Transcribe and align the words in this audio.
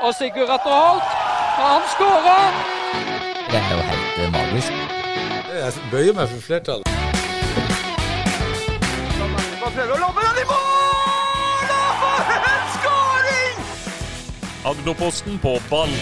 Og 0.00 0.14
Sigurd 0.14 0.50
Atter 0.56 0.74
Holt, 0.80 1.02
han 1.58 1.82
skårer! 1.94 2.52
Det 3.50 3.58
er 3.58 3.70
jo 3.76 3.82
helt 3.90 4.18
eh, 4.22 4.32
magisk. 4.32 4.72
Jeg 5.58 5.72
bøyer 5.90 6.14
meg 6.14 6.28
for 6.28 6.40
flertallet. 6.40 6.86
Agderposten 14.70 15.38
på 15.42 15.58
ball. 15.70 15.92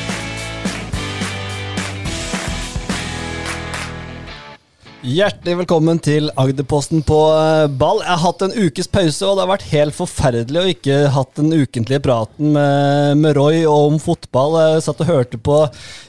Hjertelig 5.07 5.53
velkommen 5.61 6.01
til 6.03 6.33
Agderposten 6.35 7.05
på 7.07 7.17
eh, 7.31 7.69
ball. 7.79 8.01
Jeg 8.03 8.11
har 8.11 8.23
hatt 8.25 8.41
en 8.43 8.55
ukes 8.57 8.89
pause, 8.91 9.21
og 9.23 9.37
det 9.37 9.45
har 9.45 9.51
vært 9.53 9.67
helt 9.71 9.95
forferdelig 9.95 10.59
å 10.59 10.71
ikke 10.73 10.97
hatt 11.15 11.31
den 11.39 11.53
ukentlige 11.55 12.03
praten 12.03 12.51
med, 12.57 13.21
med 13.21 13.37
Roy 13.39 13.61
om 13.71 14.01
fotball. 14.03 14.57
Jeg 14.65 14.83
satt 14.89 15.05
og 15.05 15.13
hørte 15.13 15.39
på 15.39 15.61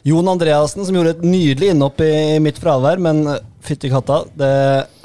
Jon 0.10 0.32
Andreassen, 0.34 0.82
som 0.88 0.98
gjorde 0.98 1.14
et 1.14 1.28
nydelig 1.28 1.76
innhopp 1.76 2.02
i, 2.02 2.10
i 2.40 2.42
mitt 2.42 2.58
fravær, 2.58 2.98
men 2.98 3.22
fytti 3.68 3.90
katta, 3.92 4.22
det 4.40 4.50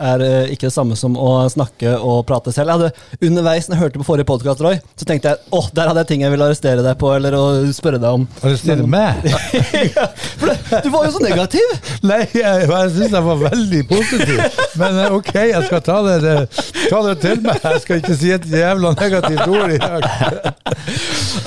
er 0.02 0.22
eh, 0.24 0.52
ikke 0.54 0.68
det 0.68 0.74
samme 0.74 0.96
som 0.98 1.16
å 1.18 1.30
snakke 1.50 1.94
og 1.98 2.22
prate 2.28 2.52
selv. 2.54 2.70
Jeg 2.70 2.78
hadde 2.78 3.28
Underveis 3.28 3.68
når 3.68 3.76
jeg 3.76 3.82
hørte 3.82 4.02
på 4.02 4.06
forrige 4.06 4.28
podkast, 4.28 4.62
Roy, 4.64 4.78
så 4.98 5.08
tenkte 5.08 5.32
jeg 5.32 5.54
åh, 5.58 5.68
der 5.74 5.90
hadde 5.90 6.04
jeg 6.04 6.10
ting 6.12 6.24
jeg 6.24 6.34
ville 6.34 6.46
arrestere 6.46 6.84
deg 6.84 6.98
på, 7.00 7.10
eller 7.16 7.36
å 7.38 7.44
spørre 7.74 8.00
deg 8.02 8.20
om. 8.20 8.26
Arrestere 8.42 8.86
meg? 8.86 9.26
ja, 9.96 10.06
for 10.38 10.52
det, 10.52 10.82
du 10.84 10.90
var 10.94 11.08
jo 11.08 11.14
så 11.16 11.24
negativ! 11.24 11.74
Nei, 12.10 12.22
jeg, 12.36 12.68
jeg 12.68 12.94
syns 12.96 13.16
jeg 13.18 13.26
var 13.28 13.42
veldig 13.42 13.82
positiv. 13.90 14.62
Men 14.80 15.02
eh, 15.02 15.18
ok, 15.18 15.34
jeg 15.52 15.66
skal 15.68 15.84
ta 15.88 15.98
det, 16.06 16.16
det, 16.24 16.36
ta 16.86 17.02
det 17.08 17.16
til 17.24 17.42
meg. 17.44 17.60
Jeg 17.66 17.84
skal 17.86 18.02
ikke 18.02 18.18
si 18.22 18.32
et 18.36 18.48
jævla 18.52 18.94
negativt 18.98 19.44
ord 19.48 19.74
i 19.74 19.82
dag. 19.82 20.08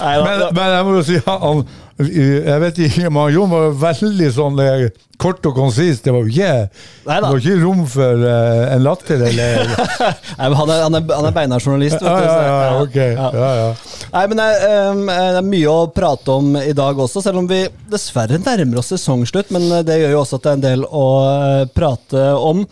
Nei, 0.01 0.13
da, 0.19 0.23
Men, 0.25 0.45
men 0.57 0.77
jeg 0.77 0.87
må 0.87 0.99
jo 0.99 1.07
si 1.07 1.19
han, 1.25 1.65
Jeg 1.95 2.59
vet 2.59 2.79
ikke, 2.89 3.07
men 3.07 3.29
Jon 3.31 3.47
var 3.47 3.69
veldig 3.79 4.27
sånn 4.35 4.57
eh, 4.59 4.89
kort 5.15 5.45
og 5.47 5.53
konsis. 5.55 6.01
Det 6.03 6.11
var 6.11 6.25
jo 6.25 6.33
ikke, 6.33 6.65
det 7.07 7.19
var 7.23 7.37
ikke 7.39 7.59
rom 7.61 7.85
for 7.87 8.23
uh, 8.25 8.63
en 8.73 8.81
latter, 8.83 9.21
eller 9.29 9.61
Nei, 10.41 10.49
men 10.49 10.57
han 10.59 10.73
er, 10.73 10.81
han 10.83 10.97
er, 10.99 11.05
han 11.07 11.27
er 11.29 11.35
beinhardjournalist. 11.37 12.01
vet 12.01 12.09
Ja, 12.09 12.15
du, 12.17 12.25
ja, 12.25 12.57
ja, 12.65 12.81
okay. 12.81 13.13
Ja. 13.15 13.29
Ja, 13.31 13.51
ja. 13.61 13.69
Nei, 14.11 14.25
men 14.27 14.41
det 14.41 14.47
er, 14.49 14.89
um, 14.91 15.05
det 15.07 15.39
er 15.39 15.47
mye 15.53 15.71
å 15.71 15.85
prate 15.95 16.35
om 16.35 16.49
i 16.59 16.73
dag 16.75 16.99
også, 16.99 17.23
selv 17.23 17.39
om 17.39 17.47
vi 17.47 17.61
dessverre 17.93 18.41
nærmer 18.43 18.81
oss 18.81 18.91
sesongslutt. 18.91 19.53
Men 19.55 19.69
det 19.87 19.95
gjør 20.01 20.11
jo 20.17 20.19
også 20.25 20.41
at 20.41 20.43
det 20.43 20.51
er 20.51 20.59
en 20.59 20.65
del 20.65 20.83
å 20.89 21.05
eh, 21.29 21.61
prate 21.79 22.25
om. 22.35 22.65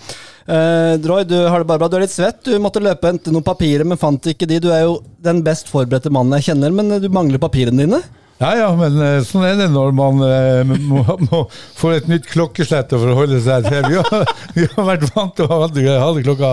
Uh, 0.43 0.99
Roy, 0.99 1.23
du 1.29 1.37
har 1.47 1.63
det 1.63 1.69
bare 1.69 1.79
bra. 1.79 1.87
Du 1.87 1.95
er 1.95 2.03
litt 2.03 2.11
svett. 2.11 2.41
Du 2.43 2.59
måtte 2.59 2.83
løpe 2.83 3.07
og 3.07 3.13
hente 3.13 3.31
noen 3.31 3.47
papirer, 3.47 3.87
men 3.87 4.01
fant 4.01 4.27
ikke 4.33 4.51
de. 4.51 4.59
Du 4.67 4.67
er 4.75 4.83
jo 4.83 4.99
den 5.23 5.39
best 5.47 5.71
forberedte 5.71 6.11
mannen 6.11 6.35
jeg 6.41 6.49
kjenner, 6.51 6.75
men 6.75 6.97
du 6.99 7.07
mangler 7.07 7.39
papirene 7.39 7.87
dine. 7.87 8.01
Ja 8.43 8.49
ja, 8.59 8.69
men 8.75 8.97
eh, 8.99 9.21
sånn 9.23 9.45
er 9.47 9.55
det 9.55 9.69
når 9.71 9.93
man 9.95 10.19
eh, 10.27 10.71
må, 10.83 11.03
må 11.29 11.43
få 11.79 11.93
et 11.95 12.09
nytt 12.11 12.25
klokkeslett 12.27 12.91
å 12.91 12.99
forholde 12.99 13.37
seg 13.45 13.69
til. 13.69 13.85
Vi 13.87 14.01
har, 14.01 14.33
vi 14.57 14.65
har 14.73 14.87
vært 14.89 15.05
vant 15.15 15.31
til 15.37 15.47
å 15.47 15.59
ha 15.61 15.69
det, 15.71 15.85
klokka 16.25 16.49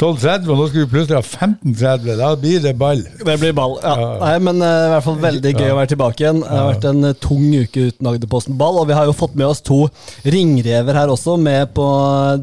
12.30, 0.00 0.48
og 0.48 0.62
nå 0.62 0.68
skal 0.70 0.80
vi 0.80 0.88
plutselig 0.94 1.18
ha 1.18 1.24
15.30. 1.24 2.08
Da 2.22 2.30
blir 2.40 2.62
det 2.64 2.72
ball. 2.80 3.02
Det 3.20 3.36
blir 3.42 3.52
ball. 3.56 3.76
Ja. 3.82 3.92
Ja. 4.00 4.08
Nei, 4.22 4.32
men 4.46 4.64
eh, 4.64 4.86
i 4.86 4.92
hvert 4.94 5.06
fall 5.10 5.20
veldig 5.26 5.52
gøy 5.58 5.74
å 5.74 5.78
være 5.82 5.92
tilbake 5.92 6.24
igjen. 6.24 6.40
Det 6.46 6.54
har 6.54 6.70
vært 6.70 6.88
en 6.94 7.10
tung 7.26 7.44
uke 7.52 7.88
uten 7.90 8.10
Agderposten 8.14 8.56
ball, 8.60 8.80
og 8.80 8.88
vi 8.88 8.96
har 8.96 9.10
jo 9.10 9.16
fått 9.16 9.36
med 9.36 9.50
oss 9.50 9.60
to 9.64 9.82
ringrever 10.24 10.96
her 10.96 11.12
også 11.12 11.36
med 11.40 11.74
på 11.76 11.84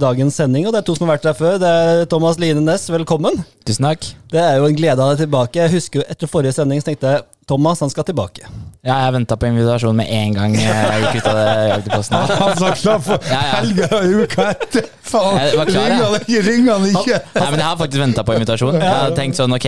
dagens 0.01 0.37
sending. 0.37 0.67
Og 0.69 0.75
det 0.75 0.83
er 0.83 0.89
to 0.91 0.97
som 0.99 1.09
har 1.09 1.17
vært 1.17 1.31
der 1.31 1.39
før. 1.41 1.57
Det 1.61 1.71
er 1.87 2.03
Thomas 2.11 2.37
Line 2.41 2.61
Næss, 2.67 2.85
velkommen. 2.93 3.41
Tusen 3.65 3.89
takk. 3.89 4.05
Det 4.29 4.45
er 4.45 4.61
jo 4.61 4.69
en 4.69 4.77
glede 4.77 5.01
av 5.01 5.15
deg 5.15 5.25
tilbake. 5.25 5.65
Jeg 5.65 5.73
husker 5.79 6.03
jo 6.03 6.07
etter 6.13 6.29
forrige 6.29 6.53
sending 6.59 6.83
så 6.83 6.91
tenkte 6.91 7.15
jeg 7.17 7.25
Thomas 7.49 7.81
han 7.81 7.89
skal 7.89 8.05
tilbake. 8.07 8.45
Ja, 8.81 8.95
jeg 9.05 9.13
venta 9.13 9.35
på 9.37 9.45
invitasjon 9.45 9.93
med 9.93 10.09
en 10.09 10.31
gang 10.33 10.55
jeg 10.57 11.01
gikk 11.03 11.19
ut 11.19 11.27
av 11.29 11.35
her. 11.37 11.83
Han 12.39 12.55
sa 12.57 12.71
klar 12.79 13.03
for 13.05 13.27
Ja, 13.29 13.37
ja. 13.37 13.59
helga 13.59 13.99
uka 14.23 14.47
etter! 14.55 14.87
Faen! 15.05 15.37
Jeg 15.37 15.67
Ringer 15.67 16.01
han 16.01 16.15
ikke? 16.17 16.41
Ringer 16.47 16.71
han 16.79 16.87
ikke? 16.89 17.19
Nei, 17.35 17.45
men 17.51 17.59
Jeg 17.61 17.67
har 17.67 17.77
faktisk 17.77 18.01
venta 18.01 18.23
på 18.25 18.37
invitasjon. 18.39 18.79
Jeg 18.81 18.89
har 18.89 19.13
tenkt 19.13 19.37
sånn, 19.37 19.53
ok, 19.53 19.67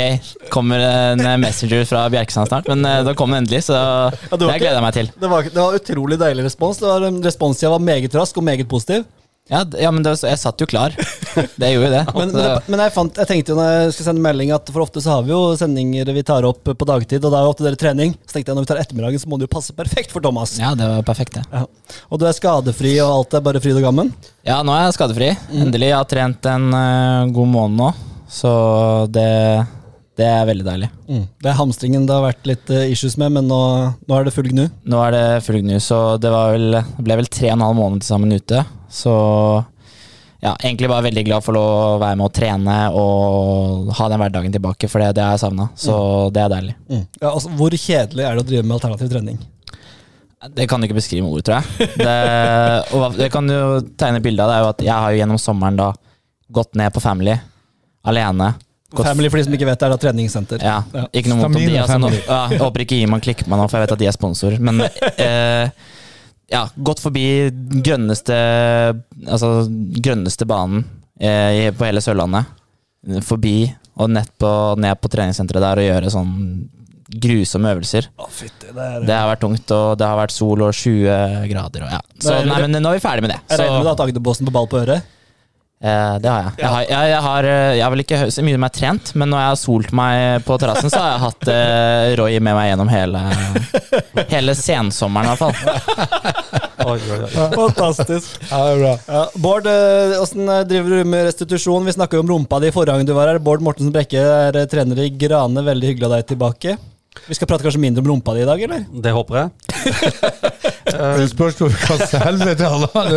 kommer 0.54 0.82
en 0.88 1.22
messenger 1.44 1.86
fra 1.86 2.08
Bjerkestrand 2.10 2.50
snart? 2.50 2.72
Men 2.74 2.82
eh, 2.90 3.02
da 3.06 3.14
kom 3.20 3.30
den 3.36 3.44
endelig, 3.44 3.68
så 3.68 3.78
det 4.32 4.40
det 4.40 4.56
gleder 4.64 4.80
jeg 4.80 4.86
meg 4.88 4.98
til. 4.98 5.12
Det 5.22 5.30
var, 5.36 5.50
det 5.52 5.62
var 5.62 5.78
utrolig 5.78 6.18
deilig 6.24 6.48
respons. 6.48 6.82
Det 6.82 6.90
var, 6.90 7.06
responstida 7.28 7.74
var 7.76 7.86
meget 7.86 8.18
rask 8.18 8.42
og 8.42 8.50
meget 8.50 8.66
positiv. 8.72 9.06
Ja, 9.52 9.60
ja 9.76 9.90
men 9.92 10.06
det, 10.06 10.14
jeg 10.24 10.40
satt 10.40 10.62
jo 10.64 10.66
klar. 10.72 10.94
Det 11.60 11.68
gjorde 11.74 11.88
jo 11.90 11.92
det. 11.92 12.02
Men, 12.16 12.30
men, 12.32 12.36
det- 12.38 12.70
men 12.72 12.80
jeg, 12.86 12.92
fant, 12.96 13.18
jeg 13.20 13.28
tenkte 13.28 13.52
jo 13.52 13.58
når 13.58 13.70
jeg 13.74 13.94
skulle 13.96 14.06
sende 14.08 14.24
melding 14.24 14.52
at 14.56 14.70
for 14.72 14.84
ofte 14.86 15.02
så 15.04 15.16
har 15.18 15.24
vi 15.26 15.34
jo 15.34 15.40
sendinger 15.60 16.12
vi 16.16 16.24
tar 16.24 16.46
opp 16.48 16.62
på 16.64 16.88
dagtid, 16.88 17.26
og 17.26 17.34
da 17.34 17.42
er 17.42 17.48
jo 17.48 17.52
ofte 17.56 17.66
dere 17.66 17.80
trening. 17.82 18.14
Så 18.24 18.38
tenkte 18.38 18.54
jeg 18.54 18.58
når 18.60 18.68
vi 18.68 18.70
tar 18.72 18.80
ettermiddagen, 18.84 19.20
så 19.24 19.32
må 19.32 19.40
det 19.42 19.48
jo 19.50 19.54
passe 19.56 19.76
perfekt 19.76 20.14
for 20.16 20.24
Thomas. 20.24 20.54
ja, 20.62 20.72
det 20.80 20.88
var 20.88 21.04
perfekt, 21.10 21.40
det. 21.40 21.44
Ja. 21.52 21.66
Og 22.14 22.22
du 22.22 22.28
er 22.30 22.38
skadefri, 22.38 22.94
og 23.04 23.12
alt 23.18 23.36
er 23.40 23.44
bare 23.50 23.62
fryd 23.64 23.80
og 23.82 23.88
gammen? 23.90 24.14
Ja, 24.48 24.62
nå 24.64 24.76
er 24.78 24.86
jeg 24.88 24.96
skadefri. 25.00 25.32
Endelig. 25.52 25.90
Jeg 25.92 25.98
har 26.00 26.08
trent 26.14 26.50
en 26.54 26.70
uh, 26.72 27.32
god 27.36 27.50
måned 27.58 27.82
nå, 27.82 27.90
så 28.32 28.54
det, 29.14 29.28
det 30.22 30.30
er 30.30 30.48
veldig 30.50 30.68
deilig. 30.70 30.92
Det 31.44 31.50
er 31.52 31.58
hamstringen 31.60 32.06
det 32.10 32.16
har 32.16 32.24
vært 32.30 32.48
litt 32.50 32.72
eh, 32.74 32.88
issues 32.94 33.18
med, 33.22 33.34
men 33.36 33.50
nå, 33.52 33.60
nå 34.08 34.16
er 34.22 34.30
det 34.30 34.34
full 34.38 34.48
gnu. 34.54 34.64
Nå 34.90 35.02
er 35.10 35.18
det 35.18 35.26
full 35.46 35.60
gnu, 35.66 35.76
så 35.84 36.00
det 36.22 36.32
var 36.34 36.54
vel, 36.56 36.80
ble 37.04 37.20
vel 37.24 37.30
tre 37.34 37.52
og 37.52 37.58
en 37.58 37.66
halv 37.68 37.78
måned 37.82 38.06
til 38.06 38.14
sammen 38.14 38.34
ute. 38.38 38.64
Så 38.94 39.14
ja, 40.44 40.52
egentlig 40.60 40.90
bare 40.92 41.06
veldig 41.08 41.24
glad 41.30 41.44
for 41.46 41.56
å 41.58 41.66
være 42.02 42.18
med 42.20 42.28
og 42.28 42.34
trene 42.36 42.76
og 43.00 43.94
ha 43.98 44.08
den 44.12 44.20
hverdagen 44.22 44.54
tilbake, 44.54 44.90
for 44.92 45.00
det, 45.02 45.14
det 45.18 45.24
har 45.24 45.38
jeg 45.38 45.44
savna. 45.46 45.70
Så 45.80 45.96
det 46.36 46.44
er 46.44 46.52
deilig. 46.52 46.76
Ja, 46.92 47.32
altså, 47.32 47.52
hvor 47.58 47.74
kjedelig 47.74 48.26
er 48.28 48.36
det 48.38 48.44
å 48.44 48.50
drive 48.50 48.66
med 48.68 48.76
alternativ 48.78 49.12
trening? 49.14 49.40
Det 50.54 50.66
kan 50.68 50.82
du 50.84 50.90
ikke 50.90 50.98
beskrive 50.98 51.24
med 51.24 51.32
ord, 51.38 51.46
tror 51.48 51.62
jeg. 51.62 51.88
Det, 51.96 52.18
og 52.98 53.16
det 53.16 53.30
kan 53.32 53.48
du 53.48 53.56
tegne 53.96 54.20
bilde 54.26 54.44
av, 54.44 54.52
det 54.52 54.58
er 54.58 54.66
jo 54.66 54.72
at 54.74 54.84
jeg 54.90 54.98
har 55.06 55.14
jo 55.16 55.22
gjennom 55.22 55.40
sommeren 55.40 55.80
da 55.80 55.90
gått 56.54 56.76
ned 56.76 56.92
på 56.94 57.00
Family 57.04 57.38
alene. 58.04 58.50
Gått 58.94 59.08
Family 59.08 59.32
for 59.32 59.40
de 59.40 59.46
som 59.48 59.56
ikke 59.56 59.70
vet, 59.72 59.86
er 59.88 59.94
da 59.96 60.00
treningssenter. 60.04 60.60
Ja, 60.62 60.82
Ja. 60.92 61.06
ikke 61.16 61.32
noe 61.32 61.40
mot 61.40 61.48
om 61.48 61.56
de. 61.56 61.78
Altså, 61.80 61.96
nå, 62.04 62.12
ja, 62.20 62.42
jeg 62.52 62.60
håper 62.62 62.84
ikke 62.84 63.00
Iman 63.00 63.24
klikker 63.24 63.48
meg 63.48 63.64
nå, 63.64 63.70
for 63.72 63.80
jeg 63.80 63.88
vet 63.88 63.96
at 63.96 64.04
de 64.04 64.10
er 64.12 64.18
sponsor. 64.20 64.60
Men 64.60 64.84
eh, 65.30 65.72
ja, 66.54 66.64
gått 66.78 67.02
forbi 67.04 67.24
grønneste 67.84 68.36
Altså 69.26 69.66
grønneste 70.04 70.46
banen 70.50 70.84
eh, 71.20 71.72
på 71.76 71.88
hele 71.88 72.04
Sørlandet. 72.04 72.46
Forbi 73.26 73.58
og 74.00 74.10
på, 74.42 74.52
ned 74.82 75.02
på 75.02 75.12
treningssenteret 75.12 75.62
der 75.62 75.82
og 75.82 75.86
gjøre 75.90 76.14
sånn 76.14 76.32
grusomme 77.14 77.74
øvelser. 77.76 78.08
Å, 78.18 78.28
fytti, 78.32 78.72
det 78.74 78.86
er 78.86 79.04
Det 79.06 79.14
har 79.18 79.28
vært 79.30 79.44
tungt, 79.44 79.74
og 79.76 79.98
det 80.00 80.08
har 80.08 80.18
vært 80.18 80.34
sol 80.34 80.64
og 80.66 80.72
20 80.74 81.44
grader. 81.52 81.84
Og 81.86 81.92
ja. 81.94 82.00
Så 82.18 82.38
er- 82.40 82.48
nei, 82.50 82.62
men 82.66 82.82
nå 82.82 82.90
er 82.90 82.98
vi 82.98 83.04
ferdig 83.04 83.26
med 83.26 83.36
det. 83.36 83.40
Jeg 83.50 83.60
det 83.60 83.68
regner 83.68 83.84
med 83.84 83.92
at 83.94 84.04
Agderposten 84.08 84.48
på 84.50 84.56
ball 84.56 84.70
på 84.72 84.80
øret? 84.82 85.04
Eh, 85.84 86.14
det 86.24 86.30
har 86.32 86.46
jeg. 86.46 86.54
Jeg 86.60 86.70
har, 86.72 86.86
jeg, 86.88 87.10
jeg, 87.12 87.22
har, 87.28 87.48
eh, 87.50 87.72
jeg 87.78 87.84
har 87.84 87.94
vel 87.94 88.04
ikke 88.04 88.20
så 88.36 88.46
mye 88.48 88.62
meg 88.64 88.76
trent, 88.76 89.12
men 89.20 89.32
når 89.32 89.44
jeg 89.44 89.52
har 89.52 89.60
solt 89.62 89.92
meg 90.00 90.46
på 90.48 90.58
terrassen, 90.62 90.94
så 90.94 91.02
har 91.02 91.12
jeg 91.12 91.24
hatt 91.26 91.52
eh, 91.54 92.14
Roy 92.20 92.40
med 92.40 92.58
meg 92.58 92.70
gjennom 92.72 92.92
hele, 92.94 93.24
hele 94.32 94.56
sensommeren, 94.58 95.28
i 95.28 95.34
hvert 95.34 95.44
fall. 95.44 95.56
Fantastisk. 97.64 98.40
Ja, 98.50 98.64
det 98.64 98.72
er 98.72 98.82
bra. 98.82 98.94
Ja, 99.08 99.26
Bård, 99.44 99.70
åssen 100.20 100.50
driver 100.70 100.98
du 100.98 101.12
med 101.14 101.28
restitusjon? 101.30 101.86
Vi 101.88 101.96
snakka 101.96 102.20
jo 102.20 102.26
om 102.26 102.34
rumpa 102.34 102.60
di 102.64 102.74
forrige 102.76 102.98
gang 102.98 103.08
du 103.08 103.16
var 103.16 103.32
her. 103.32 103.44
Bård 103.44 103.64
Mortensen 103.64 103.94
Brekke 103.96 104.20
er 104.50 104.64
trener 104.72 105.06
i 105.06 105.12
Grane. 105.12 105.64
Veldig 105.64 105.94
hyggelig 105.94 106.10
av 106.10 106.18
deg 106.18 106.34
tilbake. 106.34 106.76
Vi 107.28 107.36
skal 107.38 107.48
prate 107.48 107.64
kanskje 107.64 107.80
mindre 107.80 108.02
om 108.04 108.10
rumpa 108.12 108.34
di 108.36 108.42
i 108.44 108.48
dag, 108.48 108.62
eller? 108.66 108.86
Det 109.06 109.12
håper 109.16 109.38
jeg. 109.40 109.50
Det 110.94 111.26
spørs 111.32 111.58
hva 111.62 111.98
helvete 112.26 112.68
han 112.70 112.84
har. 112.94 113.08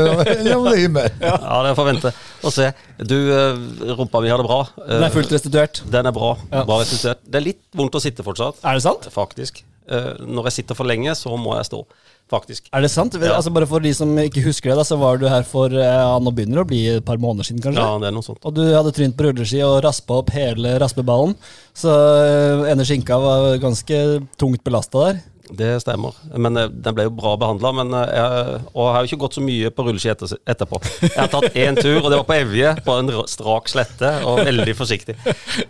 Ja, 1.20 1.56
det 1.66 1.72
får 1.76 1.88
vente 1.90 2.12
og 2.46 2.54
se. 2.54 2.68
Du, 3.02 3.16
eh, 3.34 3.58
rumpa 3.98 4.22
mi 4.22 4.30
har 4.32 4.40
det 4.40 4.46
bra. 4.48 4.60
Eh, 4.84 4.92
Den 4.94 5.06
er 5.08 5.14
fullt 5.14 5.32
restituert. 5.34 5.82
Den 5.92 6.08
er 6.08 6.14
bra. 6.16 6.30
Ja. 6.52 6.62
Bra 6.68 6.78
restituert. 6.82 7.20
Det 7.26 7.40
er 7.40 7.46
litt 7.48 7.62
vondt 7.76 7.98
å 7.98 8.02
sitte 8.02 8.24
fortsatt, 8.26 8.62
Er 8.64 8.78
det 8.78 8.84
sant? 8.86 9.08
faktisk. 9.12 9.64
Eh, 9.88 10.12
Når 10.26 10.48
jeg 10.50 10.60
sitter 10.60 10.78
for 10.78 10.88
lenge, 10.88 11.14
så 11.18 11.32
må 11.38 11.54
jeg 11.58 11.68
stå. 11.70 11.82
Faktisk. 12.26 12.66
Er 12.74 12.82
det 12.82 12.90
sant? 12.90 13.14
Ja. 13.22 13.36
Altså 13.36 13.52
Bare 13.54 13.68
for 13.70 13.78
de 13.84 13.92
som 13.94 14.10
ikke 14.18 14.42
husker 14.42 14.72
det, 14.72 14.80
da, 14.80 14.84
så 14.88 14.98
var 14.98 15.20
du 15.20 15.28
her 15.30 15.44
for 15.46 15.70
eh, 15.70 15.84
ja, 15.86 16.16
Nå 16.18 16.32
begynner 16.34 16.58
det 16.58 16.64
å 16.64 16.70
bli 16.72 16.80
et 16.96 17.06
par 17.06 17.20
måneder 17.22 17.46
siden, 17.46 17.62
kanskje? 17.62 17.84
Ja, 17.84 18.00
det 18.02 18.08
er 18.10 18.16
noe 18.16 18.26
sånt. 18.26 18.42
Og 18.42 18.56
du 18.56 18.64
hadde 18.66 18.94
trynt 18.96 19.14
på 19.18 19.28
rulleski 19.28 19.62
og 19.62 19.78
raspa 19.86 20.18
opp 20.24 20.32
hele 20.34 20.74
raspeballen. 20.82 21.36
Så 21.76 21.92
eh, 21.94 22.66
ene 22.72 22.86
skinka 22.88 23.20
var 23.22 23.52
ganske 23.62 24.02
tungt 24.40 24.64
belasta 24.66 25.06
der. 25.06 25.22
Det 25.48 25.80
stemmer. 25.80 26.14
Men 26.34 26.56
eh, 26.58 26.66
den 26.68 26.94
ble 26.96 27.04
jo 27.06 27.12
bra 27.14 27.36
behandla. 27.38 27.70
Men 27.78 27.92
eh, 27.94 28.54
og 28.72 28.80
jeg 28.82 28.94
har 28.96 29.04
jo 29.04 29.10
ikke 29.10 29.20
gått 29.26 29.36
så 29.38 29.44
mye 29.44 29.70
på 29.70 29.84
rulleski 29.86 30.10
etter, 30.10 30.32
etterpå. 30.48 30.80
Jeg 31.06 31.12
har 31.20 31.30
tatt 31.30 31.54
én 31.54 31.78
tur, 31.78 32.00
og 32.00 32.08
det 32.10 32.18
var 32.18 32.26
på 32.26 32.34
Evje, 32.40 32.72
på 32.86 32.96
en 32.98 33.12
strak 33.30 33.70
slette, 33.70 34.10
og 34.26 34.40
veldig 34.42 34.74
forsiktig. 34.78 35.14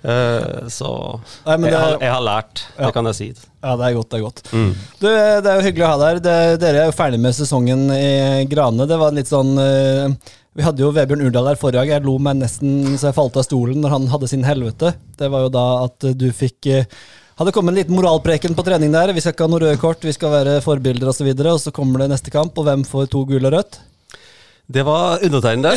Uh, 0.01 0.65
så 0.73 0.89
Nei, 1.47 1.59
jeg, 1.69 1.77
har, 1.77 1.99
jeg 2.01 2.13
har 2.15 2.25
lært, 2.25 2.65
Ja. 2.79 2.87
det 2.89 2.95
kan 2.97 3.11
jeg 3.11 3.19
si. 3.19 3.29
Ja, 3.67 3.75
det 3.77 3.91
er 3.91 3.97
godt. 3.99 4.09
Det 4.13 4.19
er 4.19 4.25
godt. 4.25 4.43
Du, 5.03 5.07
eh, 5.11 5.37
det 5.43 5.51
er 5.53 5.61
jo 5.61 5.67
hyggelig 5.67 5.85
å 5.87 5.91
ha 5.93 5.99
deg 6.01 6.09
her. 6.15 6.21
Det- 6.25 6.59
Dere 6.63 6.83
er 6.85 6.91
jo 6.91 6.97
ferdig 6.97 7.21
med 7.21 7.35
sesongen 7.37 7.87
i 7.93 8.45
Grane. 8.51 8.87
Det 8.89 8.99
var 9.01 9.13
litt 9.17 9.29
sånn 9.31 9.53
uh, 9.59 10.15
Vi 10.57 10.65
hadde 10.65 10.81
jo 10.85 10.93
Vebjørn 10.95 11.27
Urdal 11.27 11.51
her 11.51 11.59
forrige 11.61 11.83
dag. 11.83 11.91
Jeg 11.99 12.05
lo 12.07 12.17
meg 12.23 12.39
nesten 12.41 12.95
så 12.97 13.11
jeg 13.11 13.17
falt 13.19 13.37
av 13.37 13.45
stolen 13.45 13.83
når 13.85 13.93
han 13.93 14.07
hadde 14.15 14.31
sin 14.31 14.47
helvete. 14.47 14.95
Det 15.19 15.29
var 15.33 15.45
jo 15.45 15.53
da 15.53 15.67
at 15.85 16.07
du 16.17 16.31
fikk 16.33 16.71
Hadde 17.37 17.53
kommet 17.53 17.75
en 17.75 17.77
liten 17.77 17.93
moralpreken 17.93 18.55
på 18.57 18.63
trening 18.65 18.95
der. 18.95 19.11
Vi 19.13 19.21
skal 19.21 19.35
ikke 19.35 19.45
ha 19.45 19.51
noe 19.53 19.61
røde 19.61 19.77
kort, 19.77 20.01
vi 20.01 20.13
skal 20.17 20.31
være 20.33 20.55
forbilder 20.65 21.11
osv. 21.11 21.27
Og, 21.35 21.43
og 21.53 21.59
så 21.61 21.73
kommer 21.75 22.01
det 22.01 22.07
neste 22.15 22.33
kamp, 22.33 22.57
og 22.57 22.65
hvem 22.65 22.81
får 22.89 23.11
to 23.13 23.27
gule 23.29 23.45
og 23.51 23.53
rødt? 23.59 23.77
Det 24.73 24.81
var 24.87 25.21
undertegnede. 25.21 25.75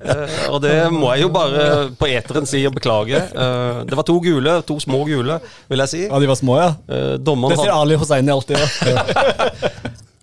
uh, 0.00 0.38
og 0.48 0.58
det 0.64 0.72
må 0.96 1.12
jeg 1.12 1.26
jo 1.26 1.28
bare 1.34 1.66
på 2.00 2.08
eteren 2.08 2.48
si 2.48 2.64
og 2.64 2.72
beklage. 2.78 3.20
Uh, 3.36 3.84
det 3.84 4.00
var 4.00 4.08
to 4.08 4.16
gule, 4.24 4.56
to 4.64 4.80
små 4.80 5.04
gule, 5.04 5.36
vil 5.68 5.84
jeg 5.84 5.92
si. 5.92 6.02
Ja, 6.08 6.16
de 6.24 6.32
var 6.32 6.40
små, 6.40 6.56
ja. 6.56 6.72
Uh, 6.88 7.20
Det 7.20 7.60
sier 7.60 7.76
Ali 7.76 8.00
Hosseini 8.00 8.32
alltid. 8.32 8.64
Ja. 8.64 9.04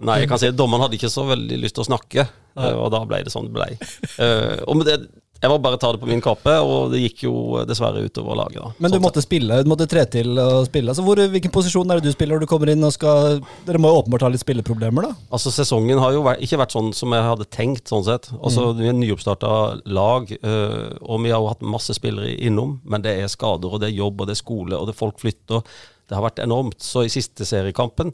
nei, 0.09 0.23
jeg 0.23 0.33
kan 0.33 0.41
si 0.41 0.49
at 0.49 0.57
dommeren 0.57 0.87
hadde 0.87 0.97
ikke 0.97 1.13
så 1.13 1.29
veldig 1.29 1.61
lyst 1.61 1.77
til 1.77 1.85
å 1.85 1.91
snakke, 1.93 2.25
eh, 2.57 2.73
og 2.73 2.89
da 2.91 3.05
ble 3.07 3.21
det 3.23 3.31
sånn 3.31 3.47
det 3.47 3.55
ble. 3.55 3.69
Eh, 4.17 4.57
og 4.65 4.81
det, 4.83 4.97
jeg 5.43 5.51
må 5.51 5.57
bare 5.59 5.75
ta 5.75 5.89
det 5.91 5.99
på 5.99 6.07
min 6.07 6.21
kappe, 6.23 6.53
og 6.63 6.93
det 6.93 7.01
gikk 7.01 7.25
jo 7.25 7.33
dessverre 7.67 7.99
utover 8.05 8.37
laget. 8.39 8.61
da. 8.61 8.69
Men 8.79 8.93
du 8.93 8.95
Sånn 8.95 9.03
måtte 9.03 9.23
spille, 9.25 9.57
du 9.65 9.67
måtte 9.67 9.87
tre 9.91 10.05
til 10.07 10.37
og 10.39 10.69
spille. 10.69 10.93
Altså, 10.93 11.03
hvor, 11.03 11.19
hvilken 11.33 11.51
posisjon 11.51 11.91
er 11.91 11.99
det 11.99 12.07
du 12.07 12.15
spiller 12.15 12.37
når 12.37 12.45
du 12.45 12.49
kommer 12.53 12.71
inn 12.71 12.87
og 12.87 12.93
skal 12.95 13.41
Dere 13.67 13.81
må 13.83 13.91
jo 13.91 13.99
åpenbart 13.99 14.23
ha 14.23 14.29
litt 14.31 14.43
spilleproblemer, 14.45 15.09
da? 15.09 15.17
Altså 15.35 15.51
Sesongen 15.51 15.99
har 15.99 16.15
jo 16.15 16.23
ikke 16.47 16.61
vært 16.61 16.75
sånn 16.77 16.93
som 16.95 17.11
jeg 17.11 17.27
hadde 17.27 17.49
tenkt. 17.51 17.91
sånn 17.91 18.05
sett. 18.07 18.29
Altså 18.39 18.69
Vi 18.77 18.87
er 18.87 18.95
nyoppstarta 18.95 19.51
lag, 19.85 20.31
øh, 20.31 20.93
og 21.03 21.23
vi 21.25 21.33
har 21.35 21.43
jo 21.43 21.51
hatt 21.51 21.65
masse 21.75 21.91
spillere 21.99 22.37
innom. 22.39 22.77
Men 22.87 23.03
det 23.03 23.17
er 23.19 23.27
skader, 23.27 23.67
og 23.75 23.83
det 23.83 23.91
er 23.91 23.99
jobb, 23.99 24.21
og 24.23 24.31
det 24.31 24.37
er 24.37 24.43
skole, 24.45 24.79
og 24.79 24.87
det 24.87 24.95
er 24.95 25.01
folk 25.03 25.19
flytter. 25.19 25.67
Det 26.07 26.15
har 26.15 26.23
vært 26.23 26.39
enormt. 26.43 26.79
Så 26.83 27.03
i 27.03 27.11
siste 27.11 27.43
seriekampen 27.47 28.13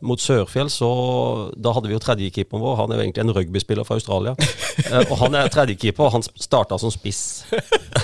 mot 0.00 0.20
Sørfjell, 0.20 0.70
så 0.72 0.88
da 1.60 1.72
hadde 1.76 1.90
vi 1.90 1.94
jo 1.94 2.00
tredjekeeperen 2.02 2.62
vår. 2.62 2.76
Han 2.80 2.92
er 2.92 2.98
jo 2.98 3.04
egentlig 3.04 3.24
en 3.24 3.32
rugbyspiller 3.36 3.86
fra 3.86 3.98
Australia. 3.98 4.34
Eh, 4.74 5.04
og 5.04 5.18
han 5.20 5.36
er 5.38 5.50
tredjekeeper, 5.52 6.06
og 6.06 6.16
han 6.16 6.24
starta 6.24 6.78
som 6.80 6.90
spiss. 6.92 7.44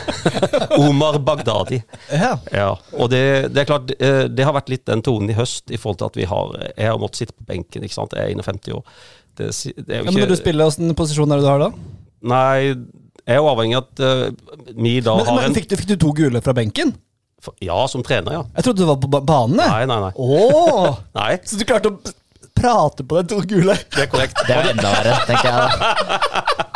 Omar 0.78 1.18
Bagdadi. 1.24 1.80
Ja. 2.12 2.34
Ja, 2.52 2.68
og 2.94 3.10
det, 3.10 3.22
det 3.54 3.64
er 3.64 3.70
klart, 3.72 3.90
eh, 3.98 4.26
det 4.30 4.46
har 4.46 4.54
vært 4.56 4.70
litt 4.72 4.84
den 4.86 5.02
tonen 5.06 5.32
i 5.32 5.36
høst 5.38 5.72
i 5.72 5.80
forhold 5.80 6.02
til 6.02 6.10
at 6.10 6.20
vi 6.20 6.28
har 6.30 6.54
Jeg 6.76 6.86
har 6.92 7.00
måttet 7.00 7.24
sitte 7.24 7.36
på 7.36 7.48
benken, 7.48 7.86
ikke 7.86 7.96
sant. 7.96 8.14
Jeg 8.16 8.36
er 8.36 8.44
51 8.44 8.76
år. 8.76 8.84
Det, 9.40 9.50
det 9.50 9.96
er 9.96 10.02
jo 10.02 10.04
Ja, 10.04 10.10
men 10.10 10.20
når 10.20 10.30
du 10.30 10.36
ikke 10.36 10.42
spiller, 10.44 10.70
hvilken 10.70 10.98
posisjon 10.98 11.32
er 11.32 11.40
det 11.40 11.48
du 11.48 11.50
har 11.50 11.62
da? 11.64 11.70
Nei, 12.30 12.72
jeg 13.24 13.36
er 13.36 13.40
jo 13.40 13.50
avhengig 13.50 13.78
av 13.78 13.86
at 13.86 14.02
uh, 14.04 14.74
vi 14.76 14.98
da 15.04 15.14
Men, 15.16 15.28
har 15.28 15.38
men 15.38 15.48
en 15.50 15.56
fikk, 15.56 15.70
du, 15.70 15.78
fikk 15.80 15.94
du 15.94 16.00
to 16.02 16.12
gule 16.16 16.42
fra 16.44 16.54
benken? 16.56 16.92
Ja, 17.64 17.78
som 17.88 18.02
trener, 18.04 18.32
ja. 18.36 18.42
Jeg 18.58 18.66
trodde 18.66 18.82
du 18.82 18.88
var 18.90 18.98
på 19.00 19.08
ba- 19.10 19.22
banen. 19.24 19.56
Nei, 19.60 19.84
nei, 19.88 20.00
nei. 20.06 20.10
Åh, 20.16 20.98
Nei, 21.20 21.30
Så 21.48 21.56
du 21.60 21.64
klarte 21.68 21.92
å 21.94 22.16
prate 22.60 23.06
på 23.08 23.16
den 23.22 23.30
to 23.30 23.38
gule? 23.48 23.76
det 23.96 24.02
er 24.04 24.10
korrekt. 24.12 24.36
Det 24.46 24.52
er 24.56 24.72
enda 24.74 24.90
verre, 24.98 25.14
tenker 25.28 25.48
jeg. 25.48 25.56
da. 25.56 25.68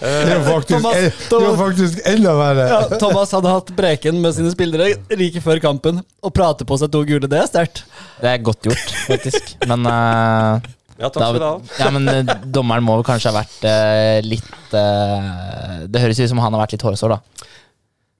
Det 0.00 0.08
er 0.08 0.30
jo 0.38 0.44
faktisk, 0.46 0.70
Thomas, 0.80 0.96
er 0.96 1.16
Thomas. 1.28 1.56
faktisk 1.60 1.98
enda 2.08 2.32
verre. 2.38 2.62
Ja, 2.70 2.98
Thomas 3.02 3.32
hadde 3.36 3.50
hatt 3.52 3.72
Breken 3.76 4.16
med 4.24 4.32
sine 4.32 4.48
spillere 4.54 4.94
like 5.20 5.42
før 5.44 5.60
kampen. 5.60 5.98
Å 6.24 6.30
prate 6.32 6.64
på 6.64 6.78
seg 6.80 6.88
to 6.94 7.02
gule, 7.04 7.28
det 7.28 7.36
er 7.36 7.50
sterkt. 7.50 7.82
Det 8.22 8.30
er 8.32 8.40
godt 8.46 8.64
gjort, 8.70 8.94
faktisk. 9.10 9.50
Men 9.68 9.84
uh 9.84 10.70
Ja, 11.00 11.08
takk 11.08 11.20
skal 11.20 11.36
du 11.36 11.44
ha. 11.44 11.52
ja, 11.80 11.90
men 11.96 12.08
eh, 12.12 12.32
dommeren 12.52 12.84
må 12.84 12.96
vel 12.98 13.04
kanskje 13.08 13.30
ha 13.32 13.38
vært 13.38 13.62
uh, 13.64 14.18
litt 14.20 14.74
uh, 14.76 15.84
Det 15.88 16.02
høres 16.02 16.18
ut 16.20 16.28
som 16.32 16.40
han 16.44 16.52
har 16.52 16.60
vært 16.64 16.74
litt 16.76 16.84
hårsår, 16.84 17.14
da. 17.14 17.46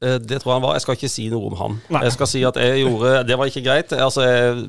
Eh, 0.02 0.16
Det 0.18 0.38
tror 0.40 0.52
jeg 0.54 0.56
han 0.60 0.62
var. 0.64 0.74
Jeg 0.78 0.82
skal 0.86 0.96
ikke 0.96 1.10
si 1.12 1.26
noe 1.32 1.50
om 1.50 1.56
han. 1.60 1.74
Jeg 1.90 2.12
skal 2.14 2.26
si 2.30 2.40
at 2.48 2.56
jeg 2.56 2.84
gjorde 2.86 3.26
Det 3.28 3.36
var 3.36 3.50
ikke 3.50 3.62
greit. 3.66 3.92
Altså, 3.92 4.22
jeg, 4.24 4.62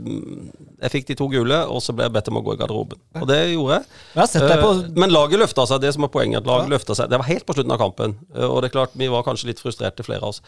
jeg 0.82 0.92
fikk 0.92 1.08
de 1.12 1.16
to 1.16 1.28
gule, 1.32 1.58
og 1.72 1.80
så 1.86 1.94
ble 1.96 2.04
jeg 2.08 2.14
bedt 2.18 2.28
om 2.32 2.40
å 2.40 2.44
gå 2.44 2.56
i 2.56 2.60
garderoben. 2.60 3.00
Og 3.22 3.28
det 3.30 3.38
gjorde 3.54 3.78
jeg. 3.80 3.86
Jeg 4.18 4.60
på 4.64 4.72
Eh, 4.72 4.88
Men 5.00 5.12
laget 5.14 5.40
løfta 5.40 5.66
seg. 5.68 5.82
Det 5.82 5.94
som 5.96 6.04
er 6.04 6.12
poenget, 6.12 6.46
laget 6.48 6.70
løfta 6.74 6.96
seg. 6.98 7.10
Det 7.10 7.20
var 7.22 7.28
helt 7.30 7.46
på 7.48 7.54
slutten 7.56 7.72
av 7.76 7.80
kampen. 7.80 8.18
Eh, 8.36 8.44
Og 8.48 8.62
det 8.62 8.72
er 8.72 8.76
klart, 8.76 8.92
vi 8.98 9.08
var 9.08 9.24
kanskje 9.24 9.48
litt 9.52 9.60
frustrerte, 9.64 10.04
flere 10.04 10.22
av 10.24 10.30
oss. 10.36 10.42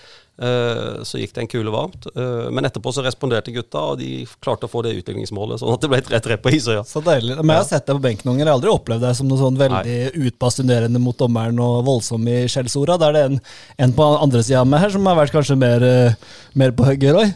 Så 1.07 1.19
gikk 1.21 1.33
det 1.35 1.41
en 1.43 1.47
kule 1.51 1.69
varmt. 1.71 2.07
Men 2.51 2.65
etterpå 2.65 2.91
så 2.93 3.03
responderte 3.05 3.53
gutta, 3.53 3.79
og 3.93 3.99
de 3.99 4.25
klarte 4.41 4.65
å 4.65 4.71
få 4.71 4.81
det 4.83 4.95
utligningsmålet, 4.97 5.59
sånn 5.61 5.73
at 5.75 5.81
det 5.81 5.89
ble 5.91 5.99
3-3 6.01 6.37
på 6.41 6.49
Isøya. 6.57 6.83
Så 6.87 7.03
deilig. 7.05 7.37
Men 7.37 7.53
jeg 7.53 7.61
har 7.61 7.69
sett 7.69 7.85
deg 7.85 7.95
på 7.99 8.01
benken 8.01 8.25
noen 8.27 8.37
ganger. 8.39 8.49
Jeg 8.49 8.53
har 8.53 8.59
aldri 8.59 8.73
opplevd 8.73 9.05
deg 9.05 9.15
som 9.19 9.27
noe 9.29 9.37
sånn 9.39 9.59
veldig 9.61 9.97
utbasunerende 10.27 10.99
mot 10.99 11.17
dommeren 11.17 11.59
og 11.63 11.85
voldsom 11.85 12.27
i 12.27 12.39
skjellsorda. 12.49 12.97
Da 12.99 13.11
er 13.11 13.13
det 13.19 13.23
en, 13.29 13.39
en 13.85 13.93
på 13.93 14.09
andre 14.17 14.41
sida 14.43 14.63
meg 14.73 14.81
her 14.81 14.93
som 14.93 15.07
har 15.09 15.17
vært 15.19 15.33
kanskje 15.33 15.57
mer, 15.59 15.83
eh, 15.85 16.37
mer 16.59 16.73
på 16.75 16.85
hugget, 16.87 17.15
Roy. 17.15 17.31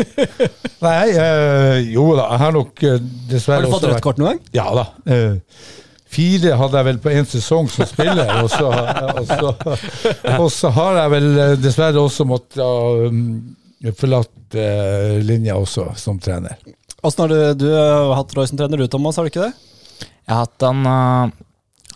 Nei, 0.86 1.10
øh, 1.12 1.76
jo 1.94 2.06
da, 2.18 2.26
jeg 2.32 2.42
har 2.44 2.56
nok 2.56 2.82
eh, 2.86 3.04
dessverre 3.30 3.64
Har 3.64 3.68
du 3.68 3.74
fått 3.74 3.86
rødt 3.88 4.04
kort 4.04 4.20
noen 4.20 4.34
gang? 4.34 4.42
Ja 4.56 4.66
da. 4.76 4.86
Uh, 5.08 5.38
fire 6.10 6.56
hadde 6.60 6.80
jeg 6.80 6.88
vel 6.90 7.00
på 7.02 7.12
én 7.14 7.28
sesong 7.28 7.70
som 7.72 7.88
spiller, 7.88 8.32
og 8.42 8.50
så, 8.52 8.70
og, 8.70 9.22
så, 9.28 9.52
og 10.36 10.48
så 10.54 10.72
har 10.76 11.02
jeg 11.04 11.14
vel 11.14 11.30
dessverre 11.62 12.02
også 12.02 12.26
måttet 12.28 12.62
uh, 12.64 13.92
forlate 13.96 14.66
uh, 14.66 15.20
linja 15.24 15.56
også, 15.60 15.90
som 16.00 16.20
trener. 16.22 16.58
Åssen 17.00 17.24
har 17.24 17.32
du, 17.32 17.38
du 17.64 17.68
har 17.72 18.12
hatt 18.18 18.36
Roy 18.36 18.50
som 18.50 18.60
trener, 18.60 18.80
du 18.80 18.90
Thomas, 18.92 19.16
har 19.16 19.24
du 19.24 19.32
ikke 19.32 19.46
det? 19.46 19.54
Jeg 20.04 20.34
har 20.34 20.44
hatt 20.44 20.68
han 20.68 21.32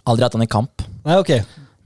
Aldri 0.04 0.24
hatt 0.26 0.34
han 0.36 0.44
i 0.44 0.50
kamp. 0.50 0.82
Nei, 1.04 1.16
ok. 1.16 1.30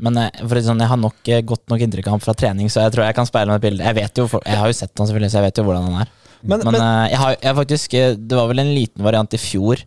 Men 0.05 0.19
eh, 0.23 0.43
for 0.45 0.61
sånn, 0.63 0.83
jeg 0.83 0.91
har 0.93 1.01
nok, 1.01 1.19
eh, 1.27 1.43
godt 1.47 1.65
nok 1.73 1.83
inntrykk 1.83 2.09
av 2.09 2.17
ham 2.17 2.23
fra 2.23 2.35
trening, 2.39 2.71
så 2.71 2.85
jeg 2.85 2.95
tror 2.95 3.07
jeg 3.09 3.17
kan 3.19 3.29
speile 3.29 3.51
meg 3.51 3.61
et 3.61 3.67
bilde. 3.67 3.87
Jeg 3.89 3.99
vet 3.99 4.21
jo, 4.21 4.27
jeg 4.39 4.61
har 4.61 4.71
jo 4.71 4.77
sett 4.79 4.95
han 4.95 5.11
selvfølgelig, 5.11 5.33
så 5.33 5.41
jeg 5.41 5.49
vet 5.49 5.61
jo 5.61 5.67
hvordan 5.67 5.89
han 5.89 6.05
er. 6.05 6.13
Men, 6.39 6.63
Men, 6.63 6.69
men, 6.71 6.83
eh, 6.85 7.07
jeg 7.11 7.19
har 7.19 7.33
jeg 7.43 7.55
faktisk 7.59 7.95
Det 8.31 8.37
var 8.39 8.47
vel 8.47 8.61
en 8.63 8.71
liten 8.71 9.03
variant 9.03 9.33
i 9.35 9.41
fjor. 9.43 9.83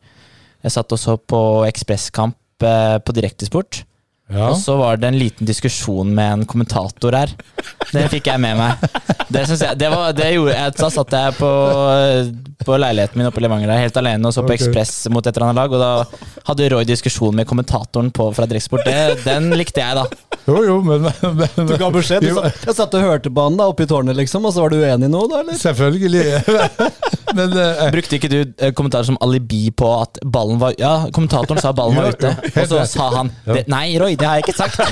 Jeg 0.62 0.74
satt 0.76 0.92
og 0.92 1.00
så 1.00 1.16
på 1.16 1.40
Ekspresskamp 1.70 2.36
på 2.62 3.14
Direktesport. 3.18 3.80
Ja. 4.32 4.50
Og 4.52 4.58
så 4.58 4.76
var 4.80 4.98
det 4.98 5.10
en 5.12 5.20
liten 5.20 5.48
diskusjon 5.48 6.14
med 6.16 6.34
en 6.34 6.46
kommentator 6.48 7.16
her. 7.16 7.34
Det 7.92 8.06
fikk 8.14 8.30
jeg 8.32 8.40
med 8.40 8.56
meg. 8.60 8.86
Det 9.32 9.44
synes 9.50 9.64
jeg, 9.66 9.80
det 9.80 9.90
var, 9.92 10.12
det 10.16 10.30
gjorde, 10.34 10.56
jeg, 10.56 10.74
Da 10.80 10.90
satt 10.92 11.16
jeg 11.16 11.36
på, 11.38 11.52
på 12.66 12.80
leiligheten 12.80 13.20
min 13.20 13.30
oppe 13.30 13.42
i 13.42 13.46
Levanger 13.46 13.74
helt 13.76 14.00
alene 14.00 14.28
og 14.28 14.36
så 14.36 14.44
på 14.44 14.54
okay. 14.54 14.60
Ekspress 14.60 15.10
mot 15.12 15.26
et 15.26 15.36
eller 15.36 15.50
annet 15.50 15.62
lag. 15.62 15.76
Og 15.76 15.84
da 15.84 16.42
hadde 16.50 16.72
Roy 16.74 16.88
diskusjon 16.88 17.36
med 17.36 17.48
kommentatoren 17.50 18.12
på, 18.16 18.32
fra 18.36 18.48
Driksport. 18.48 18.88
Den 19.26 19.52
likte 19.60 19.84
jeg, 19.84 20.00
da. 20.00 20.08
Jo, 20.48 20.58
jo, 20.66 20.78
men, 20.82 21.06
men 21.06 21.68
du 21.70 21.76
ga 21.78 21.92
beskjed? 21.94 22.26
Du 22.26 22.40
satt, 22.40 22.64
jeg 22.66 22.78
satt 22.80 22.96
og 22.98 23.04
hørte 23.06 23.32
på 23.34 23.46
han 23.46 23.60
da, 23.60 23.68
oppe 23.70 23.86
i 23.86 23.90
tårnet, 23.90 24.18
liksom, 24.18 24.48
og 24.48 24.56
så 24.56 24.64
var 24.64 24.74
du 24.74 24.80
uenig 24.82 25.10
i 25.10 25.12
noe, 25.12 25.28
da, 25.30 25.44
eller? 25.44 25.60
Selvfølgelig. 25.60 26.26
Men 27.36 27.54
uh, 27.56 27.86
Brukte 27.94 28.18
ikke 28.18 28.30
du 28.32 28.40
eh, 28.42 28.74
kommentarer 28.76 29.08
som 29.08 29.18
alibi 29.24 29.70
på 29.72 29.88
at 30.02 30.20
ballen 30.34 30.60
var 30.60 30.76
Ja, 30.80 31.08
kommentatoren 31.16 31.62
sa 31.64 31.72
ballen 31.76 31.96
var 31.96 32.12
ute, 32.12 32.34
og 32.50 32.66
så 32.68 32.82
sa 32.90 33.08
han 33.16 33.32
det, 33.46 33.66
Nei, 33.72 33.86
Roy, 34.02 34.18
det 34.22 34.28
har 34.30 34.38
jeg 34.38 34.46
ikke 34.46 34.58
sagt. 34.62 34.78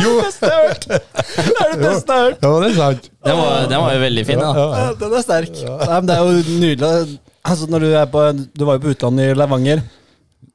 Det 0.00 1.56
er 1.60 1.72
det 1.74 1.80
beste 1.84 2.16
jeg 2.16 2.22
har 2.24 2.24
hørt! 2.24 2.36
ja, 2.40 2.50
det 2.62 2.68
er 2.70 2.76
sant. 2.76 3.08
Den 3.26 3.36
var, 3.36 3.66
den 3.68 3.82
var 3.82 3.94
jo 3.94 4.00
veldig 4.06 4.24
fin, 4.26 4.40
da. 4.40 4.50
Ja, 4.56 4.90
Den 5.00 5.16
er 5.18 5.24
sterk. 5.24 5.54
Nei, 5.60 5.88
men 5.92 6.08
det 6.08 6.16
er 6.16 6.20
jo 6.24 6.58
nydelig. 6.64 7.18
Altså, 7.44 7.68
når 7.72 7.84
du, 7.84 7.88
er 8.00 8.06
på, 8.12 8.26
du 8.32 8.64
var 8.68 8.78
jo 8.78 8.84
på 8.84 8.94
utlandet 8.94 9.32
i 9.32 9.36
Levanger 9.36 9.82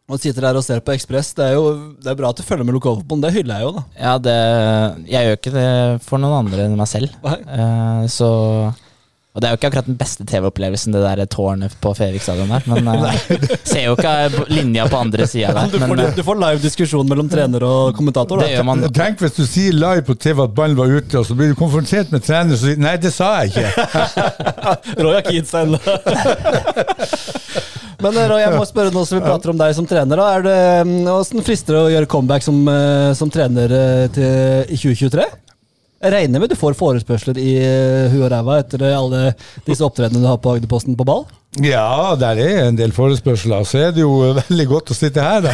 og 0.06 0.22
sitter 0.22 0.46
der 0.46 0.60
og 0.60 0.66
ser 0.66 0.82
på 0.86 0.94
Ekspress. 0.94 1.32
Det 1.38 1.46
er 1.48 1.56
jo 1.58 1.70
det 2.02 2.12
er 2.12 2.18
bra 2.18 2.30
at 2.30 2.38
du 2.38 2.46
følger 2.46 2.68
med 2.68 2.78
lokalfotballen. 2.78 3.24
Det 3.26 3.34
hyller 3.40 3.62
jeg 3.62 3.66
jo, 3.66 3.72
da. 3.78 3.84
Ja, 3.98 4.18
det 4.22 4.36
Jeg 5.10 5.30
gjør 5.30 5.40
ikke 5.40 5.56
det 5.56 5.70
for 6.06 6.22
noen 6.22 6.38
andre 6.44 6.68
enn 6.68 6.78
meg 6.78 6.90
selv. 6.92 7.16
Nei. 7.26 7.38
Uh, 7.50 8.04
så 8.12 8.30
Og 9.36 9.42
det 9.44 9.50
er 9.50 9.52
jo 9.52 9.58
ikke 9.60 9.68
akkurat 9.68 9.88
den 9.90 9.98
beste 10.00 10.24
TV-opplevelsen, 10.24 10.94
det 10.96 11.02
der 11.04 11.28
tårnet 11.28 11.74
på 11.84 11.92
Fevik 11.98 12.24
stadion 12.24 12.54
der. 12.54 12.64
Men 12.72 12.88
uh, 13.04 13.18
ser 13.68 13.90
jo 13.90 13.96
ikke 13.98 14.14
eh, 14.30 14.38
linja 14.48 14.86
på 14.88 15.02
andre 15.02 15.28
sida 15.32 15.52
der. 15.58 15.74
Du 15.74 15.76
får, 15.76 15.92
Men 15.92 16.04
eh, 16.06 16.14
du 16.16 16.22
får 16.24 16.40
live 16.40 16.62
diskusjon 16.64 17.10
mellom 17.12 17.28
trener 17.32 17.66
og 17.68 17.98
kommentator. 17.98 18.40
det 18.40 18.48
Da. 18.48 18.54
gjør 18.56 18.68
man. 18.70 18.86
Tenk 18.96 19.20
hvis 19.26 19.36
du 19.36 19.44
sier 19.44 19.76
live 19.76 20.06
på 20.08 20.16
TV 20.16 20.40
at 20.46 20.56
ballen 20.56 20.80
var 20.80 20.88
ute, 20.88 21.20
og 21.20 21.28
så 21.28 21.36
blir 21.36 21.52
du 21.52 21.60
konfrontert 21.60 22.16
med 22.16 22.24
trener 22.24 22.56
som 22.56 22.72
sier 22.72 22.80
Nei, 22.86 22.96
det 23.02 23.12
sa 23.12 23.34
jeg 23.44 23.52
ikke. 23.52 23.70
Roy 25.04 25.20
har 25.20 25.46
seg. 25.52 25.76
Men 28.06 28.20
Roy, 28.32 28.40
jeg 28.40 28.56
må 28.56 28.64
spørre 28.70 28.94
nå 28.96 29.04
som 29.04 29.20
vi 29.20 29.26
prater 29.26 29.52
om 29.52 29.60
deg 29.60 29.76
som 29.76 29.88
trener. 29.90 30.16
Da. 30.22 30.32
Er 30.38 30.48
det, 30.48 30.60
mm, 30.88 31.00
Hvordan 31.12 31.44
frister 31.48 31.76
det 31.76 31.84
å 31.84 31.92
gjøre 31.92 32.12
comeback 32.16 32.46
som, 32.46 32.64
som 33.20 33.32
trener 33.34 33.76
til, 34.16 34.64
i 34.72 34.80
2023? 34.80 35.28
Regner 36.06 36.42
med 36.42 36.52
du 36.52 36.58
får 36.60 36.76
forespørsler 36.78 37.38
i 37.42 37.56
eh, 37.58 38.12
huet 38.14 38.28
og 38.28 38.30
ræva 38.34 38.60
etter 38.62 38.84
eh, 38.86 38.94
alle 38.98 39.22
disse 39.66 39.82
opptredenene 39.86 40.22
du 40.22 40.30
har 40.30 40.38
på 40.42 40.54
Agderposten 40.54 40.98
på 40.98 41.08
ball? 41.08 41.24
Ja, 41.64 42.14
der 42.20 42.38
er 42.44 42.66
en 42.66 42.78
del 42.78 42.92
forespørsler. 42.94 43.64
Så 43.66 43.80
er 43.88 43.96
det 43.96 44.04
jo 44.04 44.12
veldig 44.36 44.66
godt 44.70 44.92
å 44.92 44.98
sitte 44.98 45.24
her, 45.24 45.42
da. 45.48 45.54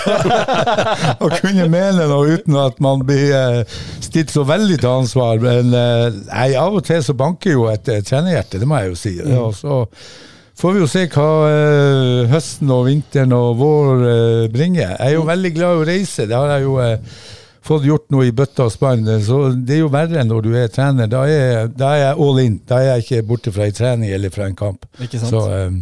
og 1.24 1.38
kunne 1.38 1.70
mene 1.72 2.10
noe 2.10 2.36
uten 2.36 2.58
at 2.60 2.82
man 2.84 3.06
blir 3.08 3.32
eh, 3.38 3.78
stilt 4.04 4.34
så 4.34 4.44
veldig 4.50 4.82
til 4.82 4.92
ansvar. 4.92 5.40
Men 5.44 5.72
nei, 5.72 6.50
av 6.60 6.76
og 6.82 6.84
til 6.90 7.06
så 7.06 7.16
banker 7.16 7.56
jo 7.56 7.70
et 7.72 7.88
trenerhjerte, 7.88 8.60
det 8.60 8.68
må 8.68 8.82
jeg 8.82 8.92
jo 8.92 9.02
si. 9.06 9.18
Ja, 9.22 9.44
og 9.46 9.56
så 9.56 9.86
får 10.62 10.74
vi 10.76 10.82
jo 10.84 10.90
se 10.90 11.06
hva 11.14 11.30
høsten 12.34 12.74
og 12.74 12.90
vinteren 12.90 13.38
og 13.38 13.54
vår 13.62 14.08
bringer. 14.52 14.98
Jeg 14.98 15.14
er 15.14 15.16
jo 15.16 15.30
veldig 15.30 15.54
glad 15.56 15.78
i 15.78 15.86
å 15.86 15.92
reise. 15.94 16.28
Det 16.28 16.36
har 16.38 16.58
jeg 16.58 16.68
jo 16.68 16.76
fått 17.66 17.86
gjort 17.86 18.08
noe 18.14 18.28
i 18.28 18.34
bøtta 18.36 18.66
og 18.68 18.74
spann. 18.74 19.06
Så 19.24 19.44
det 19.54 19.78
er 19.78 19.84
jo 19.84 19.94
verre 19.94 20.26
når 20.26 20.48
du 20.48 20.52
er 20.58 20.74
trener. 20.74 21.10
Da 21.12 21.24
er, 21.30 21.70
da 21.70 21.94
er 21.96 22.04
jeg 22.06 22.20
all 22.26 22.44
in. 22.44 22.60
Da 22.68 22.82
er 22.82 22.92
jeg 22.96 23.06
ikke 23.06 23.30
borte 23.30 23.54
fra 23.56 23.70
en 23.70 23.78
trening 23.78 24.12
eller 24.12 24.34
fra 24.34 24.50
en 24.50 24.58
kamp. 24.58 24.86
Så 25.14 25.46
um, 25.48 25.82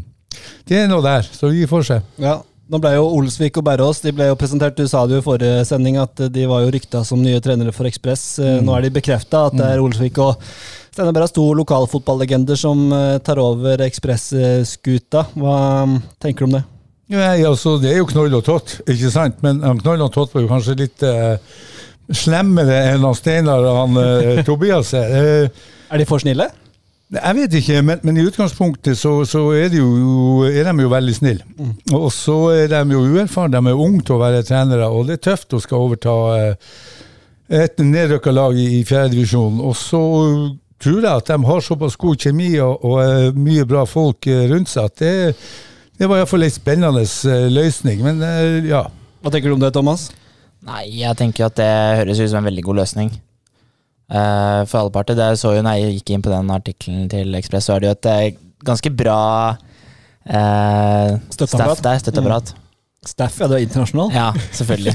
det 0.69 0.83
er 0.83 0.91
noe 0.91 1.05
der. 1.05 1.25
Så 1.25 1.51
vi 1.53 1.67
får 1.69 1.89
se. 1.91 2.01
Ja. 2.21 2.39
Nå 2.69 2.77
ble 2.77 2.91
jo 2.93 3.07
Olsvik 3.17 3.55
og 3.57 3.63
Berrås 3.65 4.03
de 4.03 4.11
ble 4.13 4.27
jo 4.27 4.35
presentert, 4.37 4.77
du 4.77 4.85
sa 4.85 4.99
det 5.09 5.15
jo 5.15 5.23
i 5.23 5.25
forrige 5.25 5.63
sending 5.65 5.95
at 5.97 6.21
de 6.29 6.43
var 6.45 6.61
jo 6.61 6.73
rykta 6.75 7.01
som 7.07 7.17
nye 7.17 7.39
trenere 7.41 7.73
for 7.73 7.89
Ekspress. 7.89 8.35
Mm. 8.37 8.67
Nå 8.67 8.75
er 8.75 8.85
de 8.85 8.91
bekrefta 8.93 9.47
at 9.47 9.57
det 9.57 9.71
er 9.73 9.81
Olsvik 9.81 10.19
og 10.21 10.37
Steinar 10.93 11.15
Berrås, 11.15 11.33
to 11.33 11.47
lokalfotballegender 11.57 12.59
som 12.59 12.91
eh, 12.93 13.15
tar 13.25 13.41
over 13.41 13.81
Ekspress-skuta. 13.87 15.25
Hva 15.33 15.55
mm, 15.89 15.97
tenker 16.21 16.45
du 16.45 16.49
om 16.51 16.59
det? 16.59 16.63
Ja, 17.09 17.31
altså, 17.49 17.77
det 17.81 17.89
er 17.93 18.01
jo 18.03 18.07
Knoll 18.09 18.35
og 18.37 18.43
Tott, 18.45 18.75
ikke 18.85 19.09
sant? 19.13 19.39
Men 19.45 19.63
han 19.65 19.79
Knoll 19.81 20.03
og 20.05 20.11
Tott 20.13 20.33
var 20.35 20.43
jo 20.45 20.49
kanskje 20.51 20.75
litt 20.77 21.03
eh, 21.07 21.37
slemmere 22.13 22.75
enn 22.93 23.05
han 23.05 23.17
Steinar 23.17 23.65
og 23.65 23.77
han 23.83 24.01
eh, 24.03 24.41
Tobias 24.47 24.93
er. 24.97 25.15
Eh, 25.17 25.69
Er 25.89 25.97
de 26.03 26.05
for 26.09 26.21
snille? 26.21 26.45
Jeg 27.09 27.33
vet 27.39 27.55
ikke, 27.57 27.79
men, 27.81 27.97
men 28.05 28.19
i 28.21 28.23
utgangspunktet 28.29 28.93
så, 28.99 29.15
så 29.25 29.39
er, 29.57 29.71
de 29.73 29.79
jo, 29.81 30.43
er 30.45 30.67
de 30.69 30.83
jo 30.85 30.91
veldig 30.91 31.15
snille. 31.17 31.47
Og 31.97 32.11
så 32.13 32.35
er 32.53 32.67
de 32.69 32.83
jo 32.93 33.01
uerfarne, 33.15 33.57
de 33.57 33.71
er 33.71 33.81
unge 33.81 34.03
til 34.05 34.19
å 34.19 34.21
være 34.21 34.43
trenere, 34.45 34.85
og 34.93 35.07
det 35.09 35.15
er 35.17 35.23
tøft 35.31 35.55
å 35.57 35.61
skal 35.63 35.87
overta 35.87 36.13
eh, 36.35 36.75
et 37.63 37.81
nedrykka 37.81 38.29
lag 38.37 38.53
i, 38.61 38.83
fjerdedivisjon. 38.85 39.57
Og 39.65 39.73
så 39.79 40.03
tror 40.79 40.99
jeg 41.01 41.09
at 41.09 41.31
de 41.33 41.39
har 41.49 41.65
såpass 41.65 41.97
god 41.97 42.21
kjemi 42.27 42.51
og, 42.61 42.85
og 42.85 43.01
eh, 43.01 43.33
mye 43.41 43.65
bra 43.73 43.87
folk 43.89 44.29
eh, 44.29 44.45
rundt 44.53 44.69
seg 44.69 44.91
at 44.91 45.01
det, 45.01 45.33
det 45.99 46.07
var 46.07 46.21
iallfall 46.21 46.45
en 46.47 46.53
spennende 46.53 47.03
eh, 47.03 47.47
løsning. 47.51 48.03
Men 48.05 48.21
eh, 48.23 48.69
ja. 48.69 48.85
Hva 49.19 49.31
tenker 49.33 49.51
du 49.51 49.57
om 49.57 49.63
det, 49.63 49.73
Thomas? 49.75 50.09
Nei, 50.65 50.85
jeg 51.01 51.15
tenker 51.19 51.47
at 51.49 51.57
det 51.59 51.71
høres 52.01 52.21
ut 52.21 52.31
som 52.31 52.41
en 52.41 52.47
veldig 52.47 52.63
god 52.67 52.79
løsning. 52.81 53.09
Eh, 54.09 54.61
for 54.69 54.79
alle 54.81 54.93
parter. 54.95 55.17
Det 55.19 55.33
så 55.41 55.53
jo 55.57 55.65
når 55.65 55.79
jeg 55.79 55.97
gikk 55.99 56.13
inn 56.15 56.23
på 56.25 56.31
den 56.31 56.53
artikkelen 56.55 57.09
til 57.11 57.35
Ekspress, 57.39 57.67
så 57.67 57.75
er 57.75 57.83
det 57.83 57.91
jo 57.91 57.97
et 57.97 58.39
ganske 58.65 58.91
bra 58.95 59.19
eh, 60.25 61.19
Støtteapparat. 61.35 62.55
Staff, 63.07 63.37
ja, 63.39 63.47
du 63.47 63.53
er 63.55 63.61
internasjonal? 63.63 64.09
Ja, 64.11 64.25
selvfølgelig. 64.51 64.91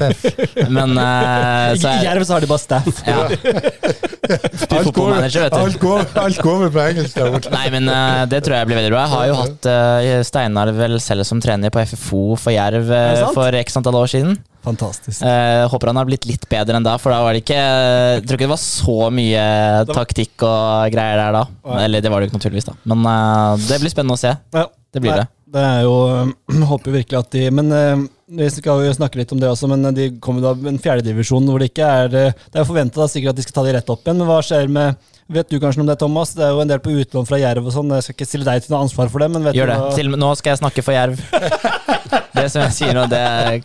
Men 0.69 0.91
uh, 0.93 1.73
så 1.73 1.89
I 1.89 1.89
er, 1.89 2.03
Jerv 2.05 2.25
så 2.27 2.35
har 2.35 2.43
de 2.43 2.49
bare 2.51 2.61
staff. 2.61 2.99
ja. 3.01 3.23
Du 3.25 4.75
er 4.77 4.85
fotballmanager, 4.85 5.47
vet 5.47 5.55
du. 5.55 5.57
alt, 5.57 5.79
går, 5.81 6.03
alt 6.21 6.41
går 6.45 6.67
på 6.69 6.83
engelsk 6.83 7.17
der 7.17 7.31
borte. 7.33 7.49
Nei, 7.53 7.63
men 7.73 7.89
uh, 7.89 8.21
det 8.29 8.43
tror 8.45 8.59
jeg 8.59 8.69
blir 8.69 8.77
veldig 8.77 8.93
bra. 8.93 9.01
Jeg 9.07 9.13
har 9.15 9.25
jo 9.31 9.39
hatt 9.39 9.69
uh, 9.69 10.21
Steinar 10.29 10.69
vel 10.77 10.99
selv 11.01 11.25
som 11.25 11.41
trener 11.41 11.73
på 11.73 11.81
FFO 11.81 12.21
for 12.37 12.53
Jerv 12.53 12.93
for 13.33 13.57
x 13.63 13.81
antall 13.81 13.97
år 14.03 14.13
siden. 14.13 14.37
Fantastisk. 14.65 15.25
Uh, 15.25 15.65
håper 15.73 15.89
han 15.89 16.01
har 16.01 16.09
blitt 16.09 16.29
litt 16.29 16.45
bedre 16.49 16.77
enn 16.77 16.85
da, 16.85 16.99
for 17.01 17.13
da 17.13 17.23
var 17.25 17.33
det 17.33 17.41
ikke 17.41 17.57
Jeg 17.57 18.23
tror 18.25 18.37
ikke 18.37 18.45
det 18.47 18.53
var 18.53 18.61
så 18.61 18.99
mye 19.13 19.45
taktikk 19.89 20.45
og 20.45 20.93
greier 20.93 21.23
der 21.23 21.39
da. 21.41 21.47
Eller 21.81 22.05
det 22.05 22.13
var 22.13 22.21
det 22.21 22.29
jo 22.29 22.35
ikke 22.35 22.43
naturligvis, 22.43 22.69
da. 22.69 22.77
Men 22.93 23.65
det 23.65 23.81
blir 23.81 23.93
spennende 23.97 24.17
å 24.17 24.21
se. 24.27 24.37
Det 24.53 25.01
blir 25.01 25.17
det. 25.17 25.25
Det 25.45 25.61
er 25.61 25.81
jo 25.85 25.95
Håper 26.71 26.95
virkelig 26.99 27.19
at 27.19 27.33
de 27.35 27.47
Men 27.53 27.71
eh, 27.75 28.05
vi 28.39 28.47
skal 28.49 28.81
jo 28.81 28.93
snakke 28.97 29.19
litt 29.19 29.33
om 29.35 29.41
det 29.41 29.51
også, 29.51 29.69
men 29.69 29.85
de 29.93 30.07
kommer 30.23 30.41
da 30.41 30.55
en 30.71 30.79
fjerdedivisjon 30.81 31.45
hvor 31.45 31.61
det 31.61 31.69
ikke 31.69 31.85
er 31.85 32.15
eh, 32.17 32.39
Det 32.49 32.61
er 32.61 32.65
forventa 32.65 33.05
sikkert 33.11 33.35
at 33.35 33.41
de 33.41 33.45
skal 33.45 33.59
ta 33.59 33.65
de 33.67 33.75
rett 33.77 33.91
opp 33.93 34.01
igjen, 34.01 34.17
men 34.21 34.29
hva 34.31 34.39
skjer 34.45 34.71
med 34.71 35.11
Vet 35.35 35.49
du 35.49 35.57
kanskje 35.57 35.79
noe 35.79 35.87
om 35.87 35.89
det, 35.89 35.97
Thomas? 35.97 36.35
Det 36.37 36.43
er 36.45 36.51
jo 36.53 36.59
en 36.61 36.69
del 36.69 36.81
på 36.85 36.91
utlån 37.01 37.25
fra 37.25 37.39
Jerv 37.41 37.65
og 37.65 37.73
sånn. 37.73 37.89
Jeg 37.97 38.05
skal 38.05 38.13
ikke 38.13 38.27
stille 38.29 38.45
deg 38.45 38.61
til 38.61 38.75
noe 38.75 38.83
ansvar 38.85 39.09
for 39.09 39.23
det, 39.23 39.29
men 39.33 39.47
vet 39.47 39.57
Gjør 39.57 39.71
du 39.71 39.73
det. 39.73 39.87
Til, 39.97 40.11
nå 40.21 40.29
skal 40.37 40.51
jeg 40.53 40.59
snakke 40.59 40.83
for 40.85 40.93
Jerv. 40.93 41.17
Det 42.35 42.43
som 42.51 42.61
jeg 42.65 42.75
sier 42.75 42.93
nå, 42.93 43.05
det 43.09 43.17
er 43.17 43.63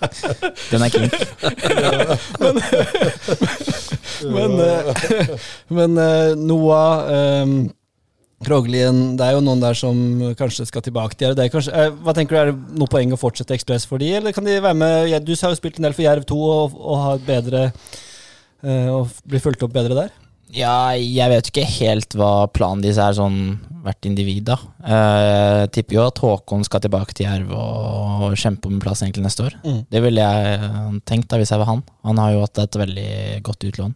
Den 0.71 0.85
er 0.87 0.93
king. 0.95 1.11
Men, 2.41 2.61
men, 4.31 4.57
men 5.77 5.93
men 5.97 6.01
Noah 6.47 7.11
eh, 7.13 7.53
Kroglien, 8.47 9.19
det 9.21 9.27
er 9.27 9.37
jo 9.37 9.43
noen 9.45 9.61
der 9.61 9.77
som 9.77 9.99
kanskje 10.39 10.65
skal 10.69 10.85
tilbake 10.87 11.17
til 11.17 11.29
Jerv. 11.29 11.43
Er 11.43 11.53
kanskje, 11.53 11.75
eh, 11.77 11.91
hva 11.93 12.15
tenker 12.17 12.37
du, 12.37 12.41
Er 12.41 12.53
det 12.53 12.79
noe 12.81 12.89
poeng 12.89 13.13
å 13.13 13.21
fortsette 13.21 13.53
Ekspress 13.53 13.85
for 13.89 14.01
de, 14.01 14.15
eller 14.17 14.33
kan 14.33 14.47
de 14.47 14.57
være 14.57 14.79
med 14.81 15.27
Du 15.27 15.35
har 15.35 15.53
jo 15.53 15.59
spilt 15.59 15.77
en 15.77 15.85
del 15.85 15.97
for 15.97 16.07
Jerv 16.07 16.25
2 16.25 16.41
og, 16.41 16.79
og 16.81 17.03
har 17.05 17.25
bedre 17.27 17.67
eh, 17.69 18.89
Og 18.89 19.13
blir 19.29 19.45
fulgt 19.45 19.63
opp 19.67 19.77
bedre 19.77 19.99
der? 19.99 20.15
Ja, 20.51 20.93
jeg 20.97 21.31
vet 21.31 21.51
ikke 21.51 21.67
helt 21.79 22.17
hva 22.19 22.49
planen 22.51 22.83
deres 22.83 22.99
er 22.99 23.15
sånn 23.15 23.61
hvert 23.85 24.09
individ, 24.09 24.45
da. 24.51 24.57
Eh, 24.83 25.61
Jeg 25.63 25.73
tipper 25.77 25.97
jo 25.97 26.07
at 26.09 26.21
Håkon 26.21 26.65
skal 26.67 26.83
tilbake 26.85 27.15
til 27.17 27.29
Jerv 27.29 27.53
og, 27.57 28.35
kjempe 28.41 28.69
om 28.69 28.81
plass 28.83 29.03
egentlig 29.05 29.25
neste 29.25 29.47
år. 29.47 29.57
Mm. 29.65 29.81
Det 29.91 30.03
ville 30.05 30.27
jeg 30.27 30.59
eh, 30.59 30.99
tenkt 31.09 31.31
da 31.31 31.39
hvis 31.41 31.53
jeg 31.53 31.61
var 31.63 31.71
han. 31.71 31.83
Han 32.09 32.21
har 32.21 32.35
jo 32.35 32.43
hatt 32.45 32.61
et 32.63 32.81
veldig 32.83 33.13
godt 33.47 33.69
utlån. 33.71 33.95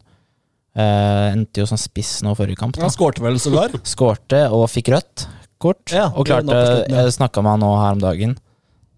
Eh, 0.75 1.27
endte 1.31 1.63
jo 1.63 1.69
som 1.71 1.79
spiss 1.79 2.17
nå 2.27 2.33
forrige 2.35 2.59
kamp. 2.59 2.75
Da. 2.75 2.83
Han 2.83 2.95
skårte 2.95 3.23
vel 3.23 3.39
sågar? 3.43 3.75
Skårte 3.95 4.47
og 4.51 4.67
fikk 4.73 4.91
rødt 4.95 5.29
kort. 5.63 5.93
Ja, 5.95 6.09
og 6.11 6.27
klarte, 6.27 6.57
ja. 6.91 7.05
jeg 7.05 7.15
snakka 7.15 7.45
med 7.45 7.57
han 7.57 7.63
nå 7.65 7.71
her 7.79 7.95
om 7.95 8.03
dagen. 8.03 8.35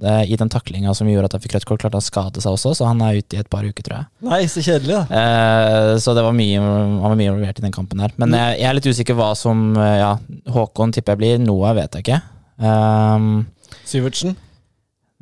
Det, 0.01 0.15
I 0.29 0.37
den 0.37 0.51
taklinga 0.53 0.93
som 0.97 1.09
gjorde 1.09 1.31
at 1.31 1.37
han 1.37 1.43
fikk 1.45 1.55
rødt 1.57 1.67
kort, 1.69 1.81
klarte 1.81 1.97
han 1.97 2.05
å 2.05 2.07
skade 2.07 2.43
seg 2.45 2.57
også, 2.57 2.75
så 2.77 2.89
han 2.89 3.01
er 3.05 3.21
ute 3.21 3.37
i 3.37 3.41
et 3.41 3.51
par 3.53 3.65
uker, 3.65 3.85
tror 3.85 3.97
jeg. 3.99 4.09
Nei, 4.29 4.41
så 4.53 4.65
kjedelig, 4.65 4.93
da. 4.93 5.21
uh, 5.21 5.93
så 6.03 6.13
det 6.17 6.25
var 6.27 6.37
mye, 6.37 6.61
han 6.61 7.05
var 7.05 7.17
mye 7.17 7.31
involvert 7.31 7.61
i 7.61 7.65
den 7.65 7.77
kampen 7.77 8.03
der. 8.05 8.17
Men 8.21 8.37
jeg, 8.37 8.59
jeg 8.61 8.69
er 8.71 8.77
litt 8.77 8.89
usikker 8.93 9.17
hva 9.17 9.31
som 9.39 9.69
eh, 9.77 9.99
Ja, 10.03 10.11
Håkon 10.53 10.93
tipper 10.97 11.17
jeg 11.17 11.23
blir. 11.23 11.45
Noah 11.45 11.77
vet 11.79 11.97
jeg 11.97 12.05
ikke. 12.05 12.21
Um, 12.61 13.47
Syvertsen. 13.89 14.37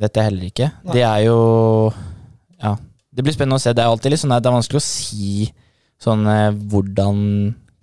vet 0.00 0.18
jeg 0.18 0.30
heller 0.30 0.50
ikke. 0.50 0.70
Nei. 0.86 0.96
Det 0.98 1.06
er 1.10 1.26
jo 1.28 1.38
Ja. 2.62 2.76
Det 3.14 3.22
blir 3.22 3.34
spennende 3.36 3.60
å 3.60 3.62
se. 3.62 3.70
Det 3.74 3.82
er 3.82 3.90
alltid 3.90 4.10
litt 4.10 4.20
sånn 4.24 4.32
Det 4.34 4.50
er 4.50 4.56
vanskelig 4.56 4.80
å 4.80 4.82
si 4.82 5.52
sånn 6.02 6.26
eh, 6.30 6.50
hvordan 6.72 7.20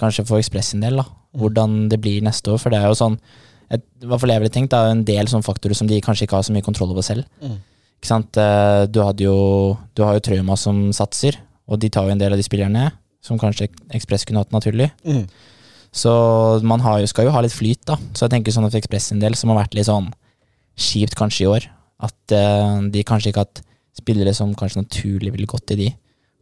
Kanskje 0.02 0.26
for 0.26 0.42
Ekspress 0.42 0.72
sin 0.74 0.82
del, 0.82 0.98
da. 0.98 1.04
Hvordan 1.38 1.84
det 1.92 2.00
blir 2.02 2.24
neste 2.26 2.50
år. 2.50 2.58
For 2.58 2.74
det 2.74 2.80
er 2.82 2.88
jo 2.90 2.98
sånn 2.98 3.20
et, 3.72 3.84
I 4.02 4.08
hvert 4.10 4.20
fall 4.24 4.34
jeg 4.34 4.42
ville 4.42 4.54
tenkt, 4.54 4.72
det 4.74 4.80
er 4.80 4.96
en 4.96 5.04
del 5.08 5.30
sånne 5.30 5.46
faktorer 5.46 5.78
som 5.78 5.88
de 5.88 6.00
kanskje 6.04 6.26
ikke 6.26 6.40
har 6.40 6.48
så 6.48 6.56
mye 6.56 6.66
kontroll 6.66 6.90
over 6.92 7.06
selv. 7.06 7.28
Mm. 7.40 7.60
Ikke 8.02 8.10
sant? 8.10 8.40
Eh, 8.42 8.88
Du, 8.90 9.00
hadde 9.06 9.28
jo, 9.28 9.36
du 9.96 10.02
har 10.04 10.18
jo 10.18 10.24
Trauma 10.26 10.58
som 10.58 10.90
satser, 10.96 11.38
og 11.70 11.80
de 11.80 11.92
tar 11.94 12.10
jo 12.10 12.16
en 12.16 12.20
del 12.20 12.34
av 12.34 12.42
de 12.42 12.48
spillerne 12.48 12.90
som 13.22 13.38
kanskje 13.40 13.70
Ekspress 13.94 14.26
kunne 14.26 14.42
hatt 14.42 14.52
naturlig. 14.52 14.90
Mm. 15.06 15.28
Så 15.94 16.12
man 16.66 16.82
har 16.82 17.00
jo, 17.04 17.08
skal 17.12 17.30
jo 17.30 17.36
ha 17.36 17.44
litt 17.46 17.54
flyt, 17.54 17.84
da. 17.86 18.00
Så 18.18 18.26
jeg 18.26 18.34
tenker 18.34 18.56
sånn 18.56 18.66
for 18.68 18.82
Ekspress 18.82 19.12
sin 19.12 19.22
del, 19.22 19.38
som 19.38 19.54
har 19.54 19.62
vært 19.62 19.78
litt 19.78 19.88
sånn 19.88 20.10
kjipt 20.82 21.16
kanskje 21.20 21.46
i 21.46 21.52
år, 21.52 21.68
at 22.02 22.34
eh, 22.36 22.90
de 22.92 23.06
kanskje 23.06 23.32
ikke 23.32 23.44
har 23.44 23.52
hatt 23.52 23.62
spillere 24.02 24.34
som 24.34 24.56
kanskje 24.58 24.82
naturlig 24.82 25.34
ville 25.36 25.50
gått 25.52 25.68
til 25.70 25.86
de 25.86 25.90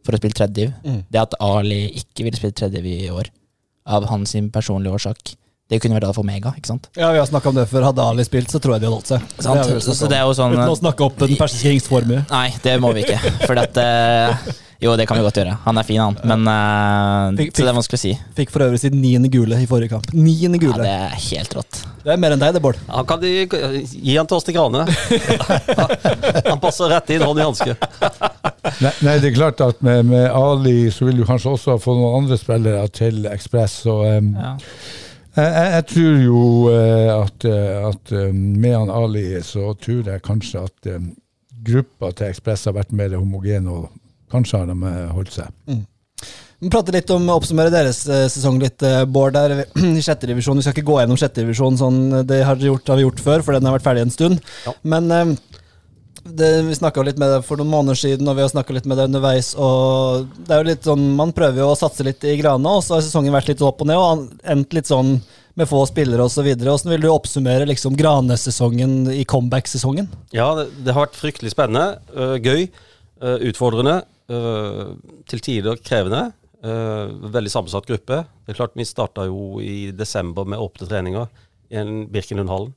for 0.06 0.16
å 0.16 0.20
spille 0.20 0.36
tredjediv. 0.36 0.72
Mm. 0.84 1.02
Det 1.10 1.20
at 1.22 1.36
Ali 1.44 1.82
ikke 2.00 2.26
ville 2.26 2.40
spille 2.40 2.56
tredjediv 2.56 2.88
i 2.90 3.12
år, 3.12 3.30
av 3.90 4.06
hans 4.10 4.34
personlige 4.52 4.96
årsak, 5.00 5.34
det 5.70 5.78
kunne 5.78 5.94
vært 5.94 6.08
da 6.08 6.14
for 6.14 6.26
mega, 6.26 6.50
ikke 6.58 6.72
sant? 6.72 6.88
Ja, 6.98 7.12
vi 7.14 7.20
har 7.20 7.28
snakka 7.28 7.52
om 7.52 7.58
det 7.60 7.68
før. 7.70 7.84
Hadde 7.86 8.02
Ali 8.02 8.24
spilt, 8.26 8.50
så 8.50 8.58
tror 8.58 8.74
jeg 8.74 8.82
de 8.82 8.88
hadde 8.88 8.96
holdt 8.96 9.12
seg. 9.12 9.26
Det 9.38 9.46
har 9.46 9.84
Så, 9.86 10.08
det 10.10 10.18
er 10.18 10.24
jo 10.26 10.32
sånn 10.34 10.56
Uten 10.56 10.72
å 10.72 10.78
snakke 10.80 11.06
opp 11.06 11.20
den 11.22 11.36
persiske 11.38 11.70
rings 11.70 11.86
formue. 11.86 12.24
Nei, 12.32 12.48
det 12.64 12.74
må 12.82 12.90
vi 12.96 13.04
ikke. 13.06 13.20
For 13.44 13.60
at 13.62 13.78
eh, 13.78 14.50
Jo, 14.80 14.94
det 14.96 15.04
kan 15.06 15.18
vi 15.18 15.22
godt 15.26 15.36
gjøre. 15.36 15.58
Han 15.66 15.76
er 15.76 15.84
fin, 15.84 15.98
han. 16.00 16.14
Men 16.24 16.46
uh, 16.48 17.34
Fikk- 17.36 17.50
Så 17.58 17.66
det 17.66 17.68
er 17.68 17.76
vanskelig 17.76 17.98
å 17.98 18.00
si. 18.00 18.12
Fikk 18.38 18.52
for 18.54 18.64
øvrig 18.64 18.78
sitt 18.80 18.94
niende 18.96 19.28
gule 19.28 19.58
i 19.60 19.66
forrige 19.68 19.92
kamp. 19.92 20.06
Niende 20.16 20.56
Ja, 20.62 20.72
det 20.80 20.88
er 20.94 21.18
helt 21.26 21.56
rått. 21.58 21.80
det 22.06 22.14
er 22.14 22.20
mer 22.22 22.32
enn 22.32 22.40
deg, 22.40 22.54
det, 22.56 22.62
Bård. 22.64 22.78
Han 22.88 23.04
kan 23.10 23.20
de, 23.20 23.32
gi 23.44 24.16
han 24.16 24.30
til 24.30 24.38
oss 24.38 24.48
til 24.48 24.56
Grane. 24.56 24.86
han 26.50 26.60
passer 26.62 26.88
rett 26.94 27.12
inn, 27.12 27.26
hånd 27.28 27.42
i 27.42 27.44
hanske. 27.44 27.76
Nei, 28.80 28.94
nei, 29.04 29.18
det 29.20 29.30
er 29.30 29.36
klart 29.36 29.60
at 29.64 29.84
med, 29.84 30.06
med 30.08 30.26
Ali 30.32 30.88
så 30.94 31.10
vil 31.10 31.20
du 31.20 31.26
kanskje 31.28 31.52
også 31.58 31.76
få 31.82 31.98
noen 31.98 32.22
andre 32.22 32.40
spillere 32.40 32.88
til 32.96 33.26
Ekspress. 33.30 33.82
Um, 33.86 34.32
Ja. 34.40 34.54
jeg, 35.36 35.46
jeg, 35.54 35.70
jeg 35.76 35.84
tror 35.92 36.20
jo 36.24 36.42
eh, 36.72 37.12
at, 37.20 37.44
eh, 37.46 37.88
at 37.92 38.12
med 38.34 38.72
han 38.80 38.90
Ali 38.90 39.26
så 39.46 39.74
tror 39.78 40.08
jeg 40.14 40.24
kanskje 40.26 40.64
at 40.66 40.90
um, 40.96 41.10
gruppa 41.68 42.10
til 42.16 42.32
Ekspress 42.32 42.64
har 42.70 42.74
vært 42.80 42.96
mer 42.96 43.12
homogen, 43.20 43.68
og 43.68 43.90
kanskje 44.32 44.62
har 44.62 44.70
de 44.70 44.76
eh, 44.90 45.08
holdt 45.14 45.34
seg. 45.36 45.84
Vi 46.60 46.68
prater 46.68 46.92
litt 46.92 47.10
om 47.14 47.30
oppsummere 47.32 47.72
deres 47.72 48.02
eh, 48.08 48.26
sesong 48.28 48.58
litt, 48.60 48.82
eh, 48.84 49.06
Bård. 49.08 49.36
Der 49.36 49.64
i 49.98 50.04
sjette 50.04 50.28
divisjon. 50.28 50.60
Vi 50.60 50.66
skal 50.66 50.76
ikke 50.76 50.90
gå 50.90 50.98
gjennom 51.00 51.20
sjette 51.20 51.40
divisjon, 51.40 51.78
sånn, 51.80 52.02
det 52.28 52.42
har, 52.44 52.60
gjort, 52.60 52.88
har 52.92 53.00
vi 53.00 53.06
gjort 53.06 53.24
før, 53.24 53.46
for 53.46 53.56
den 53.56 53.68
har 53.68 53.78
vært 53.78 53.86
ferdig 53.86 54.04
en 54.04 54.14
stund. 54.14 54.42
Ja. 54.66 54.76
Men 54.82 55.08
det, 56.24 56.50
vi 56.66 56.76
snakka 56.76 57.02
litt 57.06 57.18
med 57.20 57.32
deg 57.32 57.46
for 57.46 57.60
noen 57.60 57.72
måneder 57.72 57.96
siden, 57.96 58.28
og 58.28 58.36
vi 58.36 58.44
har 58.44 58.52
snakka 58.52 58.76
litt 58.76 58.88
med 58.88 59.00
deg 59.00 59.08
underveis. 59.08 59.54
og 59.56 60.28
det 60.36 60.54
er 60.54 60.60
jo 60.60 60.68
litt 60.68 60.88
sånn, 60.88 61.06
Man 61.16 61.32
prøver 61.36 61.62
jo 61.62 61.70
å 61.72 61.78
satse 61.78 62.04
litt 62.06 62.24
i 62.28 62.36
Grana, 62.40 62.76
og 62.76 62.84
så 62.84 62.98
har 62.98 63.06
sesongen 63.06 63.34
vært 63.34 63.48
litt 63.52 63.64
opp 63.64 63.80
og 63.80 63.88
ned, 63.88 63.96
og 63.96 64.28
endt 64.44 64.76
litt 64.76 64.90
sånn 64.90 65.16
med 65.58 65.68
få 65.68 65.82
spillere 65.88 66.24
osv. 66.24 66.44
Hvordan 66.44 66.92
vil 66.92 67.02
du 67.02 67.10
oppsummere 67.10 67.66
liksom 67.68 67.96
Grane-sesongen 67.98 69.10
i 69.12 69.24
comeback-sesongen? 69.28 70.08
Ja, 70.36 70.52
det, 70.58 70.68
det 70.84 70.94
har 70.94 71.08
vært 71.08 71.18
fryktelig 71.18 71.56
spennende. 71.56 71.98
gøy. 72.44 72.68
utfordrende. 73.20 74.00
Øh, 74.30 74.94
til 75.30 75.42
tider 75.44 75.80
krevende. 75.84 76.30
Uh, 76.60 77.08
veldig 77.32 77.48
sammensatt 77.48 77.86
gruppe. 77.88 78.18
Det 78.44 78.52
er 78.52 78.58
klart 78.58 78.74
Vi 78.76 78.84
starta 78.84 79.24
jo 79.24 79.62
i 79.64 79.94
desember 79.96 80.44
med 80.44 80.60
åpne 80.60 80.88
treninger 80.90 81.30
i 81.72 81.78
en 81.80 82.02
Birkenlundhallen. 82.12 82.74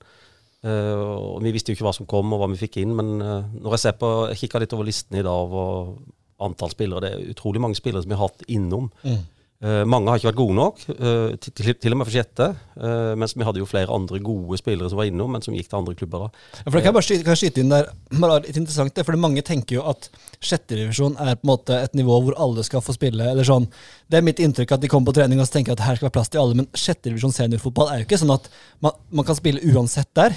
Uh, 0.64 1.36
og 1.36 1.44
vi 1.44 1.52
visste 1.52 1.72
jo 1.72 1.76
ikke 1.76 1.90
hva 1.90 1.92
som 1.98 2.08
kom 2.08 2.32
og 2.32 2.40
hva 2.40 2.48
vi 2.54 2.62
fikk 2.62 2.80
inn, 2.80 2.94
men 2.96 3.18
uh, 3.20 3.44
når 3.60 3.76
jeg 3.76 3.84
ser 3.84 3.98
på, 4.00 4.12
jeg 4.32 4.46
kikka 4.46 4.62
litt 4.64 4.76
over 4.78 4.88
listen 4.88 5.20
i 5.20 5.26
dag 5.26 5.36
over 5.36 5.98
antall 6.44 6.72
spillere, 6.72 7.04
det 7.04 7.12
er 7.12 7.34
utrolig 7.34 7.60
mange 7.64 7.76
spillere 7.76 8.06
som 8.06 8.14
vi 8.14 8.20
har 8.20 8.30
hatt 8.30 8.48
innom. 8.48 8.88
Mm. 9.04 9.20
Eh, 9.64 9.84
mange 9.88 10.12
har 10.12 10.20
ikke 10.20 10.28
vært 10.28 10.40
gode 10.42 10.56
nok, 10.58 10.82
eh, 10.92 11.36
til, 11.40 11.70
til, 11.80 11.94
og 11.94 12.00
med 12.02 12.08
for 12.10 12.12
sjette. 12.12 12.48
eh, 12.84 13.14
mens 13.16 13.32
vi 13.38 13.46
hadde 13.48 13.62
jo 13.62 13.68
flere 13.70 13.94
andre 13.96 14.20
gode 14.20 14.58
spillere 14.60 14.90
som 14.92 15.00
var 15.00 15.08
innom, 15.08 15.32
men 15.32 15.42
som 15.42 15.56
gikk 15.56 15.70
til 15.70 15.78
andre 15.78 15.96
klubber. 15.96 16.26
da. 16.26 16.44
Ja, 16.58 16.64
for 16.66 16.76
det 16.76 16.82
kan 16.84 16.92
jeg 16.92 16.98
bare 16.98 17.08
skyte, 17.08 17.24
kan 17.24 17.36
jeg 17.38 17.42
skyte 17.44 17.64
inn 17.64 17.72
der, 17.72 17.88
bare 18.26 18.42
litt 18.44 18.60
interessant 18.60 18.94
det, 18.94 19.06
for 19.08 19.16
mange 19.16 19.42
tenker 19.42 19.80
jo 19.80 19.86
at 19.88 20.10
sjetterevisjon 20.44 21.16
er 21.16 21.38
på 21.40 21.48
en 21.48 21.52
måte 21.54 21.80
et 21.80 21.96
nivå 21.96 22.20
hvor 22.26 22.36
alle 22.36 22.64
skal 22.68 22.84
få 22.84 22.98
spille. 22.98 23.24
eller 23.24 23.48
sånn. 23.48 23.70
Det 24.12 24.20
er 24.20 24.28
mitt 24.28 24.42
inntrykk 24.44 24.76
at 24.76 24.84
de 24.84 24.92
kommer 24.92 25.14
på 25.14 25.22
trening 25.22 25.40
og 25.40 25.48
så 25.48 25.60
tenker 25.60 25.78
at 25.78 25.86
her 25.88 25.96
skal 25.96 26.10
være 26.10 26.18
plass 26.20 26.34
til 26.34 26.44
alle, 26.44 26.60
men 26.60 26.68
sjetterevisjon 26.76 27.32
seniorfotball 27.32 27.94
er 27.94 28.02
jo 28.02 28.10
ikke 28.10 28.20
sånn 28.20 28.36
at 28.36 28.52
man, 28.84 29.00
man 29.16 29.26
kan 29.26 29.40
spille 29.40 29.64
uansett 29.72 30.12
der. 30.18 30.36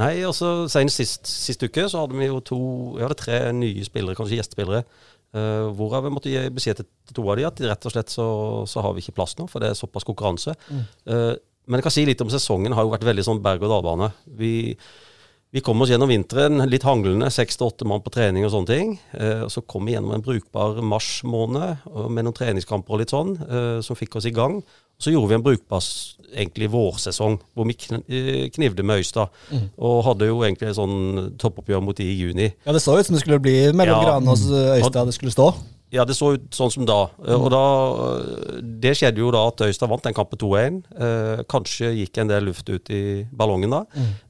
Nei, 0.00 0.24
altså 0.26 0.66
senest 0.70 1.00
sist, 1.00 1.28
sist 1.28 1.62
uke 1.64 1.84
så 1.90 2.02
hadde 2.02 2.16
vi 2.18 2.26
jo 2.26 2.40
to, 2.44 2.58
vi 2.96 3.04
hadde 3.04 3.18
tre 3.18 3.38
nye 3.54 3.84
spillere, 3.86 4.16
kanskje 4.18 4.40
gjestespillere. 4.40 4.84
Uh, 5.34 5.72
hvorav 5.74 6.06
vi 6.06 6.12
måtte 6.14 6.30
gi 6.30 6.42
beskjed 6.54 6.78
til 6.78 7.16
to 7.16 7.24
av 7.26 7.40
de 7.40 7.48
at 7.48 7.62
rett 7.66 7.88
og 7.88 7.94
slett 7.94 8.12
så, 8.12 8.26
så 8.70 8.84
har 8.84 8.94
vi 8.94 9.02
ikke 9.02 9.16
plass 9.16 9.34
nå, 9.38 9.48
for 9.50 9.62
det 9.62 9.72
er 9.72 9.78
såpass 9.78 10.06
konkurranse. 10.06 10.54
Eh, 10.70 11.32
men 11.64 11.80
jeg 11.80 11.86
kan 11.86 11.94
si 11.94 12.04
litt 12.06 12.22
om 12.22 12.30
sesongen. 12.32 12.74
har 12.76 12.84
jo 12.84 12.92
vært 12.92 13.06
veldig 13.08 13.24
sånn 13.24 13.42
berg-og-dal-bane. 13.44 14.10
Vi, 14.38 14.52
vi 15.54 15.62
kom 15.64 15.80
oss 15.80 15.92
gjennom 15.92 16.12
vinteren 16.12 16.66
litt 16.68 16.84
hanglende, 16.84 17.30
seks 17.32 17.56
til 17.56 17.70
åtte 17.70 17.88
mann 17.88 18.04
på 18.04 18.12
trening 18.12 18.44
og 18.44 18.52
sånne 18.52 18.70
ting. 18.70 18.94
Uh, 19.16 19.46
og 19.46 19.52
så 19.54 19.64
kom 19.64 19.88
vi 19.88 19.96
gjennom 19.96 20.12
en 20.16 20.24
brukbar 20.24 20.82
mars 20.84 21.16
måned 21.26 21.86
med 22.10 22.26
noen 22.26 22.36
treningskamper 22.36 22.96
og 22.96 23.02
litt 23.02 23.14
sånn, 23.14 23.36
eh, 23.48 23.78
som 23.84 23.98
fikk 23.98 24.20
oss 24.20 24.28
i 24.28 24.34
gang. 24.34 24.60
Så 24.98 25.10
gjorde 25.12 25.28
vi 25.32 25.34
en 25.38 25.44
brukbar 25.44 25.82
egentlig 26.34 26.68
vårsesong, 26.72 27.36
hvor 27.54 27.66
vi 27.68 27.76
eh, 28.08 28.48
knivde 28.54 28.82
med 28.86 29.02
Øystad. 29.02 29.28
Og 29.78 30.02
hadde 30.08 30.26
jo 30.30 30.40
egentlig 30.42 30.70
et 30.70 30.78
sånn 30.78 31.34
toppoppgjør 31.38 31.82
mot 31.84 31.96
de 31.98 32.06
i 32.10 32.16
juni. 32.18 32.50
Ja, 32.66 32.72
Det 32.72 32.82
så 32.82 32.96
ut 32.98 33.06
som 33.06 33.14
det 33.16 33.22
skulle 33.22 33.42
bli 33.42 33.72
mellom 33.72 34.02
Ja. 34.02 34.02
Granås 34.04 34.46
og 34.50 34.78
Øystad 34.78 35.06
det 35.06 35.14
skulle 35.14 35.34
stå. 35.34 35.52
Ja, 35.94 36.02
det 36.04 36.16
så 36.18 36.32
ut 36.34 36.50
sånn 36.56 36.72
som 36.74 36.86
da. 36.88 37.04
Eh, 37.22 37.34
Og 37.38 37.50
da 37.54 37.62
eh, 37.94 38.60
Det 38.82 38.96
skjedde 38.98 39.22
jo 39.22 39.30
da 39.30 39.44
at 39.46 39.60
Øystad 39.62 39.88
vant 39.90 40.02
den 40.02 40.14
kampen 40.16 40.38
2-1. 40.38 40.82
Eh, 40.98 41.44
kanskje 41.50 41.92
gikk 41.94 42.18
en 42.18 42.28
del 42.32 42.48
luft 42.50 42.68
ut 42.68 42.90
i 42.90 43.24
ballongen 43.30 43.70
da, 43.70 43.84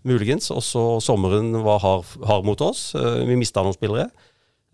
muligens. 0.05 0.51
Og 0.51 0.63
så 0.63 0.85
sommeren 1.01 1.53
var 1.65 1.81
hard, 1.81 2.05
hard 2.27 2.45
mot 2.45 2.61
oss. 2.61 2.95
Eh, 2.95 3.25
vi 3.25 3.37
mista 3.37 3.63
noen 3.65 3.77
spillere. 3.77 4.11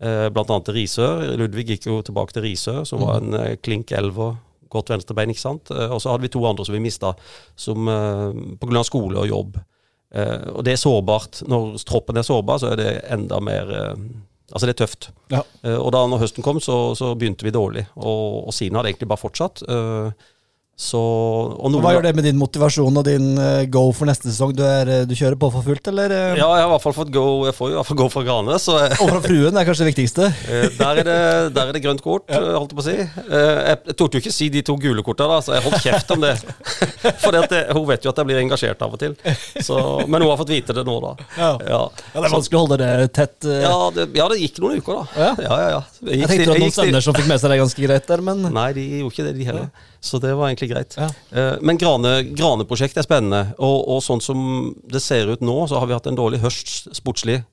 Eh, 0.01 0.27
annet 0.33 0.65
til 0.65 0.73
Risør. 0.73 1.37
Ludvig 1.37 1.67
gikk 1.69 1.85
jo 1.87 2.01
tilbake 2.01 2.33
til 2.33 2.43
Risør, 2.43 2.83
som 2.89 2.99
var 3.05 3.21
en 3.21 3.33
eh, 3.37 3.55
klink 3.61 3.91
elver. 3.91 4.35
Godt 4.71 4.93
venstrebein, 4.93 5.33
ikke 5.33 5.43
sant. 5.43 5.71
Eh, 5.73 5.91
og 5.91 6.01
så 6.03 6.13
hadde 6.13 6.25
vi 6.25 6.33
to 6.33 6.43
andre 6.47 6.65
som 6.67 6.77
vi 6.77 6.83
mista 6.83 7.13
grunn 7.59 8.57
pga. 8.61 8.83
skole 8.87 9.21
og 9.21 9.29
jobb. 9.29 9.61
Eh, 10.15 10.49
og 10.51 10.65
det 10.67 10.75
er 10.75 10.81
sårbart. 10.81 11.43
Når 11.47 11.79
troppen 11.87 12.19
er 12.19 12.27
sårbar, 12.27 12.61
så 12.61 12.73
er 12.73 12.81
det 12.81 12.91
enda 13.11 13.39
mer 13.43 13.73
eh, 13.77 13.95
Altså, 14.51 14.67
det 14.67 14.73
er 14.73 14.79
tøft. 14.81 15.05
Ja. 15.31 15.45
Eh, 15.63 15.77
og 15.77 15.93
da 15.95 16.01
når 16.11 16.25
høsten 16.25 16.43
kom, 16.43 16.57
så, 16.59 16.91
så 16.99 17.13
begynte 17.15 17.45
vi 17.47 17.53
dårlig. 17.55 17.85
Og, 17.95 18.49
og 18.49 18.51
siden 18.51 18.75
har 18.75 18.83
det 18.83 18.91
egentlig 18.91 19.07
bare 19.07 19.21
fortsatt. 19.21 19.61
Så 20.81 20.97
og 20.97 21.75
Hva 21.83 21.91
gjør 21.93 22.05
det 22.07 22.11
med 22.17 22.25
din 22.25 22.39
motivasjon 22.41 22.95
og 22.97 23.03
din 23.05 23.35
eh, 23.37 23.67
go 23.69 23.83
for 23.93 24.09
neste 24.09 24.31
sesong? 24.31 24.53
Du, 24.57 24.63
er, 24.65 24.89
eh, 24.89 25.03
du 25.05 25.13
kjører 25.13 25.37
på 25.37 25.51
for 25.53 25.61
fullt, 25.65 25.91
eller? 25.91 26.09
eh? 26.09 26.39
Ja, 26.39 26.47
jeg 26.57 26.63
har 26.63 26.69
i 26.69 26.71
hvert 26.71 26.85
fall 26.87 26.95
fått 26.97 27.11
go, 27.13 27.25
jeg 27.45 27.53
får 27.53 27.69
i 27.69 27.75
hvert 27.77 27.89
fall 27.91 27.99
go 27.99 28.07
fra 28.09 28.23
Grane, 28.25 28.57
så 28.61 28.79
Og 28.97 29.11
fra 29.11 29.19
fruen 29.21 29.59
er 29.61 29.67
kanskje 29.67 29.85
det 29.85 29.91
viktigste? 29.91 30.31
der, 30.81 31.01
er 31.03 31.05
det, 31.05 31.17
der 31.53 31.69
er 31.69 31.77
det 31.77 31.83
grønt 31.85 32.01
kort, 32.01 32.25
ja. 32.33 32.41
holdt 32.57 32.73
jeg 32.73 32.79
på 32.79 32.81
å 32.81 32.87
si. 32.87 32.95
Jeg, 32.97 33.77
jeg 33.91 33.97
torde 33.99 34.17
jo 34.17 34.23
ikke 34.23 34.33
si 34.33 34.49
de 34.57 34.63
to 34.65 34.77
gule 34.81 35.05
korta, 35.05 35.29
da, 35.29 35.37
så 35.45 35.53
jeg 35.59 35.65
holdt 35.67 35.85
kjeft 35.85 36.15
om 36.17 36.25
det. 36.25 36.33
For 37.23 37.37
hun 37.37 37.85
vet 37.91 38.09
jo 38.09 38.15
at 38.15 38.23
jeg 38.23 38.29
blir 38.31 38.41
engasjert 38.41 38.81
av 38.81 38.97
og 38.97 39.03
til. 39.03 39.13
Så, 39.61 39.77
men 40.07 40.17
hun 40.25 40.31
har 40.31 40.41
fått 40.41 40.55
vite 40.55 40.73
det 40.79 40.87
nå, 40.87 40.97
da. 41.05 41.13
Ja. 41.37 41.51
Ja, 41.61 41.81
Ja, 41.81 41.85
Det 42.17 42.25
er 42.25 42.35
vanskelig 42.39 42.57
å 42.57 42.65
holde 42.65 42.81
det 42.81 42.91
tett. 43.13 43.37
ja, 43.45 43.77
det, 43.93 44.09
ja, 44.17 44.27
det 44.33 44.41
gikk 44.41 44.57
noen 44.65 44.81
uker, 44.81 45.03
da. 45.03 45.05
Ja. 45.13 45.31
ja, 45.45 45.61
ja. 45.61 45.69
ja. 45.77 45.85
gikk, 46.09 46.17
Jeg 46.25 46.33
tenkte 46.33 46.41
det 46.41 46.51
var 46.55 46.65
noen 46.65 46.73
stemmer 46.73 46.89
sønner 46.89 47.05
som 47.05 47.21
fikk 47.21 47.29
med 47.29 47.45
seg 47.45 47.53
det 47.53 47.61
ganske 47.61 47.85
greit 47.87 48.11
der, 48.11 48.25
men 48.31 48.45
Nei, 48.49 48.67
de 48.77 48.89
gjorde 49.03 49.13
ikke 49.13 49.29
det, 49.29 49.37
de 49.37 49.49
heller. 49.51 49.71
Så 50.01 50.17
det 50.19 50.31
var 50.33 50.49
egentlig 50.49 50.71
greit. 50.71 50.95
Ja. 50.97 51.09
Eh, 51.31 51.57
Men 51.61 51.77
Grane- 51.77 52.33
Grane-prosjektet 52.35 52.97
er 53.03 53.05
spennende. 53.05 53.41
Og, 53.59 53.83
og 53.87 53.99
sånn 54.01 54.21
som 54.21 54.73
det 54.89 55.01
ser 55.03 55.29
ut 55.29 55.41
nå, 55.45 55.59
så 55.69 55.77
har 55.79 55.85
vi 55.87 55.93
hatt 55.93 56.07
en 56.09 56.17
dårlig 56.17 56.39
høst 56.41 56.89
sportslig. 56.97 57.43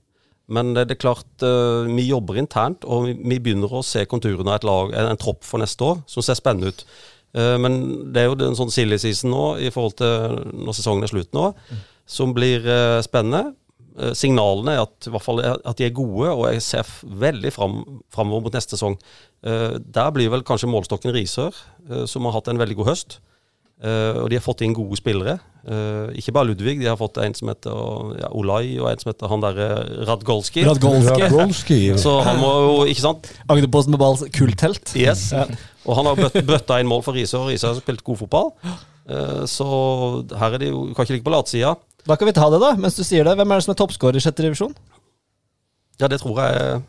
Men 0.48 0.72
det 0.72 0.86
det 0.88 0.96
er 0.96 1.02
klart, 1.02 1.26
eh, 1.44 1.84
vi 1.92 2.06
jobber 2.08 2.38
internt, 2.40 2.86
og 2.88 3.04
vi, 3.04 3.12
vi 3.20 3.38
begynner 3.38 3.68
å 3.68 3.84
se 3.84 4.06
konturene 4.08 4.48
av 4.48 4.56
et 4.62 4.64
lag, 4.64 4.94
en, 4.96 5.10
en 5.12 5.20
tropp 5.20 5.44
for 5.44 5.60
neste 5.60 5.84
år, 5.84 6.00
som 6.08 6.24
ser 6.24 6.38
spennende 6.40 6.72
ut. 6.72 6.84
Eh, 7.36 7.58
Men 7.60 7.76
det 8.14 8.22
er 8.22 8.30
jo 8.30 8.38
en 8.48 8.56
sånn 8.56 8.72
silly 8.72 8.96
season 8.96 9.30
nå, 9.30 9.44
i 9.60 9.68
forhold 9.74 9.98
til 10.00 10.40
når 10.64 10.78
sesongen 10.80 11.04
er 11.04 11.12
slutt 11.12 11.36
nå, 11.36 11.50
som 12.08 12.32
blir 12.32 12.64
spennende. 13.04 13.52
Eh, 13.98 14.14
Signalene 14.16 14.76
er 14.76 14.84
at, 14.86 15.08
i 15.08 15.12
hvert 15.14 15.24
fall, 15.24 15.42
at 15.42 15.78
de 15.78 15.88
er 15.88 15.94
gode, 15.96 16.30
og 16.30 16.44
jeg 16.52 16.64
ser 16.64 16.90
veldig 17.24 17.52
fram, 17.54 17.80
framover 18.14 18.46
mot 18.46 18.58
neste 18.58 18.76
sesong. 18.76 18.98
Eh, 19.42 19.78
der 19.82 20.12
blir 20.14 20.30
vel 20.34 20.46
kanskje 20.46 20.70
målstokken 20.70 21.14
Risør, 21.14 21.56
eh, 21.88 22.04
som 22.10 22.28
har 22.28 22.38
hatt 22.38 22.52
en 22.52 22.60
veldig 22.60 22.78
god 22.78 22.92
høst. 22.92 23.18
Eh, 23.78 24.16
og 24.18 24.26
de 24.30 24.34
har 24.34 24.42
fått 24.42 24.64
inn 24.66 24.74
gode 24.74 24.98
spillere. 24.98 25.36
Eh, 25.62 26.18
ikke 26.18 26.32
bare 26.34 26.48
Ludvig, 26.50 26.80
de 26.80 26.88
har 26.88 26.98
fått 26.98 27.20
en 27.22 27.34
som 27.38 27.50
heter 27.50 28.18
ja, 28.18 28.30
Olai, 28.34 28.74
og 28.80 28.88
en 28.90 29.02
som 29.02 29.12
heter 29.12 29.30
han 29.30 29.44
derre 29.44 29.68
Radgolski. 30.08 30.64
Radgolski, 30.66 31.22
Radgolski. 31.22 31.80
Så 32.02 32.16
han 32.26 32.40
må 32.42 32.50
jo, 32.64 32.72
ikke 32.90 33.04
sant? 33.04 33.30
Agderposten 33.46 33.94
med 33.94 34.02
balls 34.02 34.24
kulthelt. 34.34 34.94
Yes. 34.98 35.28
Og 35.86 35.94
han 35.98 36.10
har 36.10 36.18
bøtt, 36.18 36.40
bøtta 36.48 36.80
inn 36.82 36.90
mål 36.90 37.04
for 37.06 37.14
Risør, 37.18 37.46
og 37.46 37.52
Risør 37.52 37.76
har 37.76 37.82
spilt 37.84 38.02
god 38.06 38.22
fotball. 38.24 38.50
Eh, 39.08 39.44
så 39.48 39.68
her 40.36 40.56
er 40.58 40.60
de 40.60 40.68
jo 40.68 40.82
Kan 40.92 41.06
ikke 41.06 41.14
ligge 41.16 41.28
på 41.30 41.32
latsida. 41.32 41.76
Da 42.06 42.16
kan 42.16 42.28
vi 42.28 42.34
ta 42.36 42.46
det, 42.52 42.60
da, 42.62 42.72
mens 42.80 42.96
du 42.96 43.02
sier 43.04 43.26
det. 43.26 43.34
Hvem 43.38 43.50
er 43.52 43.60
det 43.60 43.66
som 43.66 43.74
er 43.74 43.80
toppskårer 43.80 44.20
i 44.20 44.22
sjette 44.22 44.44
divisjon? 44.44 44.74
Ja, 45.98 46.08
det 46.08 46.20
tror 46.22 46.38
jeg 46.40 46.58
er 46.62 46.82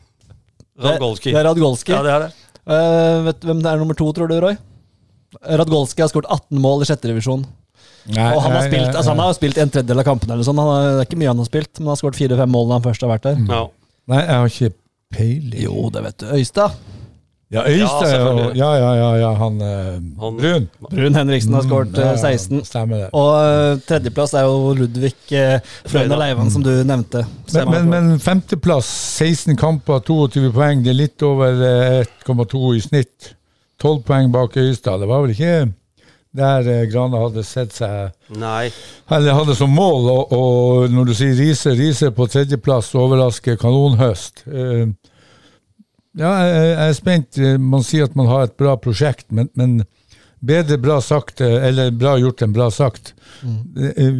Radgolski. 0.79 1.33
Det 1.33 1.39
er 1.41 1.47
Radgolski. 1.49 1.91
Ja, 1.95 2.03
det 2.05 2.11
er 2.13 2.25
det. 2.27 2.33
Uh, 2.69 3.23
vet 3.25 3.39
du 3.41 3.47
hvem 3.49 3.63
det 3.63 3.71
er 3.71 3.81
nummer 3.81 3.97
to, 3.97 4.11
tror 4.15 4.29
du, 4.29 4.35
Roy? 4.43 4.55
Radgolski 5.43 6.03
har 6.03 6.11
skåret 6.11 6.29
18 6.29 6.61
mål 6.61 6.85
i 6.85 6.89
sjette 6.89 7.09
divisjon. 7.09 7.43
Nei, 8.09 8.29
Og 8.33 8.41
han 8.41 8.55
har 8.55 8.65
spilt 8.69 8.93
altså, 8.95 9.11
han 9.11 9.21
har 9.21 9.33
spilt 9.37 9.57
en 9.61 9.71
tredjedel 9.73 10.01
av 10.01 10.07
kampene. 10.07 10.33
eller 10.33 10.47
sånn. 10.47 10.61
Han 10.61 10.69
har, 10.71 10.85
det 10.95 11.01
er 11.03 11.09
ikke 11.09 11.19
mye 11.19 11.31
han 11.33 11.41
har 11.41 11.49
spilt, 11.49 11.71
men 11.77 11.89
han 11.89 11.93
har 11.93 11.99
skåret 12.01 12.17
fire-fem 12.21 12.53
mål 12.53 12.69
når 12.69 12.79
han 12.79 12.85
først 12.87 13.05
har 13.05 13.11
vært 13.11 13.27
der. 13.27 13.41
No. 13.43 13.59
Nei, 14.09 14.21
jeg 14.23 14.37
har 14.39 14.53
ikke 14.53 14.71
peiling. 15.13 15.59
Jo, 15.65 15.89
det 15.93 16.05
vet 16.07 16.23
du. 16.23 16.29
Øystad. 16.37 16.79
Ja, 17.49 17.63
Øystein. 17.65 18.11
Ja, 18.13 18.51
ja, 18.57 18.73
ja, 18.77 18.89
ja, 18.95 19.07
ja, 19.17 19.29
han 19.39 19.55
eh, 19.61 19.95
Han- 20.21 20.35
Brun. 20.37 20.67
Brun 20.91 21.15
Henriksen 21.17 21.53
har 21.57 21.63
skåret 21.65 21.97
Ja, 21.97 22.11
eh, 22.11 22.11
ja, 22.11 22.17
16. 22.37 22.61
Stemmer 22.67 22.97
det. 23.01 23.07
Og 23.17 23.31
eh, 23.41 23.79
tredjeplass 23.89 24.35
er 24.37 24.45
jo 24.45 24.75
Ludvig 24.77 25.15
Frøyna 25.89 26.19
Leivan, 26.21 26.51
som 26.53 26.61
du 26.63 26.69
nevnte. 26.85 27.23
Men, 27.55 27.71
men, 27.73 27.89
men 27.89 28.19
femteplass, 28.21 28.85
16 29.17 29.57
kamper, 29.57 30.03
22 30.05 30.51
poeng. 30.53 30.83
Det 30.85 30.93
er 30.93 30.99
litt 31.01 31.25
over 31.25 31.65
eh, 31.71 32.05
1,2 32.27 32.63
i 32.77 32.85
snitt. 32.85 33.33
12 33.81 34.03
poeng 34.05 34.29
bak 34.31 34.57
Øystad. 34.59 35.01
Det 35.01 35.09
var 35.09 35.25
vel 35.25 35.33
ikke 35.33 35.53
der 36.37 36.67
eh, 36.69 36.85
Grane 36.91 37.17
hadde 37.17 37.41
sett 37.47 37.73
seg 37.73 38.11
Nei. 38.37 38.69
Eller 39.09 39.33
hadde 39.33 39.55
som 39.57 39.71
mål. 39.73 40.05
Og, 40.13 40.33
og 40.37 40.93
når 40.93 41.09
du 41.09 41.13
sier 41.17 41.33
Riise, 41.33 41.73
Riise 41.73 42.11
på 42.13 42.27
tredjeplass 42.29 42.91
overrasker 42.93 43.57
kanonhøst. 43.57 44.45
Eh, 44.45 44.85
ja, 46.17 46.33
jeg, 46.47 46.67
jeg 46.71 46.89
er 46.89 46.97
spent. 46.97 47.39
Man 47.61 47.85
sier 47.85 48.09
at 48.09 48.17
man 48.17 48.29
har 48.31 48.47
et 48.47 48.57
bra 48.59 48.75
prosjekt, 48.81 49.27
men, 49.29 49.49
men 49.59 49.81
bedre 50.39 50.79
bra 50.81 50.99
sagt, 51.03 51.41
eller 51.41 51.91
bra 51.91 52.15
gjort 52.19 52.41
enn 52.45 52.55
bra 52.55 52.69
sagt. 52.73 53.13
Mm. 53.43 53.59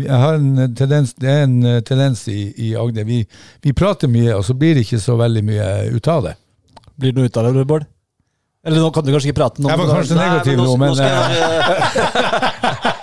Jeg 0.06 0.20
har 0.24 0.38
en 0.38 0.76
tendens, 0.78 1.16
det 1.18 1.32
er 1.32 1.46
en 1.48 1.62
tendens 1.88 2.28
i, 2.32 2.52
i 2.70 2.74
Agder. 2.78 3.08
Vi, 3.08 3.24
vi 3.66 3.74
prater 3.74 4.12
mye, 4.12 4.36
og 4.36 4.46
så 4.46 4.58
blir 4.58 4.78
det 4.78 4.86
ikke 4.86 5.02
så 5.02 5.18
veldig 5.20 5.46
mye 5.48 5.70
ut 5.96 6.12
av 6.12 6.28
det. 6.30 6.36
Blir 7.00 7.16
det 7.16 7.22
noe 7.22 7.32
ut 7.32 7.40
av 7.40 7.50
det, 7.50 7.66
Bård? 7.66 7.88
Eller 8.68 8.84
nå 8.84 8.90
kan 8.92 9.06
du 9.06 9.14
kanskje 9.14 9.32
ikke 9.32 9.40
prate 9.40 9.64
noe 9.64 9.72
Jeg 9.72 9.80
var 9.80 9.92
kanskje 9.96 10.16
negativ 10.20 10.58
nå, 10.60 10.74
men 10.82 10.96
skal 10.98 11.08
eh, 11.08 11.38
jeg 11.40 12.96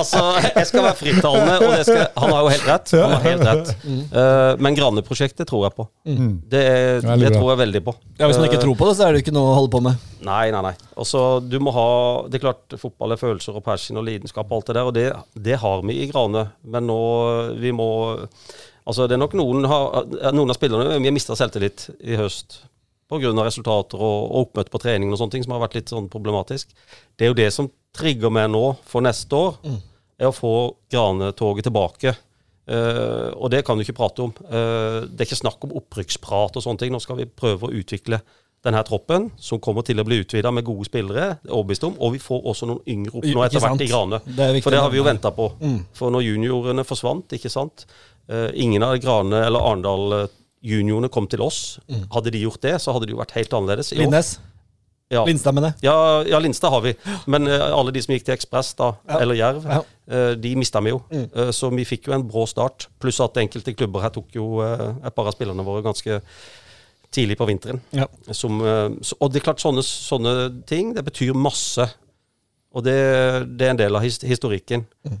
Altså, 0.00 0.20
jeg 0.56 0.66
skal 0.70 0.84
være 0.86 0.96
frittalende, 0.98 1.56
og 1.66 1.74
det 1.76 1.84
skal, 1.86 2.02
han 2.22 2.32
har 2.34 2.40
jo 2.46 2.50
helt 2.54 2.66
rett. 2.70 2.92
Han 2.96 3.14
har 3.14 3.24
helt 3.26 3.44
rett. 3.48 3.72
Uh, 3.84 4.54
men 4.64 4.78
Grane-prosjektet 4.78 5.48
tror 5.50 5.66
jeg 5.68 5.76
på. 5.76 5.86
Det, 6.04 6.62
er- 6.64 7.04
det 7.20 7.32
tror 7.36 7.52
jeg 7.52 7.60
veldig 7.62 7.82
på. 7.86 7.94
Ja, 8.18 8.26
Hvis 8.30 8.40
man 8.40 8.48
ikke 8.48 8.58
Eh, 8.60 8.64
tror 8.64 8.76
på 8.80 8.88
det, 8.90 8.96
så 8.98 9.06
er 9.06 9.12
det 9.12 9.20
jo 9.20 9.24
ikke 9.26 9.36
noe 9.36 9.52
å 9.52 9.58
holde 9.60 9.72
på 9.76 9.82
med. 9.84 10.08
Nei, 10.26 10.50
nei, 10.52 10.62
nei. 10.70 10.72
Altså, 11.00 11.20
du 11.40 11.54
må 11.64 11.72
ha 11.72 11.86
Det 12.28 12.40
er 12.40 12.44
klart, 12.48 12.74
fotball 12.80 13.14
er 13.14 13.20
følelser 13.20 13.56
og 13.56 13.64
passion 13.64 13.96
og 14.00 14.04
lidenskap 14.08 14.50
og 14.50 14.58
alt 14.58 14.66
det 14.72 14.76
der, 14.76 14.88
og 14.90 14.94
det, 14.96 15.06
det 15.48 15.56
har 15.62 15.80
vi 15.86 16.00
i 16.02 16.08
Grane. 16.10 16.48
Men 16.64 16.86
nå 16.90 16.98
Vi 17.60 17.72
må 17.76 17.88
Altså, 18.88 19.04
det 19.06 19.14
er 19.14 19.20
nok 19.22 19.34
noen, 19.38 19.64
har, 19.70 20.04
noen 20.34 20.50
av 20.50 20.56
spillerne 20.56 20.96
Vi 20.98 21.08
har 21.08 21.14
mista 21.14 21.36
selvtillit 21.38 21.88
i 22.00 22.16
høst 22.18 22.62
pga. 23.10 23.30
resultater 23.44 23.98
og, 23.98 24.30
og 24.30 24.46
oppmøte 24.46 24.70
på 24.70 24.78
trening 24.82 25.10
og 25.12 25.18
sånne 25.18 25.34
ting 25.34 25.42
som 25.44 25.52
har 25.56 25.62
vært 25.64 25.74
litt 25.80 25.90
sånn 25.90 26.08
problematisk. 26.12 26.70
Det 27.18 27.26
er 27.26 27.32
jo 27.32 27.38
det 27.40 27.48
som 27.54 27.66
trigger 27.96 28.30
meg 28.30 28.50
nå 28.52 28.76
for 28.86 29.02
neste 29.02 29.34
år, 29.34 29.56
er 30.20 30.28
å 30.28 30.36
få 30.36 30.52
Grane-toget 30.92 31.66
tilbake. 31.68 32.14
Uh, 32.70 33.32
og 33.34 33.48
det 33.50 33.64
kan 33.66 33.78
du 33.78 33.82
ikke 33.82 33.96
prate 33.98 34.22
om. 34.22 34.34
Uh, 34.46 35.08
det 35.08 35.24
er 35.24 35.28
ikke 35.28 35.40
snakk 35.40 35.64
om 35.66 35.74
opprykksprat 35.80 36.58
og 36.58 36.64
sånne 36.64 36.84
ting. 36.84 36.94
Nå 36.94 37.00
skal 37.02 37.18
vi 37.18 37.26
prøve 37.26 37.66
å 37.66 37.74
utvikle 37.74 38.20
denne 38.60 38.82
troppen, 38.84 39.30
som 39.40 39.58
kommer 39.64 39.86
til 39.88 40.02
å 40.02 40.04
bli 40.04 40.18
utvida 40.20 40.52
med 40.52 40.66
gode 40.66 40.84
spillere, 40.90 41.30
er 41.40 41.54
overbevist 41.54 41.86
om. 41.88 41.96
Og 41.96 42.12
vi 42.14 42.20
får 42.20 42.44
også 42.52 42.68
noen 42.68 42.82
yngre 42.92 43.16
opp 43.16 43.26
nå 43.26 43.44
etter 43.46 43.64
hvert 43.64 43.86
i. 43.86 43.88
Grane. 43.88 44.20
Det 44.26 44.50
For 44.60 44.76
det 44.76 44.82
har 44.84 44.92
vi 44.92 45.00
jo 45.00 45.06
venta 45.06 45.32
på. 45.34 45.48
Mm. 45.64 45.78
For 45.96 46.12
når 46.12 46.26
juniorene 46.28 46.86
forsvant, 46.86 47.36
ikke 47.38 47.52
sant 47.52 47.88
Uh, 48.30 48.46
Ingen 48.54 48.84
av 48.86 48.92
Grane 49.02 49.40
eller 49.42 49.58
Arendal 49.58 50.12
juniorene 50.62 51.08
kom 51.10 51.26
til 51.26 51.40
oss. 51.42 51.80
Hadde 52.14 52.30
de 52.30 52.44
gjort 52.44 52.62
det, 52.62 52.76
så 52.78 52.94
hadde 52.94 53.08
det 53.08 53.16
jo 53.16 53.18
vært 53.18 53.32
helt 53.34 53.56
annerledes. 53.56 53.90
i 53.90 53.96
år. 53.96 54.04
Ja. 55.10 55.24
Linstad, 55.26 55.54
mener 55.56 55.72
jeg. 55.72 55.88
Ja, 55.88 56.22
ja, 56.28 56.38
Linstad 56.38 56.70
har 56.70 56.84
vi. 56.84 56.92
Men 57.26 57.48
uh, 57.50 57.64
alle 57.74 57.90
de 57.94 58.02
som 58.04 58.12
gikk 58.14 58.28
til 58.28 58.36
Ekspress, 58.36 58.74
da, 58.78 58.92
Ja. 59.08 59.18
eller 59.24 59.34
Jerv, 59.34 59.64
Ja. 59.66 59.80
uh, 60.12 60.32
de 60.38 60.52
mista 60.56 60.80
vi 60.80 60.92
jo. 60.92 61.00
Eh, 61.10 61.50
så 61.50 61.70
vi 61.74 61.84
fikk 61.84 62.06
jo 62.06 62.14
en 62.14 62.26
brå 62.28 62.46
start. 62.46 62.86
Pluss 63.02 63.18
at 63.20 63.36
enkelte 63.42 63.74
klubber 63.74 64.04
her 64.04 64.10
tok 64.14 64.30
jo 64.38 64.60
et 64.62 65.14
par 65.14 65.26
av 65.26 65.34
spillerne 65.34 65.64
våre 65.66 65.82
ganske 65.82 66.20
tidlig 67.10 67.36
på 67.40 67.46
vinteren. 67.50 67.80
Ja. 67.90 68.06
Som, 68.30 68.60
så, 69.02 69.16
og 69.18 69.32
det 69.32 69.40
er 69.40 69.48
klart, 69.48 69.58
sånne, 69.62 69.82
sånne 69.82 70.34
ting, 70.70 70.94
det 70.94 71.02
betyr 71.04 71.34
masse. 71.34 71.88
Og 72.70 72.84
det, 72.86 72.94
det 73.58 73.66
er 73.66 73.70
en 73.74 73.80
del 73.80 73.96
av 73.98 74.04
his, 74.06 74.20
historikken. 74.22 74.86
Eh, 75.08 75.16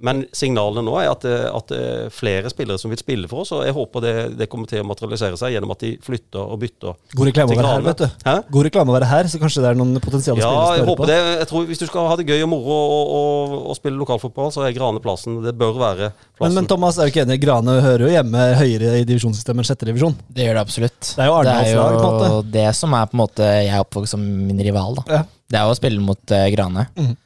men 0.00 0.20
signalene 0.32 0.80
nå 0.86 0.92
er 1.02 1.08
at 1.10 1.24
det, 1.26 1.32
at 1.50 1.66
det 1.72 1.78
er 1.80 2.12
flere 2.14 2.48
spillere 2.52 2.78
som 2.80 2.92
vil 2.92 3.00
spille 3.00 3.28
for 3.28 3.42
oss, 3.42 3.50
og 3.52 3.64
jeg 3.66 3.74
håper 3.76 4.04
det, 4.04 4.12
det 4.38 4.46
kommer 4.52 4.68
til 4.70 4.80
å 4.80 4.86
materialisere 4.88 5.36
seg 5.36 5.52
gjennom 5.52 5.72
at 5.74 5.82
de 5.82 5.90
flytter 6.04 6.40
og 6.40 6.60
bytter. 6.62 6.94
God 7.18 7.28
reklame 7.28 7.52
å 7.52 7.58
være 7.58 7.72
her, 7.74 7.82
vet 7.88 8.00
du. 8.04 8.06
Hæ? 8.24 8.34
God 8.54 8.66
reklame 8.68 8.92
å 8.92 8.96
være 8.96 9.08
her, 9.10 9.28
så 9.32 9.40
kanskje 9.42 9.64
det 9.64 9.72
er 9.72 9.80
noen 9.80 9.98
potensielle 10.00 10.40
Ja, 10.40 10.48
spillere 10.48 10.62
jeg 10.62 10.80
som 10.80 10.86
hører 10.86 10.90
håper 10.92 11.02
på. 11.02 11.08
det. 11.10 11.18
Jeg 11.42 11.50
tror 11.50 11.66
Hvis 11.72 11.82
du 11.82 11.86
skal 11.90 12.08
ha 12.12 12.16
det 12.20 12.26
gøy 12.30 12.44
og 12.46 12.50
moro 12.54 12.78
og, 12.80 13.12
og, 13.18 13.56
og 13.72 13.78
spille 13.80 14.00
lokalfotball, 14.00 14.52
så 14.56 14.64
er 14.68 14.76
Grane 14.78 15.02
plassen. 15.04 15.40
Det 15.44 15.52
bør 15.60 15.76
være 15.82 16.10
Men, 16.12 16.28
plassen. 16.40 16.58
men 16.60 16.70
Thomas, 16.70 16.96
er 17.02 17.08
du 17.10 17.14
ikke 17.14 17.26
enig? 17.26 17.40
Grane 17.44 17.76
hører 17.84 18.06
jo 18.06 18.12
hjemme 18.14 18.46
høyere 18.62 18.94
i 19.02 19.06
divisjonssystemet 19.10 19.64
enn 19.64 19.68
sjette 19.72 19.90
divisjon. 19.90 20.16
Det 20.32 20.46
gjør 20.48 20.60
det 20.60 20.64
absolutt. 20.64 21.00
Det 21.16 21.24
er 21.26 21.28
jo 21.32 21.36
Arendals 21.40 21.74
lag, 21.76 21.98
på 21.98 22.06
en 22.06 22.20
måte. 22.30 22.52
det 22.56 22.68
som 22.78 22.94
er 22.96 23.10
på 23.10 23.18
en 23.18 23.24
måte 23.26 23.50
jeg 23.58 23.68
er 23.74 23.84
oppvokst 23.84 24.16
som 24.16 24.24
min 24.24 24.62
rival. 24.64 24.96
da. 25.02 25.20
Ja. 25.20 25.26
Det 25.50 25.58
er 25.58 25.66
jo 25.66 25.74
å 25.74 25.80
spille 25.82 26.00
mot 26.04 26.22
uh, 26.32 26.46
Grane. 26.54 26.86
Mhm. 26.96 27.18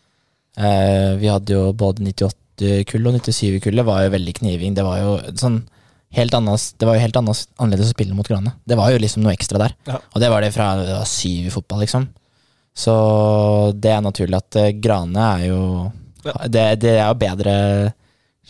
Eh, 0.56 1.14
vi 1.20 1.30
hadde 1.30 1.54
jo 1.56 1.72
både 1.76 2.04
98-kullet 2.06 3.16
og 3.18 3.20
97-kullet 3.26 3.86
var 3.86 4.04
jo 4.06 4.12
veldig 4.14 4.34
kniving. 4.40 4.74
Det 4.76 4.84
var 4.86 5.00
jo 5.02 5.14
sånn 5.40 5.62
helt 6.14 6.34
annet, 6.38 6.68
det 6.78 6.86
var 6.86 6.94
jo 6.98 7.02
helt 7.02 7.16
annerledes 7.18 7.88
å 7.90 7.94
spille 7.96 8.14
mot 8.14 8.28
Grane. 8.28 8.52
Det 8.64 8.76
var 8.78 8.92
jo 8.94 9.00
liksom 9.02 9.24
noe 9.24 9.34
ekstra 9.34 9.58
der. 9.64 9.74
Ja. 9.90 9.98
Og 10.14 10.22
det 10.22 10.30
var 10.30 10.44
det 10.44 10.52
fra 10.54 10.68
det 10.78 10.92
var 10.94 11.08
syv 11.10 11.48
i 11.48 11.54
fotball, 11.54 11.82
liksom. 11.82 12.06
Så 12.74 12.94
det 13.78 13.90
er 13.94 14.02
naturlig 14.02 14.38
at 14.38 14.56
eh, 14.62 14.72
Grane 14.82 15.28
er 15.38 15.44
jo 15.50 15.60
Ja. 16.24 16.32
det, 16.48 16.62
det 16.82 16.94
er 16.96 17.08
jo 17.10 17.18
bedre 17.20 17.52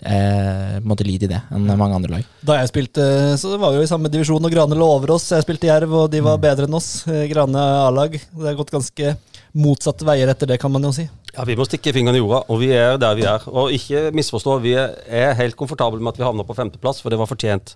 eh, 0.05 0.77
måtte 0.85 1.05
lide 1.07 1.27
i 1.27 1.31
det 1.33 1.41
enn 1.55 1.67
mange 1.77 1.97
andre 1.99 2.13
lag. 2.17 2.29
Da 2.45 2.59
jeg 2.61 2.71
spilte, 2.71 3.05
så 3.41 3.57
var 3.61 3.73
vi 3.73 3.81
jo 3.81 3.87
i 3.89 3.91
samme 3.91 4.11
divisjon, 4.13 4.45
og 4.45 4.53
Grane 4.55 4.79
lå 4.79 4.87
over 4.97 5.15
oss. 5.17 5.31
Jeg 5.33 5.45
spilte 5.47 5.69
Jerv, 5.71 5.93
og 6.05 6.11
de 6.13 6.23
var 6.25 6.41
bedre 6.43 6.69
enn 6.69 6.77
oss. 6.79 7.07
Eh, 7.09 7.25
Grane 7.33 7.65
A-lag. 7.89 8.17
Det 8.21 8.49
har 8.49 8.57
gått 8.61 8.73
ganske 8.75 9.17
motsatte 9.55 10.07
veier 10.09 10.31
etter 10.33 10.51
det, 10.51 10.61
kan 10.63 10.73
man 10.73 10.85
jo 10.89 10.93
si. 10.95 11.09
Ja, 11.35 11.45
Vi 11.47 11.57
må 11.59 11.67
stikke 11.67 11.93
fingeren 11.95 12.17
i 12.17 12.21
jorda, 12.23 12.45
og 12.49 12.61
vi 12.63 12.71
er 12.75 12.99
der 13.01 13.17
vi 13.19 13.25
er. 13.27 13.43
Og 13.51 13.73
ikke 13.75 14.11
misforstå, 14.15 14.59
vi 14.63 14.77
er, 14.79 15.33
helt 15.39 15.57
komfortable 15.59 16.01
med 16.01 16.15
at 16.15 16.21
vi 16.21 16.27
havna 16.27 16.47
på 16.47 16.57
femteplass, 16.57 17.03
for 17.03 17.11
det 17.11 17.19
var 17.19 17.31
fortjent. 17.31 17.75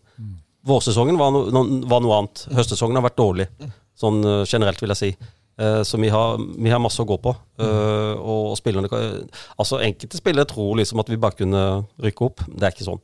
Vårsesongen 0.69 1.19
var, 1.19 1.35
no, 1.35 1.65
var 1.91 2.05
noe 2.05 2.21
annet. 2.21 2.45
Høstsesongen 2.55 2.99
har 2.99 3.07
vært 3.07 3.19
dårlig, 3.19 3.49
sånn 3.99 4.23
eh, 4.23 4.45
generelt, 4.47 4.81
vil 4.83 4.95
jeg 4.95 5.01
si. 5.01 5.11
Eh, 5.59 5.83
så 5.83 5.99
vi 5.99 6.11
har, 6.13 6.39
vi 6.39 6.71
har 6.71 6.83
masse 6.83 7.03
å 7.03 7.09
gå 7.09 7.19
på. 7.23 7.35
Eh, 7.59 8.15
og 8.19 8.55
spillerne 8.59 8.91
Altså, 9.59 9.81
enkelte 9.83 10.21
spillere 10.21 10.47
tror 10.51 10.79
liksom 10.79 11.03
at 11.03 11.11
vi 11.11 11.19
bare 11.21 11.39
kunne 11.39 11.65
rykke 12.05 12.29
opp. 12.29 12.45
Det 12.47 12.63
er 12.63 12.77
ikke 12.77 12.87
sånn. 12.87 13.03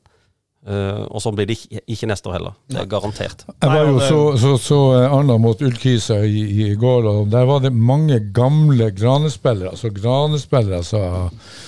Eh, 0.64 1.00
og 1.12 1.20
sånn 1.20 1.34
blir 1.36 1.48
det 1.48 1.58
ikke, 1.58 1.82
ikke 1.92 2.08
neste 2.08 2.30
år 2.30 2.38
heller. 2.38 2.54
Det 2.72 2.78
er 2.80 2.86
garantert. 2.88 3.44
Jeg 3.52 3.68
var 3.68 3.88
jo 3.90 3.98
så, 4.00 4.20
så, 4.40 4.52
så 4.60 4.78
Arendal 5.02 5.42
mot 5.44 5.60
Ullkisa 5.60 6.22
i, 6.24 6.44
i 6.64 6.68
går, 6.80 7.08
og 7.10 7.28
der 7.32 7.44
var 7.50 7.60
det 7.60 7.72
mange 7.74 8.16
gamle 8.36 8.88
Grane-spillere. 8.96 9.74
Altså 9.74 9.92
Grane-spillere 9.92 10.80
sa 10.86 11.02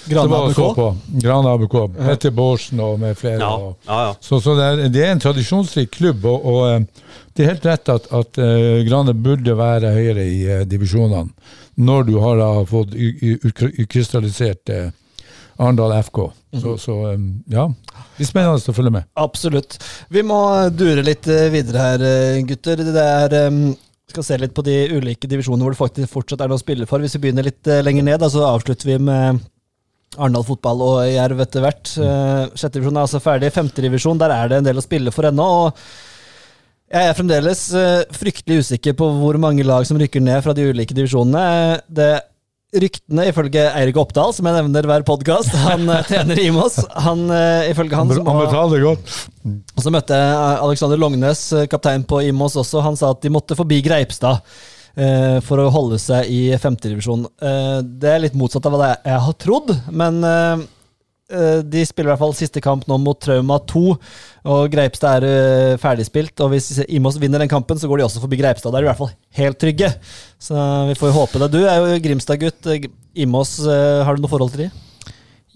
Grane 0.09 0.31
som 0.31 0.37
ABK? 0.39 0.57
så 0.57 0.71
på. 0.79 0.89
Grane 1.27 1.53
ABK. 1.59 1.77
Petter 1.99 2.33
Bårdsen 2.39 2.81
og 2.87 2.97
med 3.05 3.21
flere. 3.21 3.43
Ja, 3.45 3.53
og, 3.53 3.77
ja. 3.85 4.01
ja. 4.09 4.17
så, 4.21 4.41
så 4.41 4.57
det, 4.57 4.71
er, 4.71 4.89
det 4.95 5.05
er 5.05 5.13
en 5.13 5.23
tradisjonsrik 5.27 5.93
klubb, 5.99 6.25
og, 6.25 6.49
og 6.49 6.67
eh, 6.71 7.15
det 7.37 7.45
er 7.45 7.53
helt 7.53 7.69
rett 7.69 7.93
at, 7.93 8.09
at 8.17 8.39
uh, 8.41 8.81
Grane 8.89 9.13
burde 9.13 9.53
være 9.59 9.93
høyere 9.93 10.25
i 10.25 10.39
uh, 10.49 10.65
divisjonene 10.65 11.29
når 11.77 12.07
du 12.09 12.15
har 12.23 12.39
da 12.41 12.51
fått 12.65 12.95
ukrystallisert 12.97 14.71
eh, 14.73 14.89
Arendal 15.57 15.93
FK. 16.03 16.19
Så, 16.57 16.79
så 16.81 16.95
um, 17.13 17.27
ja, 17.53 17.67
det 18.17 18.23
blir 18.23 18.31
spennende 18.31 18.73
å 18.73 18.77
følge 18.77 18.93
med. 18.95 19.09
Absolutt. 19.21 19.77
Vi 20.09 20.23
må 20.25 20.39
dure 20.73 21.05
litt 21.05 21.29
eh, 21.29 21.51
videre 21.53 21.83
her, 21.83 22.05
eh, 22.09 22.39
gutter. 22.49 22.81
Det 22.81 23.05
er 23.05 23.37
um, 23.53 23.61
skal 24.09 24.25
se 24.25 24.39
litt 24.41 24.55
på 24.57 24.65
de 24.65 24.79
ulike 24.97 25.29
divisjonene 25.29 25.67
hvor 25.67 25.75
det 25.75 25.83
faktisk 25.83 26.15
fortsatt 26.15 26.41
er 26.41 26.49
noe 26.49 26.57
å 26.57 26.63
spille 26.65 26.89
for. 26.89 27.05
Hvis 27.05 27.19
vi 27.19 27.27
begynner 27.27 27.45
litt 27.51 27.69
eh, 27.69 27.85
lenger 27.85 28.09
ned, 28.09 28.21
da, 28.23 28.33
så 28.33 28.47
avslutter 28.49 28.95
vi 28.95 28.99
med 29.11 29.45
Arendal 30.17 30.47
fotball 30.49 30.81
og 30.87 30.99
Jerv 31.11 31.45
etter 31.45 31.65
hvert. 31.65 31.93
Uh, 32.01 32.49
Sjette 32.57 32.79
divisjon 32.79 32.97
er 32.97 33.05
altså 33.05 33.21
ferdig. 33.21 33.53
Femte 33.53 33.85
divisjon, 33.85 34.21
der 34.21 34.33
er 34.33 34.49
det 34.49 34.63
en 34.63 34.69
del 34.71 34.81
å 34.81 34.87
spille 34.87 35.13
for 35.13 35.29
ennå. 35.29 35.49
og 35.67 35.89
jeg 36.87 37.03
er 37.03 37.17
fremdeles 37.19 37.61
eh, 37.75 38.05
fryktelig 38.15 38.63
usikker 38.63 38.95
på 38.99 39.09
hvor 39.19 39.39
mange 39.43 39.65
lag 39.67 39.87
som 39.89 39.99
rykker 39.99 40.23
ned 40.23 40.39
fra 40.45 40.55
de 40.55 40.69
ulike 40.71 40.95
divisjonene. 40.95 41.43
Eh, 41.43 41.81
Det 41.99 42.11
Ryktene, 42.75 43.29
ifølge 43.31 43.63
Eirik 43.79 43.99
Oppdal, 44.01 44.33
som 44.35 44.47
jeg 44.49 44.57
nevner 44.57 44.89
hver 44.91 45.05
podkast, 45.07 45.53
han 45.63 45.87
eh, 45.87 46.01
trener 46.09 46.41
i 46.43 46.49
Moss 46.51 46.81
han, 46.99 47.23
eh, 47.31 47.69
Ifølge 47.71 47.95
han 47.95 48.11
Han, 48.11 48.19
som 48.19 48.27
og 49.77 49.85
så 49.85 49.93
møtte 49.95 50.19
jeg 50.19 50.57
Alexander 50.67 50.99
Longnes, 50.99 51.45
eh, 51.55 51.69
kaptein 51.71 52.03
på 52.03 52.25
Imos 52.27 52.59
også. 52.59 52.83
Han 52.83 52.99
sa 52.99 53.13
at 53.15 53.23
de 53.23 53.31
måtte 53.31 53.55
forbi 53.55 53.79
Greipstad 53.87 54.43
eh, 54.99 55.39
for 55.47 55.63
å 55.63 55.71
holde 55.71 56.01
seg 56.03 56.27
i 56.27 56.41
femtedivisjon. 56.59 57.29
Eh, 57.39 57.79
det 57.87 58.11
er 58.11 58.25
litt 58.27 58.39
motsatt 58.39 58.67
av 58.67 58.75
hva 58.75 58.91
jeg, 58.97 59.21
har 59.29 59.39
trodd, 59.47 59.71
men 59.95 60.19
eh, 60.27 60.57
eh, 60.59 60.67
de 61.67 61.83
spiller 61.87 62.11
i 62.11 62.13
hvert 62.13 62.23
fall 62.23 62.35
siste 62.39 62.61
kamp 62.63 62.85
nå 62.87 62.99
mot 63.03 63.19
Trauma 63.19 63.57
2, 63.67 63.83
og 64.47 64.71
Greipstad 64.71 65.25
er 65.25 65.27
eh, 65.27 65.79
ferdigspilt. 65.83 66.39
Og 66.45 66.53
hvis 66.53 66.85
Imos 66.87 67.19
vinner 67.19 67.43
den 67.43 67.51
kampen, 67.51 67.79
så 67.81 67.91
går 67.91 67.99
de 67.99 68.07
også 68.07 68.23
forbi 68.23 68.39
Greipstad. 68.39 68.71
Da 68.71 68.79
er 68.79 68.85
de 68.85 68.89
i 68.89 68.93
hvert 68.93 69.01
fall 69.01 69.15
helt 69.41 69.59
trygge. 69.59 69.91
Så 70.39 70.55
vi 70.91 70.95
får 70.99 71.15
håpe 71.17 71.43
det. 71.43 71.51
Du 71.57 71.61
er 71.65 71.81
jo 71.83 72.03
Grimstad-gutt. 72.05 72.71
Eh, 72.71 72.87
Imos, 73.27 73.59
eh, 73.67 74.05
har 74.07 74.15
du 74.15 74.23
noe 74.23 74.31
forhold 74.31 74.55
til 74.55 74.67
de? 74.67 74.71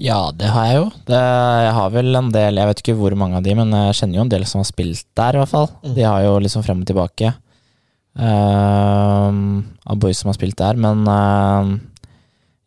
Ja, 0.00 0.30
det 0.33 0.48
har 0.48 0.66
jeg 0.66 0.76
jo. 0.80 0.87
Det, 1.11 1.20
jeg 1.20 1.72
har 1.76 1.90
vel 1.92 2.16
en 2.16 2.33
del, 2.33 2.56
jeg 2.56 2.70
vet 2.70 2.83
ikke 2.83 2.96
hvor 2.96 3.14
mange 3.20 3.37
av 3.37 3.44
de, 3.44 3.52
men 3.59 3.74
jeg 3.76 3.98
kjenner 3.98 4.16
jo 4.16 4.24
en 4.24 4.33
del 4.33 4.46
som 4.48 4.62
har 4.62 4.68
spilt 4.70 5.04
der, 5.18 5.37
i 5.37 5.42
hvert 5.42 5.52
fall. 5.52 5.68
De 5.85 6.06
har 6.06 6.24
jo 6.24 6.38
liksom 6.40 6.64
frem 6.64 6.80
og 6.80 6.88
tilbake. 6.88 7.35
uh, 8.16 9.28
av 9.85 10.00
boys 10.00 10.22
som 10.22 10.33
har 10.33 10.38
spilt 10.38 10.56
der, 10.59 10.80
men 10.80 11.04
ehm, 11.04 11.74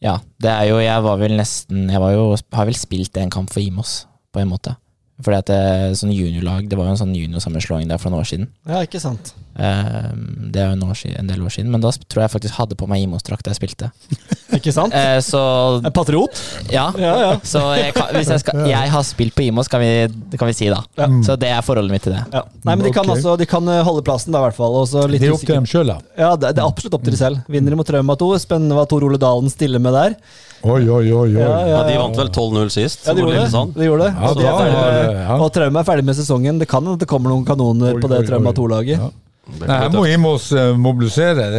ja, 0.03 0.17
det 0.43 0.51
er 0.51 0.69
jo 0.69 0.79
Jeg 0.83 1.03
var 1.05 1.19
vel 1.21 1.37
nesten 1.39 1.89
Jeg 1.89 2.01
var 2.03 2.11
jo, 2.15 2.25
har 2.53 2.67
vel 2.67 2.77
spilt 2.77 3.17
en 3.17 3.31
kamp 3.33 3.53
for 3.53 3.63
Imos, 3.63 4.03
på 4.33 4.43
en 4.43 4.51
måte. 4.51 4.75
Fordi 5.21 5.37
at 5.37 5.49
det, 5.49 5.97
sånn 5.99 6.09
juniorlag 6.09 6.65
Det 6.65 6.77
var 6.77 6.87
jo 6.87 6.95
en 6.95 6.97
sånn 6.97 7.13
juniorsammenslåing 7.13 7.85
der 7.91 7.99
for 8.01 8.09
noen 8.09 8.23
år 8.23 8.29
siden. 8.31 8.47
Ja, 8.65 8.81
ikke 8.81 9.01
sant. 9.01 9.35
Ehm, 9.53 10.49
det 10.49 10.63
er 10.63 10.71
jo 10.71 10.77
en, 10.79 10.85
år 10.89 11.01
en 11.11 11.27
del 11.29 11.43
år 11.45 11.53
siden, 11.53 11.69
men 11.69 11.83
da 11.83 11.91
tror 12.09 12.23
jeg 12.23 12.33
faktisk 12.33 12.57
hadde 12.57 12.77
på 12.79 12.87
meg 12.89 13.03
Imos-drakt 13.05 13.45
da 13.45 13.53
jeg 13.53 13.59
spilte. 13.61 13.91
Ikke 14.57 14.73
sant? 14.73 14.93
Eh, 14.93 15.19
så 15.25 15.39
En 15.81 15.93
patriot? 15.93 16.41
ja, 16.73 16.87
Ja, 16.97 17.13
ja. 17.21 17.31
så 17.45 17.61
jeg, 17.77 17.93
kan, 17.95 18.11
hvis 18.13 18.29
jeg, 18.29 18.41
skal, 18.43 18.65
jeg 18.69 18.91
har 18.93 19.05
spilt 19.05 19.33
på 19.37 19.45
Imos, 19.47 19.69
kan 19.69 19.81
vi, 19.81 20.07
kan 20.37 20.49
vi 20.49 20.55
si 20.57 20.69
da. 20.73 20.81
Ja. 20.97 21.09
Så 21.25 21.37
det 21.41 21.49
er 21.53 21.61
forholdet 21.65 21.93
mitt 21.93 22.05
til 22.05 22.13
det. 22.13 22.23
Ja. 22.33 22.43
Nei, 22.63 22.75
men 22.75 22.85
de 22.85 22.93
kan, 22.93 23.05
okay. 23.05 23.17
altså, 23.17 23.35
de 23.37 23.49
kan 23.49 23.69
eh, 23.69 23.81
holde 23.85 24.05
plassen, 24.05 24.33
da, 24.33 24.41
i 24.41 24.47
hvert 24.49 24.57
fall. 24.57 24.79
Litt 25.09 25.21
Det 25.21 25.29
er 25.29 25.35
opp 25.37 25.45
til 25.45 25.57
dem 25.57 25.69
sjøl, 25.69 25.89
da. 25.89 25.99
Ja, 26.17 26.33
det, 26.37 26.55
det 26.57 26.61
er 26.63 26.69
absolutt 26.69 26.97
opp 26.97 27.05
til 27.05 27.17
de 27.17 27.21
selv. 27.21 27.45
Vinner 27.53 27.73
de 27.73 27.81
mot 27.81 27.89
Trauma 27.89 28.17
2. 28.19 28.31
Spennende 28.45 28.77
hva 28.77 28.85
Tor 28.89 29.05
Ole 29.05 29.21
Dalen 29.21 29.53
stiller 29.53 29.81
med 29.81 29.97
der. 29.97 30.17
Oi, 30.63 30.83
oi, 30.87 31.11
oi. 31.11 31.11
oi. 31.11 31.31
Ja, 31.35 31.55
Ja, 31.67 31.79
De 31.87 31.97
vant 31.99 32.15
vel 32.17 32.29
12-0 32.31 32.69
sist. 32.71 33.03
Ja, 33.07 33.13
de 33.17 33.21
gjorde 33.25 33.41
det. 33.41 33.49
Sånn. 33.51 33.73
De 33.75 33.83
gjorde 33.89 34.05
det. 34.07 34.13
Ja, 34.15 34.29
og, 34.29 34.37
de 34.39 34.45
er 34.47 34.55
ferdig 34.61 35.41
og 35.43 35.51
Trauma 35.57 35.81
er 35.83 35.87
ferdig 35.89 36.05
med 36.07 36.15
sesongen. 36.15 36.59
Det 36.61 36.67
kan 36.71 36.85
hende 36.87 36.99
det 37.03 37.09
kommer 37.11 37.33
noen 37.33 37.43
kanoner 37.47 37.97
Oi, 37.97 38.01
på 38.01 38.09
det 38.11 38.21
Trauma 38.29 38.53
oi. 38.53 38.57
2-laget. 38.61 39.11
Nei, 39.59 39.75
her 39.75 39.89
må 39.91 40.05
Imos 40.07 40.45
uh, 40.55 40.69
mobilisere. 40.79 41.49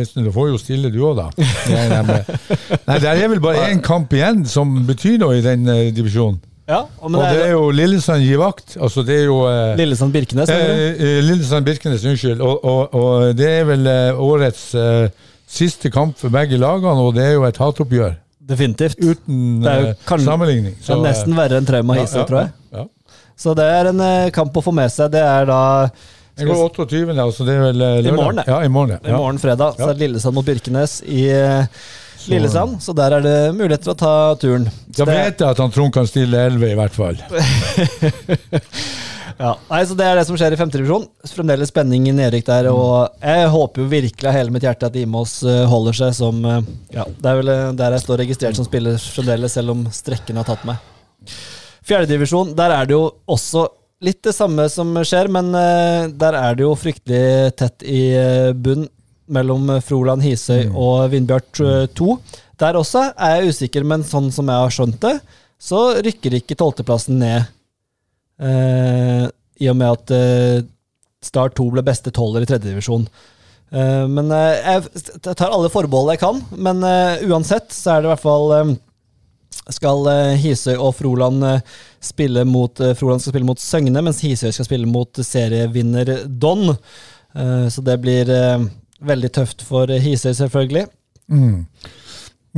Øystein, 0.00 0.24
du 0.24 0.32
får 0.32 0.48
jo 0.54 0.60
stille, 0.62 0.88
du 0.92 1.02
òg, 1.04 1.18
da. 1.20 1.26
Nei, 1.68 1.88
nei, 1.92 2.02
men- 2.08 2.78
nei, 2.88 2.96
det 3.02 3.10
er 3.12 3.28
vel 3.34 3.42
bare 3.44 3.66
én 3.68 3.82
kamp 3.84 4.12
igjen 4.16 4.46
som 4.48 4.72
betyr 4.88 5.18
noe 5.20 5.36
i 5.36 5.42
den 5.44 5.68
eh, 5.68 5.90
divisjonen. 5.92 6.40
Ja, 6.70 6.84
og, 7.02 7.10
Og 7.10 7.22
det 7.34 7.40
er 7.48 7.50
jo 7.52 7.64
Lillesand 7.74 8.22
gir 8.22 8.38
vakt. 8.38 8.76
Altså, 8.78 9.02
det 9.04 9.16
er 9.18 9.24
jo 9.26 9.40
eh, 9.50 9.74
Lillesand 9.76 10.12
Birkenes. 10.14 10.48
eh, 10.54 10.94
eh, 10.94 11.16
Lillesand 11.26 11.66
Birkenes, 11.66 12.04
unnskyld. 12.06 12.40
Og, 12.46 12.64
og, 12.64 12.94
og 12.94 13.34
det 13.36 13.48
er 13.58 13.64
vel 13.66 13.88
eh, 13.90 14.20
årets 14.22 14.68
eh, 14.78 15.08
siste 15.50 15.90
kamp 15.92 16.16
for 16.20 16.30
begge 16.34 16.58
lagene, 16.60 16.94
og 17.02 17.14
det 17.16 17.24
er 17.26 17.34
jo 17.36 17.44
et 17.48 17.58
hatoppgjør. 17.60 18.14
Definitivt. 18.50 18.96
Uten 19.02 19.60
jo 19.62 19.68
eh, 19.90 19.92
kan- 20.06 20.22
sammenligning. 20.24 20.74
Det 20.78 20.94
er 20.94 21.02
nesten 21.04 21.36
verre 21.38 21.58
enn 21.60 21.66
Trauma 21.68 21.96
ja, 21.98 22.06
Hise, 22.06 22.18
ja, 22.22 22.24
tror 22.28 22.40
jeg. 22.44 22.52
Ja. 22.78 22.86
Så 23.40 23.54
det 23.58 23.66
er 23.72 23.90
en 23.92 24.00
eh, 24.04 24.30
kamp 24.34 24.56
å 24.58 24.62
få 24.64 24.72
med 24.74 24.90
seg. 24.92 25.10
Det 25.14 25.22
er 25.22 25.46
da 25.50 25.60
Det 26.40 26.46
går 26.48 26.60
28., 26.70 27.14
altså 27.18 27.46
det 27.46 27.54
er 27.56 27.64
vel 27.68 27.80
lørdag? 27.82 28.10
I 28.10 28.16
morgen. 28.16 28.42
Ja, 28.46 28.58
i 28.64 28.68
morgen. 28.72 28.98
i 29.06 29.14
morgen 29.14 29.38
fredag. 29.42 29.76
Så 29.78 29.88
er 29.90 29.94
det 29.98 30.06
Lillesand 30.06 30.34
mot 30.38 30.46
Birkenes 30.46 30.98
i 31.06 31.26
eh, 31.34 31.66
Så- 32.20 32.30
Lillesand. 32.34 32.78
Så 32.84 32.92
der 32.96 33.16
er 33.18 33.24
det 33.24 33.36
mulighet 33.56 33.82
til 33.86 33.94
å 33.94 33.98
ta 33.98 34.14
turen. 34.40 34.66
Så 34.92 35.04
Da 35.04 35.08
vet 35.12 35.40
jeg 35.40 35.48
at 35.54 35.62
han 35.62 35.70
Trond 35.72 35.92
kan 35.94 36.06
stille 36.10 36.46
11, 36.50 36.72
i 36.74 36.78
hvert 36.80 36.96
fall. 36.98 37.16
Ja, 39.40 39.54
nei, 39.70 39.80
så 39.88 39.96
Det 39.96 40.04
er 40.04 40.18
det 40.18 40.26
som 40.28 40.36
skjer 40.36 40.52
i 40.52 40.58
femtedivisjon. 40.60 41.06
Fremdeles 41.32 41.70
spenning 41.72 42.04
i 42.10 42.12
nedrykk 42.12 42.44
der. 42.44 42.68
Og 42.74 43.22
jeg 43.24 43.48
håper 43.54 43.80
jo 43.82 43.88
virkelig 43.88 44.28
av 44.28 44.36
hele 44.36 44.52
mitt 44.52 44.66
hjerte 44.66 44.90
at 44.90 44.98
Imos 45.00 45.38
eh, 45.48 45.62
holder 45.70 45.96
seg 45.96 46.16
som 46.18 46.42
eh, 46.44 46.66
Ja, 46.92 47.06
Det 47.08 47.30
er 47.30 47.38
vel 47.40 47.52
eh, 47.54 47.66
der 47.78 47.96
jeg 47.96 48.04
står 48.04 48.20
registrert 48.20 48.58
som 48.58 48.68
spiller 48.68 48.98
fremdeles, 49.00 49.56
selv 49.56 49.72
om 49.72 49.86
strekken 49.96 50.40
har 50.40 50.48
tatt 50.48 50.66
meg. 50.68 50.82
Fjerdedivisjon, 51.88 52.52
der 52.58 52.74
er 52.74 52.88
det 52.88 52.98
jo 52.98 53.06
også 53.32 53.64
litt 54.04 54.20
det 54.24 54.34
samme 54.36 54.66
som 54.72 54.92
skjer, 55.04 55.28
men 55.32 55.50
der 55.52 56.36
er 56.36 56.54
det 56.56 56.64
jo 56.64 56.70
fryktelig 56.78 57.52
tett 57.60 57.84
i 57.84 58.04
bunn. 58.56 58.86
mellom 59.30 59.68
Froland, 59.84 60.24
Hisøy 60.24 60.72
og 60.72 61.10
Vindbjart 61.12 61.60
2. 61.94 62.14
Der 62.58 62.78
også 62.80 63.04
er 63.12 63.36
jeg 63.36 63.52
usikker, 63.52 63.84
men 63.84 64.02
sånn 64.04 64.30
som 64.32 64.48
jeg 64.48 64.64
har 64.64 64.72
skjønt 64.74 65.00
det, 65.04 65.12
så 65.60 66.00
rykker 66.00 66.38
ikke 66.40 66.56
tolvteplassen 66.58 67.20
ned. 67.20 67.59
Eh, 68.40 69.24
I 69.60 69.70
og 69.72 69.76
med 69.76 69.96
at 69.98 70.14
eh, 70.16 70.68
Start 71.20 71.58
2 71.58 71.66
ble 71.74 71.84
beste 71.84 72.12
tolver 72.16 72.46
i 72.46 72.48
tredjedivisjon. 72.48 73.04
Uh, 73.70 74.06
men 74.10 74.32
eh, 74.34 74.80
jeg 74.80 75.20
tar 75.28 75.52
alle 75.52 75.68
forbehold 75.70 76.08
jeg 76.14 76.22
kan. 76.22 76.40
Men 76.56 76.80
eh, 76.86 77.26
uansett 77.28 77.68
så 77.76 77.92
er 77.92 78.00
det 78.00 78.08
i 78.08 78.12
hvert 78.14 78.24
fall 78.24 78.54
eh, 78.56 78.72
skal 79.70 80.08
eh, 80.10 80.40
Hisøy 80.40 80.74
og 80.74 80.94
Froland 80.98 81.44
eh, 81.46 81.62
spille 82.02 82.44
mot 82.48 82.80
eh, 82.80 82.96
Froland 82.98 83.22
skal 83.22 83.34
spille 83.34 83.48
mot 83.48 83.62
Søgne, 83.62 84.02
mens 84.02 84.22
Hisøy 84.24 84.50
skal 84.54 84.66
spille 84.66 84.90
mot 84.90 85.22
serievinner 85.26 86.14
Don. 86.26 86.70
Eh, 86.70 87.66
så 87.70 87.84
det 87.86 87.98
blir 88.02 88.30
eh, 88.34 88.66
veldig 89.06 89.32
tøft 89.36 89.64
for 89.66 89.90
Hisøy, 89.90 90.32
selvfølgelig. 90.40 90.86
Mm. 91.30 91.66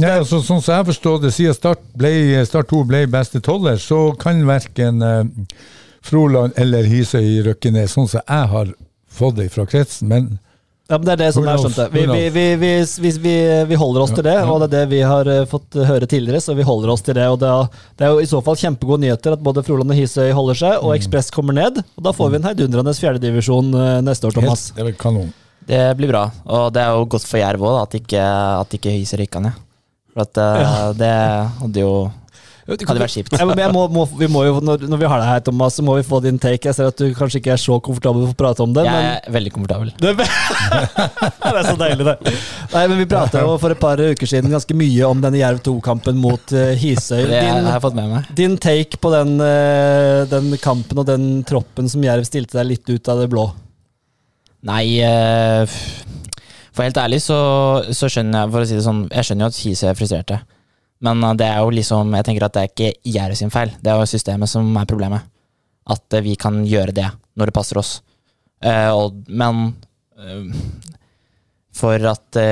Ja, 0.00 0.14
altså, 0.22 0.38
sånn 0.40 0.62
som 0.64 0.72
jeg 0.78 0.86
forstår 0.88 1.18
det, 1.20 1.32
siden 1.36 1.54
Start, 1.56 1.82
ble, 2.00 2.12
start 2.48 2.70
2 2.72 2.84
ble 2.88 3.02
beste 3.12 3.42
tolver, 3.44 3.76
så 3.76 4.14
kan 4.16 4.40
verken 4.48 5.02
eh, 5.04 5.24
Froland 6.02 6.56
eller 6.56 6.86
Hisøy 6.88 7.42
rykke 7.44 7.72
ned, 7.74 7.90
sånn 7.92 8.08
som 8.08 8.22
jeg 8.24 8.48
har 8.54 8.72
fått 9.12 9.36
det 9.36 9.50
fra 9.52 9.66
kretsen. 9.68 10.08
Men 10.08 10.30
Ja, 10.88 10.96
men 10.98 11.06
Det 11.06 11.12
er 11.12 11.20
det 11.20 11.28
som 11.36 11.44
jeg 11.46 11.60
skjønte. 11.62 11.84
Vi, 11.92 12.00
vi, 12.08 12.22
vi, 12.34 12.44
vi, 12.60 12.70
vi, 13.04 13.10
vi, 13.22 13.34
vi 13.70 13.76
holder 13.80 14.02
oss 14.02 14.10
til 14.16 14.24
det, 14.26 14.34
og 14.44 14.58
det 14.60 14.66
er 14.66 14.72
det 14.74 14.82
vi 14.90 15.02
har 15.04 15.28
eh, 15.30 15.44
fått 15.48 15.76
høre 15.88 16.08
tidligere, 16.08 16.40
så 16.42 16.56
vi 16.56 16.64
holder 16.66 16.90
oss 16.92 17.04
til 17.06 17.14
det. 17.16 17.28
og 17.28 17.38
Det 17.40 17.48
er, 17.52 17.68
det 18.00 18.06
er 18.08 18.12
jo 18.16 18.24
i 18.24 18.28
så 18.32 18.40
fall 18.44 18.56
kjempegode 18.60 19.04
nyheter 19.04 19.36
at 19.36 19.44
både 19.44 19.62
Froland 19.64 19.92
og 19.94 19.96
Hisøy 20.00 20.32
holder 20.36 20.58
seg, 20.58 20.74
Mm. 20.80 20.86
og 20.88 20.96
Ekspress 20.96 21.30
kommer 21.32 21.52
ned. 21.56 21.82
og 21.96 22.02
Da 22.08 22.12
får 22.16 22.30
vi 22.32 22.40
en 22.40 22.48
heidundrende 22.48 22.96
fjerdedivisjon 22.98 23.72
eh, 23.76 24.00
neste 24.08 24.26
år, 24.28 24.36
Thomas. 24.40 24.70
helt, 24.72 24.76
det 24.80 24.88
vel 24.90 24.96
kanon. 25.04 25.32
Det 25.68 25.82
blir 26.00 26.10
bra. 26.10 26.24
Og 26.48 26.72
det 26.74 26.82
er 26.82 26.96
jo 26.96 27.04
godt 27.06 27.28
for 27.28 27.38
Jerv 27.38 27.60
òg, 27.62 27.76
at 27.86 27.94
ikke, 28.00 28.24
at 28.64 28.74
ikke 28.80 28.96
Hisøy 28.96 29.20
rykka 29.22 29.40
ned. 29.44 29.60
For 30.12 30.26
at 30.26 30.42
eh, 30.42 30.90
det 31.00 31.14
hadde 31.60 31.86
jo 31.86 31.94
hadde 32.62 33.00
vært 33.02 33.14
kjipt. 33.14 33.34
Ja, 33.34 33.46
må, 33.74 33.86
må, 33.90 34.04
vi 34.18 34.28
må 34.30 34.44
jo, 34.46 34.58
når, 34.62 34.84
når 34.86 35.00
vi 35.00 35.08
har 35.10 35.20
deg 35.22 35.28
her, 35.28 35.40
Thomas, 35.48 35.74
så 35.76 35.82
må 35.84 35.96
vi 35.98 36.04
få 36.06 36.20
din 36.22 36.38
take. 36.40 36.68
Jeg 36.68 36.76
ser 36.76 36.90
at 36.92 37.00
du 37.00 37.08
kanskje 37.16 37.40
ikke 37.40 37.52
er 37.56 37.60
så 37.60 37.78
komfortabel 37.82 38.28
for 38.28 38.36
å 38.36 38.38
prate 38.38 38.62
om 38.64 38.74
det, 38.76 38.84
Jeg 38.86 38.94
men 38.94 39.08
er 39.08 39.34
veldig 39.34 39.52
komfortabel. 39.56 39.90
det 40.04 40.12
er, 40.12 41.58
så 41.66 41.74
deilig, 41.80 42.06
det. 42.06 42.34
Nei, 42.72 42.84
men 42.92 43.00
Vi 43.02 43.08
prata 43.10 43.42
jo 43.42 43.56
for 43.62 43.74
et 43.74 43.82
par 43.82 43.98
uker 43.98 44.30
siden 44.30 44.54
ganske 44.54 44.78
mye 44.78 45.10
om 45.10 45.24
denne 45.24 45.42
Jerv 45.42 45.58
2-kampen 45.66 46.20
mot 46.22 46.54
uh, 46.54 46.70
Hisøy. 46.78 47.24
Det 47.26 47.42
har 47.42 47.58
Din, 47.58 47.72
jeg 47.72 47.84
fått 47.88 47.98
med 47.98 48.14
meg. 48.14 48.30
din 48.42 48.56
take 48.62 49.02
på 49.02 49.12
den, 49.16 49.34
uh, 49.42 50.22
den 50.30 50.54
kampen 50.62 51.02
og 51.02 51.10
den 51.10 51.28
troppen 51.48 51.90
som 51.90 52.06
Jerv 52.06 52.28
stilte 52.28 52.60
deg 52.60 52.76
litt 52.76 52.94
ut 52.94 53.10
av 53.10 53.24
det 53.24 53.30
blå? 53.32 53.48
Nei, 54.62 55.02
eh, 55.02 55.66
for 56.72 56.86
helt 56.86 56.98
ærlig 57.00 57.20
så, 57.24 57.38
så 57.92 58.08
skjønner 58.10 58.44
jeg 58.44 58.52
For 58.54 58.64
å 58.64 58.68
si 58.68 58.76
det 58.78 58.84
sånn, 58.86 59.02
jeg 59.12 59.28
skjønner 59.28 59.44
jo 59.46 59.52
at 59.52 59.60
Hise 59.64 59.90
er 59.90 59.98
frustrerte. 59.98 60.38
Men 61.04 61.24
eh, 61.26 61.34
det 61.40 61.48
er 61.50 61.58
jo 61.60 61.74
liksom 61.74 62.14
Jeg 62.16 62.28
tenker 62.28 62.46
at 62.46 62.56
det 62.56 62.62
er 62.62 62.70
ikke 62.72 63.12
Jerv 63.16 63.36
sin 63.38 63.52
feil. 63.54 63.74
Det 63.82 63.92
er 63.92 64.00
jo 64.00 64.08
systemet 64.08 64.50
som 64.52 64.70
er 64.80 64.88
problemet. 64.88 65.28
At 65.90 66.16
eh, 66.16 66.24
vi 66.24 66.36
kan 66.40 66.62
gjøre 66.68 66.94
det 66.96 67.08
når 67.36 67.50
det 67.50 67.56
passer 67.56 67.80
oss. 67.80 67.98
Uh, 68.62 68.92
og, 68.94 69.16
men 69.26 69.72
uh, 70.22 70.44
for 71.74 71.96
at 71.96 72.36
uh, 72.36 72.42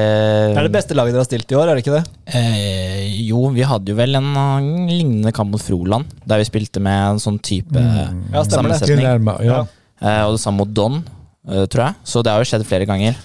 Det 0.51 0.57
er 0.57 0.65
det 0.67 0.73
beste 0.75 0.97
laget 0.97 1.13
dere 1.15 1.23
har 1.23 1.29
stilt 1.29 1.53
i 1.53 1.59
år, 1.61 1.69
er 1.69 1.77
det 1.77 1.85
ikke 1.85 1.99
det? 1.99 2.03
Eh, 2.35 3.05
jo, 3.29 3.45
vi 3.55 3.63
hadde 3.69 3.93
jo 3.93 3.99
vel 3.99 4.17
en 4.19 4.31
eh, 4.33 4.69
lignende 4.89 5.31
kamp 5.37 5.53
mot 5.53 5.63
Froland, 5.63 6.09
der 6.25 6.41
vi 6.41 6.49
spilte 6.49 6.81
med 6.83 6.97
en 7.13 7.23
sånn 7.23 7.39
type 7.45 7.77
Mm. 7.77 8.25
Ja, 8.33 8.43
sammensetning. 8.49 9.05
Ja. 9.45 9.61
Eh, 10.01 10.23
og 10.25 10.35
det 10.35 10.41
samme 10.43 10.65
mot 10.65 10.73
Don, 10.75 11.03
tror 11.45 11.81
jeg. 11.87 11.95
Så 12.05 12.21
det 12.23 12.31
har 12.35 12.43
jo 12.43 12.49
skjedd 12.51 12.65
flere 12.69 12.87
ganger. 12.89 13.17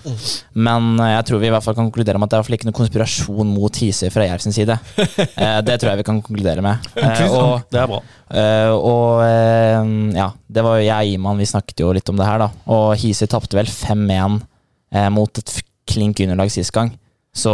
Men 0.55 0.93
eh, 1.03 1.11
jeg 1.17 1.25
tror 1.27 1.41
vi 1.41 1.49
i 1.49 1.53
hvert 1.53 1.65
fall 1.65 1.75
kan 1.75 1.89
konkludere 1.89 2.19
med 2.21 2.29
at 2.29 2.35
det 2.35 2.39
er 2.53 2.57
ikke 2.57 2.69
noen 2.69 2.77
konspirasjon 2.79 3.49
mot 3.51 3.79
Hisøy 3.81 4.07
fra 4.13 4.27
Jerv 4.29 4.43
sin 4.45 4.55
side. 4.55 4.77
Eh, 5.35 5.59
det 5.67 5.75
tror 5.81 5.91
jeg 5.91 5.99
vi 5.99 6.05
kan 6.07 6.21
konkludere 6.23 6.63
med. 6.63 6.85
Eh, 6.95 7.27
og 7.35 7.65
Det 7.71 7.79
er 7.81 7.89
bra. 7.91 7.99
eh, 8.31 8.71
og 8.71 9.19
eh, 9.25 9.89
ja, 10.15 10.29
det 10.47 10.63
var 10.63 10.79
jo 10.79 10.85
jeg 10.87 11.11
og 11.11 11.19
Iman, 11.19 11.41
vi 11.43 11.49
snakket 11.49 11.83
jo 11.83 11.91
litt 11.95 12.09
om 12.11 12.17
det 12.19 12.27
her, 12.27 12.39
da. 12.45 12.49
Og 12.71 12.95
Hisøy 13.01 13.27
tapte 13.31 13.57
vel 13.59 13.67
5-1 13.69 14.39
eh, 14.95 15.09
mot 15.13 15.41
et 15.43 15.55
klink 15.91 16.23
underlag 16.23 16.53
sist 16.55 16.71
gang. 16.75 16.93
Så 17.35 17.51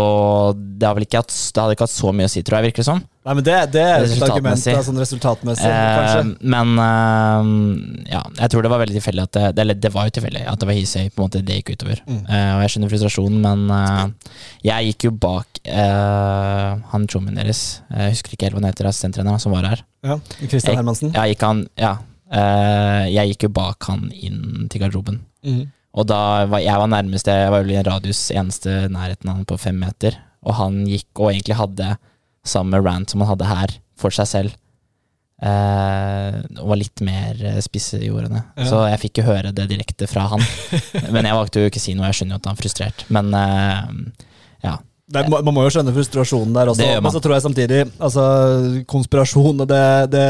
det, 0.54 0.86
hadde 0.86 1.02
ikke 1.08 1.24
hatt 1.24 1.90
så 1.90 2.12
mye 2.14 2.28
å 2.28 2.30
si, 2.30 2.44
tror 2.46 2.60
jeg, 2.60 2.68
virker 2.70 2.84
det 2.84 2.86
som. 2.86 3.00
Nei, 3.26 3.34
men 3.38 3.46
Det, 3.46 3.56
det 3.74 3.82
er 3.82 4.04
et 4.06 4.22
argument 4.26 4.54
Resultatmessig. 4.58 4.76
sånn 4.86 5.00
resultatmessig, 5.02 5.72
Eh, 5.72 5.98
kanskje. 5.98 6.50
men 6.54 6.72
eh, 6.84 8.12
ja, 8.14 8.22
jeg 8.44 8.52
tror 8.54 8.66
det 8.66 8.72
var 8.74 8.82
veldig 8.84 8.96
tilfeldig 9.00 9.24
at 9.26 9.34
det, 9.38 9.44
det, 9.58 9.64
eller 9.66 9.80
det 9.82 9.92
var 9.94 10.06
jo 10.06 10.14
tilfeldig 10.20 10.44
at 10.54 10.62
det 10.62 10.70
var 10.70 10.78
Hisøy 10.78 11.10
på 11.10 11.22
en 11.22 11.26
måte 11.28 11.42
det 11.46 11.58
gikk 11.60 11.74
utover. 11.76 12.02
Mm. 12.06 12.22
Eh, 12.30 12.52
og 12.56 12.62
jeg 12.64 12.74
skjønner 12.76 12.94
frustrasjonen, 12.94 13.42
men 13.42 13.76
eh, 13.80 14.38
jeg 14.70 14.92
gikk 14.92 15.08
jo 15.10 15.14
bak 15.26 15.62
eh, 15.66 16.70
han 16.94 17.10
chommien 17.10 17.42
deres. 17.42 17.64
Jeg 17.90 18.16
husker 18.16 18.38
ikke 18.38 18.50
helt 18.50 18.58
hva 18.58 18.64
han 18.64 18.70
heter, 18.72 18.90
assistenttreneren 18.94 19.42
som 19.42 19.54
var 19.58 19.70
her. 19.70 19.84
Ja, 20.06 20.20
Christian 20.46 20.78
Hermansen. 20.82 21.14
Jeg 21.18 21.36
gikk, 21.36 21.46
han, 21.50 21.66
ja, 21.82 21.96
eh, 22.30 23.06
jeg 23.18 23.34
gikk 23.34 23.50
jo 23.50 23.54
bak 23.62 23.90
han 23.90 24.10
inn 24.14 24.68
til 24.70 24.82
garderoben. 24.86 25.22
Mhm. 25.46 25.70
Og 25.92 26.08
da 26.08 26.46
var 26.48 26.64
jeg 26.64 26.80
var 26.80 26.88
nærmest, 26.92 27.28
jeg 27.28 27.52
var 27.52 27.64
vel 27.66 27.74
i 27.74 27.80
en 27.82 27.88
radius 27.90 28.30
eneste 28.32 28.86
nærheten 28.92 29.28
av 29.28 29.42
han 29.42 29.48
på 29.48 29.60
fem 29.60 29.80
meter. 29.82 30.16
Og 30.48 30.56
han 30.58 30.82
gikk 30.88 31.10
og 31.20 31.34
egentlig 31.34 31.60
hadde 31.60 31.96
samme 32.48 32.80
rant 32.82 33.12
som 33.12 33.22
han 33.22 33.34
hadde 33.34 33.50
her, 33.50 33.74
for 34.00 34.16
seg 34.16 34.30
selv. 34.30 34.58
Eh, 35.42 36.38
og 36.62 36.68
var 36.70 36.78
litt 36.78 37.02
mer 37.02 37.40
spissejordende. 37.66 38.06
i 38.06 38.14
ordene. 38.14 38.44
Ja. 38.62 38.68
Så 38.70 38.82
jeg 38.92 39.02
fikk 39.02 39.22
jo 39.22 39.28
høre 39.28 39.52
det 39.58 39.68
direkte 39.72 40.08
fra 40.10 40.28
han. 40.32 40.44
Men 41.14 41.28
jeg 41.28 41.38
valgte 41.38 41.64
jo 41.64 41.72
ikke 41.72 41.82
å 41.82 41.86
si 41.88 41.98
noe, 41.98 42.08
jeg 42.12 42.22
skjønner 42.22 42.38
jo 42.38 42.42
at 42.42 42.50
han 42.50 42.58
er 42.58 42.62
frustrert. 42.62 43.06
Men 43.10 43.34
eh, 43.38 44.26
ja. 44.68 44.78
Er- 45.12 45.28
man 45.28 45.52
må 45.52 45.66
jo 45.66 45.74
skjønne 45.76 45.92
frustrasjonen 45.92 46.54
der 46.56 46.70
også, 46.72 46.86
men 47.04 47.12
så 47.12 47.20
tror 47.20 47.34
jeg 47.36 47.44
samtidig 47.44 47.80
altså, 48.00 48.22
Konspirasjon 48.88 49.66
det, 49.68 49.82
det, 50.14 50.22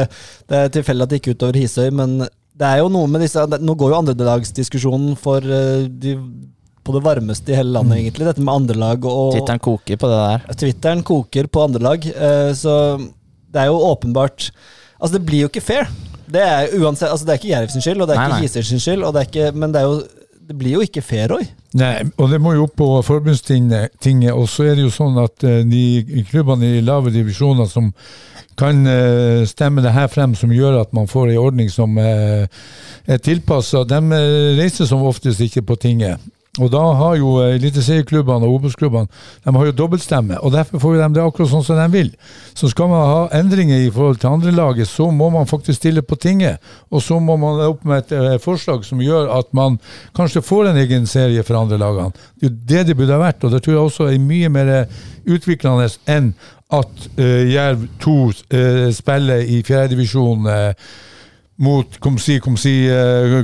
det 0.49 0.57
er 0.57 0.71
tilfeldig 0.73 1.05
at 1.05 1.11
det 1.11 1.19
gikk 1.19 1.35
utover 1.35 1.59
Hisøy, 1.61 1.91
men 1.93 2.15
det 2.59 2.67
er 2.67 2.81
jo 2.81 2.89
noe 2.91 3.07
med 3.09 3.23
disse 3.23 3.43
Nå 3.61 3.75
går 3.79 3.93
jo 3.93 3.99
andredagsdiskusjonen 4.01 5.15
for 5.19 5.45
eh, 5.45 5.87
de, 5.87 6.17
på 6.83 6.95
det 6.95 7.03
varmeste 7.05 7.53
i 7.53 7.57
hele 7.57 7.73
landet, 7.77 7.99
egentlig. 8.01 8.27
Dette 8.27 8.43
med 8.43 8.53
andrelag 8.53 9.07
og 9.07 9.35
Twitteren 9.37 9.63
koker 9.63 9.99
på 10.01 10.11
det 10.11 10.21
der. 10.21 10.45
Twitteren 10.63 11.03
koker 11.07 11.49
på 11.51 11.65
andrelag, 11.65 12.07
eh, 12.11 12.51
så 12.57 12.75
det 13.51 13.65
er 13.65 13.71
jo 13.71 13.81
åpenbart 13.91 14.51
Altså, 15.01 15.15
det 15.17 15.25
blir 15.25 15.47
jo 15.47 15.47
ikke 15.49 15.63
fair. 15.65 15.87
Det 16.29 16.41
er 16.45 16.75
uansett 16.77 17.09
Altså, 17.09 17.25
det 17.25 17.33
er 17.33 17.39
ikke 17.39 17.53
Jerv 17.55 17.71
sin 17.73 17.81
skyld, 17.81 18.03
og 18.03 18.09
det 18.09 18.15
er 18.15 18.21
Nei, 18.21 18.27
ikke 18.35 18.45
Gisers 18.45 18.83
skyld, 18.83 19.05
og 19.07 19.15
det 19.15 19.23
er 19.23 19.29
ikke, 19.31 19.47
men 19.57 19.73
det 19.73 19.81
er 19.81 19.87
jo 19.89 19.95
det 20.51 20.57
blir 20.59 20.75
jo 20.75 20.83
ikke 20.83 21.03
fair, 21.05 21.31
Nei, 21.79 21.93
og 22.19 22.27
det 22.27 22.41
må 22.43 22.51
jo 22.57 22.65
opp 22.65 22.73
på 22.81 22.87
forbundstinget, 23.07 24.33
og 24.33 24.49
så 24.51 24.67
er 24.67 24.75
det 24.75 24.83
jo 24.83 24.91
sånn 24.91 25.15
at 25.21 25.45
eh, 25.47 25.61
de 25.63 26.23
klubbene 26.27 26.73
i 26.75 26.83
lave 26.83 27.13
divisjoner 27.13 27.69
som 27.71 27.87
kan 28.59 28.83
eh, 28.83 29.45
stemme 29.47 29.83
det 29.85 29.93
her 29.95 30.09
frem, 30.11 30.35
som 30.35 30.51
gjør 30.51 30.81
at 30.81 30.91
man 30.97 31.07
får 31.07 31.31
en 31.31 31.39
ordning 31.39 31.71
som 31.71 31.95
eh, 32.01 32.43
er 33.07 33.23
tilpassa, 33.23 33.85
de 33.87 34.21
reiser 34.59 34.89
som 34.89 35.07
oftest 35.07 35.39
ikke 35.47 35.63
på 35.71 35.79
tinget. 35.87 36.19
Og 36.59 36.67
da 36.67 36.81
har 36.99 37.15
jo 37.15 37.37
eh, 37.39 37.53
eliteserieklubbene 37.55 38.43
og 38.43 38.57
Obos-klubbene 38.57 39.07
de 39.45 39.53
har 39.55 39.69
jo 39.69 39.75
dobbeltstemme, 39.75 40.35
og 40.43 40.51
derfor 40.51 40.81
får 40.83 40.97
de 40.97 41.07
det 41.15 41.23
akkurat 41.23 41.51
sånn 41.53 41.63
som 41.63 41.79
de 41.79 41.85
vil. 41.93 42.09
Så 42.57 42.67
skal 42.73 42.89
man 42.91 43.05
ha 43.07 43.21
endringer 43.39 43.85
i 43.85 43.91
forhold 43.93 44.19
til 44.19 44.33
andrelaget, 44.33 44.89
så 44.91 45.07
må 45.15 45.29
man 45.31 45.47
faktisk 45.47 45.79
stille 45.79 46.03
på 46.03 46.19
tinget. 46.19 46.59
Og 46.91 47.03
så 47.05 47.21
må 47.23 47.37
man 47.39 47.61
opp 47.69 47.85
med 47.87 48.03
et 48.03 48.15
eh, 48.17 48.39
forslag 48.43 48.83
som 48.83 48.99
gjør 48.99 49.31
at 49.37 49.47
man 49.55 49.79
kanskje 50.17 50.43
får 50.43 50.73
en 50.73 50.81
egen 50.83 51.07
serie 51.07 51.45
for 51.47 51.61
andre 51.61 51.79
lagene. 51.79 52.11
Det 52.35 52.43
er 52.43 52.51
jo 52.51 52.57
det 52.73 52.87
det 52.89 52.97
burde 52.99 53.15
ha 53.15 53.23
vært, 53.23 53.45
og 53.47 53.55
det 53.55 53.63
tror 53.63 53.77
jeg 53.77 53.85
også 53.85 54.09
er 54.11 54.25
mye 54.25 54.51
mer 54.51 54.73
utviklende 55.29 55.87
enn 56.11 56.33
at 56.71 57.07
uh, 57.19 57.51
Jerv 57.51 57.83
2 57.99 58.11
uh, 58.27 58.91
spiller 58.95 59.43
i 59.43 59.59
fjerdedivisjon 59.67 60.47
uh, 60.47 60.91
mot 61.57 61.99
kom 61.99 62.17
si, 62.17 62.39
kom 62.39 62.57
si, 62.57 62.87
eh, 62.89 63.43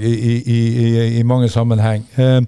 i, 0.00 0.14
i, 0.14 0.34
i, 0.46 0.58
i, 0.58 1.18
i 1.18 1.22
mange 1.22 1.48
sammenheng. 1.48 2.04
Eh, 2.16 2.40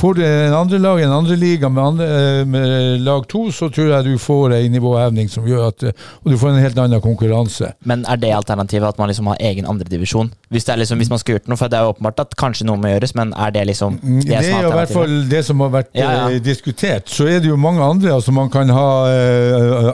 Får 0.00 0.14
du 0.14 0.22
en 0.24 0.54
andre 0.54 0.78
lag, 0.78 1.00
en 1.02 1.10
andre 1.12 1.36
liga 1.36 1.68
med, 1.68 1.84
andre, 1.84 2.06
eh, 2.40 2.44
med 2.46 3.00
lag 3.04 3.26
to, 3.28 3.50
så 3.52 3.68
tror 3.68 3.88
jeg 3.90 4.04
du 4.06 4.18
får 4.22 4.54
en 4.56 4.72
nivåhevning 4.72 5.28
som 5.28 5.44
gjør 5.44 5.66
at 5.66 5.82
Og 5.90 6.30
du 6.30 6.36
får 6.38 6.52
en 6.54 6.60
helt 6.62 6.78
annen 6.78 7.00
konkurranse. 7.02 7.72
Men 7.84 8.04
er 8.08 8.16
det 8.16 8.30
alternativet 8.32 8.86
at 8.88 8.98
man 8.98 9.10
liksom 9.10 9.26
har 9.26 9.36
egen 9.40 9.66
andredivisjon? 9.66 10.30
Hvis, 10.48 10.64
det 10.64 10.72
er 10.72 10.80
liksom, 10.84 10.98
hvis 11.02 11.10
man 11.10 11.18
skal 11.18 11.34
gjort 11.36 11.50
noe, 11.50 11.58
for 11.58 11.68
det 11.68 11.78
er 11.80 11.82
jo 11.88 11.92
åpenbart 11.96 12.22
at 12.22 12.36
kanskje 12.38 12.68
noe 12.70 12.78
må 12.80 12.94
gjøres, 12.94 13.14
men 13.18 13.34
er 13.36 13.50
det 13.50 13.66
liksom 13.66 13.98
Mm, 14.00 14.20
Det 14.22 14.28
det, 14.30 14.52
er 14.54 14.68
i 14.68 14.72
hvert 14.72 14.92
fall 14.94 15.28
det 15.28 15.44
som 15.44 15.60
har 15.60 15.68
vært 15.74 15.90
Ja, 15.94 16.30
ja. 16.30 16.38
diskutert. 16.38 17.10
Så 17.10 17.26
er 17.26 17.40
det 17.40 17.50
jo 17.50 17.56
mange 17.56 17.82
andre. 17.82 18.14
altså 18.14 18.32
Man 18.32 18.48
kan 18.48 18.70
ha 18.70 18.88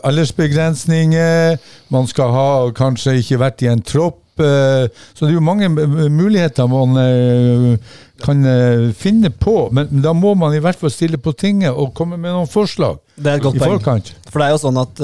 aldersbegrensninger. 0.05 1.57
Man 1.91 2.07
skal 2.07 2.31
ha 2.31 2.71
kanskje 2.77 3.17
ikke 3.23 3.39
vært 3.41 3.63
i 3.63 3.73
en 3.73 3.83
tropp. 3.83 4.26
Eh, 4.43 4.89
så 5.15 5.25
det 5.25 5.31
er 5.31 5.37
jo 5.37 5.45
mange 5.45 5.69
muligheter 6.13 6.69
man 6.71 6.99
eh, 7.01 7.95
kan 8.23 8.43
eh, 8.49 8.91
finne 8.97 9.31
på. 9.31 9.55
Men 9.77 10.03
da 10.05 10.13
må 10.17 10.35
man 10.39 10.55
i 10.57 10.61
hvert 10.65 10.79
fall 10.81 10.93
stille 10.93 11.21
på 11.23 11.35
tinget 11.39 11.73
og 11.73 11.95
komme 11.97 12.19
med 12.19 12.35
noen 12.35 12.51
forslag 12.51 12.99
Det 13.15 13.33
er 13.33 13.41
et 13.41 13.47
godt 13.47 13.61
poeng. 13.63 14.13
For 14.31 14.43
det 14.43 14.49
er 14.49 14.55
jo 14.55 14.61
sånn 14.65 14.83
at, 14.83 15.03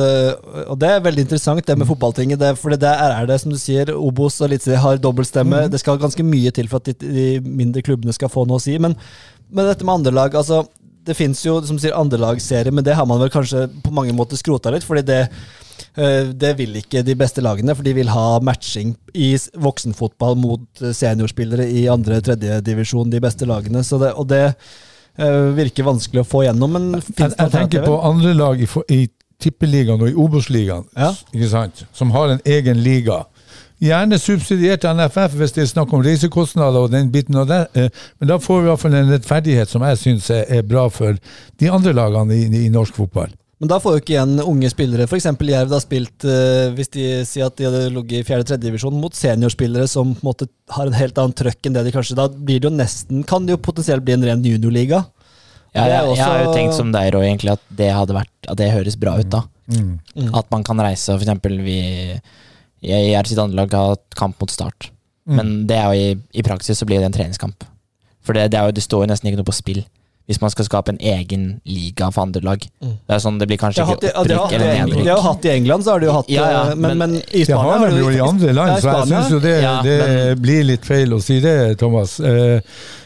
og 0.66 0.76
det 0.80 0.90
er 0.90 1.06
veldig 1.06 1.26
interessant 1.26 1.66
det 1.66 1.78
med 1.78 1.88
fotballtinget, 1.88 2.40
det, 2.40 2.52
for 2.60 2.74
det 2.74 2.92
er 2.92 3.28
det, 3.28 3.40
som 3.40 3.54
du 3.54 3.58
sier, 3.60 3.94
Obos 3.96 4.40
og 4.42 4.50
Eliteserie 4.50 4.82
har 4.82 5.00
dobbeltstemme. 5.00 5.66
Det 5.72 5.80
skal 5.80 6.00
ganske 6.02 6.26
mye 6.26 6.52
til 6.54 6.68
for 6.72 6.82
at 6.82 6.92
de, 6.92 7.12
de 7.16 7.26
mindre 7.42 7.84
klubbene 7.86 8.14
skal 8.16 8.32
få 8.32 8.44
noe 8.48 8.60
å 8.60 8.64
si. 8.64 8.76
Men, 8.82 8.98
men 9.48 9.68
dette 9.68 9.86
med 9.86 10.00
andre 10.00 10.16
lag, 10.22 10.36
altså 10.36 10.64
det 11.06 11.16
fins 11.18 11.40
jo 11.44 11.56
som 11.66 11.78
du 11.78 11.82
sier 11.82 11.96
andrelagsserie, 11.98 12.72
men 12.74 12.84
det 12.86 12.94
har 12.94 13.06
man 13.08 13.20
vel 13.22 13.32
kanskje 13.32 13.66
på 13.82 13.94
mange 13.94 14.14
måter 14.14 14.38
skrota 14.38 14.70
litt. 14.70 14.86
fordi 14.86 15.02
det, 15.08 15.22
det 16.32 16.54
vil 16.58 16.76
ikke 16.80 17.02
de 17.06 17.14
beste 17.18 17.42
lagene, 17.44 17.74
for 17.76 17.82
de 17.86 17.94
vil 17.96 18.08
ha 18.12 18.38
matching 18.44 18.94
i 19.14 19.32
voksenfotball 19.60 20.36
mot 20.40 20.82
eh, 20.82 20.92
seniorspillere 20.96 21.66
i 21.68 21.86
andre-tredje 21.92 22.60
divisjon, 22.66 23.10
de 23.12 23.20
beste 23.20 23.48
lagene. 23.48 23.82
Så 23.84 23.98
det, 24.02 24.12
og 24.18 24.28
det 24.32 24.44
eh, 24.52 25.50
virker 25.58 25.88
vanskelig 25.88 26.22
å 26.24 26.28
få 26.28 26.44
gjennom, 26.46 26.72
men 26.78 26.88
Jeg, 27.00 27.16
jeg, 27.18 27.34
jeg 27.38 27.50
tenker 27.56 27.84
på 27.86 27.98
andre 28.08 28.32
lag 28.38 28.62
i, 28.62 28.68
i 28.94 29.02
Tippeligaen 29.42 30.00
og 30.00 30.08
i 30.12 30.14
Obos-ligaen, 30.14 30.84
Ja. 30.96 31.12
som 31.92 32.10
har 32.14 32.30
en 32.36 32.42
egen 32.46 32.82
liga. 32.82 33.24
Gjerne 33.82 34.14
subsidiert 34.22 34.84
av 34.86 34.94
NFF 34.94 35.32
hvis 35.40 35.52
det 35.56 35.64
er 35.64 35.70
snakk 35.72 35.90
om 35.92 36.04
reisekostnader 36.06 36.84
og 36.84 36.92
den 36.92 37.08
biten 37.10 37.34
det. 37.50 37.64
eh, 37.74 37.88
Men 38.20 38.28
da 38.30 38.36
får 38.38 38.60
vi 38.60 38.66
i 38.66 38.70
hvert 38.70 38.80
fall 38.84 38.94
en 38.94 39.10
rettferdighet 39.10 39.68
som 39.68 39.82
jeg 39.82 39.98
syns 39.98 40.30
er 40.30 40.62
bra 40.62 40.84
for 40.88 41.18
de 41.58 41.70
andre 41.70 41.92
lagene 41.92 42.36
i, 42.36 42.44
i 42.66 42.68
norsk 42.70 42.94
fotball. 42.94 43.32
Men 43.62 43.70
da 43.70 43.76
får 43.78 43.94
jo 43.94 44.00
ikke 44.00 44.14
igjen 44.16 44.40
unge 44.42 44.68
spillere. 44.72 45.04
F.eks. 45.06 45.28
Jerv 45.46 45.70
har 45.70 45.82
spilt, 45.84 46.24
eh, 46.26 46.72
hvis 46.74 46.88
de 46.96 47.04
sier 47.28 47.46
at 47.46 47.54
de 47.60 47.68
hadde 47.68 47.92
ligget 47.94 48.24
i 48.24 48.26
fjerde-tredje 48.26 48.64
divisjon, 48.64 48.96
mot 48.98 49.14
seniorspillere 49.14 49.86
som 49.86 50.16
på 50.16 50.24
en 50.24 50.28
måte 50.32 50.48
har 50.74 50.90
en 50.90 50.96
helt 50.98 51.20
annen 51.22 51.36
trøkk 51.38 51.68
enn 51.68 51.76
det 51.76 51.84
de 51.86 51.92
kanskje 51.94 52.16
Da 52.18 52.24
blir 52.26 52.58
det 52.58 52.66
jo 52.66 52.72
nesten, 52.74 53.22
kan 53.22 53.46
det 53.46 53.54
jo 53.54 53.60
potensielt 53.62 54.02
bli 54.02 54.16
en 54.16 54.26
ren 54.26 54.42
juniorliga. 54.42 55.04
Ja, 55.76 55.86
jeg, 55.86 56.16
jeg 56.16 56.26
har 56.26 56.42
jo 56.42 56.56
tenkt 56.56 56.74
som 56.74 56.90
deg, 56.90 57.12
Roy, 57.14 57.28
egentlig 57.28 57.54
at 57.54 57.62
det 57.78 57.92
hadde 57.94 58.18
vært 58.18 58.50
At 58.50 58.58
det 58.58 58.72
høres 58.74 58.98
bra 58.98 59.14
ut, 59.22 59.30
da. 59.30 59.44
Mm. 59.70 59.94
Mm. 60.18 60.34
At 60.42 60.50
man 60.50 60.66
kan 60.66 60.82
reise, 60.82 61.14
eksempel 61.14 61.62
vi 61.62 61.78
i 62.82 62.92
er 63.14 63.30
sitt 63.30 63.38
andre 63.38 63.62
lag 63.62 63.78
har 63.78 63.94
hatt 63.94 64.18
kamp 64.18 64.42
mot 64.42 64.50
Start. 64.50 64.90
Mm. 65.22 65.38
Men 65.38 65.54
det 65.70 65.78
er 65.78 65.86
jo 65.86 66.10
i, 66.10 66.20
i 66.34 66.42
praksis 66.42 66.82
så 66.82 66.88
blir 66.88 66.98
det 66.98 67.12
en 67.12 67.14
treningskamp. 67.14 67.62
For 68.26 68.34
det, 68.34 68.50
det, 68.50 68.58
er 68.58 68.66
jo, 68.66 68.74
det 68.74 68.82
står 68.82 69.04
jo 69.04 69.12
nesten 69.14 69.30
ikke 69.30 69.38
noe 69.38 69.52
på 69.52 69.54
spill 69.54 69.84
hvis 70.30 70.40
man 70.40 70.52
skal 70.54 70.66
skape 70.68 70.94
en 70.94 71.00
egen 71.02 71.48
liga 71.66 72.10
for 72.14 72.22
andre 72.22 72.42
lag. 72.46 72.64
Mm. 72.82 72.94
Det 73.08 73.16
er 73.16 73.22
sånn, 73.24 73.40
det 73.42 73.48
blir 73.50 73.58
kanskje 73.60 73.82
ikke 73.82 74.12
opprykk 74.14 74.56
eller 74.56 74.72
nedrykk. 74.78 75.04
Det 75.04 75.12
har 75.12 75.24
hatt 75.26 75.48
i 75.48 75.52
England, 75.56 75.84
så 75.84 75.94
har 75.96 76.02
de 76.02 76.08
jo 76.08 76.16
hatt 76.16 76.32
ja, 76.32 76.48
ja, 76.54 76.64
eh, 76.70 76.74
men, 76.76 76.96
men, 76.96 77.16
men, 77.16 77.20
i 77.20 77.44
Spania 77.48 77.74
Det 77.74 77.82
har 77.82 77.94
de 77.96 78.02
jo 78.02 78.10
i 78.14 78.24
andre 78.30 78.56
land, 78.58 78.74
så 78.78 78.96
jeg 78.96 79.12
syns 79.12 79.32
jo 79.34 79.42
det, 79.42 79.54
ja, 79.64 79.76
det 79.84 80.00
men, 80.02 80.42
blir 80.46 80.66
litt 80.70 80.86
feil 80.86 81.16
å 81.16 81.22
si 81.22 81.40
det, 81.42 81.56
Thomas. 81.82 82.20
Uh, 82.22 82.60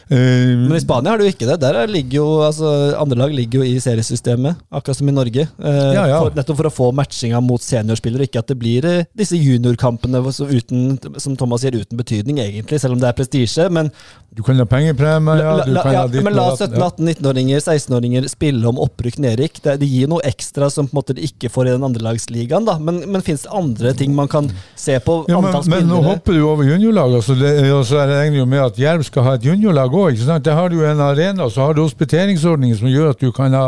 men 0.07 0.71
i 0.77 0.79
Spania 0.79 1.11
har 1.11 1.19
du 1.19 1.25
ikke 1.27 1.49
det. 1.49 1.57
Der 1.59 1.89
ligger 1.91 2.21
jo, 2.21 2.27
altså, 2.45 2.69
Andre 2.95 3.17
lag 3.19 3.33
ligger 3.35 3.59
jo 3.59 3.67
i 3.67 3.81
seriesystemet, 3.83 4.61
akkurat 4.71 5.01
som 5.01 5.09
i 5.09 5.15
Norge. 5.15 5.49
Uh, 5.59 5.97
for, 5.97 6.37
nettopp 6.37 6.61
for 6.61 6.69
å 6.69 6.73
få 6.77 6.91
matchinga 6.95 7.41
mot 7.43 7.63
seniorspillere, 7.63 8.29
ikke 8.29 8.45
at 8.45 8.53
det 8.53 8.59
blir 8.61 8.87
disse 9.17 9.35
juniorkampene 9.35 10.21
uten, 10.21 10.95
som 11.19 11.35
Thomas 11.39 11.65
sier, 11.65 11.75
uten 11.75 11.99
betydning, 11.99 12.39
egentlig, 12.45 12.79
selv 12.79 12.95
om 12.95 13.03
det 13.03 13.09
er 13.09 13.17
prestisje, 13.17 13.67
men 13.73 13.91
Du 14.37 14.43
kan 14.45 14.59
ha 14.61 14.67
pengepremie, 14.69 15.33
ja, 15.41 15.53
du 15.65 15.71
la, 15.73 15.81
kan 15.81 15.95
ha 15.97 16.07
ditt 16.11 16.23
Men 16.23 16.35
la 16.37 16.51
og 16.53 16.59
datt. 16.61 16.99
19-åringer, 17.07 17.61
16-åringer 17.61 18.27
spille 18.31 18.67
om 18.69 18.79
opprykk 18.83 19.19
nedrykk. 19.23 19.61
Det, 19.63 19.75
det, 19.81 19.87
gir 19.89 20.09
noe 20.11 20.23
ekstra 20.27 20.69
som 20.73 20.87
på 20.87 20.95
en 20.95 20.99
måte 20.99 21.15
de 21.17 21.25
ikke 21.27 21.51
får 21.53 21.69
i 21.69 21.73
den 21.75 21.85
andrelagsligaen. 21.87 22.67
Men, 22.83 22.99
men 23.07 23.23
fins 23.25 23.45
det 23.45 23.53
andre 23.55 23.93
ting 23.97 24.13
man 24.17 24.29
kan 24.31 24.49
se 24.75 24.97
på? 25.03 25.19
Ja, 25.31 25.39
men, 25.43 25.55
men, 25.71 25.87
nå 25.89 26.01
hopper 26.05 26.37
du 26.37 26.43
over 26.47 26.67
juniorlaget, 26.67 27.21
altså 27.21 27.37
og 27.77 27.85
så 27.87 28.03
regner 28.09 28.41
jo 28.41 28.47
med 28.49 28.63
at 28.65 28.79
Jerv 28.81 29.05
skal 29.07 29.27
ha 29.27 29.35
et 29.37 29.47
juniorlag 29.47 29.95
òg. 29.95 30.21
Der 30.45 30.59
har 30.59 30.73
du 30.73 30.79
en 30.85 31.03
arena, 31.03 31.47
og 31.47 31.55
så 31.55 31.65
har 31.65 31.77
du 31.77 31.83
hospiteringsordningen 31.85 32.79
som 32.79 32.91
gjør 32.91 33.13
at 33.15 33.23
du 33.23 33.31
kan 33.35 33.55
ha, 33.57 33.67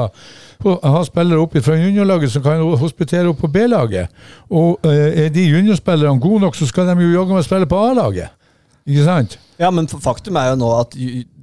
ha 0.65 1.03
spillere 1.07 1.41
opp 1.43 1.57
fra 1.65 1.77
juniorlaget 1.79 2.33
som 2.33 2.45
kan 2.45 2.63
hospitere 2.81 3.29
opp 3.31 3.41
på 3.43 3.51
B-laget. 3.51 4.11
Og 4.49 4.83
eh, 4.87 5.25
er 5.25 5.33
de 5.33 5.47
juniorspillerne 5.49 6.21
gode 6.21 6.45
nok, 6.47 6.59
så 6.59 6.67
skal 6.69 6.89
de 6.89 6.99
jo 7.03 7.15
jaggu 7.15 7.37
meg 7.37 7.47
spille 7.47 7.69
på 7.69 7.83
A-laget. 7.89 8.35
Ikke 8.89 9.05
sant? 9.05 9.37
Ja, 9.59 9.69
men 9.75 9.89
faktum 9.91 10.39
er 10.39 10.53
jo 10.53 10.61
nå 10.61 10.69
at 10.79 10.95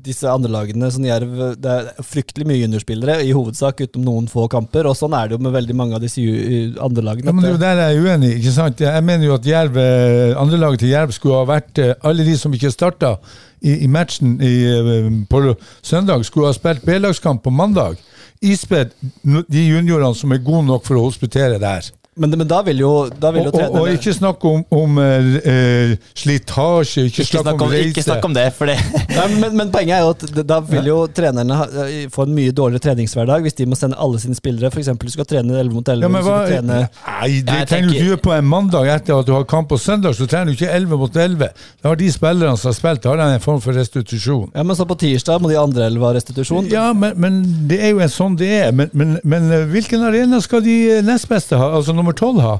disse 0.07 0.29
andre 0.31 0.51
lagene, 0.55 0.89
sånn 0.95 1.05
Jerv, 1.09 1.33
det 1.61 1.73
er 1.73 1.89
fryktelig 2.07 2.47
mye 2.49 2.61
juniorspillere, 2.63 3.19
i 3.27 3.33
hovedsak 3.37 3.83
utenom 3.85 4.07
noen 4.09 4.29
få 4.31 4.47
kamper. 4.53 4.87
Og 4.91 4.97
sånn 4.99 5.15
er 5.19 5.29
det 5.29 5.37
jo 5.37 5.43
med 5.45 5.55
veldig 5.57 5.77
mange 5.77 5.99
av 5.99 6.05
disse 6.05 6.23
ju- 6.23 6.77
andre 6.83 7.05
lagene. 7.11 7.27
Ja, 7.29 7.35
men 7.37 7.45
det 7.45 7.51
er 7.51 7.57
jo 7.57 7.63
der 7.65 7.83
jeg 7.83 7.97
er 7.99 8.07
uenig. 8.07 8.31
ikke 8.39 8.55
sant? 8.57 8.81
Jeg 8.87 9.05
mener 9.05 9.27
jo 9.29 9.35
at 9.37 9.51
Jerv, 9.51 9.77
eh, 9.83 10.35
andrelaget 10.41 10.85
til 10.85 10.95
Jerv 10.95 11.13
skulle 11.17 11.41
ha 11.43 11.49
vært 11.51 11.79
eh, 11.83 11.95
Alle 12.07 12.25
de 12.25 12.37
som 12.39 12.55
ikke 12.55 12.71
starta 12.73 13.17
i, 13.63 13.83
i 13.85 13.87
matchen 13.91 14.39
i, 14.41 14.55
eh, 14.71 15.11
på 15.29 15.43
søndag, 15.83 16.25
skulle 16.25 16.47
ha 16.47 16.57
spilt 16.57 16.85
B-lagskamp 16.87 17.43
på 17.43 17.51
mandag. 17.53 17.97
Ispedd 18.45 18.93
de 19.25 19.63
juniorene 19.69 20.15
som 20.15 20.33
er 20.33 20.43
gode 20.45 20.67
nok 20.69 20.85
for 20.87 20.97
å 21.01 21.07
hospitere 21.09 21.59
der. 21.59 21.89
Men, 22.17 22.33
men 22.41 22.49
da 22.49 22.63
vil 22.65 22.79
jo, 22.81 22.91
da 23.21 23.31
vil 23.35 23.45
jo 23.45 23.51
Og, 23.53 23.61
og, 23.63 23.75
og 23.83 23.91
ikke 23.93 24.13
snakk 24.17 24.45
om, 24.49 24.63
om 24.73 24.99
eh, 25.03 25.97
slitasje, 26.17 27.07
ikke, 27.11 27.27
Ikke 27.27 27.43
snakk 27.43 27.61
om, 27.61 27.71
reise. 27.73 27.91
ikke 27.91 28.05
snakk 28.07 28.25
om 28.25 28.37
det, 28.37 28.47
for 28.57 28.71
det 28.71 28.77
Nei, 29.17 29.27
men, 29.35 29.57
men 29.59 29.73
poenget 29.75 29.99
er 29.99 30.05
jo 30.07 30.15
at 30.15 30.47
da 30.49 30.59
vil 30.65 30.89
jo 30.89 30.97
trenerne 31.13 31.59
ha, 31.59 31.67
eh, 31.85 32.07
få 32.13 32.25
en 32.25 32.33
mye 32.37 32.55
dårligere 32.57 32.87
treningshverdag 32.87 33.45
hvis 33.45 33.59
de 33.59 33.67
må 33.69 33.77
sende 33.79 33.99
alle 34.01 34.21
sine 34.23 34.37
spillere. 34.39 34.71
F.eks. 34.73 34.89
du 35.01 35.13
skal 35.13 35.29
trene 35.29 35.59
11 35.61 35.75
mot 35.77 35.89
11. 35.93 36.07
Ja, 36.07 36.11
men 36.13 36.25
hva, 36.25 36.39
trene 36.49 36.79
nei, 36.87 37.29
det 37.45 37.59
Jeg 37.61 37.69
tenker, 37.73 37.93
du 37.93 38.09
gjøre 38.11 38.23
på 38.25 38.35
en 38.37 38.49
mandag 38.49 38.89
etter 38.97 39.21
at 39.21 39.29
du 39.29 39.35
har 39.37 39.45
kamp 39.49 39.71
på 39.73 39.79
søndag. 39.81 40.17
Så 40.17 40.29
trener 40.31 40.51
du 40.51 40.57
ikke 40.57 40.73
11 40.73 41.01
mot 41.01 41.21
11. 41.27 41.53
Da 41.83 41.93
har 41.93 42.01
de 42.01 42.11
spillerne 42.13 42.57
som 42.61 42.73
har 42.73 42.79
spilt, 42.79 43.03
da 43.05 43.13
har 43.13 43.21
de 43.21 43.29
en 43.37 43.45
form 43.45 43.61
for 43.65 43.77
restitusjon. 43.77 44.49
Ja, 44.57 44.65
men 44.67 44.79
så 44.79 44.89
på 44.89 44.97
tirsdag 45.05 45.45
må 45.45 45.53
de 45.53 45.61
andre 45.61 45.89
elleve 45.91 46.09
ha 46.09 46.15
restitusjon. 46.17 46.69
Ja, 46.73 46.89
men, 46.97 47.17
men 47.21 47.41
det 47.71 47.81
er 47.85 47.93
jo 47.95 48.03
en 48.05 48.13
sånn 48.13 48.41
det 48.41 48.51
er. 48.63 48.73
Men, 48.77 48.93
men, 48.97 49.17
men 49.25 49.49
hvilken 49.73 50.05
arena 50.09 50.41
skal 50.45 50.65
de 50.65 50.77
nest 51.05 51.29
beste 51.31 51.61
ha? 51.61 51.71
Altså 51.77 51.97
nummer 52.07 52.17
tolv 52.23 52.41
ha? 52.47 52.55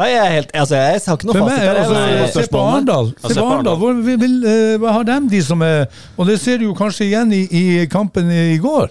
Nei, 0.00 0.06
jeg 0.14 0.20
er 0.24 0.30
helt 0.38 0.52
Altså, 0.56 0.76
jeg 0.80 1.00
har 1.06 1.16
ikke 1.18 1.28
noe 1.28 1.40
fasit 1.44 1.64
meg, 1.64 1.80
altså, 1.84 2.28
se 2.40 2.46
på. 2.50 2.60
Arendal. 2.64 3.10
Se 3.20 3.34
på 3.36 3.48
Arendal. 3.50 3.80
Hvor, 3.82 3.98
vil, 4.06 4.16
vil, 4.22 4.36
eh, 4.48 4.76
hva 4.80 4.94
har 4.98 5.08
dem, 5.08 5.26
de 5.32 5.40
som 5.44 5.60
er 5.66 5.82
Og 6.16 6.24
det 6.30 6.38
ser 6.40 6.60
du 6.62 6.68
jo 6.70 6.76
kanskje 6.78 7.08
igjen 7.10 7.34
i, 7.36 7.42
i 7.52 7.64
kampen 7.92 8.30
i 8.32 8.56
går. 8.62 8.88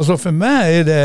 Altså 0.00 0.16
For 0.20 0.32
meg 0.34 0.78
er 0.80 0.86
det 0.88 1.02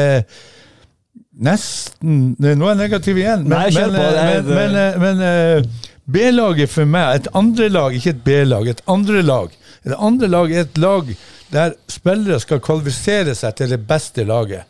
nesten 1.37 2.31
Nå 2.39 2.49
er 2.65 2.71
jeg 2.71 2.79
negativ 2.79 3.19
igjen, 3.21 3.43
men, 3.45 3.53
Nei, 3.53 3.67
men, 3.75 3.91
på, 3.93 4.05
det 4.07 4.23
er- 4.23 4.37
eh, 4.39 4.47
men, 4.47 4.77
men, 4.77 5.01
men 5.03 5.25
eh, 5.27 5.87
B-laget 6.07 6.71
for 6.71 6.87
meg, 6.87 7.17
et 7.19 7.27
andre 7.35 7.67
lag, 7.69 7.95
ikke 7.97 8.13
et 8.15 8.21
B-lag, 8.23 8.67
et 8.71 8.79
andre 8.87 9.19
lag. 9.27 9.51
Et 9.83 9.91
andre 9.99 10.29
lag 10.31 10.53
er 10.55 10.63
et 10.63 10.77
lag 10.79 11.09
der 11.51 11.73
spillere 11.91 12.39
skal 12.39 12.61
kvalifisere 12.63 13.35
seg 13.35 13.57
til 13.59 13.73
det 13.75 13.81
beste 13.89 14.23
laget. 14.27 14.63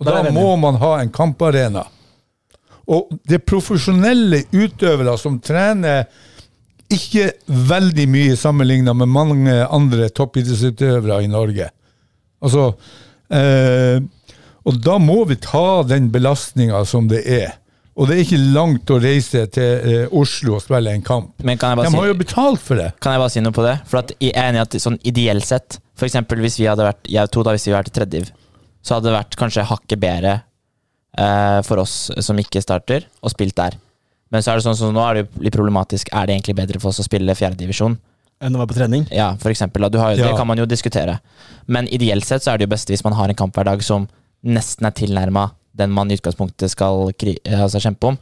Og 0.00 0.04
da 0.08 0.20
må 0.32 0.52
man 0.60 0.76
ha 0.80 0.98
en 1.00 1.08
kamparena. 1.12 1.86
Og 2.90 3.12
det 3.28 3.38
er 3.38 3.46
profesjonelle 3.46 4.44
utøvere 4.50 5.14
som 5.20 5.38
trener 5.42 6.08
ikke 6.90 7.28
veldig 7.46 8.06
mye 8.10 8.38
sammenligna 8.38 8.94
med 8.98 9.12
mange 9.14 9.54
andre 9.70 10.08
toppidrettsutøvere 10.10 11.20
i 11.22 11.30
Norge. 11.30 11.68
Altså 12.42 12.72
eh, 13.30 14.00
Og 14.66 14.80
da 14.82 14.96
må 14.98 15.22
vi 15.30 15.38
ta 15.38 15.82
den 15.86 16.10
belastninga 16.10 16.82
som 16.88 17.06
det 17.10 17.22
er. 17.30 17.52
Og 18.00 18.08
det 18.08 18.16
er 18.16 18.24
ikke 18.24 18.42
langt 18.56 18.90
å 18.90 18.98
reise 19.02 19.44
til 19.54 19.86
eh, 19.86 20.16
Oslo 20.16 20.56
og 20.56 20.64
spille 20.64 20.90
en 20.96 21.04
kamp. 21.04 21.34
Men 21.46 21.60
kan 21.60 21.76
jeg 21.76 21.92
De 21.92 22.00
har 22.00 22.10
jo 22.10 22.18
betalt 22.18 22.62
for 22.64 22.80
det. 22.80 22.90
kan 22.98 23.14
jeg 23.14 23.22
bare 23.22 23.34
si 23.36 23.44
noe 23.44 23.54
på 23.54 23.66
det? 23.66 23.76
For 23.86 24.14
jeg 24.18 24.34
er 24.34 24.48
enig 24.48 24.62
i 24.62 24.66
at 24.66 24.78
sånn 24.82 24.98
ideelt 25.06 25.46
sett, 25.46 25.78
eksempel 26.00 26.40
hvis 26.40 26.56
vi 26.56 26.64
hadde 26.64 26.86
vært 26.86 27.10
Jeg 27.12 27.28
to 27.28 27.42
da 27.44 27.52
hvis 27.52 27.66
vi 27.68 27.74
hadde 27.74 27.82
vært 27.84 27.90
i 27.92 27.98
tredje 27.98 28.14
div, 28.14 28.30
så 28.80 28.96
hadde 28.96 29.10
det 29.10 29.18
vært 29.18 29.36
kanskje 29.36 29.66
hakket 29.68 30.00
bedre 30.00 30.38
eh, 31.18 31.60
for 31.66 31.82
oss 31.82 32.10
som 32.20 32.38
ikke 32.38 32.62
starter, 32.62 33.06
og 33.22 33.32
spilt 33.32 33.56
der. 33.58 33.78
Men 34.30 34.44
så 34.44 34.52
er 34.52 34.60
det 34.60 34.66
sånn 34.68 34.78
som 34.78 34.94
nå 34.94 35.02
er 35.02 35.18
det 35.18 35.24
jo 35.24 35.44
litt 35.46 35.56
problematisk. 35.56 36.12
Er 36.14 36.28
det 36.28 36.36
egentlig 36.36 36.56
bedre 36.60 36.80
for 36.82 36.92
oss 36.92 37.02
å 37.02 37.06
spille 37.06 37.34
fjerdedivisjon? 37.34 37.98
Enn 38.40 38.56
å 38.56 38.60
være 38.62 38.70
på 38.70 38.78
trening. 38.78 39.06
Ja, 39.12 39.34
for 39.40 39.52
eksempel. 39.52 39.90
Du 39.90 39.98
har, 39.98 40.14
jo- 40.14 40.22
Ja. 40.22 40.30
Det 40.30 40.36
kan 40.38 40.46
man 40.46 40.56
jo 40.56 40.66
diskutere. 40.66 41.20
Men 41.66 41.88
ideelt 41.88 42.24
sett 42.24 42.42
så 42.42 42.52
er 42.52 42.58
det 42.58 42.68
jo 42.68 42.74
best 42.74 42.88
hvis 42.88 43.04
man 43.04 43.12
har 43.12 43.28
en 43.28 43.34
kamp 43.34 43.52
hver 43.54 43.64
dag 43.64 43.82
som 43.82 44.08
nesten 44.44 44.86
er 44.86 44.92
tilnærma 44.92 45.50
den 45.76 45.90
man 45.90 46.10
i 46.10 46.16
utgangspunktet 46.16 46.70
skal 46.70 47.12
altså 47.12 47.80
kjempe 47.82 48.12
om. 48.12 48.18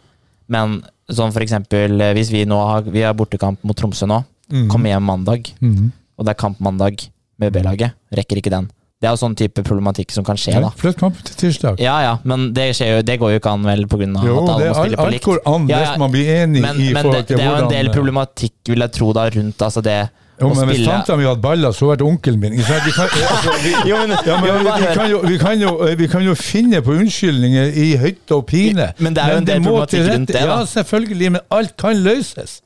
Men 0.48 0.82
sånn 1.10 1.32
for 1.32 1.44
eksempel 1.44 2.00
eh, 2.00 2.14
hvis 2.16 2.32
vi 2.32 2.44
nå 2.48 2.56
har, 2.56 2.82
vi 2.82 3.04
har 3.04 3.16
bortekamp 3.16 3.62
mot 3.66 3.76
Tromsø 3.76 4.08
nå, 4.08 4.22
mm. 4.52 4.68
kommer 4.72 4.92
hjem 4.92 5.08
mandag, 5.08 5.52
mm. 5.60 5.92
og 6.18 6.26
det 6.26 6.34
er 6.34 6.40
kamp 6.40 6.60
mandag 6.64 7.08
med 7.38 7.52
B-laget, 7.52 7.96
rekker 8.12 8.40
ikke 8.40 8.52
den. 8.52 8.70
Det 8.98 9.06
er 9.06 9.12
jo 9.14 9.18
sånn 9.20 9.34
type 9.38 9.62
problematikk 9.62 10.10
som 10.10 10.24
kan 10.26 10.38
skje, 10.40 10.56
da. 10.58 10.72
Flytt 10.74 10.96
kamp 10.98 11.18
til 11.22 11.36
tirsdag. 11.38 11.76
Ja 11.78 12.00
ja, 12.02 12.14
men 12.26 12.48
det, 12.54 12.64
skjer 12.74 12.96
jo, 12.96 13.02
det 13.06 13.14
går 13.22 13.36
jo 13.36 13.38
ikke 13.38 13.52
an 13.54 13.62
vel 13.62 13.84
av 13.86 13.94
at 13.94 14.08
alle 14.18 14.56
det, 14.58 14.70
må 14.72 14.74
spille 14.74 14.98
på 14.98 15.04
alt 15.04 15.14
likt. 15.14 15.28
går 15.28 15.42
an 15.46 15.68
Ja, 15.70 15.78
ja. 15.78 15.84
hvis 15.92 16.00
man 16.02 16.10
blir 16.16 16.30
enig 16.34 16.62
Men, 16.64 16.80
i 16.82 16.88
forhold 16.96 17.28
til 17.28 17.36
det 17.38 17.44
er 17.44 17.52
jo 17.52 17.60
en 17.62 17.70
del 17.70 17.90
problematikk, 17.94 18.54
vil 18.66 18.82
jeg 18.82 18.92
tro, 18.98 19.12
da, 19.14 19.28
rundt 19.36 19.62
altså 19.68 19.84
det 19.86 19.98
Jo, 20.40 20.50
men 20.54 20.68
hvis 20.70 20.82
tanta 20.86 21.16
mi 21.18 21.24
hadde 21.26 21.42
baller, 21.42 21.72
så 21.74 21.92
hadde 21.92 22.06
onkelen 22.06 22.40
min? 22.42 22.58
Vi 22.58 22.62
kan, 22.94 23.14
Jo, 23.90 23.96
men- 24.02 24.18
ja, 24.26 24.36
men 24.38 24.46
jo, 24.50 24.52
men 24.54 24.58
vi, 24.58 24.66
bare 24.66 24.80
vi, 24.82 24.86
hør. 24.86 24.94
kan 24.94 25.10
jo, 25.10 25.20
vi, 25.22 25.38
kan 25.38 25.62
jo, 25.62 25.72
vi 26.02 26.06
kan 26.10 26.22
jo 26.26 26.34
finne 26.34 26.82
på 26.82 26.94
unnskyldninger 26.98 27.74
i 27.74 27.88
høytte 28.02 28.34
og 28.34 28.46
pine. 28.50 28.92
Men 28.98 29.14
det 29.14 29.22
er 29.24 29.32
jo 29.34 29.42
en 29.44 29.48
del 29.48 29.62
problematikk 29.62 30.10
rundt 30.10 30.28
det, 30.34 30.42
da. 30.42 30.58
Ja, 30.58 30.64
selvfølgelig, 30.74 31.32
men 31.38 31.40
alt 31.54 31.76
kan 31.78 32.02
løses. 32.02 32.60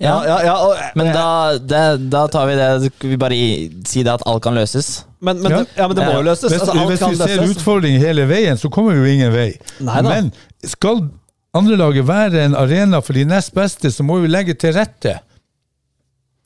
Ja, 0.00 0.14
ja, 0.26 0.38
ja, 0.44 0.54
og, 0.66 0.76
Men 0.96 1.12
da, 1.14 1.58
det, 1.58 2.10
da 2.10 2.26
tar 2.32 2.46
vi 2.46 2.54
det 2.58 2.92
vi 3.02 3.16
bare 3.20 3.34
i, 3.36 3.70
si 3.86 4.02
det 4.02 4.12
at 4.12 4.22
alt 4.26 4.42
kan 4.42 4.54
løses? 4.54 5.04
men, 5.20 5.40
men, 5.42 5.50
Ja. 5.52 5.58
det- 5.58 5.68
ja, 5.76 5.86
men 5.88 5.96
det 5.96 6.04
må 6.06 6.12
jo 6.14 6.22
løses. 6.22 6.50
Hvis, 6.52 6.60
Altså, 6.60 6.72
alt 6.78 6.88
hvis 6.90 6.98
kan 6.98 7.10
vi 7.10 7.16
ser 7.16 7.36
løses. 7.42 7.56
utfordringer 7.56 7.98
hele 8.00 8.26
veien, 8.28 8.56
så 8.56 8.70
kommer 8.70 8.92
vi 8.94 8.98
jo 8.98 9.14
ingen 9.14 9.32
vei. 9.32 9.52
Neida. 9.80 10.02
Men 10.08 10.32
skal 10.64 11.08
andrelaget 11.54 12.06
være 12.08 12.44
en 12.44 12.54
arena 12.54 13.00
for 13.00 13.12
de 13.12 13.24
nest 13.24 13.54
beste, 13.54 13.90
så 13.90 14.02
må 14.02 14.20
vi 14.20 14.28
legge 14.28 14.54
til 14.54 14.72
rette. 14.74 15.18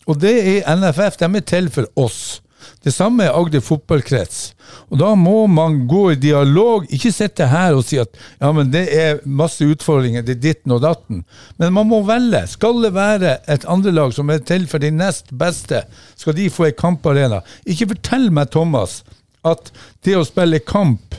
Og 0.06 0.18
det 0.20 0.64
er 0.66 0.76
NFF. 0.76 1.16
De 1.18 1.24
er 1.24 1.40
til 1.46 1.70
for 1.70 1.86
oss. 1.96 2.40
Det 2.84 2.92
samme 2.94 3.26
er 3.26 3.36
Agder 3.36 3.62
fotballkrets. 3.64 4.52
Og 4.92 4.98
da 5.00 5.12
må 5.18 5.46
man 5.50 5.82
gå 5.90 6.02
i 6.12 6.18
dialog, 6.20 6.86
ikke 6.92 7.12
sitte 7.14 7.48
her 7.50 7.76
og 7.76 7.84
si 7.86 7.98
at 8.00 8.12
ja, 8.40 8.50
men 8.54 8.70
det 8.72 8.84
er 8.96 9.22
masse 9.24 9.66
utfordringer, 9.66 10.24
det 10.26 10.38
er 10.38 10.44
ditten 10.46 10.74
og 10.74 10.82
datten. 10.84 11.24
Men 11.60 11.74
man 11.76 11.90
må 11.90 12.02
velge. 12.08 12.44
Skal 12.54 12.80
det 12.84 12.94
være 12.96 13.38
et 13.52 13.66
andrelag 13.70 14.14
som 14.16 14.30
er 14.32 14.44
til 14.46 14.68
for 14.70 14.82
de 14.82 14.92
nest 14.94 15.32
beste, 15.38 15.84
skal 16.16 16.36
de 16.38 16.50
få 16.52 16.70
en 16.70 16.78
kamparena. 16.78 17.42
Ikke 17.66 17.90
fortell 17.94 18.30
meg, 18.34 18.52
Thomas, 18.54 19.02
at 19.44 19.72
det 20.06 20.16
å 20.18 20.26
spille 20.26 20.62
kamp 20.62 21.18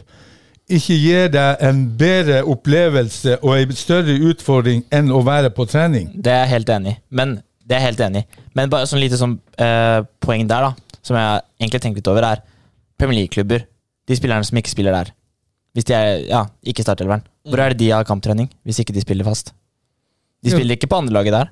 ikke 0.73 0.95
gir 0.95 1.31
deg 1.33 1.63
en 1.67 1.81
bedre 1.99 2.43
opplevelse 2.49 3.39
og 3.41 3.57
en 3.57 3.73
større 3.75 4.15
utfordring 4.29 4.85
enn 4.95 5.11
å 5.11 5.19
være 5.25 5.51
på 5.53 5.65
trening. 5.69 6.09
Det 6.15 6.31
er 6.31 6.45
jeg 6.45 6.53
helt 6.55 6.71
enig 6.77 6.93
i. 6.93 6.99
Men 7.19 7.35
det 7.63 7.75
er 7.75 7.83
jeg 7.83 7.89
helt 7.91 8.05
enig 8.07 8.23
i. 8.23 8.41
Men 8.57 8.71
bare 8.71 8.87
sånn 8.89 9.01
lite 9.03 9.19
sånn, 9.19 9.37
eh, 9.57 9.99
poeng 10.23 10.47
der, 10.47 10.69
da, 10.69 10.82
som 11.03 11.17
jeg 11.19 11.43
egentlig 11.61 11.81
tenker 11.83 12.01
litt 12.01 12.11
over, 12.11 12.25
er 12.27 12.43
Premier 12.99 13.23
League-klubber. 13.23 13.65
De 14.07 14.17
spillerne 14.17 14.47
som 14.47 14.59
ikke 14.59 14.71
spiller 14.71 14.95
der. 14.95 15.11
Hvis 15.73 15.87
de 15.89 15.95
er 15.97 16.23
ja, 16.29 16.43
ikke 16.69 16.85
startelveren. 16.85 17.25
Hvor 17.49 17.59
er 17.59 17.73
det 17.73 17.81
de 17.81 17.91
har 17.91 18.05
kamptrening, 18.07 18.49
hvis 18.63 18.79
ikke 18.83 18.95
de 18.95 19.03
spiller 19.03 19.27
fast? 19.27 19.51
De 20.43 20.49
spiller 20.49 20.59
spiller 20.59 20.77
ikke 20.77 20.91
på 20.91 20.99
andrelaget 21.01 21.35
der. 21.35 21.51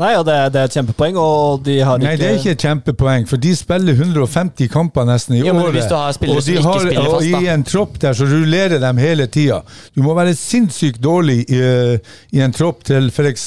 Nei, 0.00 0.14
og 0.16 0.22
det, 0.24 0.34
det 0.54 0.60
er 0.62 0.68
et 0.70 0.74
kjempepoeng, 0.78 1.16
og 1.20 1.64
de 1.66 1.74
har 1.84 1.98
Nei, 2.00 2.14
det 2.16 2.24
er 2.24 2.38
ikke 2.38 2.54
et 2.54 2.62
kjempepoeng, 2.64 3.26
for 3.28 3.36
de 3.44 3.50
spiller 3.58 3.92
150 3.92 4.70
kamper 4.72 5.04
nesten 5.04 5.36
i 5.36 5.42
Jo, 5.42 5.52
året. 5.52 5.74
hvis 5.76 5.90
du 5.90 5.94
har 5.98 6.14
spillere 6.16 6.40
og 6.40 6.46
de 6.46 6.54
som 6.54 6.62
ikke 6.62 6.70
har, 6.70 6.80
spiller 6.86 7.02
og 7.10 7.12
fast, 7.18 7.28
da. 7.34 7.40
i 7.42 7.50
en 7.52 7.64
tropp 7.68 7.98
der 8.06 8.16
så 8.16 8.28
rullerer 8.30 8.80
de 8.80 8.92
hele 9.04 9.26
tida. 9.28 9.60
Du 9.92 10.00
må 10.06 10.16
være 10.16 10.32
sinnssykt 10.38 11.02
dårlig 11.04 11.42
i, 11.44 11.60
eh, 11.60 12.16
i 12.32 12.40
en 12.40 12.56
tropp 12.56 12.86
til 12.88 13.12
f.eks. 13.12 13.46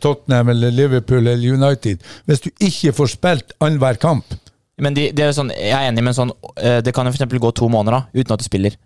Tottenham 0.00 0.54
eller 0.54 0.72
Liverpool 0.72 1.20
eller 1.26 1.44
United 1.60 2.00
hvis 2.24 2.46
du 2.46 2.50
ikke 2.64 2.94
får 2.96 3.12
spilt 3.18 3.52
annenhver 3.60 4.00
kamp. 4.00 4.38
Men 4.80 4.94
de, 4.96 5.10
de 5.12 5.22
er 5.26 5.34
sånn, 5.36 5.50
jeg 5.52 5.74
er 5.74 5.90
enig, 5.90 6.04
men 6.06 6.16
sånn, 6.16 6.32
eh, 6.62 6.78
det 6.86 6.94
kan 6.96 7.04
jo 7.04 7.12
eksempel 7.12 7.40
gå 7.42 7.50
to 7.60 7.68
måneder 7.68 7.98
da, 7.98 8.04
uten 8.14 8.36
at 8.36 8.40
du 8.40 8.46
spiller. 8.46 8.76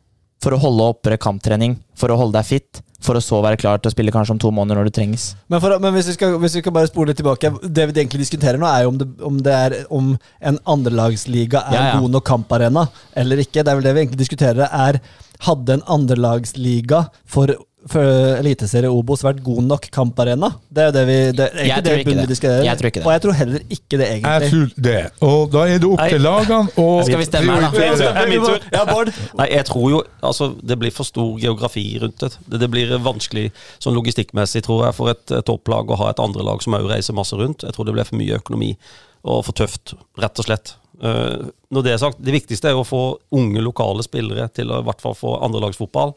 For 0.43 0.55
å 0.55 0.59
holde 0.63 0.89
oppe 0.95 1.19
kamptrening, 1.23 1.77
for 1.99 2.11
å 2.11 2.19
holde 2.19 2.39
deg 2.41 2.49
fit, 2.49 2.83
for 3.03 3.19
å 3.19 3.23
så 3.23 3.41
være 3.43 3.59
klar 3.59 3.81
til 3.83 3.91
å 3.91 3.95
spille 3.95 4.13
kanskje 4.15 4.37
om 4.37 4.41
to 4.43 4.51
måneder 4.55 4.79
når 4.79 4.91
det 4.91 4.95
trengs. 4.99 5.25
Men, 5.51 5.61
for, 5.63 5.75
men 5.83 5.95
hvis, 5.97 6.13
vi 6.13 6.17
skal, 6.17 6.37
hvis 6.43 6.57
vi 6.59 6.63
skal 6.63 6.75
bare 6.75 6.91
spole 6.91 7.11
litt 7.11 7.19
tilbake 7.19 7.51
Det 7.67 7.87
vi 7.89 7.97
egentlig 7.97 8.23
diskuterer 8.23 8.61
nå, 8.63 8.69
er 8.69 8.85
jo 8.85 8.93
om 8.93 9.01
det, 9.01 9.09
om 9.27 9.41
det 9.43 9.57
er 9.59 9.77
om 9.91 10.13
en 10.39 10.61
andrelagsliga 10.75 11.65
er 11.67 11.79
Ja, 11.79 11.83
ja. 11.91 11.99
god 12.03 12.15
nok 12.15 12.27
kamparena 12.29 12.87
eller 13.19 13.43
ikke. 13.43 13.63
Det 13.63 13.73
er 13.73 13.81
vel 13.81 13.87
det 13.87 13.95
vi 13.97 14.05
egentlig 14.07 14.23
diskuterer. 14.23 14.67
er 14.71 15.03
Hadde 15.43 15.75
en 15.75 15.83
andrelagsliga 15.91 17.09
for 17.27 17.51
Eliteserie 17.91 18.91
Obos 18.91 19.25
vært 19.25 19.41
god 19.43 19.65
nok 19.67 19.89
kamparena? 19.93 20.53
Det 20.71 20.85
er 20.85 20.89
jo 20.89 20.95
det 20.95 21.03
vi 21.09 21.17
det, 21.35 21.47
er 21.51 21.67
Jeg 21.67 21.85
det 21.85 21.95
ikke 22.01 22.15
det. 22.15 22.27
diskuterer. 22.31 22.65
Jeg 22.67 22.79
tror 22.79 22.91
ikke 22.91 23.01
det. 23.01 23.07
Og 23.07 23.13
jeg 23.13 23.23
tror 23.25 23.37
heller 23.39 23.65
ikke 23.77 23.99
det, 23.99 24.09
Jeg 24.23 24.51
tror 24.53 24.69
det. 24.87 24.99
Og 25.21 25.53
da 25.53 25.65
er 25.67 25.83
det 25.83 25.89
opp 25.91 26.03
til 26.13 26.23
lagene 26.23 26.61
å 26.79 26.87
Skal 27.07 27.23
vi 27.23 27.27
stemme 27.27 27.57
her, 27.57 27.67
da? 27.67 27.71
Det 28.03 28.11
er 28.11 28.31
min 28.31 28.47
tur. 28.47 28.69
Ja, 28.73 28.85
Bård. 28.87 29.13
Nei, 29.41 29.49
jeg 29.51 29.67
tror 29.67 29.89
jo 29.91 30.03
altså, 30.23 30.53
det 30.63 30.79
blir 30.79 30.95
for 30.95 31.09
stor 31.09 31.33
geografi 31.43 31.87
rundt 32.03 32.23
det. 32.23 32.33
Det, 32.47 32.71
blir 32.73 32.95
vanskelig 33.03 33.49
sånn 33.83 33.97
logistikkmessig, 33.99 34.63
tror 34.67 34.87
jeg, 34.87 34.97
for 34.99 35.13
et, 35.13 35.35
topplag 35.49 35.91
å 35.91 35.99
ha 36.05 36.13
et 36.13 36.23
andre 36.23 36.47
lag 36.47 36.63
som 36.63 36.79
òg 36.79 36.87
reiser 36.93 37.17
masse 37.19 37.37
rundt. 37.37 37.67
Jeg 37.67 37.75
tror 37.75 37.89
det 37.89 37.97
blir 37.97 38.09
for 38.09 38.21
mye 38.21 38.39
økonomi 38.39 38.77
og 39.23 39.43
for 39.47 39.59
tøft, 39.59 39.97
rett 40.23 40.39
og 40.39 40.47
slett. 40.47 40.77
Eh, 41.03 41.51
når 41.75 41.85
det 41.85 41.93
er 41.93 42.01
sagt, 42.03 42.23
det 42.23 42.35
viktigste 42.35 42.71
er 42.71 42.79
å 42.79 42.87
få 42.87 43.03
unge 43.35 43.63
lokale 43.65 44.05
spillere 44.07 44.47
til 44.55 44.71
å 44.71 44.83
i 44.83 44.87
hvert 44.87 45.03
fall 45.03 45.17
få 45.19 45.37
andrelagsfotball. 45.43 46.15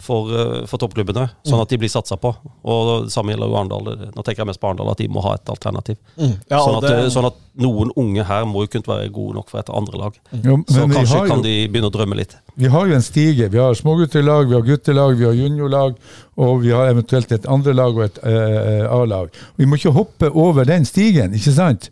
For, 0.00 0.30
eh, 0.32 0.62
for 0.64 0.80
toppklubbene, 0.80 1.26
sånn 1.44 1.60
at 1.60 1.68
de 1.68 1.76
blir 1.76 1.90
satsa 1.92 2.16
på. 2.16 2.30
Og 2.64 3.04
det 3.04 3.12
samme 3.12 3.34
gjelder 3.34 3.50
jo 3.50 3.56
Arendal. 3.58 3.90
Nå 4.16 4.22
tenker 4.24 4.40
jeg 4.40 4.48
mest 4.48 4.60
på 4.62 4.70
Arendal, 4.70 4.88
at 4.94 4.96
de 5.02 5.08
må 5.12 5.20
ha 5.26 5.34
et 5.36 5.50
alternativ. 5.52 5.98
Ja, 6.16 6.60
sånn, 6.62 6.78
at, 6.78 6.86
det- 6.88 7.10
sånn 7.12 7.26
at 7.28 7.36
noen 7.60 7.90
unge 8.00 8.24
her 8.24 8.46
må 8.48 8.62
jo 8.64 8.70
kunne 8.72 8.88
være 8.88 9.10
gode 9.12 9.34
nok 9.36 9.50
for 9.52 9.60
et 9.60 9.68
andre 9.68 9.98
lag. 10.00 10.16
Jo, 10.32 10.56
Så 10.64 10.86
kanskje 10.88 11.26
kan 11.28 11.36
jo, 11.36 11.42
de 11.44 11.68
begynne 11.68 11.90
å 11.90 11.92
drømme 11.92 12.16
litt. 12.16 12.34
vi 12.56 12.68
har 12.72 12.86
jo 12.88 12.94
en 12.94 13.02
stige. 13.04 13.50
Vi 13.50 13.58
har 13.58 13.74
småguttelag, 13.74 14.48
vi 14.48 14.54
har 14.54 14.62
guttelag, 14.62 15.18
vi 15.18 15.24
har 15.24 15.36
juniorlag, 15.36 15.96
og 16.38 16.62
vi 16.62 16.70
har 16.70 16.88
eventuelt 16.88 17.30
et 17.32 17.46
andre 17.46 17.74
lag 17.74 17.96
og 17.96 18.04
et 18.04 18.18
eh, 18.24 18.88
A-lag. 18.88 19.28
Vi 19.56 19.66
må 19.66 19.76
ikke 19.76 19.92
hoppe 19.92 20.30
over 20.34 20.64
den 20.64 20.84
stigen, 20.84 21.34
ikke 21.34 21.52
sant? 21.52 21.90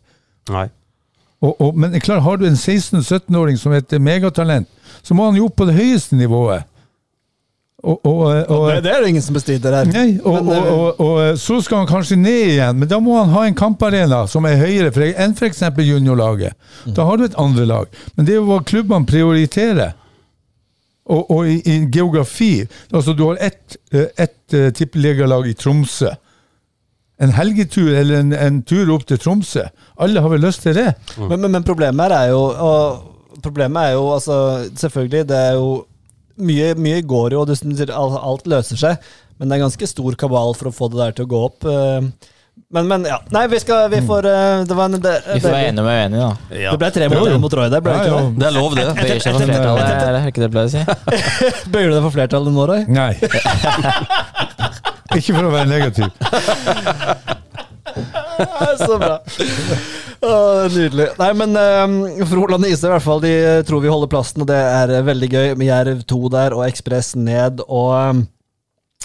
Nei. 0.49 0.71
Og, 1.43 1.55
og, 1.61 1.77
men 1.77 1.95
er 1.95 2.21
har 2.21 2.37
du 2.41 2.47
en 2.47 2.57
16-17-åring 2.57 3.59
som 3.59 3.73
er 3.73 3.85
et 3.85 4.01
megatalent, 4.01 4.67
så 5.03 5.15
må 5.15 5.29
han 5.29 5.37
jo 5.37 5.47
opp 5.47 5.57
på 5.61 5.67
det 5.69 5.77
høyeste 5.77 6.17
nivået. 6.17 6.65
Og, 7.79 8.07
og, 8.07 8.22
og, 8.51 8.64
Det, 8.72 8.83
det 8.83 8.91
er 8.91 9.03
det 9.03 9.09
ingen 9.12 9.22
som 9.22 9.37
bestrider 9.37 9.74
her. 9.76 9.91
Nei, 9.93 10.18
og, 10.26 10.49
eh, 10.51 10.70
og, 10.99 11.39
så 11.39 11.61
skal 11.62 11.85
han 11.85 11.91
kanskje 11.91 12.18
ned 12.18 12.55
igjen, 12.57 12.79
men 12.81 12.91
da 12.91 12.99
må 12.99 13.14
han 13.20 13.31
ha 13.31 13.45
en 13.47 13.59
kamparena 13.59 14.24
som 14.31 14.49
er 14.51 14.59
høyere 14.59 15.12
enn 15.14 15.37
f.eks. 15.39 15.62
juniorlaget. 15.87 16.59
Da 16.97 17.07
har 17.07 17.18
du 17.18 17.29
et 17.29 17.39
andre 17.39 17.66
lag. 17.70 18.01
Men 18.16 18.26
det 18.26 18.35
er 18.35 18.41
jo 18.41 18.49
hva 18.51 18.64
klubbene 18.66 19.07
prioriterer. 19.07 19.95
Og, 21.09 21.47
i, 21.49 21.55
i 21.64 21.74
geografi 21.89 22.66
Altså, 22.93 23.14
du 23.16 23.22
har 23.31 23.39
ett 23.41 23.79
et, 23.97 24.35
uh, 24.53 24.66
tippeligalag 24.76 25.47
i 25.49 25.55
Tromsø. 25.57 26.11
En 27.16 27.33
helgetur 27.33 27.95
eller 27.97 28.20
en, 28.20 28.35
en 28.37 28.59
tur 28.61 28.91
opp 28.93 29.07
til 29.09 29.16
Tromsø. 29.22 29.64
Alle 29.97 30.20
har 30.20 30.35
vel 30.35 30.45
lyst 30.45 30.66
til 30.66 30.76
det? 30.76 30.91
Men, 31.16 31.39
men, 31.41 31.55
men 31.55 31.64
problemet 31.64 32.11
her 32.11 32.16
er 32.18 32.35
jo 32.35 32.43
Problemet 33.39 33.89
er 33.89 33.97
jo 33.97 34.05
altså 34.12 34.37
Selvfølgelig, 34.76 35.29
det 35.31 35.39
er 35.39 35.57
jo 35.57 35.70
Mye, 36.39 36.74
mye 36.78 37.03
går 37.03 37.32
jo, 37.34 37.41
og 37.45 37.49
du 37.51 37.55
alt, 37.99 38.47
løser 38.51 38.76
seg, 38.80 38.97
men 39.39 39.49
det 39.51 39.55
er 39.59 39.62
ganske 39.66 39.86
stor 39.91 40.12
kabal 40.18 40.55
for 40.59 40.66
å 40.70 40.72
få 40.74 40.84
det 40.93 40.99
der 41.03 41.12
til 41.18 41.24
å 41.28 41.32
gå 41.32 41.41
opp. 41.51 41.61
eh. 41.68 42.01
Men, 42.74 42.84
men 42.91 43.05
ja. 43.07 43.20
Nei, 43.30 43.45
vi 43.49 43.59
skal 43.62 43.86
Vi 43.89 44.01
får 44.05 44.26
eh, 44.26 44.64
Det 44.66 44.74
var 44.76 44.84
en 44.91 44.99
det, 45.01 45.12
Vi 45.30 45.39
får 45.41 45.51
være 45.55 45.66
enige 45.70 45.84
med 45.86 45.95
uenige, 45.95 46.24
da. 46.24 46.30
enige, 46.59 46.70
det 46.74 46.80
ble 46.82 46.89
tre 46.97 47.07
mot 47.12 47.30
mot 47.45 47.55
Roy 47.55 47.68
der, 47.70 47.80
ble 47.86 47.93
det 47.95 47.99
Ja, 48.11 48.12
ikke 48.18 48.18
det? 48.18 48.34
Det 48.43 48.47
er 48.49 48.55
lov, 48.57 48.70
det. 48.74 48.82
Bøyer 48.99 49.20
seg 49.22 49.30
for 49.39 49.47
flertallet, 49.47 49.95
er 49.95 50.11
det 50.16 50.20
ikke 50.32 50.43
det 50.43 50.51
pleier 50.57 50.66
å 50.66 50.72
si? 50.74 50.82
Bøyer 51.72 51.89
du 51.89 51.95
deg 51.95 52.03
for 52.09 52.14
flertallet 52.18 52.51
nå, 52.59 52.62
Roy? 52.72 52.82
Nei. 52.91 53.14
Ikke 55.16 55.32
for 55.32 55.47
å 55.49 55.53
være 55.55 55.68
negativ. 55.70 56.09
Så 58.86 58.99
bra. 59.01 59.18
Å, 60.18 60.30
nydelig. 60.72 61.12
Nei, 61.20 61.28
men 61.39 61.55
uh, 61.55 62.24
Froland 62.26 62.66
og 62.66 62.72
Ise 62.72 62.89
i 62.89 62.93
hvert 62.93 63.05
fall, 63.05 63.22
de 63.22 63.30
eh, 63.36 63.61
tror 63.66 63.84
vi 63.84 63.91
holder 63.93 64.11
plassen, 64.11 64.43
og 64.43 64.49
det 64.51 64.59
er 64.59 64.93
eh, 64.97 65.05
veldig 65.07 65.28
gøy. 65.30 65.53
Med 65.61 65.70
Jerv 65.70 66.03
2 66.11 66.20
der, 66.34 66.57
og 66.57 66.64
Ekspress 66.66 67.12
ned, 67.18 67.62
og 67.66 67.93
um, 67.95 68.24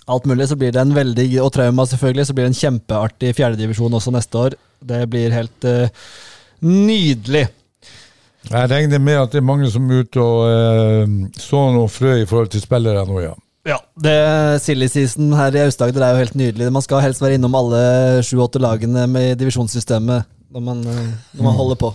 alt 0.09 0.25
mulig. 0.29 0.49
Så 0.49 0.57
blir 0.59 0.73
det 0.73 0.81
en 0.81 0.95
veldig 0.95 1.27
Og 1.43 1.51
Trauma, 1.53 1.85
selvfølgelig. 1.89 2.27
Så 2.27 2.37
blir 2.37 2.47
det 2.47 2.53
en 2.55 2.61
kjempeartig 2.61 3.35
fjerdedivisjon 3.37 3.99
også 3.99 4.15
neste 4.15 4.41
år. 4.47 4.57
Det 4.93 5.03
blir 5.11 5.37
helt 5.37 5.69
uh, 5.69 6.09
nydelig. 6.65 7.45
Jeg 8.49 8.69
regner 8.73 8.99
med 8.99 9.21
at 9.21 9.31
det 9.31 9.39
er 9.39 9.47
mange 9.47 9.69
som 9.71 9.85
er 9.87 10.03
ute 10.03 10.19
og 10.19 10.41
uh, 10.49 11.17
så 11.39 11.67
noe 11.77 11.91
frø 11.93 12.17
i 12.23 12.27
forhold 12.27 12.51
til 12.55 12.65
spillere 12.65 13.05
nå, 13.07 13.21
ja. 13.23 13.37
Ja, 13.63 13.77
det 13.95 14.59
Silly 14.59 14.89
season 14.91 15.31
her 15.37 15.55
i 15.55 15.61
Aust-Agder 15.63 16.03
er 16.03 16.15
jo 16.17 16.23
helt 16.25 16.33
nydelig. 16.35 16.65
Man 16.75 16.83
skal 16.83 16.99
helst 17.05 17.21
være 17.23 17.37
innom 17.37 17.53
alle 17.55 17.79
sju-åtte 18.27 18.59
lagene 18.59 19.05
med 19.07 19.37
divisjonssystemet 19.39 20.27
når 20.53 20.65
man, 20.65 20.81
eh, 20.83 21.13
når 21.37 21.47
man 21.47 21.55
holder 21.55 21.79
på. 21.79 21.93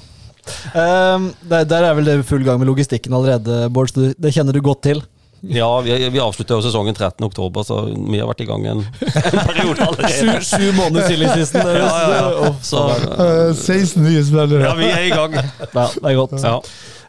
Um, 0.72 1.26
der, 1.44 1.66
der 1.68 1.84
er 1.90 1.98
vel 1.98 2.08
det 2.08 2.14
full 2.24 2.40
gang 2.46 2.56
med 2.58 2.70
logistikken 2.70 3.12
allerede, 3.12 3.66
Bård. 3.68 3.92
så 3.92 4.14
Det 4.16 4.32
kjenner 4.32 4.56
du 4.56 4.62
godt 4.64 4.80
til. 4.86 5.02
Ja, 5.44 5.68
vi, 5.84 5.92
vi 6.08 6.18
avslutter 6.18 6.56
jo 6.56 6.64
sesongen 6.64 6.96
13. 6.96 7.20
oktober, 7.28 7.62
så 7.62 7.82
vi 7.92 8.18
har 8.18 8.26
vært 8.26 8.40
i 8.42 8.48
gang 8.48 8.64
en, 8.72 8.80
en 9.04 9.44
periode 9.52 9.84
allerede. 9.84 10.08
Sju, 10.16 10.32
sju 10.48 10.72
måneder 10.72 11.06
til 11.12 11.22
i 11.22 11.28
sisten. 11.36 11.68
Ja, 11.68 11.84
ja, 11.84 12.24
ja. 12.24 12.50
Så 12.64 12.80
uh, 12.88 13.52
16 13.52 14.02
nye 14.08 14.24
spillere. 14.24 14.64
ja, 14.64 14.72
vi 14.80 14.88
er 14.88 15.04
i 15.04 15.12
gang. 15.12 15.36
Ja, 15.36 15.68
det 15.68 16.10
er 16.14 16.18
godt. 16.18 16.34
Ja. 16.40 16.56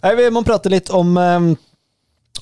Hey, 0.03 0.19
vi 0.19 0.29
må 0.35 0.43
prate 0.47 0.69
litt 0.75 0.91
om 0.95 1.15
um, 1.15 1.49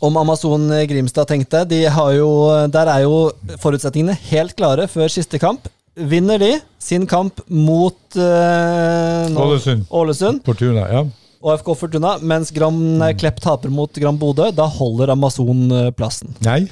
om 0.02 0.18
Amazon 0.22 0.68
Grimstad, 0.90 1.28
tenkte 1.30 1.64
jeg. 1.64 1.70
De 1.72 1.80
har 1.94 2.12
jo, 2.18 2.30
der 2.74 2.90
er 2.94 3.04
jo 3.06 3.18
forutsetningene 3.62 4.16
helt 4.30 4.56
klare 4.58 4.88
før 4.92 5.10
siste 5.12 5.40
kamp. 5.42 5.68
Vinner 5.98 6.38
de 6.38 6.52
sin 6.84 7.08
kamp 7.10 7.40
mot 7.50 7.98
eh, 8.18 9.24
nå- 9.34 9.46
Ålesund. 9.48 9.88
Ålesund 9.90 10.44
Fortuna, 10.46 10.84
ja. 10.92 11.02
og 11.42 11.56
FK 11.64 11.72
Fortuna, 11.80 12.12
mens 12.22 12.52
Gram 12.54 12.78
Klepp 13.18 13.40
taper 13.42 13.74
mot 13.74 13.90
Gram 13.98 14.18
Bodø, 14.22 14.52
da 14.54 14.68
holder 14.70 15.16
Amazon 15.16 15.66
eh, 15.74 15.88
plassen. 15.98 16.36
Nei. 16.46 16.68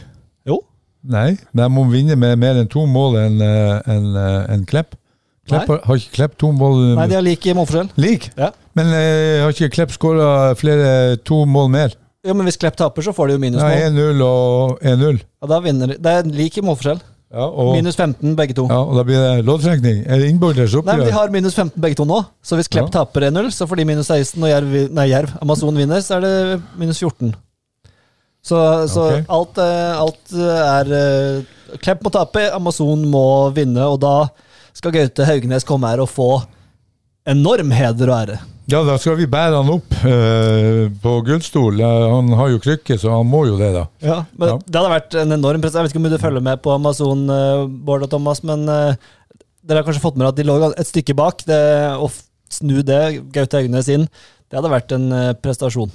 Jo. 0.45 0.59
Nei, 1.09 1.31
de 1.57 1.67
må 1.73 1.87
vinne 1.89 2.15
med 2.17 2.37
mer 2.41 2.61
enn 2.61 2.69
to 2.69 2.85
mål 2.89 3.17
enn 3.23 3.41
en, 3.41 4.07
eh, 4.21 4.61
Klepp. 4.69 4.93
Klepp 5.49 5.67
har, 5.73 5.81
har 5.85 5.99
ikke 6.01 6.15
Klepp 6.19 6.37
to 6.41 6.47
mål 6.57 6.79
Nei, 6.97 7.09
de 7.09 7.17
har 7.19 7.25
like 7.25 7.53
målforskjell. 7.57 7.89
Lik? 8.01 8.29
Ja. 8.37 8.51
Men 8.77 8.93
eh, 8.93 9.41
har 9.43 9.53
ikke 9.57 9.73
Klepp 9.73 9.93
skåra 9.97 10.53
flere 10.57 11.17
to 11.25 11.43
mål 11.49 11.69
mer? 11.73 11.97
Jo, 12.25 12.33
men 12.33 12.47
hvis 12.49 12.57
Klepp 12.57 12.77
taper, 12.79 13.05
så 13.05 13.13
får 13.13 13.29
de 13.29 13.35
jo 13.35 13.51
Ja, 13.53 13.67
Nei, 13.69 13.81
1-0 13.91 14.23
og 14.25 14.79
1-0. 14.81 15.19
Ja, 15.21 15.49
da 15.51 15.59
vinner 15.61 15.91
de. 15.91 15.97
Det 16.01 16.13
er 16.19 16.31
lik 16.33 16.57
målforskjell. 16.57 17.03
Ja, 17.35 17.45
og, 17.49 17.73
Minus 17.75 17.97
15 17.97 18.35
begge 18.37 18.53
to. 18.55 18.67
ja, 18.69 18.77
og 18.79 18.95
da 18.95 19.03
blir 19.03 19.19
det 19.19 19.45
loddtrekning. 19.47 20.03
Er 20.07 20.21
det 20.21 20.29
oppgjør. 20.39 20.85
Nei, 20.85 20.95
men 21.01 21.07
De 21.09 21.15
har 21.15 21.31
minus 21.33 21.55
15 21.57 21.81
begge 21.81 21.97
to 21.99 22.05
nå, 22.07 22.21
så 22.41 22.55
hvis 22.55 22.69
Klepp 22.71 22.87
Ja. 22.87 23.01
taper 23.01 23.27
1-0, 23.27 23.49
så 23.51 23.67
får 23.67 23.81
de 23.81 23.85
minus 23.85 24.07
16, 24.07 24.43
og 24.43 24.49
Jerv, 24.49 24.91
nei, 24.93 25.09
Jerv 25.09 25.33
Amazon 25.41 25.75
vinner, 25.75 25.99
så 25.99 26.15
er 26.15 26.21
det 26.21 26.61
minus 26.77 27.01
14. 27.01 27.33
Så, 28.45 28.87
så 28.87 29.03
okay. 29.09 29.25
alt, 29.27 29.57
eh, 29.57 29.99
alt 29.99 30.33
eh, 30.37 30.61
er 30.77 30.91
eh, 30.93 31.77
Klepp 31.81 32.03
må 32.05 32.11
tape, 32.13 32.45
Amazon 32.53 33.03
må 33.09 33.49
vinne, 33.51 33.83
og 33.83 33.99
da 33.99 34.29
skal 34.71 34.93
Gaute 34.93 35.25
Haugnes 35.25 35.65
komme 35.65 35.89
her 35.89 36.03
og 36.03 36.11
få 36.13 36.29
enorm 37.27 37.71
heder 37.73 38.11
og 38.11 38.19
ære. 38.21 38.37
Ja, 38.71 38.79
da 38.81 38.95
skal 38.97 39.17
vi 39.19 39.27
bære 39.29 39.59
han 39.59 39.67
opp 39.69 39.91
eh, 40.09 40.87
på 41.03 41.11
gullstol. 41.27 41.77
Han 41.85 42.31
har 42.39 42.49
jo 42.49 42.61
krykke, 42.63 42.95
så 42.97 43.11
han 43.13 43.27
må 43.29 43.43
jo 43.45 43.59
det, 43.59 43.67
da. 43.75 43.83
Ja, 44.01 44.15
men 44.33 44.49
Ja. 44.49 44.55
Det 44.65 44.79
hadde 44.79 44.93
vært 44.95 45.17
en 45.21 45.35
enorm 45.35 45.61
press. 45.61 45.75
Jeg 45.77 45.85
vet 45.85 45.93
ikke 45.93 46.01
om 46.01 46.07
du 46.09 46.17
følger 46.23 46.45
med 46.47 46.63
på 46.65 46.73
Amazon, 46.73 47.21
eh, 47.29 47.65
Bård 47.85 48.07
og 48.07 48.09
Thomas, 48.15 48.41
men 48.47 48.63
eh, 48.67 48.95
dere 49.65 49.81
har 49.83 49.85
kanskje 49.85 50.01
fått 50.01 50.17
med 50.17 50.25
dere 50.25 50.33
at 50.33 50.39
de 50.41 50.47
lå 50.49 50.55
et 50.71 50.89
stykke 50.89 51.13
bak. 51.17 51.45
Det, 51.45 51.59
å 52.01 52.09
snu 52.55 52.79
det, 52.87 53.01
Gaute 53.35 53.61
Haugnes 53.61 53.91
inn, 53.93 54.07
det 54.49 54.57
hadde 54.57 54.73
vært 54.73 54.97
en 54.97 55.07
eh, 55.13 55.29
prestasjon. 55.37 55.93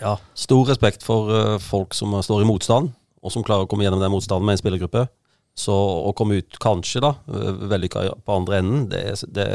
Ja, 0.00 0.16
Stor 0.34 0.66
respekt 0.70 1.06
for 1.06 1.30
eh, 1.30 1.56
folk 1.62 1.94
som 1.94 2.18
står 2.26 2.42
i 2.42 2.50
motstand, 2.50 2.90
og 3.22 3.30
som 3.34 3.46
klarer 3.46 3.68
å 3.68 3.70
komme 3.70 3.86
gjennom 3.86 4.02
den 4.02 4.10
motstanden 4.14 4.48
med 4.50 4.58
en 4.58 4.62
spillergruppe. 4.64 5.06
Så 5.58 5.74
å 5.74 6.10
komme 6.16 6.38
ut 6.42 6.58
kanskje 6.62 7.02
da, 7.04 7.14
vellykka 7.70 8.06
på 8.24 8.34
andre 8.38 8.62
enden, 8.62 8.84
det, 8.90 9.00
er- 9.12 9.26
det, 9.34 9.48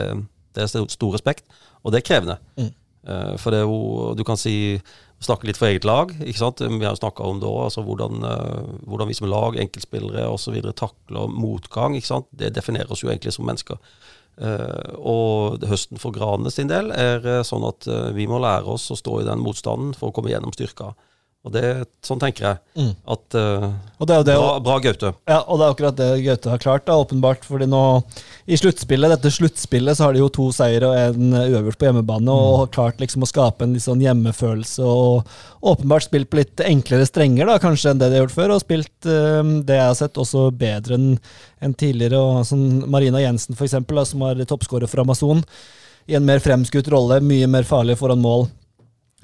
det 0.55 0.65
er 0.69 0.87
stor 0.91 1.15
respekt. 1.15 1.43
Og 1.86 1.93
det 1.93 2.01
er 2.01 2.07
krevende. 2.09 2.39
Mm. 2.57 2.71
Eh, 3.05 3.33
for 3.41 3.53
det 3.53 3.61
er 3.61 3.67
jo, 3.69 4.13
du 4.17 4.25
kan 4.27 4.39
si 4.39 4.79
Snakke 5.23 5.47
litt 5.47 5.57
for 5.57 5.71
eget 5.71 5.86
lag. 5.88 6.09
ikke 6.19 6.38
sant? 6.38 6.59
Vi 6.59 6.86
har 6.86 6.97
snakka 6.99 7.23
om 7.23 7.38
det 7.39 7.47
òg. 7.47 7.61
Altså 7.63 7.81
hvordan, 7.88 8.19
eh, 8.27 8.65
hvordan 8.83 9.07
vi 9.07 9.15
som 9.15 9.29
lag, 9.31 9.55
enkeltspillere 9.55 10.27
osv. 10.27 10.59
takler 10.75 11.31
motgang. 11.31 11.95
ikke 11.95 12.05
sant? 12.05 12.27
Det 12.36 12.53
definerer 12.53 12.91
oss 12.91 13.01
jo 13.01 13.07
egentlig 13.09 13.31
som 13.33 13.47
mennesker. 13.47 13.79
Eh, 14.38 14.91
og 14.99 15.63
høsten 15.63 15.97
for 15.97 16.11
Grane 16.11 16.51
sin 16.51 16.67
del 16.67 16.91
er 16.91 17.23
sånn 17.47 17.63
at 17.63 17.88
vi 18.13 18.27
må 18.27 18.41
lære 18.43 18.67
oss 18.67 18.91
å 18.91 18.99
stå 18.99 19.21
i 19.21 19.25
den 19.25 19.39
motstanden 19.39 19.95
for 19.95 20.11
å 20.11 20.13
komme 20.13 20.29
gjennom 20.29 20.53
styrka. 20.53 20.93
Og 21.45 21.53
det, 21.53 21.61
sånn 22.01 22.17
tenker 22.17 22.45
jeg. 22.47 22.57
Mm. 22.73 22.93
At 23.13 23.35
uh, 23.37 23.67
Og 24.01 24.07
det 24.09 24.15
er 24.15 24.23
det 24.25 24.37
bra, 24.39 24.53
bra 24.65 24.77
Gaute. 24.81 25.11
Ja, 25.29 25.43
og 25.43 25.59
det 25.59 25.67
er 25.67 25.75
akkurat 25.75 25.99
det 25.99 26.07
Gaute 26.25 26.49
har 26.49 26.63
klart, 26.63 26.85
da, 26.87 26.95
åpenbart. 26.97 27.45
fordi 27.45 27.67
nå 27.69 27.81
i 28.49 28.57
sluttspillet, 28.57 29.13
dette 29.13 29.29
sluttspillet 29.33 29.97
så 29.97 30.07
har 30.07 30.15
de 30.15 30.23
jo 30.23 30.31
to 30.33 30.47
seire 30.55 30.89
og 30.89 30.97
en 30.97 31.37
uavgjort 31.37 31.77
på 31.77 31.87
hjemmebane, 31.89 32.33
og 32.33 32.57
har 32.63 32.73
klart 32.73 33.03
liksom 33.03 33.25
å 33.25 33.29
skape 33.29 33.65
en 33.65 33.77
litt 33.77 33.85
sånn 33.85 34.01
hjemmefølelse. 34.01 34.89
Og 34.89 35.69
åpenbart 35.75 36.07
spilt 36.07 36.31
på 36.33 36.41
litt 36.41 36.65
enklere 36.65 37.05
strenger 37.05 37.53
da, 37.53 37.61
kanskje 37.61 37.93
enn 37.93 38.01
det 38.01 38.09
de 38.09 38.19
har 38.19 38.25
gjort 38.25 38.37
før, 38.39 38.57
og 38.57 38.65
spilt 38.65 39.09
eh, 39.09 39.53
det 39.69 39.79
jeg 39.79 39.85
har 39.91 39.97
sett, 40.01 40.21
også 40.21 40.49
bedre 40.49 40.97
enn 40.97 41.09
en 41.61 41.77
tidligere. 41.77 42.17
og 42.17 42.45
sånn 42.49 42.87
Marina 42.89 43.21
Jensen, 43.21 43.53
for 43.53 43.69
eksempel, 43.69 44.01
da, 44.01 44.09
som 44.09 44.25
var 44.25 44.41
toppskårer 44.49 44.89
for 44.89 45.05
Amazon, 45.05 45.45
i 46.09 46.17
en 46.17 46.25
mer 46.25 46.41
fremskutt 46.41 46.89
rolle, 46.89 47.21
mye 47.21 47.45
mer 47.49 47.69
farlig 47.69 48.01
foran 48.01 48.21
mål. 48.21 48.49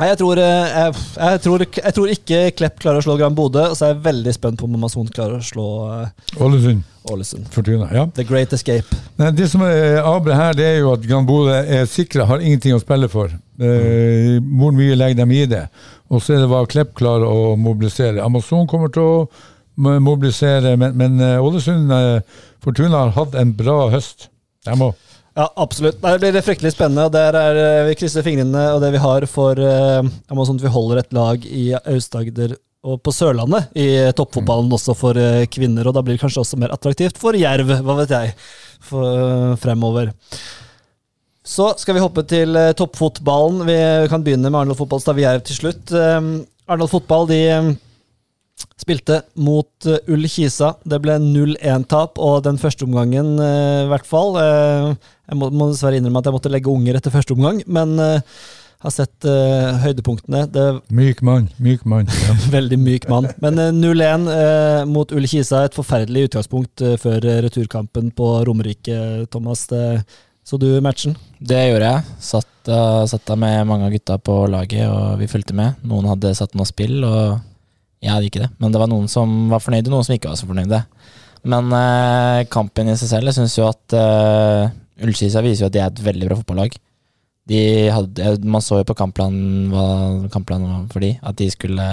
Nei, 0.01 0.07
jeg 0.09 0.17
tror, 0.17 0.39
eh, 0.41 0.71
jeg, 0.73 0.93
jeg, 1.13 1.39
tror, 1.43 1.63
jeg 1.77 1.93
tror 1.93 2.11
ikke 2.11 2.37
Klepp 2.57 2.79
klarer 2.81 3.03
å 3.03 3.05
slå 3.05 3.19
Gran 3.19 3.35
Bodø, 3.37 3.67
og 3.69 3.75
så 3.77 3.85
er 3.85 3.91
jeg 3.91 3.99
veldig 4.07 4.31
spent 4.33 4.57
på 4.57 4.65
om 4.65 4.79
Amazon 4.79 5.05
klarer 5.13 5.37
å 5.37 5.45
slå 5.45 5.65
eh, 5.93 6.39
Ålesund, 6.41 6.79
Ålesund. 7.13 7.45
Fortuna. 7.53 7.85
Ja. 7.93 8.07
The 8.17 8.25
Great 8.25 8.55
Escape. 8.57 8.97
Nei, 9.21 9.29
det 9.37 9.51
som 9.51 9.61
er 9.67 9.99
abre 10.01 10.33
her, 10.39 10.57
det 10.57 10.65
er 10.65 10.79
jo 10.79 10.95
at 10.95 11.05
Gran 11.05 11.27
Bodø 11.29 11.53
er 11.53 11.85
sikra, 11.85 12.25
har 12.31 12.41
ingenting 12.41 12.73
å 12.73 12.81
spille 12.81 13.11
for. 13.13 13.29
Eh, 13.61 14.39
hvor 14.41 14.73
mye 14.73 14.97
legger 14.97 15.21
de 15.21 15.37
i 15.37 15.45
det? 15.53 15.67
Og 16.09 16.25
så 16.25 16.33
er 16.33 16.41
det 16.41 16.49
hva 16.49 16.63
Klepp 16.73 16.97
klarer 16.97 17.29
å 17.29 17.53
mobilisere. 17.61 18.25
Amazon 18.25 18.65
kommer 18.71 18.89
til 18.89 19.05
å 19.05 19.93
mobilisere, 20.01 20.73
men, 20.81 20.97
men 20.97 21.21
eh, 21.21 21.37
Ålesund 21.45 21.93
eh, 21.93 22.41
Fortuna 22.65 23.05
har 23.05 23.13
hatt 23.21 23.37
en 23.37 23.53
bra 23.53 23.83
høst. 23.93 24.31
De 24.65 24.81
må. 24.81 24.95
Ja, 25.37 25.45
absolutt. 25.55 26.01
Nei, 26.03 26.17
Det 26.17 26.31
blir 26.33 26.43
fryktelig 26.43 26.73
spennende. 26.73 27.05
og 27.05 27.11
der 27.11 27.35
er, 27.35 27.55
eh, 27.55 27.85
Vi 27.87 27.95
krysser 27.95 28.23
fingrene 28.23 28.73
og 28.75 28.81
det 28.81 28.91
vi 28.91 28.97
har 28.97 29.25
for 29.25 29.53
eh, 29.53 30.03
Amazon 30.29 30.57
at 30.57 30.61
vi 30.61 30.67
holder 30.67 30.97
et 30.99 31.13
lag 31.13 31.45
i 31.45 31.71
Aust-Agder 31.73 32.57
og 32.83 33.01
på 33.03 33.13
Sørlandet 33.13 33.69
i 33.77 34.11
toppfotballen 34.17 34.71
også 34.73 34.95
for 34.97 35.17
eh, 35.17 35.45
kvinner. 35.45 35.87
Og 35.87 35.93
da 35.93 36.01
blir 36.01 36.17
det 36.17 36.23
kanskje 36.23 36.41
også 36.41 36.57
mer 36.59 36.73
attraktivt 36.73 37.17
for 37.17 37.37
Jerv, 37.37 37.69
hva 37.85 37.95
vet 38.01 38.09
jeg, 38.09 38.33
for, 38.81 39.05
eh, 39.05 39.55
fremover. 39.61 40.11
Så 41.45 41.71
skal 41.79 41.95
vi 41.95 42.01
hoppe 42.03 42.23
til 42.27 42.55
eh, 42.55 42.73
toppfotballen. 42.73 43.63
Vi 43.65 43.77
kan 44.09 44.23
begynne 44.23 44.49
med 44.49 44.59
Arendal 44.59 44.77
Fotball 44.77 45.01
Stav 45.01 45.21
Jerv 45.21 45.45
til 45.47 45.55
slutt. 45.57 45.93
Arnold 45.93 46.47
Arendal 46.67 46.91
Fotball 46.91 47.27
de 47.29 47.39
eh, 47.49 47.71
spilte 48.81 49.21
mot 49.39 49.89
uh, 49.89 49.97
Ull 50.11 50.27
Kisa. 50.31 50.73
Det 50.87 51.01
ble 51.03 51.17
0-1-tap, 51.23 52.21
og 52.21 52.43
den 52.47 52.59
første 52.61 52.87
omgangen 52.87 53.35
eh, 53.41 53.83
i 53.85 53.91
hvert 53.91 54.07
fall 54.07 54.35
eh, 54.41 54.89
Jeg 55.29 55.37
må, 55.39 55.51
må 55.55 55.69
dessverre 55.71 55.99
innrømme 55.99 56.21
at 56.21 56.29
jeg 56.29 56.35
måtte 56.35 56.51
legge 56.53 56.71
unger 56.71 56.97
etter 56.97 57.13
første 57.13 57.35
omgang, 57.37 57.61
men 57.71 57.95
jeg 58.81 58.87
har 58.87 58.93
sett 58.95 59.25
eh, 59.29 59.75
høydepunktene. 59.83 60.39
Det 60.49 60.63
Myk 60.97 61.19
mann, 61.21 61.51
myk 61.61 61.83
mann. 61.85 62.07
Ja. 62.25 62.33
veldig 62.57 62.79
myk 62.81 63.05
mann. 63.11 63.27
Men 63.43 63.61
eh, 63.61 63.69
0-1 63.77 64.25
eh, 64.33 64.85
mot 64.89 65.13
Ull 65.13 65.27
Kisa, 65.29 65.67
et 65.67 65.77
forferdelig 65.77 66.31
utgangspunkt 66.31 66.81
eh, 66.81 66.95
før 66.97 67.21
eh, 67.21 67.43
returkampen 67.45 68.09
på 68.17 68.31
Romerike, 68.47 69.27
Thomas. 69.29 69.67
Det, 69.69 70.01
så 70.41 70.57
du 70.57 70.65
matchen? 70.81 71.13
Det 71.37 71.61
gjorde 71.67 71.91
jeg. 71.91 72.17
Satt, 72.25 72.49
uh, 72.73 73.05
satt 73.05 73.29
med 73.37 73.69
mange 73.69 73.85
av 73.85 73.93
gutta 73.93 74.17
på 74.17 74.39
laget, 74.49 74.89
og 74.89 75.21
vi 75.21 75.29
fulgte 75.29 75.53
med. 75.57 75.77
Noen 75.85 76.09
hadde 76.09 76.33
satt 76.37 76.57
noe 76.57 76.65
spill, 76.65 77.03
og 77.05 77.37
jeg 78.01 78.11
hadde 78.11 78.29
ikke 78.29 78.43
det. 78.43 78.51
Men 78.61 78.73
det 78.73 78.81
var 78.81 78.89
noen 78.89 79.09
som 79.11 79.33
var 79.51 79.61
fornøyde, 79.61 79.91
noen 79.93 80.05
som 80.05 80.15
ikke 80.15 80.31
var 80.31 80.39
så 80.39 80.49
fornøyde. 80.49 80.81
Men 81.51 81.73
eh, 81.73 82.43
kampen 82.53 82.89
i 82.89 82.95
seg 82.97 83.11
selv, 83.13 83.29
jeg 83.29 83.37
syns 83.39 83.57
jo 83.57 83.67
at 83.69 83.95
uh, 83.97 84.69
Ullskisa 85.01 85.41
viser 85.45 85.65
jo 85.65 85.69
at 85.71 85.75
de 85.75 85.81
er 85.81 85.89
et 85.89 86.03
veldig 86.05 86.29
bra 86.29 86.37
fotballag. 86.39 86.75
De 87.49 87.61
hadde, 87.93 88.35
man 88.45 88.63
så 88.63 88.79
jo 88.79 88.87
på 88.87 88.97
kampplanen 88.97 89.71
hva 89.73 89.85
kampplanen 90.33 90.69
var 90.69 90.83
for 90.93 91.03
de, 91.03 91.15
at 91.17 91.37
de 91.39 91.47
skulle 91.53 91.87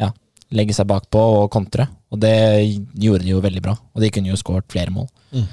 ja, 0.00 0.08
legge 0.56 0.76
seg 0.76 0.88
bakpå 0.88 1.20
og 1.42 1.50
kontre. 1.52 1.88
Og 2.12 2.20
det 2.22 2.36
gjorde 2.96 3.26
de 3.26 3.34
jo 3.34 3.44
veldig 3.44 3.62
bra. 3.64 3.76
Og 3.94 4.04
de 4.04 4.10
kunne 4.14 4.32
jo 4.32 4.40
skåret 4.40 4.68
flere 4.72 4.94
mål. 4.94 5.08
Mm. 5.36 5.46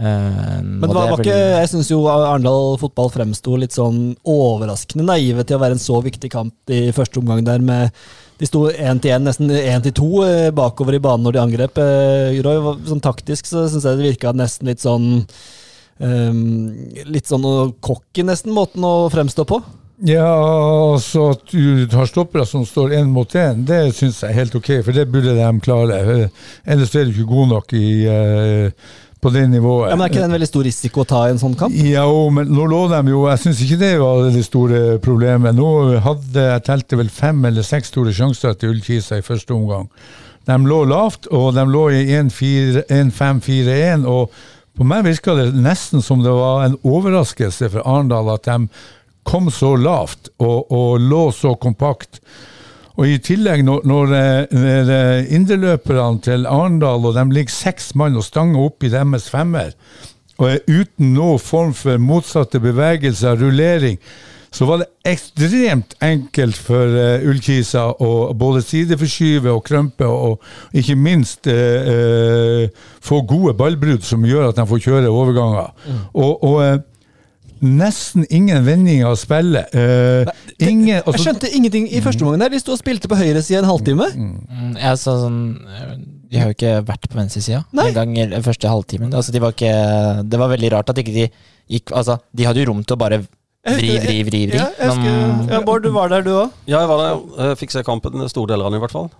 Eh, 0.00 0.60
Men 0.64 0.88
er 0.88 0.96
var 0.96 1.20
ikke, 1.20 1.36
jeg 1.60 1.68
syns 1.74 1.90
jo 1.90 2.00
Arendal 2.08 2.78
fotball 2.80 3.10
fremsto 3.12 3.58
litt 3.60 3.76
sånn 3.76 4.14
overraskende 4.24 5.04
naive 5.04 5.44
til 5.44 5.58
å 5.58 5.60
være 5.60 5.76
en 5.76 5.82
så 5.82 5.98
viktig 6.00 6.30
kamp 6.32 6.72
i 6.72 6.86
første 6.96 7.20
omgang 7.20 7.44
der 7.44 7.60
med 7.60 7.92
De 8.40 8.48
sto 8.48 8.62
én 8.72 8.96
til 9.04 9.12
én, 9.12 9.26
nesten 9.26 9.52
én 9.52 9.84
til 9.84 9.92
to 9.98 10.22
eh, 10.24 10.48
bakover 10.56 10.96
i 10.96 11.02
banen 11.04 11.26
når 11.26 11.36
de 11.36 11.42
angrep. 11.42 11.80
Eh, 11.84 12.38
Roy, 12.40 12.62
sånn 12.88 13.02
taktisk 13.04 13.50
så 13.50 13.66
syns 13.68 13.84
jeg 13.84 13.98
det 13.98 14.06
virka 14.06 14.32
nesten 14.32 14.70
litt 14.70 14.80
sånn 14.80 15.10
um, 16.00 16.40
Litt 17.04 17.28
sånn 17.28 17.44
cocky, 17.84 18.24
nesten, 18.24 18.56
måten 18.56 18.86
å 18.88 19.10
fremstå 19.12 19.44
på. 19.44 19.60
Ja, 20.08 20.24
altså 20.94 21.34
at 21.34 21.52
du 21.52 21.84
har 21.92 22.08
stoppere 22.08 22.46
som 22.48 22.64
står 22.64 22.94
én 23.02 23.12
mot 23.12 23.28
én, 23.36 23.66
det 23.68 23.82
syns 23.98 24.22
jeg 24.22 24.32
er 24.32 24.38
helt 24.38 24.56
ok, 24.56 24.70
for 24.86 24.96
det 24.96 25.04
burde 25.12 25.36
de 25.36 25.50
klare. 25.60 26.00
Ellers 26.64 26.94
er 26.96 27.04
du 27.04 27.12
ikke 27.12 27.28
god 27.34 27.52
nok 27.52 27.74
i, 27.76 27.90
eh, 28.08 28.94
på 29.20 29.30
det 29.34 29.44
nivået. 29.50 29.90
Ja, 29.90 29.96
men 29.96 30.06
Er 30.06 30.12
ikke 30.12 30.22
det 30.22 30.28
en 30.30 30.36
veldig 30.36 30.48
stor 30.48 30.64
risiko 30.64 31.02
å 31.02 31.08
ta 31.08 31.20
i 31.28 31.34
en 31.34 31.40
sånn 31.40 31.56
kamp? 31.58 31.74
Ja, 31.76 32.06
men 32.32 32.48
nå 32.48 32.64
lå 32.70 32.80
de 32.88 33.00
jo 33.12 33.26
Jeg 33.28 33.42
syns 33.42 33.60
ikke 33.64 33.80
det 33.82 33.92
var 34.00 34.22
det 34.32 34.44
store 34.46 34.80
problemet. 35.04 35.54
Nå 35.56 36.00
hadde 36.04 36.46
jeg 36.46 36.64
telte 36.68 37.00
vel 37.00 37.12
fem 37.12 37.44
eller 37.44 37.66
seks 37.66 37.92
store 37.92 38.14
sjanser 38.16 38.56
til 38.56 38.72
Ullkisa 38.74 39.20
i 39.20 39.26
første 39.26 39.52
omgang. 39.56 39.90
De 40.48 40.56
lå 40.64 40.84
lavt, 40.88 41.28
og 41.30 41.52
de 41.54 41.66
lå 41.68 41.84
i 41.98 42.06
1-5-4-1. 42.16 44.06
Og 44.08 44.32
på 44.76 44.86
meg 44.88 45.04
virka 45.04 45.36
det 45.36 45.50
nesten 45.52 46.00
som 46.02 46.24
det 46.24 46.32
var 46.32 46.64
en 46.64 46.78
overraskelse 46.80 47.68
for 47.68 47.84
Arendal 47.84 48.32
at 48.32 48.48
de 48.48 48.56
kom 49.28 49.50
så 49.52 49.74
lavt 49.76 50.30
og, 50.40 50.72
og 50.72 50.96
lå 51.04 51.26
så 51.36 51.52
kompakt. 51.60 52.22
Og 52.98 53.06
i 53.08 53.18
tillegg, 53.22 53.62
når, 53.64 53.84
når 53.86 54.14
eh, 54.16 54.56
eh, 54.80 55.34
indreløperne 55.34 56.22
til 56.26 56.48
Arendal 56.50 57.06
og 57.06 57.14
de 57.16 57.26
ligger 57.34 57.54
seks 57.54 57.92
mann 57.94 58.18
og 58.18 58.26
stanger 58.26 58.66
opp 58.66 58.84
i 58.84 58.92
deres 58.92 59.30
femmer, 59.30 59.76
og 60.40 60.48
er 60.50 60.64
uten 60.68 61.14
noen 61.14 61.40
form 61.42 61.72
for 61.76 62.00
motsatte 62.00 62.60
bevegelser, 62.62 63.38
rullering, 63.40 64.00
så 64.50 64.66
var 64.66 64.80
det 64.80 64.88
ekstremt 65.06 65.94
enkelt 66.02 66.58
for 66.58 66.90
uh, 66.90 67.22
Ullkisa 67.30 67.84
å 68.02 68.10
både 68.34 68.64
sideforskyve 68.66 69.52
og 69.52 69.62
krømpe, 69.66 70.06
og 70.06 70.42
ikke 70.74 70.96
minst 70.98 71.46
uh, 71.46 71.86
uh, 71.86 72.88
få 73.04 73.20
gode 73.30 73.54
ballbrudd 73.58 74.02
som 74.06 74.26
gjør 74.26 74.48
at 74.48 74.58
de 74.58 74.66
får 74.66 74.82
kjøre 74.88 75.12
overganger. 75.12 75.70
Og, 76.10 76.32
og 76.42 76.56
eh, 76.64 76.80
nesten 77.62 78.24
ingen 78.30 78.64
vendinger 78.66 79.06
av 79.10 79.16
spillet. 79.20 79.74
Eh, 79.74 80.30
ingen, 80.58 80.86
Jeg 80.96 81.02
altså, 81.04 81.24
skjønte 81.24 81.50
ingenting 81.54 81.88
i 81.92 82.00
første 82.04 82.22
omgang. 82.24 82.40
der 82.40 82.48
De 82.54 82.60
sto 82.62 82.72
og 82.72 82.78
spilte 82.80 83.08
på 83.10 83.18
høyresida 83.20 83.58
en 83.62 83.68
halvtime. 83.70 84.06
Mm, 84.16 84.76
Jeg 84.80 84.98
sa 84.98 85.16
sånn 85.20 85.40
øh, 85.66 85.92
De 86.30 86.38
har 86.38 86.46
jo 86.50 86.54
ikke 86.56 86.74
vært 86.86 87.08
på 87.10 87.18
venstresida 87.18 87.64
engang 87.72 87.88
en 87.90 87.94
gang 87.94 88.18
i 88.18 88.26
den 88.36 88.42
første 88.46 88.68
halvtimen. 88.70 89.12
Altså, 89.14 89.32
de 89.34 89.40
var 89.42 89.52
ikke, 89.52 89.74
det 90.30 90.38
var 90.38 90.48
veldig 90.54 90.72
rart 90.72 90.90
at 90.90 90.98
ikke 91.02 91.12
de 91.16 91.28
gikk 91.70 91.92
Altså, 91.92 92.18
de 92.34 92.44
hadde 92.46 92.62
jo 92.64 92.70
rom 92.72 92.82
til 92.84 92.96
å 92.96 92.98
bare 92.98 93.18
vri, 93.20 93.90
vri, 94.00 94.22
vri. 94.24 94.46
vri. 94.48 94.56
Ja, 94.56 94.70
jeg 94.78 94.96
Men- 94.96 95.48
ja, 95.50 95.60
Bård, 95.60 95.82
du 95.82 95.90
var 95.90 96.08
der, 96.08 96.22
du 96.22 96.30
òg. 96.30 96.50
Ja, 96.66 96.80
jeg 96.80 96.88
var 96.88 96.98
der. 97.02 97.48
Jeg 97.50 97.58
fikk 97.58 97.70
se 97.72 97.82
kampen, 97.82 98.28
store 98.28 98.48
deler 98.48 98.64
av 98.64 98.72
den 98.72 98.80
i 98.80 98.84
hvert 98.86 98.92
fall. 98.94 99.10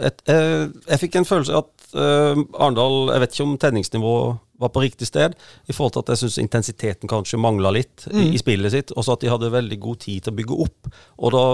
Jeg, 0.00 0.12
eh, 0.28 0.68
jeg 0.88 1.00
fikk 1.00 1.16
en 1.16 1.24
følelse 1.28 1.58
at 1.58 1.66
eh, 1.94 2.34
Arendal 2.58 3.12
Jeg 3.12 3.20
vet 3.20 3.32
ikke 3.34 3.44
om 3.46 3.58
tenningsnivået 3.58 4.38
var 4.58 4.72
på 4.74 4.82
riktig 4.84 5.08
sted. 5.08 5.34
I 5.66 5.74
forhold 5.76 5.96
til 5.96 6.04
at 6.04 6.12
jeg 6.14 6.22
syns 6.24 6.38
intensiteten 6.42 7.10
kanskje 7.10 7.40
mangla 7.40 7.72
litt 7.74 8.06
i, 8.12 8.30
i 8.34 8.40
spillet 8.40 8.72
sitt. 8.72 8.92
Og 8.96 9.04
så 9.06 9.16
at 9.16 9.24
de 9.24 9.30
hadde 9.32 9.50
veldig 9.52 9.78
god 9.82 10.00
tid 10.04 10.24
til 10.26 10.34
å 10.34 10.36
bygge 10.40 10.58
opp. 10.66 10.90
Og 11.18 11.34
da 11.34 11.44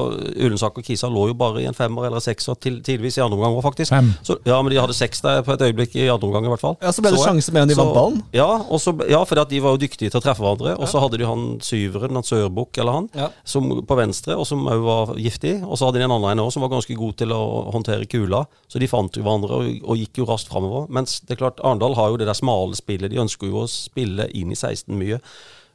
Ulensak 0.47 0.79
og 0.79 0.87
Kisa 0.87 1.11
lå 1.13 1.29
jo 1.33 1.37
bare 1.39 1.63
i 1.63 1.69
en 1.71 1.77
femmer 1.77 2.09
eller 2.09 2.23
sekser 2.23 2.59
til, 2.63 2.81
tidvis 2.85 3.19
i 3.19 3.25
andre 3.25 3.39
omgang 3.39 3.57
òg, 3.59 3.63
faktisk. 3.67 3.95
Så, 4.27 4.39
ja, 4.49 4.59
men 4.63 4.73
de 4.75 4.81
hadde 4.81 4.97
seks 4.97 5.23
der 5.25 5.43
på 5.47 5.55
et 5.57 5.65
øyeblikk 5.69 5.97
i 5.99 6.09
andre 6.09 6.29
omgang, 6.29 6.47
i 6.47 6.53
hvert 6.53 6.63
fall. 6.63 6.77
Ja, 6.83 6.93
så 6.95 7.05
ble 7.05 7.13
det 7.15 7.21
så, 7.23 7.29
sjanse 7.31 7.55
med 7.55 7.67
om 7.67 7.73
de 7.73 7.79
vant 7.79 7.95
ballen. 7.97 8.23
Ja, 8.37 8.49
og 8.63 8.83
så, 8.83 8.95
ja 9.11 9.23
for 9.29 9.43
de 9.49 9.63
var 9.65 9.77
jo 9.77 9.83
dyktige 9.83 10.13
til 10.13 10.21
å 10.21 10.25
treffe 10.25 10.45
hverandre. 10.45 10.77
Og 10.79 10.91
så 10.91 11.03
hadde 11.03 11.21
de 11.21 11.29
han 11.29 11.47
syveren, 11.65 12.15
han 12.19 12.27
Sørbukk 12.27 12.79
eller 12.83 12.99
han, 13.01 13.11
Ja. 13.19 13.29
som 13.45 13.69
på 13.87 13.99
venstre, 13.99 14.37
og 14.39 14.47
som 14.49 14.65
òg 14.71 14.85
var 14.87 15.15
giftig. 15.21 15.59
Og 15.67 15.79
så 15.79 15.89
hadde 15.89 16.01
de 16.01 16.07
en 16.07 16.15
annen 16.15 16.31
en 16.33 16.45
òg 16.47 16.53
som 16.55 16.63
var 16.65 16.73
ganske 16.73 16.95
god 16.97 17.17
til 17.21 17.33
å 17.35 17.43
håndtere 17.75 18.07
kula. 18.11 18.45
Så 18.71 18.81
de 18.81 18.89
fant 18.91 19.17
jo 19.17 19.25
hverandre 19.25 19.59
og, 19.59 19.71
og 19.85 20.01
gikk 20.01 20.23
jo 20.23 20.29
raskt 20.29 20.53
framover. 20.53 20.87
Mens 20.93 21.21
det 21.27 21.37
er 21.37 21.43
klart, 21.43 21.61
Arendal 21.65 21.97
har 21.99 22.13
jo 22.13 22.21
det 22.21 22.29
der 22.31 22.39
smale 22.39 22.77
spillet. 22.79 22.92
De 23.01 23.19
ønsker 23.23 23.49
jo 23.49 23.63
å 23.65 23.69
spille 23.71 24.29
inn 24.35 24.53
i 24.53 24.59
16 24.59 24.93
mye. 24.99 25.19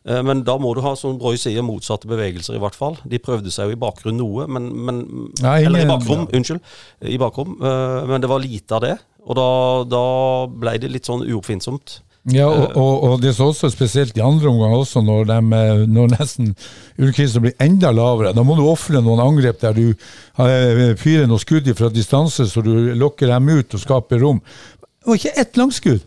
Eh, 0.08 0.22
Men 0.24 0.44
da 0.48 0.58
må 0.58 0.74
du 0.76 0.82
ha 0.86 0.96
som 0.96 1.18
Broy 1.20 1.38
sier, 1.38 1.62
motsatte 1.66 2.08
bevegelser, 2.08 2.56
i 2.56 2.64
hvert 2.64 2.76
fall. 2.78 2.98
De 3.06 3.20
prøvde 3.20 3.52
seg 3.52 3.68
jo 3.70 3.76
i 3.78 3.82
bakgrunn 3.82 4.18
noe, 4.22 4.48
men, 4.48 4.70
men 4.88 5.04
Nei, 5.42 5.64
Eller 5.66 5.86
i 5.86 5.90
bakrom, 5.90 6.26
bakrom, 6.26 6.28
unnskyld. 6.38 6.62
I 7.02 7.18
bakrom. 7.22 7.58
Eh, 7.62 8.02
Men 8.08 8.22
det 8.22 8.30
var 8.30 8.40
lite 8.44 8.76
av 8.76 8.82
det. 8.86 8.98
Og 9.28 9.36
da, 9.36 9.48
da 9.92 10.04
ble 10.48 10.78
det 10.80 10.92
litt 10.94 11.06
sånn 11.10 11.26
uoppfinnsomt. 11.28 12.02
Ja, 12.28 12.48
og, 12.52 12.74
og, 12.76 13.04
og 13.08 13.22
det 13.24 13.32
så 13.38 13.46
også 13.54 13.70
spesielt 13.72 14.18
i 14.20 14.24
andre 14.24 14.50
omgang 14.52 14.74
også, 14.76 15.00
når, 15.04 15.28
de, 15.30 15.36
eh, 15.56 15.84
når 15.88 16.10
nesten 16.18 16.50
ullkrisen 17.00 17.44
blir 17.46 17.56
enda 17.64 17.92
lavere. 17.96 18.34
Da 18.36 18.44
må 18.44 18.56
du 18.58 18.66
ofre 18.68 19.00
noen 19.04 19.22
angrep 19.24 19.62
der 19.62 19.76
du 19.78 19.86
eh, 19.92 20.96
fyrer 21.00 21.28
noen 21.28 21.40
skudd 21.44 21.68
fra 21.80 21.88
distanse, 21.92 22.48
så 22.52 22.64
du 22.66 22.74
lokker 23.00 23.32
dem 23.32 23.48
ut 23.52 23.76
og 23.76 23.84
skaper 23.84 24.20
rom. 24.24 24.42
Det 24.82 25.08
var 25.12 25.22
ikke 25.22 25.36
ett 25.44 25.60
langskudd. 25.60 26.07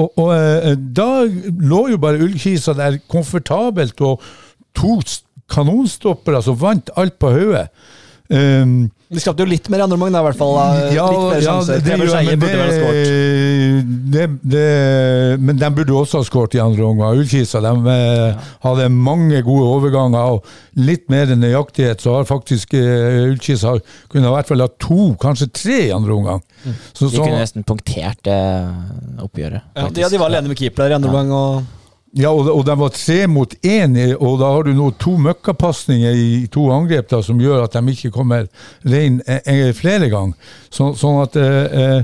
Og, 0.00 0.12
og 0.20 0.30
eh, 0.34 0.76
da 0.96 1.24
lå 1.26 1.86
jo 1.92 1.98
bare 2.00 2.22
Ullkisa 2.24 2.74
der 2.78 3.00
komfortabelt 3.10 4.00
og 4.06 4.22
to 4.76 5.00
kanonstoppere 5.50 6.42
som 6.44 6.58
vant 6.60 6.92
alt 7.00 7.18
på 7.20 7.32
hodet. 7.34 7.68
Um, 8.30 8.90
De 9.10 9.18
skapte 9.18 9.42
jo 9.42 9.50
litt 9.50 9.66
mer 9.72 9.80
i 9.80 9.82
andre 9.88 9.96
mange, 9.98 10.14
da, 10.14 10.20
i 10.22 10.26
hvert 10.28 10.38
fall. 10.38 10.52
da. 10.54 10.66
ja, 10.94 11.06
ja, 11.10 11.40
sjanser. 11.42 11.80
det, 11.82 11.96
Preben 11.98 12.28
men 12.28 12.42
det, 12.44 12.50
det, 14.14 14.26
det, 14.52 14.66
men 15.42 15.58
de 15.58 15.70
burde 15.74 15.96
også 15.98 16.20
ha 16.20 16.28
skåret 16.28 16.54
i 16.54 16.60
andre 16.62 16.84
omgang. 16.86 17.18
Ullkisa 17.18 17.58
de, 17.64 17.72
eh, 17.90 18.52
hadde 18.62 18.86
mange 18.94 19.42
gode 19.46 19.66
overganger 19.72 20.36
og 20.36 20.46
litt 20.78 21.10
mer 21.10 21.34
nøyaktighet. 21.34 22.04
Så 22.04 22.14
har 22.20 22.30
faktisk 22.30 22.76
uh, 22.78 23.32
Ullkisa 23.32 23.74
kunne 24.12 24.30
i 24.30 24.36
hvert 24.36 24.52
fall 24.52 24.62
ha 24.62 24.70
to, 24.78 25.10
kanskje 25.18 25.50
tre 25.58 25.80
i 25.88 25.92
andre 25.96 26.14
omgang. 26.14 26.46
Så, 26.94 27.10
De 27.10 27.18
kunne 27.18 27.42
nesten 27.42 27.66
punktert 27.66 28.22
det 28.30 28.38
oppgjøret. 29.26 29.66
Ja, 29.74 29.90
de, 29.90 30.06
ja, 30.06 30.12
de 30.12 30.22
var 30.22 30.30
alene 30.30 30.54
med 30.54 30.60
keeper 30.60 30.86
der 30.86 30.94
i 30.94 31.00
andre 31.00 31.10
omgang. 31.10 31.34
og... 31.34 31.76
ja, 32.18 32.30
og, 32.30 32.48
og 32.50 32.64
de 32.66 32.74
var 32.80 32.90
tre 32.94 33.18
mot 33.30 33.52
én, 33.62 33.94
og 34.18 34.40
da 34.40 34.48
har 34.50 34.66
du 34.66 34.72
nå 34.74 34.88
to 34.98 35.14
møkkapasninger 35.22 36.16
i 36.18 36.46
to 36.50 36.64
angrep 36.74 37.10
da, 37.12 37.20
som 37.22 37.38
gjør 37.40 37.64
at 37.68 37.76
de 37.76 37.94
ikke 37.94 38.10
kommer 38.14 38.48
rein 38.82 39.20
eh, 39.26 39.42
eh, 39.46 39.70
flere 39.76 40.10
ganger. 40.10 40.34
Så, 40.74 40.90
sånn 40.98 41.20
at 41.22 41.38
eh, 41.38 41.78
eh, 41.82 42.02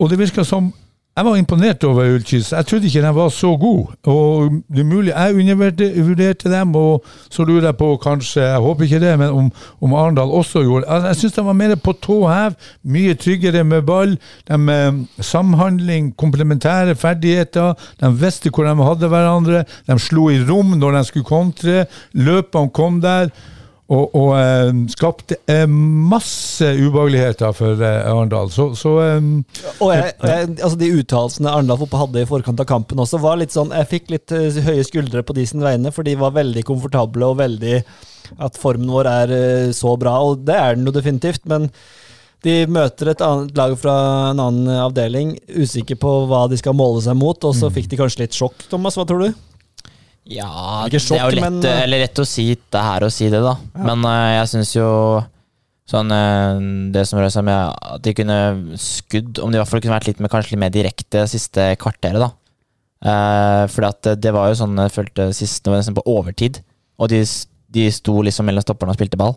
Og 0.00 0.10
det 0.10 0.18
virker 0.18 0.42
som 0.48 0.72
Jeg 1.14 1.24
var 1.24 1.36
imponert 1.38 1.84
over 1.86 2.08
Ullkis. 2.10 2.48
Jeg 2.52 2.66
trodde 2.66 2.88
ikke 2.88 3.02
de 3.04 3.10
var 3.14 3.28
så 3.30 3.52
gode. 3.56 3.92
Og 4.10 4.56
det 4.66 4.80
er 4.82 4.88
mulig 4.88 5.12
jeg 5.12 5.36
undervurderte 5.38 6.50
dem, 6.50 6.74
og 6.74 7.04
så 7.30 7.44
lurer 7.46 7.68
jeg 7.68 7.76
på 7.78 7.92
kanskje, 8.02 8.42
jeg 8.42 8.58
håper 8.64 8.84
ikke 8.84 9.00
det, 9.00 9.12
men 9.18 9.28
om, 9.30 9.52
om 9.80 9.94
Arendal 9.94 10.34
også 10.34 10.64
gjorde 10.66 10.88
det. 10.88 11.06
Jeg 11.06 11.20
syns 11.20 11.38
de 11.38 11.46
var 11.46 11.58
mer 11.60 11.76
på 11.78 11.94
tå 12.02 12.18
hev, 12.26 12.58
mye 12.82 13.14
tryggere 13.14 13.62
med 13.64 13.86
ball. 13.86 14.18
De, 14.50 14.58
eh, 14.74 15.22
samhandling, 15.22 16.10
komplementære 16.18 16.98
ferdigheter. 16.98 17.78
De 18.02 18.10
visste 18.18 18.50
hvor 18.50 18.66
de 18.66 18.74
hadde 18.90 19.14
hverandre. 19.14 19.64
De 19.86 19.98
slo 20.02 20.28
i 20.34 20.42
rom 20.42 20.74
når 20.80 20.98
de 20.98 21.04
skulle 21.12 21.30
kontre. 21.30 21.86
Løpene 22.12 22.74
kom 22.74 22.98
der. 23.06 23.30
Og, 23.94 24.14
og 24.18 24.30
eh, 24.38 24.70
skapte 24.92 25.36
eh, 25.50 25.64
masse 25.68 26.66
ubehageligheter 26.78 27.54
for 27.56 27.80
eh, 27.84 28.00
Arendal. 28.10 28.50
Så, 28.54 28.70
så 28.78 28.94
eh, 29.02 29.28
Og 29.78 29.92
jeg, 29.92 30.14
jeg, 30.24 30.48
altså 30.56 30.78
De 30.80 30.90
uttalelsene 30.98 31.52
Arendal 31.52 31.80
fotball 31.82 32.06
hadde 32.06 32.24
i 32.24 32.30
forkant 32.30 32.62
av 32.64 32.68
kampen 32.70 33.02
også, 33.04 33.20
var 33.22 33.38
litt 33.40 33.54
sånn 33.54 33.74
Jeg 33.74 33.90
fikk 33.92 34.14
litt 34.14 34.34
høye 34.34 34.86
skuldre 34.86 35.24
på 35.26 35.36
de 35.36 35.46
sine 35.48 35.66
vegne, 35.66 35.92
for 35.94 36.06
de 36.06 36.16
var 36.20 36.34
veldig 36.36 36.64
komfortable 36.66 37.28
og 37.30 37.38
veldig 37.42 37.76
At 38.42 38.58
formen 38.60 38.90
vår 38.90 39.10
er 39.10 39.36
så 39.76 39.94
bra, 40.00 40.16
og 40.24 40.42
det 40.48 40.56
er 40.58 40.78
den 40.78 40.88
jo 40.88 40.94
definitivt, 40.96 41.44
men 41.50 41.68
de 42.44 42.64
møter 42.68 43.08
et 43.08 43.22
annet 43.24 43.56
lag 43.56 43.72
fra 43.80 43.94
en 44.32 44.40
annen 44.42 44.68
avdeling, 44.84 45.30
usikker 45.48 45.96
på 46.00 46.10
hva 46.28 46.42
de 46.50 46.58
skal 46.60 46.76
måle 46.76 47.00
seg 47.04 47.16
mot, 47.16 47.40
og 47.48 47.56
så 47.56 47.70
fikk 47.72 47.88
de 47.92 48.00
kanskje 48.00 48.26
litt 48.26 48.36
sjokk, 48.36 48.66
Thomas. 48.68 48.98
Hva 49.00 49.06
tror 49.08 49.24
du? 49.24 49.44
Ja, 50.30 50.86
Ikke 50.88 51.00
sjokk, 51.02 51.18
det 51.18 51.20
er 51.20 51.28
jo 51.28 51.36
lett, 51.36 51.44
men, 51.44 51.60
eh, 51.68 51.82
eller 51.84 52.00
lett 52.06 52.20
å 52.22 52.24
si 52.28 52.46
det 52.56 52.82
her 52.86 53.04
å 53.04 53.12
si 53.12 53.28
det, 53.32 53.40
da. 53.44 53.54
Men 53.76 54.04
uh, 54.08 54.30
jeg 54.38 54.50
syns 54.54 54.72
jo 54.72 54.88
sånn 55.90 56.08
uh, 56.08 56.56
Det 56.94 57.02
som 57.04 57.18
rører 57.20 57.32
seg 57.34 57.44
med 57.44 57.74
at 57.76 58.00
de 58.06 58.14
kunne 58.16 58.38
skudd 58.80 59.36
Om 59.44 59.52
de 59.52 59.58
i 59.58 59.60
hvert 59.60 59.68
fall 59.68 59.82
kunne 59.84 59.98
vært 59.98 60.08
litt 60.08 60.22
mer, 60.24 60.32
kanskje 60.32 60.54
litt 60.54 60.62
mer 60.62 60.72
direkte 60.72 61.26
siste 61.28 61.74
kvarteret, 61.80 62.22
da. 62.24 62.30
Uh, 63.04 63.64
for 63.68 63.90
at 63.90 64.00
det, 64.06 64.16
det 64.24 64.32
var 64.32 64.48
jo 64.48 64.62
sånn 64.62 64.80
jeg 64.80 64.94
følte 64.94 65.28
sist, 65.36 65.60
det 65.64 65.74
var 65.74 65.82
nesten 65.82 65.98
på 65.98 66.06
overtid. 66.08 66.62
Og 66.96 67.10
de, 67.12 67.20
de 67.76 67.88
sto 67.92 68.16
liksom 68.24 68.48
mellom 68.48 68.64
stopperne 68.64 68.94
og 68.94 68.96
spilte 68.96 69.20
ball. 69.20 69.36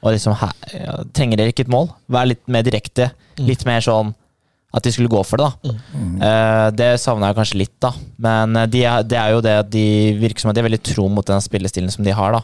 Og 0.00 0.16
liksom 0.16 0.34
her, 0.40 0.50
ja, 0.74 0.98
Trenger 1.14 1.38
dere 1.38 1.54
ikke 1.54 1.68
et 1.68 1.72
mål? 1.72 1.92
Vær 2.10 2.26
litt 2.26 2.42
mer 2.50 2.66
direkte. 2.66 3.12
Litt 3.38 3.62
mer 3.68 3.84
sånn 3.84 4.10
at 4.74 4.82
de 4.82 4.90
skulle 4.90 5.10
gå 5.12 5.20
for 5.26 5.38
det, 5.38 5.46
da. 5.62 5.74
Eh, 6.26 6.68
det 6.74 6.88
savna 7.02 7.30
jeg 7.30 7.38
kanskje 7.38 7.60
litt, 7.60 7.74
da. 7.82 7.92
Men 8.26 8.56
eh, 8.58 8.68
de 8.70 8.82
er, 8.90 9.06
det 9.06 9.18
er 9.20 9.34
jo 9.34 9.44
det 9.44 9.54
at 9.62 9.70
de 9.70 9.86
virker 10.18 10.42
som 10.42 10.50
at 10.50 10.58
de 10.58 10.64
er 10.64 10.68
veldig 10.68 10.82
tro 10.82 11.06
mot 11.12 11.26
den 11.26 11.42
spillestilen 11.44 11.92
som 11.94 12.06
de 12.06 12.14
har, 12.16 12.34
da. 12.34 12.42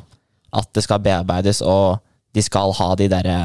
At 0.63 0.71
det 0.77 0.85
skal 0.87 1.03
bearbeides, 1.03 1.63
og 1.67 1.99
de 2.37 2.45
skal 2.47 2.75
ha 2.79 2.93
de 2.99 3.11
derre 3.11 3.39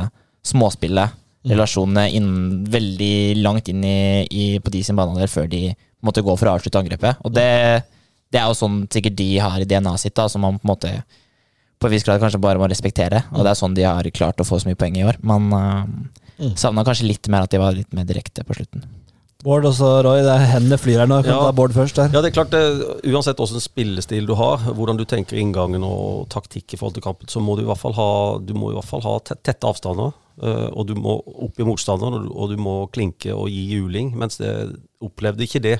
småspillet, 0.45 1.17
relasjonene, 1.49 2.07
innen, 2.17 2.61
veldig 2.73 3.41
langt 3.41 3.69
inn 3.69 3.83
i, 3.85 3.97
i, 4.29 4.45
på 4.61 4.73
de 4.73 4.81
sin 4.85 4.97
banehalvdel 4.97 5.29
før 5.29 5.49
de 5.49 5.67
måtte 6.05 6.23
gå 6.25 6.33
for 6.37 6.49
å 6.49 6.55
avslutte 6.57 6.81
angrepet. 6.81 7.21
Og 7.25 7.33
det, 7.33 7.49
det 8.33 8.41
er 8.41 8.49
jo 8.49 8.57
sånn 8.57 8.83
sikkert 8.93 9.17
de 9.17 9.29
har 9.41 9.61
i 9.61 9.69
DNA-et 9.69 10.01
sitt, 10.01 10.15
da, 10.17 10.29
som 10.29 10.45
man 10.45 10.57
på 10.61 10.65
en 10.65 10.73
måte 10.73 10.93
på 11.81 11.89
en 11.89 11.93
viss 11.93 12.05
grad 12.07 12.21
kanskje 12.21 12.41
bare 12.41 12.61
må 12.61 12.69
respektere. 12.69 13.25
Og 13.33 13.45
det 13.45 13.51
er 13.51 13.59
sånn 13.59 13.77
de 13.77 13.85
har 13.85 14.13
klart 14.15 14.41
å 14.41 14.47
få 14.47 14.61
så 14.61 14.69
mye 14.69 14.79
poeng 14.79 14.95
i 14.97 15.05
år. 15.05 15.19
Men 15.25 15.49
uh, 15.53 15.83
savna 16.55 16.83
kanskje 16.87 17.07
litt 17.07 17.27
mer 17.31 17.43
at 17.47 17.51
de 17.51 17.59
var 17.61 17.73
litt 17.77 17.93
mer 17.93 18.05
direkte 18.05 18.43
på 18.45 18.53
slutten. 18.57 18.83
Bård 19.45 19.65
også, 19.69 20.01
Roy, 20.01 20.23
det 20.25 20.31
er 20.33 20.45
hendene 20.55 20.77
flyr 20.81 21.03
her 21.03 21.07
nå. 21.07 21.19
Kan 21.21 21.35
Ja. 21.35 21.39
ta 21.45 21.51
Bård 21.53 21.71
først 21.75 21.95
der. 21.99 22.09
Ja, 22.11 22.21
det 22.23 22.31
er 22.31 22.43
klart 22.43 22.49
det, 22.49 22.61
Uansett 23.13 23.37
hvilken 23.37 23.61
spillestil 23.61 24.25
du 24.25 24.33
har, 24.33 24.57
hvordan 24.73 24.97
du 24.97 25.05
tenker 25.05 25.37
inngangen 25.37 25.83
og 25.85 26.27
taktikk 26.33 26.73
i 26.73 26.77
forhold 26.77 26.95
til 26.95 27.03
kampen, 27.05 27.27
så 27.29 27.39
må 27.39 27.55
du 27.55 27.61
i 27.61 27.65
hvert 27.69 27.77
fall 27.77 27.93
ha, 27.93 28.39
du 28.39 28.53
må 28.57 28.71
i 28.71 28.73
hvert 28.73 28.89
fall 28.89 29.01
ha 29.05 29.19
tett, 29.19 29.43
tette 29.43 29.67
avstander. 29.69 30.13
eh, 30.41 30.67
og 30.73 30.87
du 30.87 30.95
må 30.95 31.21
opp 31.25 31.59
i 31.59 31.63
motstanderen, 31.63 32.25
og 32.33 32.49
du 32.49 32.57
må 32.57 32.89
klinke 32.91 33.31
og 33.33 33.47
gi 33.47 33.69
juling. 33.77 34.09
Mens 34.17 34.35
det 34.37 34.75
opplevde 35.01 35.45
ikke 35.45 35.61
det, 35.61 35.79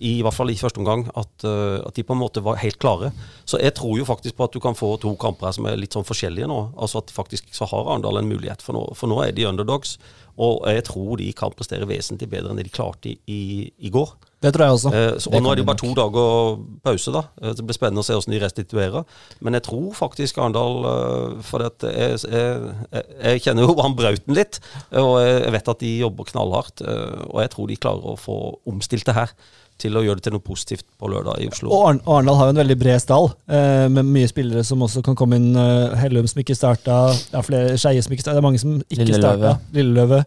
i, 0.00 0.12
hvert 0.24 0.36
fall 0.36 0.50
i 0.52 0.56
første 0.56 0.80
omgang, 0.80 1.04
at, 1.18 1.44
eh, 1.44 1.76
at 1.84 1.96
de 1.96 2.04
på 2.06 2.16
en 2.16 2.22
måte 2.22 2.42
var 2.44 2.60
helt 2.62 2.78
klare. 2.80 3.12
Så 3.44 3.60
jeg 3.60 3.74
tror 3.76 3.98
jo 3.98 4.08
faktisk 4.08 4.38
på 4.38 4.48
at 4.48 4.56
du 4.56 4.60
kan 4.64 4.78
få 4.78 4.94
to 5.02 5.12
kamper 5.20 5.50
her 5.50 5.56
som 5.56 5.68
er 5.68 5.76
litt 5.80 5.96
sånn 5.96 6.08
forskjellige 6.08 6.48
nå. 6.48 6.60
Altså 6.80 7.02
at 7.04 7.12
faktisk 7.12 7.52
så 7.56 7.68
har 7.68 7.84
Arendal 7.84 8.22
en 8.22 8.30
mulighet, 8.30 8.64
for 8.64 8.76
nå, 8.76 8.86
for 8.96 9.12
nå 9.12 9.20
er 9.26 9.36
de 9.36 9.48
underdogs. 9.50 9.98
Og 10.40 10.64
jeg 10.72 10.86
tror 10.88 11.20
de 11.20 11.28
kan 11.36 11.52
prestere 11.52 11.88
vesentlig 11.88 12.30
bedre 12.32 12.52
enn 12.52 12.60
det 12.60 12.70
de 12.70 12.72
klarte 12.72 13.10
i, 13.12 13.16
i, 13.28 13.40
i 13.84 13.92
går. 13.92 14.14
Det 14.40 14.54
tror 14.54 14.64
jeg 14.64 14.76
også. 14.76 14.90
Eh, 14.96 15.14
så, 15.20 15.32
og 15.34 15.42
nå 15.44 15.50
er 15.50 15.58
det 15.58 15.64
jo 15.64 15.68
bare 15.68 15.80
to 15.82 15.90
dager 15.98 16.60
pause, 16.86 17.12
da. 17.12 17.22
Eh, 17.42 17.52
Det 17.58 17.66
blir 17.66 17.76
spennende 17.76 18.00
å 18.00 18.06
se 18.06 18.16
hvordan 18.16 18.34
de 18.36 18.40
restituerer. 18.40 19.18
Men 19.44 19.58
jeg 19.58 19.66
tror 19.68 19.90
faktisk 19.98 20.40
Arendal 20.40 20.86
eh, 20.88 21.34
For 21.44 21.66
jeg, 21.66 22.22
jeg, 22.24 23.04
jeg, 23.20 23.42
kjenner 23.44 23.68
jo 23.68 23.76
han 23.82 23.96
Brauten 23.98 24.36
litt, 24.36 24.62
og 24.96 25.18
jeg 25.20 25.52
vet 25.58 25.72
at 25.74 25.84
de 25.84 25.90
jobber 26.00 26.30
knallhardt. 26.32 26.84
Og 27.28 27.42
jeg 27.44 27.52
tror 27.52 27.68
de 27.68 27.80
klarer 27.84 28.14
å 28.14 28.20
få 28.20 28.38
omstilt 28.70 29.08
det 29.10 29.18
her 29.18 29.34
til 29.80 29.96
å 29.98 30.02
gjøre 30.04 30.20
det 30.20 30.26
til 30.28 30.34
noe 30.36 30.44
positivt 30.44 30.86
på 31.00 31.08
lørdag 31.10 31.40
i 31.42 31.48
Oslo. 31.50 31.72
Og 31.74 32.00
Arendal 32.04 32.38
har 32.38 32.50
jo 32.50 32.54
en 32.54 32.60
veldig 32.62 32.76
bred 32.80 33.00
stall, 33.02 33.30
eh, 33.48 33.88
med 33.90 34.06
mye 34.06 34.28
spillere 34.30 34.62
som 34.66 34.84
også 34.86 35.02
kan 35.06 35.16
komme 35.18 35.40
inn. 35.40 35.50
Eh, 35.56 35.96
Hellum 36.04 36.28
som 36.30 36.42
ikke 36.44 36.56
starta, 36.58 37.00
det 37.16 37.38
er 37.40 37.46
flere 37.48 37.78
Skeie 37.80 38.02
som 38.04 38.14
ikke 38.14 38.24
starta, 38.26 38.36
det 38.38 38.44
er 38.44 38.48
mange 38.48 38.62
som 38.62 38.76
ikke 38.82 39.00
Lilleløve. 39.02 39.54
starta. 39.54 39.74
Lilleløve. 39.74 40.20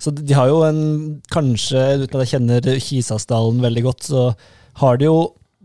Så 0.00 0.14
de 0.14 0.22
de 0.30 0.34
har 0.38 0.46
jo 0.48 0.62
en, 0.62 0.80
kanskje, 1.34 1.82
uten 2.04 2.20
at 2.20 2.22
jeg 2.24 2.32
kjenner 2.38 2.60
Kisasdalen 2.80 3.60
veldig 3.60 3.82
godt, 3.82 4.06
så 4.12 4.34
har 4.80 4.96
de 4.96 5.04
jo 5.10 5.18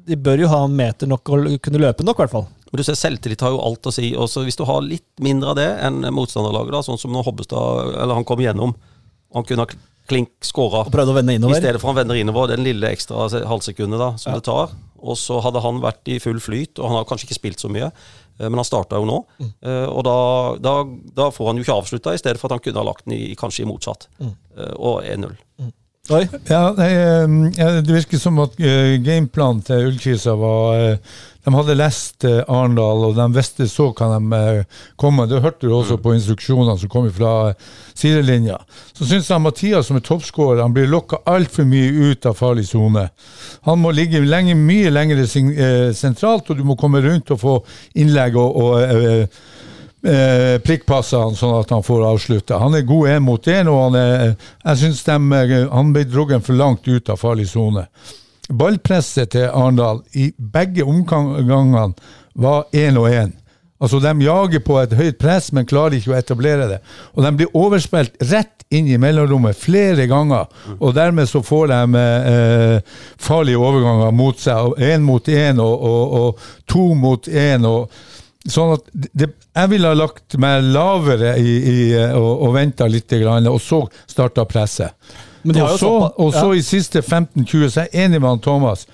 De 0.05 0.15
bør 0.15 0.37
jo 0.43 0.47
ha 0.51 0.67
meter 0.69 1.07
nok 1.09 1.27
og 1.33 1.47
kunne 1.65 1.79
løpe 1.81 2.03
nok, 2.05 2.19
i 2.19 2.21
hvert 2.21 2.29
fall. 2.29 2.47
Men 2.71 2.77
du 2.77 2.83
ser, 2.83 2.93
Selvtillit 2.93 3.41
har 3.41 3.49
jo 3.49 3.61
alt 3.65 3.87
å 3.89 3.91
si. 3.93 4.11
Også 4.13 4.43
hvis 4.45 4.57
du 4.59 4.63
har 4.69 4.83
litt 4.85 5.07
mindre 5.19 5.49
av 5.49 5.55
det 5.57 5.65
enn 5.81 6.01
motstanderlaget, 6.13 6.75
da, 6.75 6.81
sånn 6.85 6.99
som 7.01 7.09
når 7.15 7.25
Hobbestad 7.25 7.95
eller 8.03 8.13
han 8.13 8.23
kom 8.27 8.37
gjennom, 8.43 8.75
han 9.33 9.43
kunne 9.47 9.65
ha 9.65 9.79
klink 10.07 10.29
skåra 10.45 10.85
Og 10.85 10.91
prøvde 10.93 11.13
å 11.13 11.17
vende 11.17 11.33
I 11.35 11.53
stedet 11.59 11.79
for 11.81 11.91
han 11.93 11.95
vender 12.03 12.15
innover, 12.19 12.47
den 12.53 12.63
lille 12.65 12.91
ekstra 12.93 13.29
se- 13.29 13.43
halvsekundet 13.45 13.97
da, 13.99 14.11
som 14.17 14.33
Ja. 14.33 14.39
det 14.39 14.45
tar. 14.45 14.71
Og 15.05 15.17
så 15.17 15.39
hadde 15.41 15.61
han 15.61 15.81
vært 15.81 16.07
i 16.07 16.19
full 16.19 16.39
flyt, 16.39 16.79
og 16.79 16.87
han 16.89 16.97
har 16.97 17.05
kanskje 17.05 17.27
ikke 17.29 17.39
spilt 17.39 17.59
så 17.61 17.69
mye, 17.69 17.91
eh, 18.39 18.49
men 18.49 18.55
han 18.55 18.65
starta 18.65 18.97
jo 18.97 19.05
nå. 19.05 19.25
Mm. 19.39 19.53
Eh, 19.63 19.87
Og 19.89 20.03
da, 20.03 20.55
da, 20.57 20.83
da 21.13 21.29
får 21.31 21.47
han 21.47 21.57
jo 21.57 21.63
ikke 21.63 21.77
avslutta, 21.81 22.13
i 22.13 22.17
stedet 22.17 22.39
for 22.39 22.47
at 22.47 22.51
han 22.57 22.59
kunne 22.59 22.81
ha 22.81 22.87
lagt 22.91 23.05
den 23.05 23.13
i, 23.17 23.35
kanskje 23.35 23.61
i 23.65 23.69
motsatt. 23.69 24.07
Mm. 24.19 24.35
Eh, 24.57 24.73
Og 24.79 25.03
1-0. 25.03 25.37
Oi. 25.61 25.71
Ja, 26.07 26.73
nei, 26.77 26.91
ja, 27.57 27.69
Det 27.81 27.93
virker 27.93 28.19
som 28.21 28.37
at 28.43 28.59
eh, 28.61 28.97
gameplanen 29.01 29.63
til 29.65 29.87
Ullkisa 29.87 30.35
var 30.37 30.75
eh, 30.77 31.15
De 31.47 31.53
hadde 31.55 31.77
lest 31.79 32.27
eh, 32.29 32.43
Arendal, 32.45 33.07
og 33.07 33.15
de 33.17 33.25
visste 33.33 33.65
så 33.69 33.87
kan 33.97 34.13
de 34.29 34.65
kom. 35.01 35.17
Det 35.29 35.41
hørte 35.41 35.65
du 35.65 35.73
også 35.73 35.97
på 36.01 36.13
instruksjonene 36.13 36.77
som 36.77 36.91
kom 36.93 37.09
fra 37.13 37.53
sidelinja. 37.97 38.59
Så 38.93 39.09
syns 39.09 39.29
jeg 39.29 39.41
Mathias 39.41 39.89
som 39.89 39.97
er 39.97 40.05
toppskårer, 40.05 40.61
han 40.61 40.73
blir 40.73 40.89
lokka 40.89 41.23
altfor 41.29 41.65
mye 41.69 42.11
ut 42.11 42.25
av 42.29 42.37
farlig 42.37 42.67
sone. 42.69 43.07
Han 43.69 43.81
må 43.81 43.93
ligge 43.93 44.21
lenge, 44.25 44.57
mye 44.57 44.93
lenger 44.93 45.25
sentralt, 45.93 46.49
og 46.49 46.57
du 46.57 46.65
må 46.65 46.77
komme 46.81 47.01
rundt 47.05 47.33
og 47.33 47.41
få 47.41 47.59
innlegg 47.97 48.37
og, 48.41 48.57
og 48.61 49.29
eh, 50.05 50.55
eh, 50.55 50.57
prikkpasser 50.63 51.23
han 51.23 51.37
sånn 51.37 51.55
at 51.59 51.71
han 51.73 51.85
får 51.85 52.05
avslutta. 52.11 52.59
Han 52.61 52.77
er 52.77 52.85
god 52.87 53.15
én 53.15 53.25
mot 53.25 53.47
én, 53.51 53.69
og 53.71 53.81
han 53.87 53.97
er, 53.99 54.35
jeg 54.63 54.81
syns 54.83 55.05
han 55.07 55.93
ble 55.95 56.05
dratt 56.09 56.45
for 56.45 56.57
langt 56.57 56.87
ut 56.87 57.09
av 57.09 57.21
farlig 57.21 57.49
sone. 57.51 57.87
Ballpresset 58.49 59.33
til 59.33 59.49
Arendal 59.49 60.03
i 60.13 60.29
begge 60.37 60.85
omgangene 60.85 61.89
var 62.35 62.67
én 62.73 62.99
og 63.01 63.09
én. 63.09 63.33
Altså, 63.79 63.99
De 63.99 64.21
jager 64.23 64.61
på 64.63 64.77
et 64.79 64.93
høyt 64.95 65.17
press, 65.19 65.51
men 65.51 65.67
klarer 65.67 65.97
ikke 65.97 66.13
å 66.13 66.17
etablere 66.17 66.67
det. 66.69 66.79
Og 67.13 67.25
de 67.25 67.31
blir 67.35 67.57
overspilt 67.57 68.15
rett 68.31 68.63
inn 68.73 68.87
i 68.87 68.97
mellomrommet 68.97 69.57
flere 69.57 70.07
ganger. 70.09 70.47
Og 70.79 70.95
dermed 70.95 71.29
så 71.29 71.41
får 71.45 71.67
de 71.73 72.03
eh, 72.05 72.95
farlige 73.21 73.61
overganger 73.61 74.15
mot 74.15 74.39
seg. 74.39 74.77
Én 74.79 75.03
mot 75.05 75.27
én 75.27 75.59
og, 75.61 75.75
og, 75.75 76.15
og 76.19 76.45
to 76.71 76.93
mot 76.97 77.27
én. 77.27 77.67
og 77.67 77.91
Sånn 78.45 78.75
at 78.75 78.89
det, 78.93 79.31
Jeg 79.55 79.69
ville 79.71 79.89
ha 79.89 79.97
lagt 79.97 80.35
meg 80.41 80.67
lavere 80.69 81.33
i, 81.41 81.53
i, 81.55 81.77
og, 82.13 82.45
og 82.45 82.53
venta 82.53 82.85
litt, 82.85 83.13
og 83.49 83.61
så 83.63 83.81
starta 84.05 84.45
presset. 84.45 84.93
Men 85.45 85.61
Og 85.61 85.79
så, 85.79 85.91
og 86.17 86.31
så 86.33 86.47
ja. 86.53 86.59
i 86.59 86.63
siste 86.65 87.01
15-20 87.01 87.69
så 87.69 87.83
er 87.83 87.89
jeg 87.89 88.05
enig 88.05 88.21
med 88.21 88.29
han 88.29 88.41
Thomas. 88.41 88.87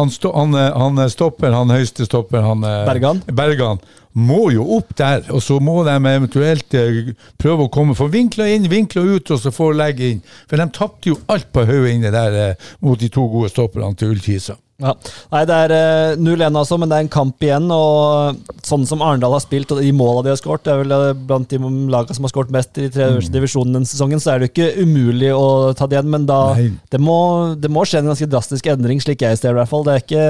Han, 0.00 0.10
sto, 0.10 0.32
han, 0.34 0.54
eh, 0.56 0.70
han 0.72 0.98
stopper, 1.12 1.52
han 1.52 1.70
høyeste 1.70 2.06
stopper, 2.08 2.42
han 2.42 2.64
eh, 2.64 2.78
Bergan. 2.88 3.20
Bergan 3.28 3.82
må 4.12 4.50
jo 4.52 4.64
opp 4.76 4.94
der, 4.98 5.24
og 5.32 5.42
så 5.44 5.58
må 5.62 5.80
de 5.86 5.94
eventuelt 5.96 6.76
eh, 6.78 7.12
prøve 7.40 7.66
å 7.66 7.72
komme 7.72 7.96
For 7.98 8.12
vinkla 8.12 8.48
inn, 8.52 8.68
vinkla 8.70 9.04
ut, 9.04 9.30
og 9.32 9.40
så 9.40 9.52
få 9.54 9.70
legge 9.76 10.10
inn. 10.14 10.20
For 10.50 10.60
de 10.60 10.68
tapte 10.74 11.12
jo 11.12 11.20
alt 11.32 11.48
på 11.54 11.64
hodet 11.68 11.96
inne 11.96 12.12
der 12.14 12.38
eh, 12.42 12.68
mot 12.84 13.00
de 13.00 13.08
to 13.12 13.24
gode 13.32 13.52
stopperne 13.52 13.96
til 13.96 14.12
Ullkisa. 14.16 14.58
Ja. 14.82 14.92
Nei, 15.30 15.42
det 15.46 15.56
er 15.66 15.72
eh, 15.76 16.16
0-1 16.18 16.56
altså, 16.58 16.76
men 16.80 16.90
det 16.90 16.96
er 16.96 17.06
en 17.06 17.12
kamp 17.12 17.44
igjen. 17.44 17.68
Og 17.74 18.42
sånn 18.66 18.86
som 18.88 19.04
Arendal 19.04 19.36
har 19.36 19.44
spilt, 19.44 19.72
og 19.74 19.82
de 19.82 19.92
måla 19.96 20.24
de 20.26 20.32
har 20.32 20.40
skåret, 20.40 20.64
det 20.66 20.74
er 20.74 20.82
vel 20.82 20.96
eh, 20.96 21.24
blant 21.28 21.48
de 21.52 21.60
lagene 21.92 22.18
som 22.18 22.26
har 22.26 22.34
skåret 22.34 22.54
mest 22.54 22.76
i 22.78 22.86
de 22.86 22.92
tre 22.94 23.08
øverste 23.12 23.34
divisjonene 23.34 23.78
denne 23.78 23.90
sesongen, 23.90 24.22
så 24.22 24.32
er 24.34 24.42
det 24.42 24.50
jo 24.50 24.54
ikke 24.54 24.86
umulig 24.86 25.32
å 25.36 25.46
ta 25.78 25.88
det 25.88 25.98
igjen. 25.98 26.12
Men 26.14 26.28
da 26.28 26.42
det 26.58 27.02
må, 27.02 27.18
det 27.58 27.72
må 27.72 27.86
skje 27.86 28.02
en 28.02 28.12
ganske 28.12 28.30
drastisk 28.30 28.70
endring, 28.74 29.02
slik 29.02 29.24
jeg 29.24 29.38
ser 29.38 29.52
det 29.52 29.56
i 29.56 29.62
hvert 29.62 29.72
fall. 29.72 29.86
Det 29.86 29.96
er 29.96 30.06
ikke 30.06 30.28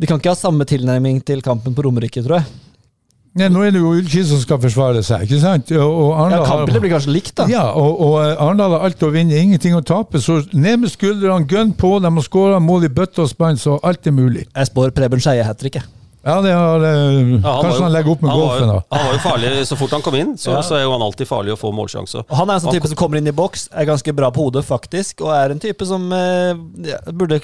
De 0.00 0.08
kan 0.08 0.18
ikke 0.18 0.32
ha 0.32 0.38
samme 0.38 0.66
tilnærming 0.66 1.20
til 1.26 1.44
kampen 1.44 1.76
på 1.76 1.84
Romerike, 1.86 2.24
tror 2.24 2.40
jeg. 2.40 2.71
Nei, 3.32 3.46
nå 3.48 3.62
er 3.64 3.70
det 3.72 3.80
jo 3.80 3.94
Ullkisa 3.96 4.34
som 4.34 4.42
skal 4.42 4.58
forsvare 4.60 5.00
seg, 5.06 5.22
ikke 5.24 5.38
sant? 5.40 5.70
Og, 5.72 5.94
og 6.12 6.34
Ja, 6.34 6.42
Kampene 6.44 6.82
blir 6.84 6.92
kanskje 6.92 7.14
likt, 7.14 7.32
da. 7.38 7.46
Ja, 7.48 7.62
og, 7.80 7.94
og 8.04 8.18
eh, 8.20 8.34
Arendal 8.36 8.76
har 8.76 8.84
alt 8.90 9.06
å 9.06 9.08
vinne, 9.14 9.38
ingenting 9.40 9.76
å 9.78 9.80
tape. 9.80 10.20
Så 10.20 10.42
ned 10.52 10.82
med 10.82 10.92
skuldrene, 10.92 11.48
gønn 11.48 11.72
på. 11.72 11.94
De 12.04 12.12
har 12.12 12.26
skåra 12.28 12.60
mål 12.60 12.90
i 12.90 12.92
bøtte 12.92 13.24
og 13.24 13.32
spann, 13.32 13.56
så 13.56 13.78
alt 13.80 14.04
er 14.04 14.16
mulig. 14.16 14.44
Jeg 14.52 14.68
spår 14.68 14.92
Preben 14.96 15.24
Skeie 15.24 15.48
hat 15.48 15.62
trick, 15.64 15.80
jeg. 15.80 16.01
Ja, 16.24 16.36
det 16.40 16.52
har, 16.54 16.84
eh, 16.86 16.92
Ja, 17.42 17.52
han 17.56 17.64
Kanskje 17.64 17.78
jo- 17.78 17.82
han 17.82 17.92
legger 17.92 18.10
opp 18.12 18.20
med 18.22 18.30
han 18.30 18.38
var 18.40 18.46
golfen, 18.48 18.68
jo- 18.68 18.74
da. 18.90 18.96
Han 18.96 19.06
var 19.06 19.12
jo 19.12 19.18
farlig 19.24 19.66
så 19.66 19.76
fort 19.76 19.90
han 19.90 20.02
kom 20.02 20.14
inn, 20.14 20.36
så, 20.38 20.50
Ja. 20.52 20.60
så 20.62 20.76
er 20.78 20.82
jo 20.84 20.92
han 20.92 21.02
alltid 21.02 21.26
farlig 21.26 21.52
å 21.52 21.58
få 21.58 21.72
målsjanser. 21.74 22.24
Han 22.30 22.48
er 22.50 22.54
en 22.54 22.60
sånn 22.60 22.72
type 22.76 22.86
som 22.86 22.96
kommer 22.96 23.16
inn 23.18 23.26
i 23.26 23.32
boks, 23.32 23.68
er 23.74 23.84
ganske 23.86 24.14
bra 24.14 24.30
på 24.30 24.44
hodet, 24.44 24.64
faktisk, 24.64 25.20
og 25.26 25.32
er 25.34 25.50
en 25.50 25.58
type 25.58 25.84
som 25.84 26.12
eh, 26.12 26.54
ja, 26.84 26.98
burde 27.10 27.40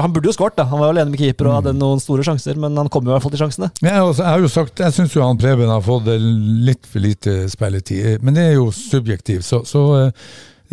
Han 0.00 0.12
burde 0.12 0.24
jo 0.26 0.32
skåret, 0.32 0.56
da. 0.56 0.64
Han 0.64 0.78
var 0.80 0.92
jo 0.92 0.98
alene 0.98 1.10
med 1.10 1.18
keeper 1.20 1.46
og 1.46 1.62
hadde 1.62 1.72
noen 1.78 2.00
store 2.00 2.22
sjanser, 2.22 2.56
men 2.56 2.76
han 2.76 2.88
kom 2.88 3.04
jo 3.04 3.10
i 3.10 3.14
hvert 3.14 3.22
fall 3.22 3.30
til 3.30 3.40
sjansene. 3.46 3.70
Har 3.82 4.02
også- 4.10 4.16
jeg 4.18 4.26
har 4.26 4.40
jo 4.40 4.48
sagt, 4.48 4.76
jeg 4.78 4.92
syns 4.92 5.12
jo 5.14 5.22
han 5.22 5.38
Preben 5.38 5.68
har 5.68 5.80
fått 5.80 6.06
eh, 6.08 6.18
litt 6.18 6.84
for 6.84 6.98
lite 7.00 7.48
spilletid, 7.48 8.06
eh, 8.14 8.18
men 8.20 8.34
det 8.34 8.42
er 8.50 8.54
jo 8.56 8.66
subjektivt. 8.70 9.44
Så, 9.44 9.62
så 9.64 10.06
eh, 10.08 10.12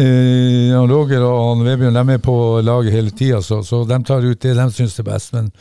eh, 0.04 0.74
han 0.76 0.90
Roger 0.90 1.22
og 1.24 1.56
han 1.58 1.66
Vebjørn 1.66 1.94
de 2.06 2.14
er 2.14 2.18
på 2.18 2.62
laget 2.64 2.92
hele 2.92 3.12
tida, 3.12 3.38
så, 3.42 3.64
så 3.64 3.86
de 3.88 4.04
tar 4.04 4.20
ut 4.26 4.40
det 4.40 4.56
de 4.56 4.68
syns 4.72 5.00
er 5.00 5.04
best. 5.04 5.32
Men 5.34 5.52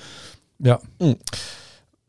ja. 0.65 0.77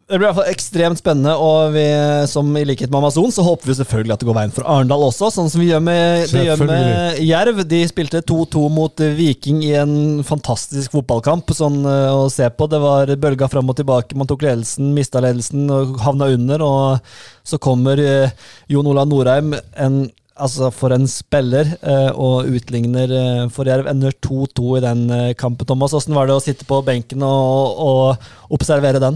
Det 0.06 0.20
blir 0.20 0.28
i 0.28 0.30
hvert 0.30 0.38
fall 0.38 0.52
ekstremt 0.52 1.00
spennende, 1.00 1.32
og 1.42 1.72
vi, 1.74 1.84
som 2.30 2.52
i 2.60 2.62
likhet 2.70 2.92
med 2.92 3.00
Amazon, 3.00 3.32
så 3.34 3.42
håper 3.42 3.72
vi 3.72 3.76
selvfølgelig 3.80 4.14
at 4.14 4.22
det 4.22 4.28
går 4.30 4.36
veien 4.38 4.52
for 4.54 4.68
Arendal 4.70 5.02
også, 5.08 5.32
sånn 5.34 5.50
som 5.50 5.64
vi 5.64 5.72
gjør 5.72 5.82
med, 5.82 6.28
det 6.30 6.44
gjør 6.46 6.62
med 6.62 7.24
Jerv. 7.26 7.62
De 7.66 7.80
spilte 7.90 8.22
2-2 8.22 8.68
mot 8.70 9.02
Viking 9.18 9.64
i 9.66 9.72
en 9.82 9.96
fantastisk 10.28 10.94
fotballkamp 10.94 11.50
sånn 11.58 11.80
eh, 11.90 12.12
å 12.14 12.30
se 12.30 12.46
på. 12.54 12.70
Det 12.70 12.84
var 12.86 13.16
bølga 13.18 13.50
fram 13.50 13.74
og 13.74 13.80
tilbake. 13.82 14.14
Man 14.14 14.30
tok 14.30 14.46
ledelsen, 14.46 14.94
mista 14.94 15.26
ledelsen 15.26 15.66
og 15.74 15.98
havna 16.06 16.30
under, 16.38 16.62
og 16.62 17.42
så 17.42 17.58
kommer 17.58 17.98
eh, 17.98 18.38
Jon 18.70 18.94
Olav 18.94 19.10
Norheim, 19.10 19.58
en 19.74 20.06
Altså 20.36 20.68
For 20.76 20.92
en 20.92 21.06
spiller, 21.08 21.70
eh, 21.80 22.10
og 22.12 22.50
utligner 22.52 23.48
for 23.56 23.70
Jerv. 23.72 23.88
Ender 23.88 24.12
2-2 24.20 24.74
i 24.76 24.82
den 24.84 25.06
kampen. 25.40 25.64
Thomas, 25.64 25.94
Hvordan 25.96 26.18
var 26.18 26.28
det 26.28 26.36
å 26.36 26.42
sitte 26.44 26.68
på 26.68 26.82
benken 26.84 27.24
og, 27.24 27.80
og 27.80 28.52
observere 28.58 29.00
den? 29.00 29.16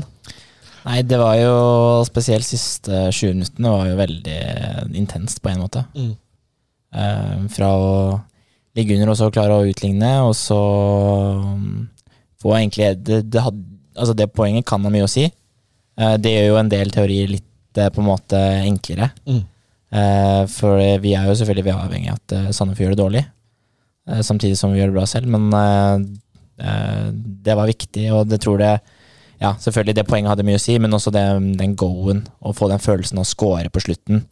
Nei, 0.86 1.02
det 1.04 1.20
var 1.20 1.36
jo 1.40 1.54
spesielt 2.08 2.48
siste 2.48 3.10
20 3.12 3.36
minuttene 3.36 3.74
var 3.74 3.90
jo 3.90 4.00
veldig 4.00 4.40
intenst 5.00 5.42
på 5.44 5.52
en 5.52 5.64
måte. 5.64 5.84
Mm. 5.96 6.14
Uh, 6.96 7.46
fra 7.54 7.70
å 7.78 7.92
ligge 8.78 8.96
under 8.96 9.12
og 9.12 9.20
så 9.20 9.30
klare 9.34 9.58
å 9.58 9.68
utligne, 9.68 10.12
og 10.26 10.34
så 10.38 10.60
um, 11.44 11.88
få 12.42 12.56
egentlig 12.58 12.94
det, 13.04 13.24
det, 13.34 13.44
had, 13.44 13.58
altså 13.98 14.16
det 14.18 14.32
poenget 14.34 14.68
kan 14.70 14.86
ha 14.86 14.94
mye 14.94 15.08
å 15.08 15.12
si. 15.12 15.28
Uh, 16.00 16.16
det 16.22 16.36
gjør 16.36 16.52
jo 16.52 16.60
en 16.62 16.72
del 16.72 16.94
teorier 16.96 17.32
litt 17.36 17.80
eh, 17.80 17.92
på 17.94 18.02
en 18.02 18.10
måte 18.10 18.40
enklere. 18.64 19.12
Mm. 19.28 19.44
Uh, 19.90 20.44
for 20.54 20.80
vi 21.02 21.16
er 21.18 21.28
jo 21.28 21.36
selvfølgelig 21.38 21.66
vi 21.66 21.76
avhengig 21.76 22.12
av 22.12 22.20
at 22.20 22.34
eh, 22.38 22.50
Sandefjord 22.54 22.92
gjør 22.92 22.96
det 22.96 23.02
dårlig, 23.04 23.24
eh, 24.10 24.22
samtidig 24.26 24.58
som 24.60 24.74
vi 24.74 24.82
gjør 24.82 24.92
det 24.92 24.98
bra 25.00 25.06
selv. 25.10 25.30
Men 25.34 25.50
eh, 25.58 25.96
eh, 26.66 27.08
det 27.46 27.58
var 27.58 27.70
viktig, 27.70 28.06
og 28.14 28.30
det 28.30 28.42
tror 28.44 28.62
det 28.62 28.76
Ja, 29.40 29.54
selvfølgelig, 29.56 29.96
det 29.96 30.08
poenget 30.10 30.34
hadde 30.34 30.44
mye 30.48 30.60
å 30.60 30.62
si, 30.62 30.76
men 30.84 30.96
også 30.96 31.14
det, 31.16 31.24
den 31.60 31.78
go-en, 31.80 32.26
å 32.44 32.52
få 32.56 32.68
den 32.72 32.82
følelsen 32.84 33.22
av 33.22 33.24
å 33.24 33.30
score 33.30 33.72
på 33.72 33.84
slutten, 33.86 34.26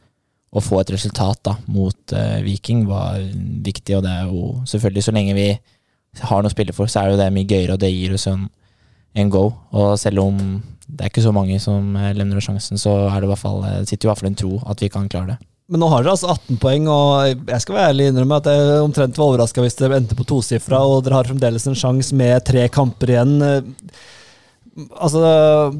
og 0.51 0.63
få 0.63 0.81
et 0.81 0.91
resultat 0.95 1.39
da 1.47 1.55
mot 1.71 2.15
uh, 2.15 2.39
Viking, 2.43 2.85
var 2.89 3.19
viktig. 3.63 3.97
Og 3.97 4.03
det 4.03 4.13
er 4.13 4.29
jo 4.31 4.47
selvfølgelig, 4.67 5.05
så 5.05 5.13
lenge 5.15 5.35
vi 5.37 5.49
har 6.23 6.41
noe 6.43 6.51
å 6.51 6.55
spille 6.55 6.75
for, 6.75 6.91
så 6.91 7.03
er 7.03 7.13
jo 7.13 7.19
det 7.19 7.27
mye 7.35 7.47
gøyere, 7.47 7.75
og 7.75 7.83
det 7.83 7.91
gir 7.93 8.15
oss 8.17 8.27
en, 8.31 8.47
en 9.15 9.31
go. 9.31 9.45
Og 9.75 9.93
selv 10.01 10.23
om 10.25 10.39
det 10.87 11.03
er 11.03 11.11
ikke 11.11 11.25
så 11.25 11.35
mange 11.35 11.59
som 11.59 11.95
eh, 11.99 12.13
levner 12.15 12.39
oss 12.39 12.47
sjansen, 12.47 12.79
så 12.79 12.95
er 13.09 13.19
det 13.19 13.27
i 13.27 13.31
hvert 13.33 13.43
fall, 13.43 13.61
eh, 13.67 13.83
sitter 13.87 14.07
i 14.07 14.11
hvert 14.11 14.21
fall 14.21 14.31
en 14.31 14.39
tro 14.39 14.51
at 14.71 14.83
vi 14.83 14.91
kan 14.91 15.07
klare 15.11 15.35
det. 15.35 15.37
Men 15.67 15.83
nå 15.83 15.89
har 15.91 16.03
dere 16.03 16.13
altså 16.15 16.31
18 16.31 16.61
poeng, 16.63 16.85
og 16.87 17.49
jeg 17.51 17.63
skal 17.63 17.75
være 17.75 17.89
ærlig 17.91 18.05
innrømme 18.07 18.37
at 18.39 18.47
jeg 18.47 18.83
omtrent 18.85 19.17
var 19.19 19.33
overraska 19.33 19.63
hvis 19.65 19.75
dere 19.75 19.97
endte 19.99 20.15
på 20.15 20.27
tosifra, 20.27 20.79
og 20.79 21.01
dere 21.03 21.19
har 21.19 21.27
fremdeles 21.27 21.67
en 21.67 21.75
sjanse 21.75 22.15
med 22.15 22.39
tre 22.47 22.63
kamper 22.71 23.11
igjen. 23.11 23.35
Altså, 24.77 25.21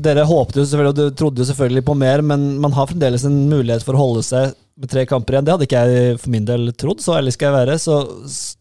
Dere 0.01 0.23
håpte 0.25 0.61
jo 0.61 0.65
selvfølgelig, 0.65 1.09
og 1.11 1.17
trodde 1.19 1.43
jo 1.43 1.47
selvfølgelig 1.51 1.83
på 1.85 1.95
mer, 1.99 2.23
men 2.25 2.47
man 2.63 2.73
har 2.73 2.87
fremdeles 2.89 3.25
en 3.29 3.43
mulighet 3.51 3.85
for 3.85 3.93
å 3.93 4.01
holde 4.01 4.23
seg 4.25 4.55
med 4.77 4.89
tre 4.89 5.03
kamper 5.09 5.35
igjen. 5.35 5.45
Det 5.45 5.53
hadde 5.53 5.67
ikke 5.67 5.83
jeg 5.85 6.15
for 6.21 6.33
min 6.33 6.47
del 6.47 6.71
trodd, 6.77 7.03
så 7.03 7.17
ærlig 7.19 7.35
skal 7.35 7.51
jeg 7.51 7.57
være. 7.59 7.75
Så, 7.81 7.97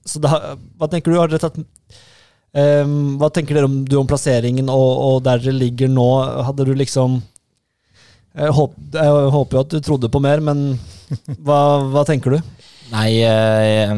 så 0.05 0.21
da, 0.25 0.35
hva 0.77 0.89
tenker 0.93 1.13
du? 1.13 1.19
Har 1.21 1.33
dere 1.33 1.41
tatt 1.47 1.57
um, 1.61 3.17
Hva 3.21 3.31
tenker 3.33 3.57
dere 3.57 3.69
om, 3.71 3.79
du 3.89 3.97
om 4.01 4.09
plasseringen 4.09 4.69
og, 4.73 4.91
og 5.09 5.17
der 5.25 5.41
dere 5.45 5.57
ligger 5.57 5.93
nå? 5.93 6.07
Hadde 6.51 6.69
du 6.69 6.75
liksom 6.77 7.19
jeg, 8.37 8.53
håp, 8.53 8.77
jeg 8.93 9.29
håper 9.33 9.57
jo 9.57 9.65
at 9.65 9.73
du 9.73 9.81
trodde 9.81 10.13
på 10.13 10.21
mer, 10.21 10.43
men 10.45 10.67
hva, 11.47 11.61
hva 11.95 12.03
tenker 12.09 12.37
du? 12.37 12.41
Nei, 12.93 13.09
eh, 13.25 13.95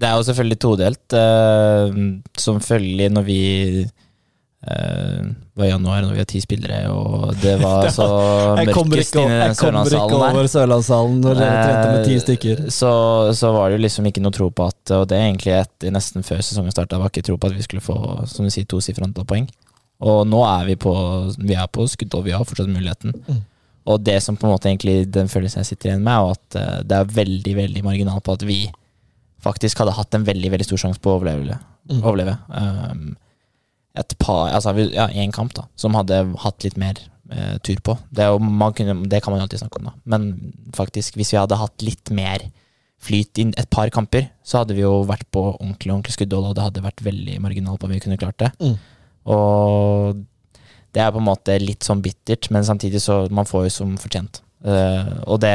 det 0.00 0.06
er 0.06 0.14
jo 0.20 0.26
selvfølgelig 0.28 0.58
todelt. 0.62 1.16
eh, 1.18 1.98
Som 2.38 2.62
følgelig 2.62 3.10
når 3.16 3.26
vi 3.26 3.40
eh, 4.66 5.30
var 5.56 5.66
januar, 5.70 6.02
når 6.04 6.12
vi 6.12 6.22
har 6.22 6.28
ti 6.28 6.40
spillere, 6.42 6.80
og 6.92 7.34
det 7.42 7.56
var 7.64 7.88
så 7.94 8.08
mørkest 8.58 9.16
inne 9.20 9.36
i 9.36 9.40
jeg 9.44 9.58
kommer 9.60 9.96
ikke 9.98 10.20
over 10.20 10.50
Sørlandssalen 10.52 11.20
når 11.24 11.40
dere 11.40 11.62
trente 11.64 11.94
med 11.94 12.08
ti 12.08 12.18
stykker. 12.24 12.64
Eh, 12.66 12.74
Så, 12.80 12.92
så 13.36 13.52
var 13.56 13.70
det 13.70 13.78
jo 13.78 13.84
liksom 13.86 14.10
ikke 14.10 14.24
noe 14.24 14.34
tro 14.36 14.50
på 14.50 14.68
at 14.70 14.94
Og 14.98 15.06
det 15.10 15.18
er 15.18 15.28
egentlig 15.28 15.56
etter 15.60 15.94
nesten 15.94 16.26
før 16.26 16.42
sesongen 16.44 16.74
starta, 16.74 17.00
var 17.00 17.12
ikke 17.12 17.26
tro 17.30 17.38
på 17.40 17.50
at 17.50 17.56
vi 17.56 17.66
skulle 17.66 17.84
få 17.84 17.98
som 18.30 18.46
du 18.46 18.52
sier, 18.52 18.68
tosifra 18.68 19.08
antall 19.08 19.28
poeng. 19.28 19.48
Og 20.00 20.24
nå 20.28 20.40
er 20.48 20.68
vi 20.70 20.76
på 20.80 20.92
Vi 21.36 21.56
er 21.56 21.68
på 21.68 21.86
skudd, 21.88 22.14
og 22.16 22.26
vi 22.28 22.36
har 22.36 22.44
fortsatt 22.48 22.70
muligheten. 22.72 23.14
Mm. 23.28 23.40
Og 23.90 24.02
det 24.04 24.18
som 24.22 24.36
på 24.36 24.46
en 24.46 24.54
måte 24.54 24.68
egentlig 24.68 25.08
den 25.12 25.28
følelsen 25.32 25.62
jeg 25.62 25.72
sitter 25.72 25.90
igjen 25.90 26.04
med, 26.04 26.12
er 26.12 26.36
at 26.36 26.60
eh, 26.60 26.84
det 26.86 26.98
er 26.98 27.16
veldig 27.16 27.56
veldig 27.56 27.82
marginalt 27.84 28.24
på 28.26 28.36
at 28.36 28.44
vi 28.46 28.60
faktisk 29.40 29.80
hadde 29.80 29.96
hatt 29.96 30.14
en 30.14 30.26
veldig 30.26 30.52
veldig 30.52 30.66
stor 30.68 30.82
sjanse 30.82 31.00
på 31.00 31.12
å 31.12 31.18
overleve. 31.18 31.56
Mm. 31.90 32.02
overleve. 32.04 32.36
Um, 32.52 33.06
et 33.98 34.14
par, 34.22 34.52
altså 34.54 34.74
ja, 34.86 35.08
én 35.10 35.32
kamp 35.34 35.54
da, 35.56 35.66
som 35.78 35.96
hadde 35.98 36.22
hatt 36.44 36.66
litt 36.66 36.78
mer 36.78 37.00
eh, 37.32 37.56
tur 37.66 37.80
på. 37.82 37.96
Det, 38.10 38.24
er 38.24 38.34
jo, 38.34 38.38
man 38.38 38.74
kunne, 38.76 38.96
det 39.10 39.22
kan 39.22 39.34
man 39.34 39.42
jo 39.42 39.48
alltid 39.48 39.64
snakke 39.64 39.80
om, 39.80 39.90
da. 39.90 39.94
Men 40.14 40.30
faktisk, 40.76 41.18
hvis 41.18 41.32
vi 41.34 41.40
hadde 41.40 41.58
hatt 41.58 41.86
litt 41.86 42.12
mer 42.14 42.46
flyt 43.00 43.40
inn 43.40 43.54
et 43.58 43.70
par 43.72 43.90
kamper, 43.92 44.28
så 44.44 44.60
hadde 44.60 44.76
vi 44.76 44.84
jo 44.84 45.00
vært 45.08 45.26
på 45.32 45.42
ordentlig 45.54 45.94
ordentlig 45.94 46.18
skuddhold, 46.18 46.50
og 46.50 46.58
det 46.58 46.66
hadde 46.66 46.84
vært 46.84 47.04
veldig 47.06 47.38
marginalt 47.42 47.80
på 47.80 47.88
om 47.88 47.94
vi 47.94 48.02
kunne 48.04 48.20
klart 48.20 48.38
det. 48.42 48.50
Mm. 48.60 48.76
Og 49.34 50.20
det 50.94 51.02
er 51.02 51.14
på 51.14 51.22
en 51.22 51.28
måte 51.30 51.56
litt 51.62 51.86
sånn 51.86 52.02
bittert, 52.04 52.50
men 52.54 52.66
samtidig 52.66 53.02
så 53.02 53.22
man 53.32 53.48
får 53.48 53.68
jo 53.68 53.74
som 53.78 53.96
fortjent. 54.00 54.42
Eh, 54.60 55.10
og, 55.24 55.40
det, 55.42 55.54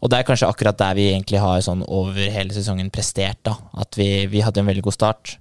og 0.00 0.10
det 0.10 0.18
er 0.18 0.26
kanskje 0.28 0.48
akkurat 0.48 0.78
der 0.80 0.96
vi 0.98 1.10
egentlig 1.10 1.42
har 1.42 1.60
sånn 1.64 1.84
over 1.84 2.18
hele 2.22 2.54
sesongen 2.56 2.90
prestert, 2.94 3.42
da. 3.46 3.56
At 3.84 3.98
vi, 3.98 4.26
vi 4.32 4.44
hadde 4.44 4.62
en 4.62 4.70
veldig 4.70 4.86
god 4.88 4.96
start. 4.96 5.36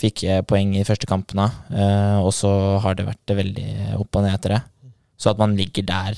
Fikk 0.00 0.24
poeng 0.48 0.72
i 0.78 0.86
første 0.88 1.08
kampene, 1.08 1.50
eh, 1.74 2.18
og 2.22 2.32
så 2.32 2.50
har 2.80 2.96
det 2.96 3.08
vært 3.08 3.34
veldig 3.36 3.70
opp 4.00 4.16
og 4.16 4.24
ned 4.24 4.36
etter 4.38 4.56
det. 4.56 4.60
Så 5.20 5.34
at 5.34 5.40
man 5.40 5.58
ligger 5.58 5.84
der 5.84 6.16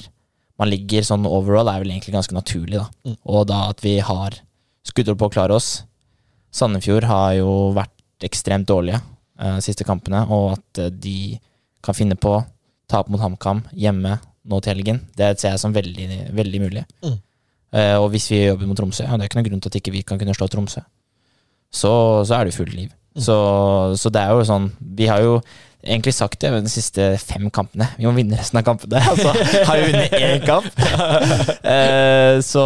man 0.62 0.70
ligger 0.70 1.03
sånn 1.07 1.26
overall, 1.26 1.70
er 1.70 1.83
vel 1.83 1.95
egentlig 1.95 2.14
ganske 2.14 2.37
naturlig, 2.37 2.78
da. 2.78 2.87
Mm. 3.09 3.16
Og 3.35 3.47
da 3.51 3.64
at 3.72 3.80
vi 3.83 3.97
har 4.05 4.37
skuddhold 4.87 5.18
på 5.18 5.30
å 5.30 5.35
klare 5.35 5.57
oss. 5.57 5.70
Sandefjord 6.55 7.07
har 7.09 7.33
jo 7.39 7.72
vært 7.76 8.26
ekstremt 8.26 8.68
dårlige 8.70 9.01
eh, 9.01 9.57
de 9.57 9.64
siste 9.64 9.87
kampene, 9.89 10.22
og 10.30 10.59
at 10.59 10.83
eh, 10.85 10.93
de 10.93 11.16
kan 11.83 11.99
finne 11.99 12.18
på 12.20 12.37
tap 12.93 13.11
mot 13.11 13.22
HamKam 13.22 13.64
hjemme 13.74 14.18
nå 14.43 14.59
til 14.62 14.74
helgen, 14.74 15.01
det 15.18 15.37
ser 15.41 15.55
jeg 15.55 15.62
som 15.62 15.74
veldig, 15.74 16.09
veldig 16.35 16.61
mulig. 16.62 16.83
Mm. 17.03 17.18
Uh, 17.72 17.97
og 18.03 18.09
hvis 18.12 18.26
vi 18.28 18.41
jobber 18.43 18.68
mot 18.68 18.76
Tromsø, 18.76 19.07
ja, 19.07 19.14
det 19.16 19.24
er 19.24 19.30
ikke 19.30 19.39
noen 19.39 19.47
grunn 19.47 19.61
til 19.64 19.70
at 19.70 19.76
ikke 19.78 19.93
vi 19.95 20.03
kan 20.05 20.18
kunne 20.20 20.35
slå 20.37 20.49
Tromsø, 20.51 20.83
så, 21.72 21.93
så 22.26 22.37
er 22.37 22.51
det 22.51 22.57
fullt 22.57 22.74
liv. 22.76 22.91
Mm. 23.13 23.23
Så, 23.27 23.37
så 24.01 24.13
det 24.13 24.23
er 24.23 24.33
jo 24.33 24.45
sånn 24.49 24.71
Vi 24.97 25.05
har 25.11 25.21
jo 25.21 25.35
egentlig 25.83 26.15
sagt 26.15 26.41
det 26.41 26.53
de 26.55 26.71
siste 26.71 27.09
fem 27.21 27.49
kampene. 27.51 27.89
Vi 27.99 28.07
må 28.07 28.15
vinne 28.17 28.39
resten 28.39 28.61
av 28.61 28.67
kampene. 28.67 29.03
Altså, 29.13 29.33
har 29.67 29.81
jo 29.81 29.91
vunnet 29.91 30.17
én 30.19 30.47
kamp. 30.47 30.71
Eh, 31.73 32.39
så, 32.45 32.63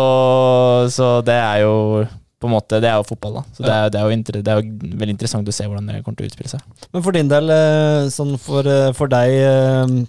så 0.92 1.06
det 1.24 1.34
er 1.36 1.62
jo 1.62 2.04
på 2.40 2.48
en 2.48 2.52
måte, 2.52 2.80
det 2.82 2.88
er 2.90 2.98
jo 2.98 3.06
fotball, 3.08 3.38
da. 3.38 3.42
Så 3.56 3.64
det 3.64 3.72
er, 3.72 3.90
det, 3.92 4.00
er 4.00 4.10
jo 4.10 4.42
det 4.42 4.52
er 4.52 4.60
jo 4.60 4.90
veldig 5.00 5.14
interessant 5.14 5.48
å 5.48 5.54
se 5.54 5.66
hvordan 5.66 5.88
det 5.88 6.02
kommer 6.04 6.18
til 6.18 6.26
å 6.26 6.30
utspille 6.30 6.52
seg. 6.52 6.64
Men 6.92 7.04
for 7.04 7.16
din 7.16 7.30
del, 7.30 7.52
eh, 7.52 8.08
sånn 8.12 8.34
for, 8.40 8.68
eh, 8.68 8.92
for 8.96 9.12
deg 9.12 10.06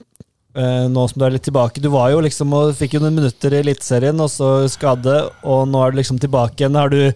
nå 0.58 1.04
som 1.06 1.22
du 1.22 1.26
er 1.28 1.36
litt 1.36 1.44
tilbake 1.46 1.84
Du 1.84 1.92
var 1.94 2.08
jo 2.10 2.22
liksom 2.26 2.50
og 2.58 2.72
fikk 2.74 2.96
jo 2.96 3.02
noen 3.04 3.20
minutter 3.20 3.54
i 3.54 3.60
Eliteserien, 3.62 4.18
og 4.24 4.32
så 4.34 4.50
skade, 4.74 5.20
og 5.46 5.68
nå 5.70 5.84
er 5.84 5.94
du 5.94 6.00
liksom 6.00 6.18
tilbake 6.22 6.64
igjen. 6.64 6.80
Har 6.80 6.90
du 6.90 7.14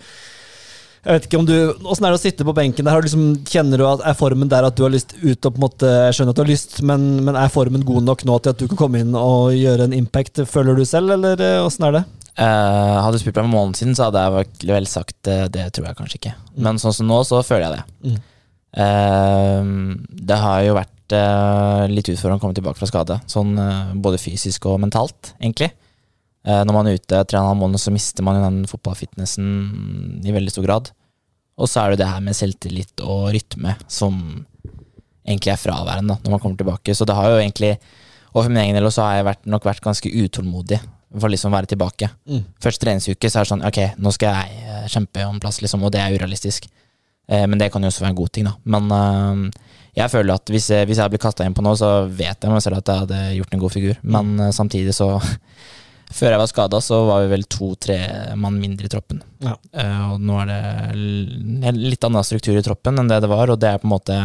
jeg 1.01 1.15
vet 1.15 1.25
ikke 1.27 1.39
om 1.41 1.45
du, 1.49 1.55
Åssen 1.89 2.05
er 2.05 2.13
det 2.13 2.19
å 2.19 2.21
sitte 2.21 2.45
på 2.45 2.53
benken 2.53 2.85
der? 2.85 2.93
Har 2.93 3.01
du 3.01 3.07
liksom, 3.07 3.23
kjenner 3.49 3.81
du 3.81 3.85
at 3.89 4.03
Er 4.05 4.13
formen 4.19 4.49
der 4.51 4.67
at 4.67 4.75
du 4.77 4.83
har 4.85 4.93
lyst 4.93 5.15
ut 5.17 5.47
og 5.47 5.55
på 5.55 5.57
en 5.57 5.63
måte 5.65 5.89
Jeg 5.89 6.13
skjønner 6.17 6.35
at 6.35 6.37
du 6.37 6.43
har 6.43 6.51
lyst, 6.51 6.75
men, 6.85 7.05
men 7.25 7.37
er 7.41 7.49
formen 7.53 7.85
god 7.87 8.05
nok 8.05 8.21
nå 8.29 8.35
til 8.45 8.53
at 8.53 8.61
du 8.61 8.67
kan 8.69 8.79
komme 8.83 9.01
inn 9.01 9.15
og 9.17 9.49
gjøre 9.57 9.87
en 9.89 9.95
impact? 9.97 10.43
Føler 10.51 10.77
du 10.77 10.85
selv, 10.85 11.15
eller 11.17 11.41
eh, 11.41 11.57
åssen 11.65 11.87
er 11.89 11.97
det? 11.99 12.03
Eh, 12.37 12.97
hadde 13.01 13.17
du 13.17 13.23
spurt 13.23 13.35
meg 13.41 13.49
en 13.49 13.53
måned 13.55 13.79
siden, 13.81 13.97
så 13.97 14.07
hadde 14.07 14.21
jeg 14.23 14.51
vel- 14.71 14.87
sagt 14.93 15.27
eh, 15.27 15.47
det 15.51 15.65
tror 15.75 15.89
jeg 15.89 15.97
kanskje 15.99 16.19
ikke. 16.21 16.35
Men 16.63 16.77
sånn 16.81 16.93
som 16.95 17.09
nå, 17.09 17.17
så 17.27 17.41
føler 17.43 17.65
jeg 17.67 17.81
det. 17.81 18.11
Mm. 18.13 18.21
Eh, 18.85 20.15
det 20.31 20.37
har 20.39 20.61
jo 20.65 20.77
vært 20.77 21.15
eh, 21.17 21.83
litt 21.91 22.07
utfordrende 22.13 22.39
å 22.39 22.43
komme 22.45 22.55
tilbake 22.57 22.79
fra 22.79 22.89
skade, 22.89 23.17
sånn 23.29 23.51
eh, 23.59 23.91
både 24.05 24.21
fysisk 24.21 24.69
og 24.71 24.79
mentalt, 24.85 25.33
egentlig. 25.41 25.71
Eh, 26.47 26.61
når 26.65 26.73
man 26.73 26.89
er 26.89 26.97
ute 26.97 27.21
tre 27.29 27.39
og 27.39 27.43
en 27.43 27.51
halv 27.51 27.61
måned, 27.61 27.81
så 27.81 27.93
mister 27.93 28.25
man 28.25 28.39
jo 28.39 28.45
den 28.47 28.61
fotballfitnessen 28.69 30.21
i 30.25 30.33
veldig 30.33 30.53
stor 30.53 30.65
grad. 30.65 30.91
Og 31.61 31.69
så 31.69 31.83
er 31.83 31.93
det 31.93 32.01
det 32.01 32.09
her 32.09 32.23
med 32.25 32.37
selvtillit 32.37 33.03
og 33.05 33.29
rytme 33.35 33.75
som 33.91 34.17
egentlig 35.21 35.53
er 35.53 35.61
fraværende 35.61 36.17
når 36.23 36.33
man 36.33 36.41
kommer 36.41 36.57
tilbake. 36.57 36.95
Så 36.97 37.05
det 37.05 37.17
har 37.17 37.29
jo 37.29 37.41
egentlig 37.41 37.77
Og 38.31 38.45
for 38.45 38.47
min 38.47 38.61
egen 38.61 38.77
del 38.77 38.85
så 38.87 39.03
har 39.03 39.15
jeg 39.17 39.25
vært, 39.27 39.41
nok 39.43 39.65
vært 39.67 39.83
ganske 39.83 40.07
utålmodig 40.07 40.77
for 41.19 41.27
liksom 41.27 41.51
å 41.51 41.57
være 41.57 41.67
tilbake. 41.73 42.07
Mm. 42.23 42.45
Første 42.63 42.85
treningsuke 42.85 43.27
så 43.27 43.41
er 43.41 43.43
det 43.43 43.49
sånn 43.49 43.65
Ok, 43.67 43.79
nå 43.99 44.13
skal 44.15 44.37
jeg 44.37 44.61
eh, 44.63 44.85
kjempe 44.93 45.25
om 45.27 45.41
plass, 45.43 45.59
liksom, 45.59 45.83
og 45.83 45.91
det 45.91 45.99
er 45.99 46.15
urealistisk. 46.15 46.69
Eh, 47.27 47.43
men 47.43 47.59
det 47.59 47.67
kan 47.73 47.83
jo 47.83 47.91
også 47.91 48.05
være 48.05 48.13
en 48.13 48.21
god 48.21 48.31
ting, 48.31 48.47
da. 48.47 48.53
Men 48.63 48.87
eh, 48.95 49.67
jeg 49.99 50.13
føler 50.13 50.39
at 50.39 50.53
hvis 50.53 50.69
jeg, 50.71 50.87
hvis 50.87 51.01
jeg 51.03 51.11
blir 51.11 51.21
kasta 51.21 51.43
inn 51.43 51.57
på 51.57 51.65
noe, 51.65 51.75
så 51.75 51.91
vet 52.07 52.39
jeg 52.39 52.53
meg 52.53 52.63
selv 52.63 52.79
at 52.79 52.91
jeg 52.93 53.03
hadde 53.03 53.21
gjort 53.41 53.55
en 53.57 53.63
god 53.65 53.75
figur. 53.75 53.99
Men 54.15 54.33
eh, 54.39 54.53
samtidig 54.55 54.95
så 54.95 55.09
Før 56.11 56.33
jeg 56.33 56.41
var 56.41 56.49
skada, 56.51 56.81
så 56.83 57.01
var 57.07 57.23
vi 57.23 57.31
vel 57.31 57.47
to-tre 57.49 57.97
mann 58.39 58.59
mindre 58.61 58.87
i 58.87 58.91
troppen. 58.91 59.21
Ja. 59.43 59.55
Uh, 59.75 60.13
og 60.13 60.23
nå 60.27 60.37
er 60.43 60.51
det 60.51 61.73
litt 61.77 62.07
annen 62.07 62.27
struktur 62.27 62.59
i 62.59 62.65
troppen 62.65 62.99
enn 62.99 63.11
det 63.11 63.21
det 63.23 63.31
var, 63.31 63.51
og 63.51 63.59
det 63.61 63.71
er 63.71 63.81
på 63.81 63.89
en 63.89 63.95
måte 63.97 64.21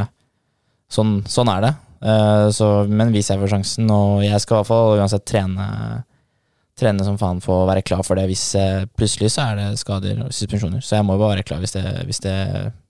Sånn, 0.87 1.17
sånn 1.27 1.49
er 1.51 1.65
det. 1.65 1.71
Uh, 1.99 2.47
så, 2.55 2.67
men 2.87 3.09
hvis 3.11 3.33
jeg 3.33 3.41
får 3.41 3.51
sjansen, 3.51 3.89
og 3.91 4.21
jeg 4.23 4.39
skal 4.39 4.55
i 4.55 4.59
hvert 4.61 4.69
fall 4.71 5.01
uansett 5.01 5.25
trene 5.27 5.67
Trene 6.77 7.07
som 7.07 7.17
faen 7.17 7.39
for 7.41 7.63
å 7.63 7.69
være 7.71 7.81
klar 7.89 8.03
for 8.05 8.21
det 8.21 8.27
hvis 8.29 8.43
eh, 8.61 8.83
plutselig 9.01 9.31
så 9.33 9.47
er 9.47 9.55
det 9.57 9.79
skader 9.81 10.19
og 10.27 10.35
suspensjoner. 10.37 10.83
Så 10.85 10.99
jeg 10.99 11.07
må 11.09 11.15
jo 11.17 11.23
bare 11.23 11.39
være 11.39 11.47
klar 11.49 11.63
hvis 11.63 11.73
det, 11.73 11.85
hvis 12.05 12.21
det, 12.21 12.35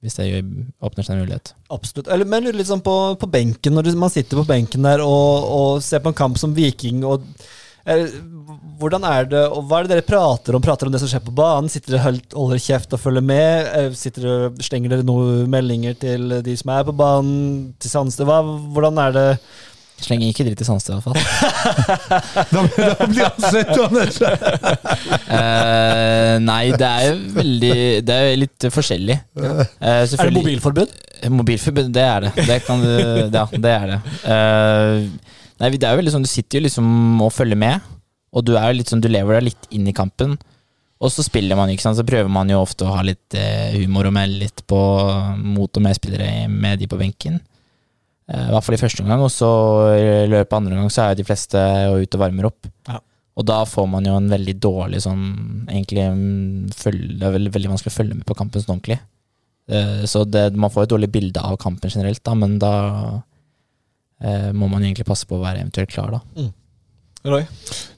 hvis 0.02 0.18
det 0.18 0.26
gjør, 0.26 0.48
åpner 0.88 1.06
seg 1.06 1.14
en 1.14 1.20
mulighet. 1.22 1.52
Absolutt. 1.70 2.10
Eller, 2.10 2.26
men 2.26 2.50
sånn 2.66 2.82
på, 2.82 2.96
på 3.22 3.28
benken, 3.30 3.78
når 3.78 3.92
man 3.94 4.10
sitter 4.10 4.40
på 4.40 4.46
benken 4.48 4.88
der 4.88 5.04
og, 5.04 5.46
og 5.46 5.86
ser 5.86 6.02
på 6.02 6.10
en 6.10 6.18
kamp 6.18 6.42
som 6.42 6.56
Viking 6.56 7.06
og 7.06 7.30
hvordan 8.80 9.04
er 9.08 9.28
det, 9.30 9.44
og 9.46 9.68
Hva 9.68 9.78
er 9.78 9.86
det 9.86 9.94
dere 9.94 10.06
prater 10.06 10.56
om? 10.56 10.64
Prater 10.64 10.88
om 10.88 10.94
det 10.94 11.00
som 11.02 11.10
skjer 11.10 11.22
på 11.26 11.34
banen? 11.36 11.70
Sitter 11.72 11.94
dere 11.94 12.06
helt, 12.08 12.34
holder 12.34 12.62
kjeft 12.62 12.96
og 12.96 13.02
følger 13.02 13.24
med? 13.24 13.70
Eh, 13.78 13.88
Sitter 13.96 14.26
dere, 14.26 14.50
Slenger 14.66 14.92
dere 14.96 15.06
noen 15.06 15.46
meldinger 15.52 15.96
til 16.00 16.40
de 16.44 16.58
som 16.58 16.74
er 16.74 16.84
på 16.88 16.96
banen? 16.96 17.72
Til 17.80 17.92
Sandstø? 17.92 18.26
Hvordan 18.26 19.00
er 19.06 19.16
det? 19.16 19.26
Slenger 19.96 20.28
ikke 20.28 20.44
dritt 20.44 20.60
i 20.60 20.66
Sandstad, 20.66 20.98
iallfall. 20.98 21.16
Da, 22.52 22.62
da 22.76 23.06
blir 23.08 23.24
han 23.24 23.46
sittende! 23.48 24.02
Uh, 25.24 26.36
nei, 26.50 26.64
det 26.76 26.88
er 26.90 27.06
jo 27.06 27.14
veldig 27.38 27.78
Det 28.04 28.18
er 28.18 28.36
litt 28.42 28.66
forskjellig. 28.74 29.16
Uh, 29.40 29.62
Er 29.80 30.04
det 30.04 30.34
mobilforbud? 30.36 30.92
Mobilforbud, 31.32 31.88
det 31.96 32.04
er 32.04 32.26
det. 32.26 32.34
Det 32.44 32.58
kan 32.66 32.84
du 32.84 32.92
Ja, 33.32 33.46
det 33.48 33.72
er 33.72 33.94
det. 33.94 33.98
Eh, 34.36 35.34
nei, 35.60 35.70
det 35.72 35.86
er 35.86 35.94
jo 35.94 36.02
veldig 36.02 36.14
sånn, 36.14 36.26
du 36.26 36.30
sitter 36.30 36.58
jo 36.60 36.66
liksom 36.66 37.22
og 37.24 37.32
følger 37.34 37.58
med, 37.60 37.80
og 38.36 38.44
du 38.44 38.54
er 38.60 38.76
litt 38.76 38.92
sånn, 38.92 39.02
du 39.04 39.08
lever 39.08 39.38
deg 39.38 39.48
litt 39.50 39.68
inn 39.74 39.88
i 39.88 39.96
kampen. 39.96 40.36
Og 40.96 41.12
så 41.12 41.24
spiller 41.24 41.58
man, 41.58 41.68
ikke 41.72 41.84
sant, 41.84 41.98
så 41.98 42.06
prøver 42.08 42.30
man 42.32 42.48
jo 42.48 42.62
ofte 42.62 42.86
å 42.86 42.94
ha 42.94 43.02
litt 43.04 43.34
eh, 43.36 43.74
humor 43.82 44.08
og 44.08 44.14
melde 44.16 44.46
litt 44.46 44.62
på 44.68 44.78
mot- 45.42 45.76
og 45.76 45.84
medspillere 45.84 46.46
med 46.48 46.80
de 46.80 46.88
på 46.88 46.96
benken. 47.00 47.36
Eh, 48.30 48.46
I 48.48 48.52
hvert 48.54 48.64
fall 48.64 48.78
i 48.78 48.80
første 48.80 49.04
omgang, 49.04 49.24
og 49.26 49.32
så 49.32 49.50
i 49.96 50.06
løpet 50.32 50.54
av 50.54 50.62
andre 50.62 50.78
omgang 50.78 50.92
så 50.92 51.04
er 51.04 51.12
jo 51.12 51.20
de 51.20 51.26
fleste 51.28 51.60
ute 52.00 52.16
og 52.16 52.24
varmer 52.24 52.48
opp. 52.48 52.70
Ja. 52.88 53.02
Og 53.36 53.44
da 53.44 53.58
får 53.68 53.90
man 53.92 54.08
jo 54.08 54.14
en 54.16 54.30
veldig 54.32 54.54
dårlig 54.64 55.02
sånn 55.04 55.24
Egentlig 55.68 56.06
mm, 56.08 56.70
følge, 56.72 57.18
Det 57.20 57.26
er 57.28 57.34
veldig, 57.34 57.50
veldig 57.52 57.72
vanskelig 57.74 57.92
å 57.92 57.96
følge 57.98 58.16
med 58.16 58.24
på 58.24 58.36
kampen 58.38 58.62
sånn 58.64 58.78
ordentlig. 58.78 58.96
Eh, 59.68 60.04
Så 60.08 60.24
det, 60.24 60.46
man 60.56 60.72
får 60.72 60.86
et 60.86 60.94
dårlig 60.94 61.10
bilde 61.12 61.42
av 61.44 61.58
kampen 61.60 61.92
generelt, 61.92 62.22
da, 62.24 62.32
men 62.38 62.56
da 62.62 62.72
eh, 64.20 64.52
må 64.52 64.68
man 64.68 64.84
egentlig 64.84 65.06
passe 65.08 65.26
på 65.28 65.38
å 65.38 65.44
være 65.44 65.64
eventuelt 65.64 65.92
klar, 65.92 66.18
da. 66.18 66.46
Roy? 67.26 67.42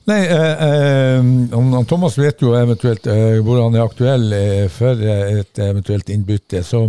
Nei, 0.08 0.22
eh, 0.24 0.62
eh, 0.68 1.84
Thomas 1.88 2.16
vet 2.18 2.40
jo 2.42 2.54
eventuelt 2.56 3.06
eh, 3.06 3.36
hvor 3.44 3.60
han 3.60 3.76
er 3.76 3.84
aktuell 3.84 4.32
eh, 4.32 4.64
for 4.72 5.02
et 5.04 5.60
eventuelt 5.60 6.08
innbytte. 6.14 6.62
Så 6.64 6.86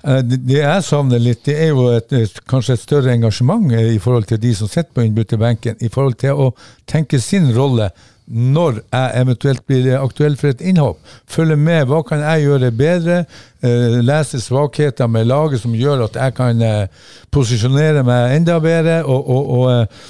det, 0.00 0.54
jeg 0.54 0.84
savner 0.86 1.20
litt, 1.20 1.42
det 1.44 1.58
er 1.60 1.74
jo 1.74 1.90
et, 1.92 2.38
kanskje 2.48 2.78
et 2.78 2.80
større 2.80 3.12
engasjement 3.12 3.66
i 3.76 3.98
forhold 4.00 4.30
til 4.30 4.38
de 4.40 4.54
som 4.56 4.70
sitter 4.70 4.94
på 4.96 5.04
innbytterbenken, 5.04 5.76
i 5.84 5.90
forhold 5.92 6.16
til 6.22 6.38
å 6.40 6.46
tenke 6.88 7.20
sin 7.20 7.50
rolle 7.52 7.90
når 8.30 8.80
jeg 8.92 9.22
eventuelt 9.22 9.64
blir 9.66 9.98
aktuell 9.98 10.36
for 10.38 10.52
et 10.52 10.62
innhopp. 10.62 11.00
Følge 11.28 11.56
med, 11.58 11.88
hva 11.90 12.02
kan 12.06 12.22
jeg 12.22 12.46
gjøre 12.46 12.70
bedre? 12.70 13.18
Eh, 13.62 13.98
lese 14.06 14.40
svakheter 14.40 15.10
med 15.10 15.26
laget 15.26 15.62
som 15.64 15.74
gjør 15.74 16.06
at 16.06 16.16
jeg 16.16 16.36
kan 16.38 16.62
eh, 16.62 17.10
posisjonere 17.34 18.04
meg 18.06 18.36
enda 18.38 18.58
bedre. 18.62 19.02
og, 19.04 19.30
og, 19.30 19.50
og 19.58 19.70
eh, 19.72 20.08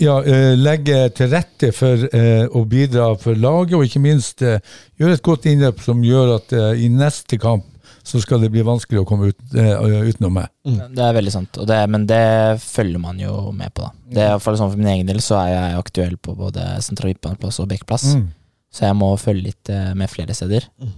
ja, 0.00 0.14
legge 0.56 1.02
til 1.12 1.28
rette 1.30 1.68
for 1.76 2.00
å 2.48 2.62
bidra 2.64 3.10
for 3.20 3.36
laget, 3.36 3.74
og 3.76 3.84
ikke 3.84 4.00
minst 4.00 4.40
gjøre 4.40 5.12
et 5.12 5.22
godt 5.22 5.44
innløp 5.50 5.82
som 5.84 6.00
gjør 6.02 6.32
at 6.38 6.54
i 6.80 6.88
neste 6.88 7.36
kamp 7.38 7.66
så 8.06 8.20
skal 8.22 8.38
det 8.44 8.52
bli 8.54 8.62
vanskelig 8.62 9.00
å 9.02 9.06
komme 9.08 9.32
ut, 9.32 9.38
uh, 9.58 10.06
utenom 10.06 10.36
meg. 10.38 10.50
Det 10.94 11.02
er 11.02 11.16
veldig 11.16 11.32
sant, 11.34 11.58
og 11.58 11.66
det, 11.66 11.78
men 11.90 12.04
det 12.06 12.20
følger 12.62 13.02
man 13.02 13.18
jo 13.18 13.50
med 13.56 13.72
på, 13.74 13.82
da. 13.88 13.90
Det 14.14 14.22
er 14.22 14.28
i 14.28 14.34
hvert 14.36 14.44
fall 14.44 14.58
sånn 14.60 14.70
For 14.70 14.78
min 14.78 14.92
egen 14.94 15.08
del 15.10 15.18
så 15.24 15.40
er 15.42 15.48
jeg 15.56 15.80
aktuell 15.80 16.14
på 16.22 16.36
både 16.38 16.68
sentral 16.86 17.10
midtbaneplass 17.10 17.58
og 17.64 17.68
backplass, 17.72 18.12
Mm. 18.14 18.28
så 18.70 18.86
jeg 18.86 18.96
må 19.00 19.08
følge 19.18 19.48
litt 19.48 19.70
eh, 19.74 19.90
med 19.98 20.10
flere 20.12 20.34
steder. 20.38 20.68
Eh, 20.82 20.94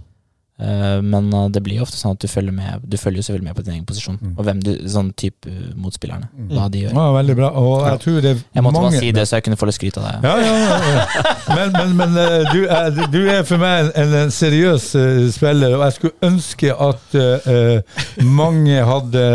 Men 0.59 1.29
eh, 1.33 1.45
det 1.55 1.61
blir 1.63 1.77
jo 1.79 1.85
ofte 1.85 1.95
sånn 1.95 2.17
at 2.17 2.19
du 2.19 2.27
følger 2.27 2.51
med 2.51 2.81
Du 2.83 2.97
følger 2.99 3.21
jo 3.21 3.25
selvfølgelig 3.29 3.47
med 3.47 3.55
på 3.55 3.63
din 3.63 3.73
egen 3.77 3.85
posisjon, 3.87 4.17
og 4.35 4.41
hvem 4.43 4.59
du, 4.65 4.71
sånn 4.91 5.13
type 5.15 5.47
motspillerne. 5.79 6.27
motspillerne, 6.35 6.55
hva 6.57 6.65
de 6.73 6.81
gjør. 6.83 6.93
Ja, 6.97 7.05
veldig 7.15 7.35
bra. 7.39 7.49
Og 7.61 7.85
jeg 7.87 8.01
tror 8.03 8.17
det 8.25 8.31
er 8.33 8.41
Jeg 8.57 8.63
måtte 8.65 8.81
mange 8.81 8.89
bare 8.91 8.99
si 9.05 9.11
det, 9.15 9.23
så 9.29 9.39
jeg 9.39 9.45
kunne 9.47 9.59
få 9.61 9.69
litt 9.69 9.77
skryt 9.79 9.97
av 10.01 10.07
deg. 10.09 10.27
Ja, 10.27 10.35
ja, 10.43 10.57
ja, 10.59 10.77
ja. 10.97 11.33
Men, 11.55 11.71
men, 11.77 11.95
men 12.01 12.19
eh, 12.25 12.51
du, 12.51 12.59
er, 12.67 12.99
du 13.15 13.19
er 13.37 13.43
for 13.47 13.61
meg 13.63 13.89
en, 14.03 14.13
en 14.23 14.31
seriøs 14.35 14.89
eh, 14.99 15.23
spiller, 15.33 15.77
og 15.79 15.85
jeg 15.87 15.97
skulle 15.99 16.29
ønske 16.33 16.75
at 16.89 17.17
eh, 17.23 17.49
eh, 17.55 17.99
mange 18.27 18.83
hadde 18.91 19.25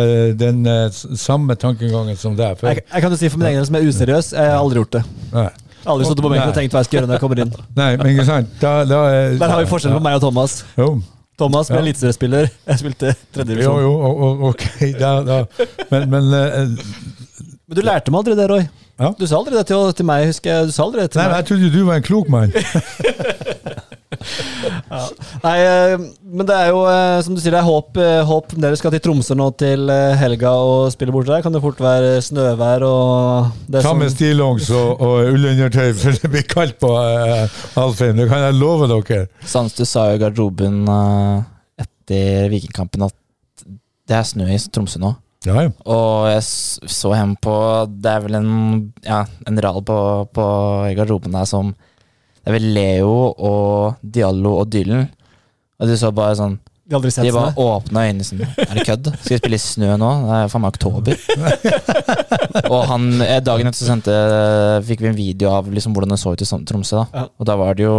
den 0.40 0.62
uh, 0.68 0.88
samme 1.18 1.56
tankegangen 1.56 2.16
som 2.20 2.36
deg. 2.38 2.58
For, 2.60 2.68
Jeg, 2.70 2.84
jeg 2.92 3.04
kan 3.06 3.10
jo 3.16 3.18
si 3.24 3.28
for 3.32 3.40
min 3.40 3.48
egen 3.52 3.62
del 3.62 3.68
som 3.72 3.80
er 3.80 3.88
useriøs, 3.88 4.32
jeg 4.36 4.50
har 4.52 4.60
aldri 4.60 4.82
gjort 4.84 4.98
det. 5.00 5.04
nei. 5.32 5.48
Aldri 5.84 6.06
stått 6.08 6.20
på 6.24 6.30
benken 6.32 6.48
og 6.48 6.54
tenkt 6.56 6.72
hva 6.72 6.80
jeg 6.80 6.86
skal 6.88 6.96
gjøre 6.96 7.08
når 7.10 7.18
jeg 7.18 7.22
kommer 7.26 7.40
inn. 7.42 7.50
Nei, 7.76 7.88
men 8.00 8.06
ikke 8.14 8.24
sant. 8.24 8.54
Da, 8.62 8.70
da, 8.88 9.00
er- 9.12 9.34
Der 9.42 9.50
har 9.52 9.58
vi 9.60 9.66
forskjellen 9.68 9.98
på 9.98 10.04
meg 10.06 10.14
og 10.16 10.22
Thomas. 10.24 10.54
Jo, 10.80 10.86
Thomas 11.38 11.68
ble 11.68 11.76
Ja. 11.80 11.82
eliteseriespiller. 11.82 12.48
Jeg 12.66 12.78
spilte 12.82 12.98
tredje 13.06 13.16
tredjedivisjon. 13.34 13.80
jo 13.82 13.92
jo, 13.92 14.50
ok. 14.50 14.62
Da, 15.02 15.12
da. 15.26 15.38
Men, 15.90 16.10
men 16.10 16.32
eh, 16.38 16.68
Men 17.68 17.78
du 17.78 17.80
lærte 17.86 18.12
meg 18.12 18.18
aldri 18.20 18.34
det, 18.36 18.46
Roy. 18.50 18.64
Ja. 19.00 19.08
Du 19.18 19.24
sa 19.26 19.38
aldri 19.40 19.54
det 19.56 19.64
til, 19.70 19.92
til 19.96 20.06
meg, 20.06 20.26
husker 20.28 20.50
jeg. 20.52 20.66
Du 20.68 20.72
sa 20.76 20.84
aldri 20.84 21.00
det 21.06 21.10
til 21.14 21.20
Nei, 21.22 21.28
meg. 21.30 21.36
jeg 21.40 21.46
trodde 21.48 21.70
du 21.72 21.80
var 21.88 21.96
en 22.00 22.04
klok 22.04 22.28
mann. 22.30 22.52
Nei, 25.44 25.54
eh, 25.60 25.94
men 26.22 26.46
det 26.48 26.54
er 26.56 26.68
jo, 26.70 26.82
eh, 26.88 27.16
som 27.24 27.34
du 27.34 27.40
sier, 27.42 27.54
det 27.54 27.60
er 27.60 27.66
håp, 27.66 27.96
eh, 28.00 28.20
håp 28.28 28.52
Dere 28.62 28.76
skal 28.78 28.92
til 28.94 29.02
Tromsø 29.04 29.34
nå 29.36 29.48
til 29.60 29.90
helga 30.20 30.52
og 30.64 30.92
spille 30.94 31.12
borte 31.14 31.32
der. 31.32 31.42
Kan 31.44 31.56
det 31.56 31.62
fort 31.64 31.80
være 31.82 32.20
snøvær 32.24 32.84
og 32.86 33.50
det 33.66 33.82
Ta 33.82 33.88
som- 33.90 33.98
med 34.04 34.12
stillongs 34.14 34.70
og, 34.70 35.00
og 35.00 35.32
ullundertøy, 35.32 35.90
for 35.98 36.20
det 36.20 36.30
blir 36.36 36.46
kaldt 36.48 36.78
på 36.84 36.92
uh, 36.94 37.48
Alfheim. 37.80 38.16
Det 38.20 38.28
kan 38.30 38.44
jeg 38.46 38.54
love 38.60 38.88
dere. 38.92 39.26
Sandstø 39.44 39.84
sa 39.88 40.10
jo 40.12 40.20
i 40.20 40.22
garderoben 40.22 40.84
uh, 40.88 41.42
etter 41.80 42.48
Vikingkampen 42.52 43.08
at 43.08 43.16
det 44.04 44.16
er 44.20 44.26
snø 44.28 44.46
i 44.52 44.60
Tromsø 44.68 45.00
nå. 45.02 45.14
Ja, 45.44 45.64
ja. 45.66 45.70
Og 45.92 46.28
jeg 46.32 46.44
så 46.44 47.10
hem 47.12 47.34
på 47.36 47.54
Det 48.00 48.10
er 48.10 48.22
vel 48.24 48.38
en, 48.38 48.52
ja, 49.04 49.24
en 49.48 49.60
rad 49.60 49.82
på, 49.84 49.96
på 50.32 50.44
i 50.88 50.94
garderoben 50.96 51.34
der 51.36 51.48
som 51.48 51.74
Det 51.74 52.48
er 52.48 52.56
vel 52.56 52.70
Leo 52.76 53.16
og 53.32 53.98
Diallo 54.00 54.58
og 54.62 54.70
Dylan. 54.72 55.10
Og 55.80 55.90
du 55.90 55.96
så 56.00 56.12
bare 56.16 56.38
sånn 56.38 56.56
De, 56.84 56.96
aldri 56.96 57.12
sett 57.12 57.28
De 57.28 57.34
bare 57.34 57.52
åpna 57.60 58.06
øynene 58.08 58.26
sånn 58.26 58.44
Er 58.46 58.72
det 58.78 58.86
kødd? 58.88 59.12
Skal 59.18 59.36
vi 59.36 59.40
spille 59.42 59.60
i 59.60 59.64
snø 59.66 59.98
nå? 60.00 60.10
Det 60.24 60.40
er 60.40 60.50
faen 60.52 60.64
meg 60.64 60.78
oktober. 60.78 61.20
og 62.74 62.80
han, 62.90 63.06
eh, 63.24 63.38
dagen 63.44 63.68
etter 63.68 63.82
så 63.82 63.90
sendte, 63.90 64.16
fikk 64.88 65.04
vi 65.04 65.12
en 65.12 65.18
video 65.18 65.52
av 65.58 65.68
liksom 65.72 65.96
hvordan 65.96 66.16
det 66.16 66.20
så 66.22 66.32
ut 66.34 66.44
i 66.44 66.48
Tromsø. 66.48 67.04
da 67.04 67.24
Ja. 67.24 67.28
Og 67.36 67.48
da 67.48 67.56
var 67.60 67.76
det 67.76 67.88
jo 67.88 67.96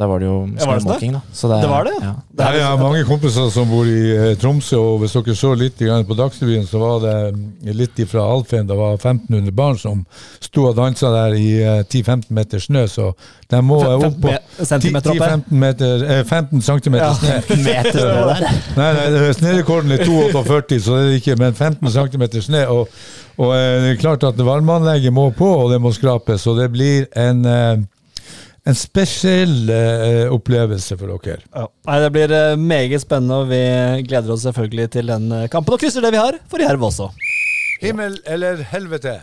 Da 0.00 0.06
var 0.08 0.22
det 0.22 0.30
jo 0.30 0.36
det 0.48 0.64
snømåking, 0.64 1.12
da. 1.12 1.20
Så 1.36 1.48
Det 1.50 1.68
var 1.68 1.84
det, 1.84 1.92
ja. 2.00 2.12
Det 2.32 2.44
er 2.46 2.54
Jeg 2.56 2.64
har 2.64 2.78
mange 2.80 3.02
kompiser 3.04 3.50
som 3.52 3.68
bor 3.68 3.84
i 3.84 3.98
eh, 4.14 4.36
Tromsø, 4.40 4.78
og 4.80 5.02
hvis 5.02 5.12
dere 5.12 5.34
så 5.36 5.50
litt 5.52 5.82
på 6.08 6.16
Dagsrevyen, 6.16 6.64
så 6.64 6.80
var 6.80 7.02
det 7.04 7.16
mm, 7.34 7.42
litt 7.76 8.00
ifra 8.00 8.24
Alfheim. 8.24 8.64
Det 8.66 8.78
var 8.78 8.94
1500 8.96 9.52
barn 9.52 9.76
som 9.76 10.06
sto 10.40 10.64
og 10.70 10.78
dansa 10.78 11.10
der 11.12 11.36
i 11.36 11.50
eh, 11.60 11.82
10-15 11.84 12.32
meter 12.32 12.64
snø, 12.64 12.86
så 12.88 13.10
de 13.52 13.60
må 13.60 13.82
eh, 13.84 14.06
opp 14.08 14.16
på 14.24 14.32
Centimeter 14.64 15.12
opp 15.12 15.20
her. 15.20 15.36
10-15 15.36 15.60
meter, 15.66 16.06
eh, 16.16 16.24
15 16.24 16.64
cm 16.70 16.96
Ja. 16.96 17.12
snø. 17.20 17.36
Meter 17.68 18.00
snø 18.06 18.26
der. 18.32 18.48
Nei, 18.80 18.90
nei, 18.96 19.30
snørekorden 19.36 19.92
er 19.98 20.04
2,48, 20.08 20.80
så 20.80 20.96
det 20.96 21.06
er 21.10 21.20
ikke 21.20 21.36
men 21.44 21.52
15 21.52 21.92
cm 21.92 22.28
snø. 22.48 22.64
Og, 22.72 23.00
og 23.36 23.52
eh, 23.52 23.76
det 23.84 23.94
er 23.98 24.00
klart 24.00 24.24
at 24.32 24.40
varmeanlegget 24.40 25.12
må 25.12 25.28
på, 25.36 25.52
og 25.66 25.72
det 25.76 25.84
må 25.84 25.92
skrapes. 25.92 26.48
Og 26.48 26.56
det 26.64 26.72
blir 26.72 27.04
en, 27.20 27.44
eh, 27.44 27.88
en 28.68 28.76
spesiell 28.76 29.70
uh, 29.72 30.28
opplevelse 30.34 30.96
for 31.00 31.14
dere. 31.24 31.40
Ja. 31.48 31.66
Nei, 31.88 31.98
Det 32.04 32.10
blir 32.16 32.34
uh, 32.34 32.60
meget 32.60 33.04
spennende, 33.04 33.40
og 33.42 33.50
vi 33.52 33.62
gleder 34.08 34.34
oss 34.34 34.44
selvfølgelig 34.48 34.90
til 34.96 35.12
den 35.12 35.30
eh, 35.32 35.48
kampen. 35.52 35.74
Og 35.76 35.80
krysser 35.80 36.04
det 36.04 36.12
vi 36.14 36.20
har 36.20 36.38
for 36.50 36.62
Jerv 36.62 36.84
også. 36.90 37.08
Himmel 37.80 38.18
eller 38.28 38.60
helvete? 38.68 39.16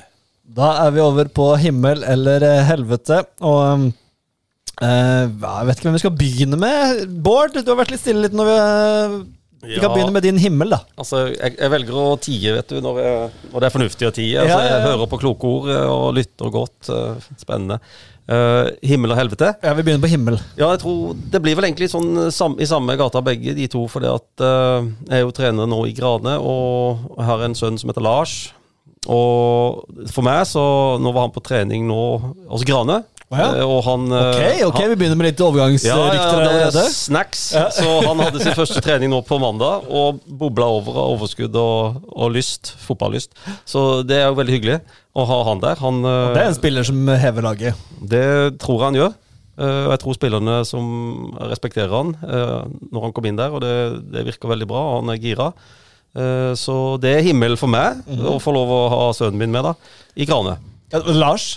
Da 0.58 0.72
er 0.86 0.94
vi 0.96 1.04
over 1.04 1.28
på 1.30 1.52
himmel 1.60 2.04
eller 2.08 2.44
eh, 2.48 2.66
helvete. 2.66 3.22
Og 3.46 3.60
um, 3.74 3.88
eh, 4.82 5.26
jeg 5.28 5.68
vet 5.68 5.78
ikke 5.78 5.90
hvem 5.90 5.98
vi 5.98 6.04
skal 6.06 6.18
begynne 6.18 6.60
med. 6.62 7.04
Bård, 7.24 7.58
du 7.58 7.68
har 7.68 7.82
vært 7.82 7.92
litt 7.94 8.02
stille 8.02 8.26
litt 8.26 8.38
når 8.38 8.50
vi 8.50 8.58
eh, 9.64 9.70
Vi 9.76 9.80
kan 9.82 9.94
begynne 9.94 10.14
med 10.16 10.24
din 10.26 10.38
himmel, 10.42 10.70
da. 10.76 10.82
Altså, 11.00 11.28
jeg, 11.34 11.56
jeg 11.58 11.72
velger 11.74 11.98
å 12.02 12.18
tie, 12.22 12.54
vet 12.58 12.70
du, 12.74 12.78
når, 12.84 13.00
jeg, 13.04 13.32
når 13.54 13.64
det 13.64 13.70
er 13.70 13.76
fornuftig 13.78 14.10
å 14.10 14.14
tie. 14.16 14.36
Altså, 14.44 14.52
Ja, 14.54 14.60
ja, 14.62 14.68
ja. 14.68 14.76
Jeg 14.78 14.86
hører 14.92 15.10
på 15.14 15.20
kloke 15.24 15.50
ord 15.56 15.72
eh, 15.74 15.88
og 15.94 16.14
lytter 16.18 16.54
godt. 16.54 16.92
eh, 16.94 17.28
Spennende. 17.42 17.80
Uh, 18.28 18.68
himmel 18.84 19.14
og 19.14 19.16
helvete. 19.22 19.54
Ja, 19.64 19.72
Vi 19.78 19.86
begynner 19.88 20.04
på 20.04 20.10
himmel. 20.12 20.36
Ja, 20.60 20.74
jeg 20.74 20.82
tror 20.82 21.14
Det 21.32 21.40
blir 21.40 21.56
vel 21.56 21.70
egentlig 21.70 21.88
sånn 21.88 22.26
sam, 22.36 22.58
i 22.60 22.66
samme 22.68 22.98
gata 23.00 23.22
begge 23.24 23.54
de 23.56 23.70
to. 23.72 23.86
For 23.88 24.04
at 24.04 24.44
uh, 24.44 24.84
jeg 25.08 25.22
er 25.22 25.24
jo 25.24 25.32
trener 25.32 25.70
nå 25.72 25.78
i 25.88 25.94
Grane, 25.96 26.34
og 26.36 27.16
har 27.24 27.46
en 27.46 27.56
sønn 27.56 27.80
som 27.80 27.88
heter 27.88 28.04
Lars. 28.04 28.34
Og 29.08 29.86
for 30.12 30.26
meg, 30.28 30.42
så 30.50 30.64
Nå 31.00 31.14
var 31.16 31.30
han 31.30 31.32
på 31.36 31.44
trening 31.46 31.88
nå 31.88 32.02
hos 32.52 32.66
Grane. 32.68 33.00
Å 33.28 33.36
ja. 33.36 33.48
eh, 33.60 33.64
Og 33.68 33.82
han 33.84 34.06
eh, 34.16 34.28
Ok, 34.30 34.62
ok, 34.70 34.78
han- 34.80 34.92
vi 34.94 34.96
begynner 35.02 35.18
med 35.20 35.28
litt 35.28 35.42
overgangsrykter 35.44 35.90
ja, 35.92 36.12
er 36.16 36.48
allerede. 36.48 36.84
snacks. 36.96 37.42
Så 37.76 37.88
han 38.06 38.22
hadde 38.24 38.40
sin 38.40 38.56
første 38.56 38.80
trening 38.86 39.12
nå 39.12 39.20
på 39.28 39.36
mandag, 39.44 39.84
og 39.92 40.22
bobla 40.26 40.70
over 40.78 40.96
av 41.02 41.10
overskudd 41.18 41.56
og, 41.60 41.98
og 42.16 42.32
lyst. 42.32 42.72
Fotballyst. 42.86 43.34
Så 43.68 43.84
det 44.08 44.22
er 44.22 44.30
jo 44.30 44.38
veldig 44.40 44.56
hyggelig 44.56 44.78
å 45.18 45.26
ha 45.28 45.40
han 45.50 45.60
der. 45.66 45.76
Han, 45.84 46.00
eh, 46.08 46.34
Det 46.38 46.44
er 46.46 46.52
en 46.54 46.60
spiller 46.62 46.88
som 46.88 47.04
hever 47.08 47.42
laget. 47.50 47.76
det 48.00 48.24
tror 48.64 48.80
jeg 48.80 48.86
han 48.92 49.02
gjør. 49.02 49.18
Og 49.58 49.90
jeg 49.90 50.00
tror 50.04 50.14
spillerne 50.14 50.56
som 50.70 50.88
respekterer 51.50 51.90
han 51.90 52.12
når 52.94 53.02
han 53.08 53.14
kom 53.18 53.26
inn 53.26 53.40
der, 53.40 53.50
og 53.50 53.64
det, 53.64 53.72
det 54.14 54.22
virker 54.28 54.52
veldig 54.54 54.68
bra. 54.70 54.84
Han 55.00 55.10
er 55.10 55.18
gira. 55.18 55.48
Så 56.62 56.76
det 57.02 57.16
er 57.18 57.26
himmel 57.26 57.58
for 57.58 57.66
meg 57.74 58.04
å 58.22 58.38
få 58.42 58.54
lov 58.54 58.70
å 58.70 58.82
ha 58.94 59.00
sønnen 59.18 59.42
min 59.42 59.52
med 59.54 59.66
da, 59.66 59.74
i 60.16 60.26
Grane. 60.30 60.60
Ja, 60.94 61.02
Lars? 61.10 61.56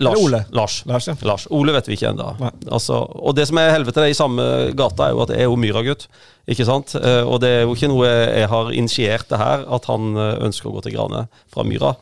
Lars. 0.00 0.18
Ole? 0.20 0.40
Lars. 0.56 0.74
Lars, 0.88 1.06
ja. 1.10 1.14
Lars. 1.28 1.46
Ole 1.50 1.72
vet 1.76 1.88
vi 1.90 1.96
ikke 1.96 2.10
ennå. 2.12 2.28
Altså, 2.70 2.98
og 3.00 3.34
det 3.36 3.46
som 3.50 3.58
er 3.60 3.72
helvete 3.74 4.06
i 4.10 4.16
samme 4.16 4.44
gata, 4.78 5.08
er 5.08 5.16
jo 5.16 5.22
at 5.24 5.32
jeg 5.34 5.44
er 5.44 5.50
jo 5.50 5.58
Myra-gutt. 5.60 6.06
Ikke 6.50 6.66
sant? 6.66 6.94
Eh, 6.98 7.20
Og 7.28 7.40
det 7.42 7.50
er 7.50 7.60
jo 7.66 7.74
ikke 7.76 7.90
noe 7.92 8.06
jeg, 8.08 8.48
har 8.50 8.72
initiert 8.72 9.28
det 9.30 9.38
her, 9.38 9.66
at 9.76 9.84
han 9.90 10.14
eh, 10.16 10.38
ønsker 10.48 10.70
å 10.70 10.74
gå 10.78 10.82
til 10.86 10.96
Grane 10.96 11.26
fra 11.52 11.64
Myra. 11.68 11.92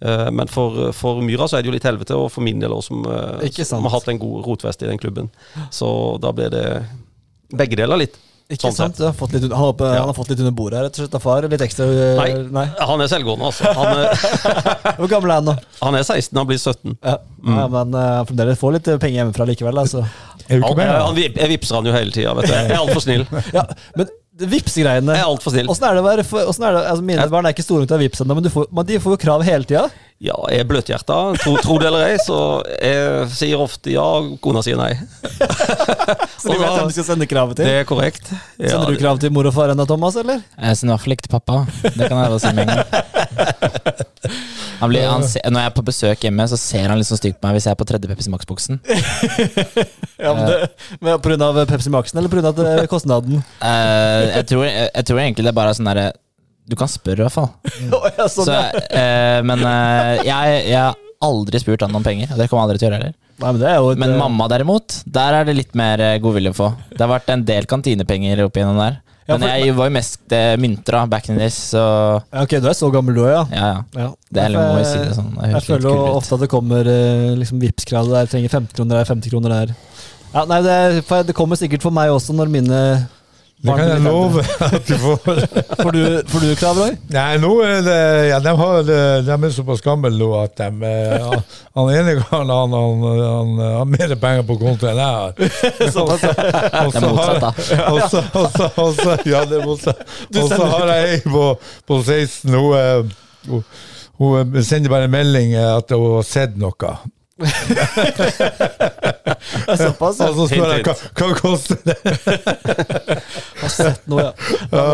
Eh, 0.00 0.28
Men 0.30 0.48
for, 0.48 0.92
for 0.96 1.20
Myra 1.24 1.48
så 1.50 1.58
er 1.58 1.66
det 1.66 1.72
jo 1.72 1.76
litt 1.76 1.88
helvete, 1.88 2.16
og 2.16 2.30
for 2.32 2.46
min 2.46 2.62
del 2.62 2.72
også, 2.76 2.94
som, 2.94 3.66
som 3.72 3.84
har 3.88 3.96
hatt 3.98 4.08
en 4.14 4.22
god 4.22 4.46
rotvest 4.46 4.82
i 4.86 4.88
den 4.90 4.98
klubben. 5.02 5.28
Så 5.74 5.90
da 6.22 6.32
blir 6.32 6.50
det 6.54 6.64
begge 7.52 7.76
deler 7.80 8.00
litt. 8.06 8.16
Ikke 8.48 8.70
Sånn 8.70 8.76
sant? 8.78 9.00
Har 9.04 9.12
fått 9.12 9.34
litt, 9.36 9.42
han, 9.44 9.52
har, 9.60 9.74
Ja. 9.84 9.98
han 10.00 10.08
har 10.08 10.16
fått 10.16 10.30
litt 10.32 10.38
under 10.40 10.54
bordet 10.56 10.78
her, 10.78 10.86
rett 10.88 10.96
og 10.96 11.02
slett 11.02 11.16
av 11.18 11.20
far. 11.20 11.44
Litt 11.52 11.64
ekstra 11.66 11.84
Nei, 12.16 12.28
Nei. 12.48 12.64
Han 12.88 13.02
er 13.04 13.10
selvgående, 13.12 13.50
altså. 13.50 13.72
Han 13.76 14.00
er, 14.00 14.22
Hvor 15.02 15.10
gammel 15.12 15.34
er 15.34 15.42
han 15.42 15.50
nå? 15.50 15.54
han 15.82 15.98
er 15.98 16.06
16, 16.06 16.32
han 16.40 16.48
blir 16.48 16.56
17. 16.56 16.94
Ja, 17.04 17.18
ja 17.44 17.66
men 17.74 17.92
uh, 17.92 18.22
fremdeles 18.30 18.62
får 18.62 18.78
litt 18.78 18.88
eh, 18.88 18.96
penger 19.02 19.20
hjemmefra 19.20 19.48
likevel, 19.52 19.82
altså. 19.84 20.06
Er 20.48 20.62
du 20.62 20.64
Han, 20.64 20.80
han, 20.80 21.20
jeg 21.20 21.50
vipser 21.52 21.76
han 21.76 21.90
jo 21.90 21.92
hele 21.92 22.14
tida, 22.14 22.32
vet 22.38 22.48
du. 22.48 22.54
Jeg 22.56 22.72
er 22.72 22.80
altfor 22.80 23.04
snill. 23.04 23.26
Ja, 23.52 23.66
men 24.00 24.08
Vipps-greiene 24.38 25.14
Jeg 25.16 25.24
er 25.24 25.30
altfor 25.30 25.50
snill. 25.54 25.66
Åssen 25.72 25.86
er 25.88 25.96
det 25.96 26.02
å 26.02 26.06
være 26.06 26.24
for, 26.26 26.40
er 26.46 26.76
det, 26.76 26.82
altså 26.92 27.02
Mine 27.02 27.24
Jeg- 27.24 27.32
barn 27.32 27.46
er 27.48 27.54
ikke 27.56 27.64
store 27.66 27.82
nok 27.82 27.88
til 27.90 27.98
å 27.98 28.02
vippse 28.04 28.22
ennå, 28.24 28.34
men, 28.38 28.44
du 28.46 28.50
får, 28.54 28.68
men 28.70 28.86
de 28.86 28.98
får 29.02 29.16
jo 29.16 29.20
krav 29.24 29.42
hele 29.46 29.64
tida. 29.66 29.88
Ja, 30.18 30.34
jeg 30.50 30.64
er 30.64 30.66
bløthjerta, 30.66 31.16
tro, 31.38 31.52
tro 31.62 31.78
det 31.78 31.86
eller 31.90 32.04
ei, 32.08 32.16
så 32.18 32.38
jeg 32.82 33.28
sier 33.38 33.60
ofte 33.62 33.92
ja, 33.94 34.06
kona 34.42 34.62
sier 34.66 34.78
nei. 34.80 34.92
Så 36.38 36.50
de 36.50 36.56
vet 36.58 36.70
hvem 36.74 36.88
de 36.90 36.94
skal 36.96 37.06
sende 37.06 37.26
kravet 37.30 37.58
til. 37.58 37.66
Det 37.66 37.80
er 37.82 37.86
korrekt. 37.86 38.30
Ja, 38.58 38.72
Sender 38.74 38.94
du 38.94 38.98
krav 38.98 39.18
til 39.22 39.30
mor 39.34 39.46
og 39.46 39.54
far 39.54 39.70
ennå, 39.74 39.86
Thomas, 39.86 40.18
eller? 40.18 40.42
Jeg 40.58 40.78
sender 40.80 40.94
i 40.94 40.96
hvert 40.96 41.04
fall 41.06 41.16
ikke 41.16 41.26
til 41.28 41.34
pappa. 41.34 41.60
Det 41.82 42.08
kan 42.10 42.18
jeg 42.18 42.30
bare 42.34 42.42
si 42.42 42.54
med 42.54 42.62
en 42.66 42.70
gang. 42.74 42.86
Han 44.78 44.92
blir, 44.92 45.06
han 45.10 45.24
se, 45.26 45.40
når 45.42 45.64
jeg 45.64 45.70
er 45.70 45.74
på 45.74 45.84
besøk 45.86 46.24
hjemme, 46.26 46.44
så 46.50 46.58
ser 46.60 46.86
han 46.90 47.00
litt 47.00 47.08
sånn 47.08 47.18
stygt 47.18 47.40
på 47.40 47.48
meg 47.48 47.58
hvis 47.58 47.66
jeg 47.66 47.74
er 47.74 47.80
på 47.80 47.86
tredje 47.88 48.10
Pepsi 48.10 48.32
Max-boksen. 48.34 48.80
Ja, 50.18 50.32
men 50.34 50.48
det, 50.50 50.56
men 50.98 51.42
av 51.46 51.58
Pepsi 51.70 51.90
Max-en, 51.94 52.18
eller 52.18 52.48
av 52.50 52.58
eh, 52.64 52.80
kostnaden? 52.90 53.38
Eh, 53.62 54.22
jeg, 54.32 54.46
tror, 54.50 54.64
jeg, 54.66 55.04
tror 55.06 55.20
egentlig 55.22 55.46
det 55.46 55.52
er 55.52 55.58
bare 55.60 55.76
sånn 55.78 55.86
derre 55.86 56.08
Du 56.66 56.74
kan 56.78 56.90
spørre, 56.90 57.22
i 57.22 57.26
hvert 57.28 57.36
fall. 57.36 57.52
Sånn, 58.34 58.48
Så, 58.48 58.56
eh, 58.98 59.38
men 59.46 59.62
jeg, 59.62 60.56
jeg 60.72 60.74
har 60.74 60.98
aldri 61.24 61.62
spurt 61.62 61.86
han 61.86 61.94
om 61.94 62.04
penger. 62.04 62.34
Det 62.34 62.48
kommer 62.50 62.64
jeg 62.64 62.66
aldri 62.66 62.80
til 62.80 62.88
å 62.88 62.90
gjøre 62.90 62.98
heller. 62.98 63.16
Nei, 63.38 63.52
men 63.54 63.64
et, 63.70 64.02
Men 64.02 64.16
mamma 64.18 64.48
derimot, 64.50 64.98
der 65.06 65.38
er 65.38 65.46
det 65.46 65.54
litt 65.54 65.78
mer 65.78 66.02
godvilje 66.22 66.50
å 66.56 66.58
få. 66.58 66.72
Det 66.90 67.04
har 67.04 67.14
vært 67.14 67.30
en 67.34 67.46
del 67.46 67.70
kantinepenger 67.70 68.42
oppi 68.48 68.64
gjennom 68.64 68.82
der. 68.82 68.98
Ja, 69.28 69.36
Men 69.36 69.48
jeg 69.60 69.74
var 69.76 69.90
jo 69.90 69.92
mest 69.92 70.32
eh, 70.32 70.54
myntra 70.56 71.02
back 71.06 71.26
in 71.28 71.36
this, 71.36 71.56
så 71.74 71.82
ja, 72.32 72.42
Ok, 72.46 72.54
du 72.64 72.68
er 72.70 72.76
så 72.78 72.88
gammel 72.94 73.14
du 73.18 73.20
òg, 73.26 73.28
ja. 73.34 73.42
ja, 73.52 73.66
ja. 73.68 73.82
ja. 74.00 74.06
Det 74.32 74.44
er, 74.46 74.54
må 74.56 74.78
jeg 74.80 74.86
si 74.88 74.98
det 75.02 75.10
sånn. 75.18 75.28
Det 75.34 75.42
Jeg 75.44 75.52
høres 75.52 75.66
litt 75.68 75.74
føler 75.74 75.88
jo 75.90 75.96
kult 75.98 76.08
ut. 76.08 76.16
ofte 76.22 76.34
at 76.38 76.44
det 76.46 76.48
kommer 76.54 76.88
eh, 76.94 77.26
liksom 77.36 77.60
Vipps-krav 77.60 78.08
der. 78.14 78.30
Trenger 78.32 78.54
50 78.56 78.78
kroner 78.78 78.96
der, 79.02 79.10
50 79.12 79.34
kroner 79.34 79.54
der. 79.58 79.74
Ja, 80.32 80.44
nei, 80.48 80.62
det, 80.64 80.72
er- 80.86 81.02
for 81.08 81.28
det 81.28 81.36
kommer 81.36 81.60
sikkert 81.60 81.84
for 81.84 81.92
meg 81.92 82.08
også 82.12 82.32
når 82.36 82.50
mine 82.56 82.80
Det 83.58 83.74
kan 83.74 83.88
jeg 83.90 84.02
love 84.04 84.42
at 84.62 84.84
du 84.86 84.92
får. 85.02 85.38
Får 85.82 85.90
du, 85.96 86.02
får 86.30 86.44
du 86.44 86.50
krav, 86.60 86.78
Roy? 86.78 86.92
Nei, 87.10 87.38
nå 87.42 87.48
er 87.66 87.80
det 87.82 87.96
Ja, 88.28 88.38
de, 88.44 88.52
har, 88.60 88.76
de 89.26 89.34
er 89.34 89.50
såpass 89.54 89.82
gamle 89.82 90.12
nå 90.14 90.28
at 90.38 90.54
de 90.60 90.86
eh, 90.86 91.34
Han, 91.74 91.90
ene 91.90 92.14
karen 92.20 92.52
han, 92.54 92.76
han, 92.78 93.02
han, 93.18 93.50
har 93.80 93.90
mer 93.90 94.14
penger 94.22 94.46
på 94.46 94.58
konto 94.62 94.86
enn 94.92 95.00
jeg 95.02 95.18
har. 95.18 95.34
Det 95.38 95.88
er 95.90 97.08
motsatt, 97.10 97.42
da. 97.42 97.52
og 97.92 98.00
så- 98.06 98.24
og 98.38 98.48
så- 98.54 98.70
og 98.84 98.94
så- 99.02 99.18
Ja, 99.26 99.42
det 99.50 99.58
er 99.58 99.66
motsatt. 99.66 100.06
Og 100.38 100.48
så 100.54 100.62
har 100.76 100.94
jeg 100.94 101.12
ei 101.16 101.20
på, 101.26 101.44
på 101.90 102.00
16. 102.06 102.54
Hun, 102.54 103.12
hun, 103.50 103.64
hun 104.22 104.62
sender 104.66 104.94
bare 104.94 105.10
en 105.10 105.14
melding 105.18 105.54
at 105.58 105.90
hun 105.98 106.20
har 106.20 106.26
sett 106.30 106.54
noe. 106.58 106.94
Såpass, 109.78 110.18
Og 110.20 110.26
ja. 110.26 110.32
så 110.34 110.46
spør 110.50 110.72
jeg 110.72 110.84
hva, 110.86 110.94
hva 111.18 111.28
koster 111.38 111.78
det? 111.86 111.94
Har 113.60 113.70
sett 113.72 114.02
noe, 114.10 114.24
ja. 114.26 114.32
Ja, 114.72 114.84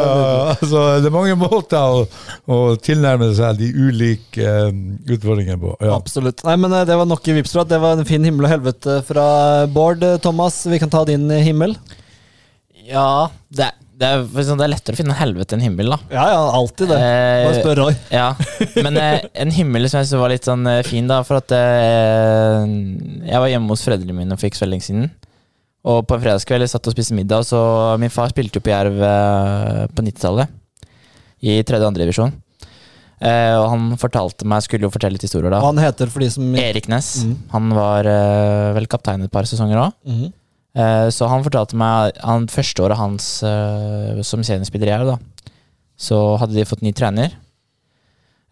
altså, 0.53 0.83
det 1.01 1.09
er 1.09 1.15
mange 1.15 1.37
måter 1.41 1.81
å, 1.81 2.05
å 2.51 2.59
tilnærme 2.85 3.31
seg 3.37 3.61
de 3.63 3.71
ulike 3.73 4.45
eh, 4.45 4.71
utfordringene 5.17 5.59
på. 5.63 5.73
Ja. 5.81 5.95
Absolutt. 5.97 6.45
Nei, 6.47 6.57
men 6.61 6.75
eh, 6.77 6.85
Det 6.89 6.99
var 7.01 7.09
nok 7.09 7.25
i 7.31 7.37
Vipsprat. 7.39 7.71
Det 7.71 7.81
var 7.83 7.97
en 7.99 8.09
fin 8.09 8.25
himmel 8.27 8.49
og 8.49 8.53
helvete 8.55 8.99
fra 9.09 9.27
Bård. 9.73 10.05
Eh, 10.05 10.19
Thomas, 10.25 10.61
vi 10.69 10.81
kan 10.83 10.93
ta 10.93 11.05
din 11.09 11.27
himmel. 11.33 11.73
Ja, 12.85 13.31
det 13.49 13.71
er, 13.71 13.77
det, 13.95 14.09
er, 14.09 14.25
det 14.27 14.65
er 14.65 14.71
lettere 14.73 14.97
å 14.97 14.99
finne 14.99 15.15
helvete 15.19 15.55
enn 15.57 15.63
himmel, 15.65 15.93
da. 15.95 15.99
Ja, 16.13 16.25
ja, 16.35 16.41
alltid 16.59 16.91
det. 16.91 16.99
Bare 16.99 17.51
Eh, 17.53 17.59
spør 17.61 17.81
Roy. 17.83 17.95
Ja, 18.11 18.29
men 18.83 18.99
eh, 19.01 19.27
en 19.45 19.53
himmel 19.55 19.87
som 19.91 20.01
jeg 20.01 20.09
synes 20.11 20.23
var 20.23 20.33
litt 20.33 20.49
sånn 20.49 20.67
eh, 20.71 20.81
fin, 20.87 21.07
da. 21.11 21.21
For 21.27 21.39
at 21.39 21.55
eh, 21.55 22.65
jeg 23.31 23.43
var 23.45 23.53
hjemme 23.53 23.71
hos 23.71 23.85
foreldrene 23.87 24.17
mine 24.17 24.39
for 24.41 24.51
ikke 24.51 24.61
så 24.63 24.69
lenge 24.71 24.87
siden. 24.89 25.09
Og 25.85 26.01
på 26.09 26.17
en 26.17 26.23
fredagskveld 26.25 26.65
jeg 26.65 26.73
satt 26.73 26.89
og 26.91 26.97
spiste 26.97 27.17
middag, 27.17 27.45
og 27.45 27.49
så 27.51 27.61
min 28.01 28.13
far 28.13 28.33
spilte 28.33 28.59
jo 28.59 28.65
på 28.67 28.73
Jerv 28.73 29.03
eh, 29.05 29.83
på 29.95 30.07
90-tallet. 30.07 30.55
I 31.45 31.59
tredje 31.63 31.85
og 31.85 31.91
andre 31.93 32.07
divisjon. 32.07 32.33
Eh, 33.25 33.55
og 33.61 33.67
han 33.71 33.91
fortalte 34.01 34.49
meg, 34.49 34.65
skulle 34.65 34.89
jo 34.89 34.95
fortelle 34.95 35.19
litt 35.19 35.27
historier 35.29 35.53
da. 35.53 35.61
Og 35.63 35.71
han 35.75 35.85
heter 35.85 36.11
for 36.11 36.25
de 36.25 36.33
som 36.35 36.57
Erik 36.59 36.89
Næss. 36.91 37.19
Mm. 37.29 37.37
Han 37.53 37.77
var 37.77 38.09
vel 38.75 38.89
kaptein 38.91 39.23
et 39.27 39.33
par 39.35 39.47
sesonger 39.49 39.87
òg. 39.87 40.01
Mhm. 40.09 40.33
Eh, 40.75 41.09
så 41.15 41.29
han 41.31 41.45
fortalte 41.47 41.79
meg 41.79 42.17
han 42.25 42.49
første 42.51 42.83
året 42.83 42.99
hans 42.99 43.29
eh, 43.47 44.23
som 44.27 44.43
seniorspiller 44.43 44.91
i 44.91 44.95
Jerv, 44.95 45.15
da, 45.15 45.53
så 45.95 46.19
hadde 46.41 46.57
de 46.57 46.67
fått 46.67 46.83
ny 46.83 46.91
trener. 46.97 47.37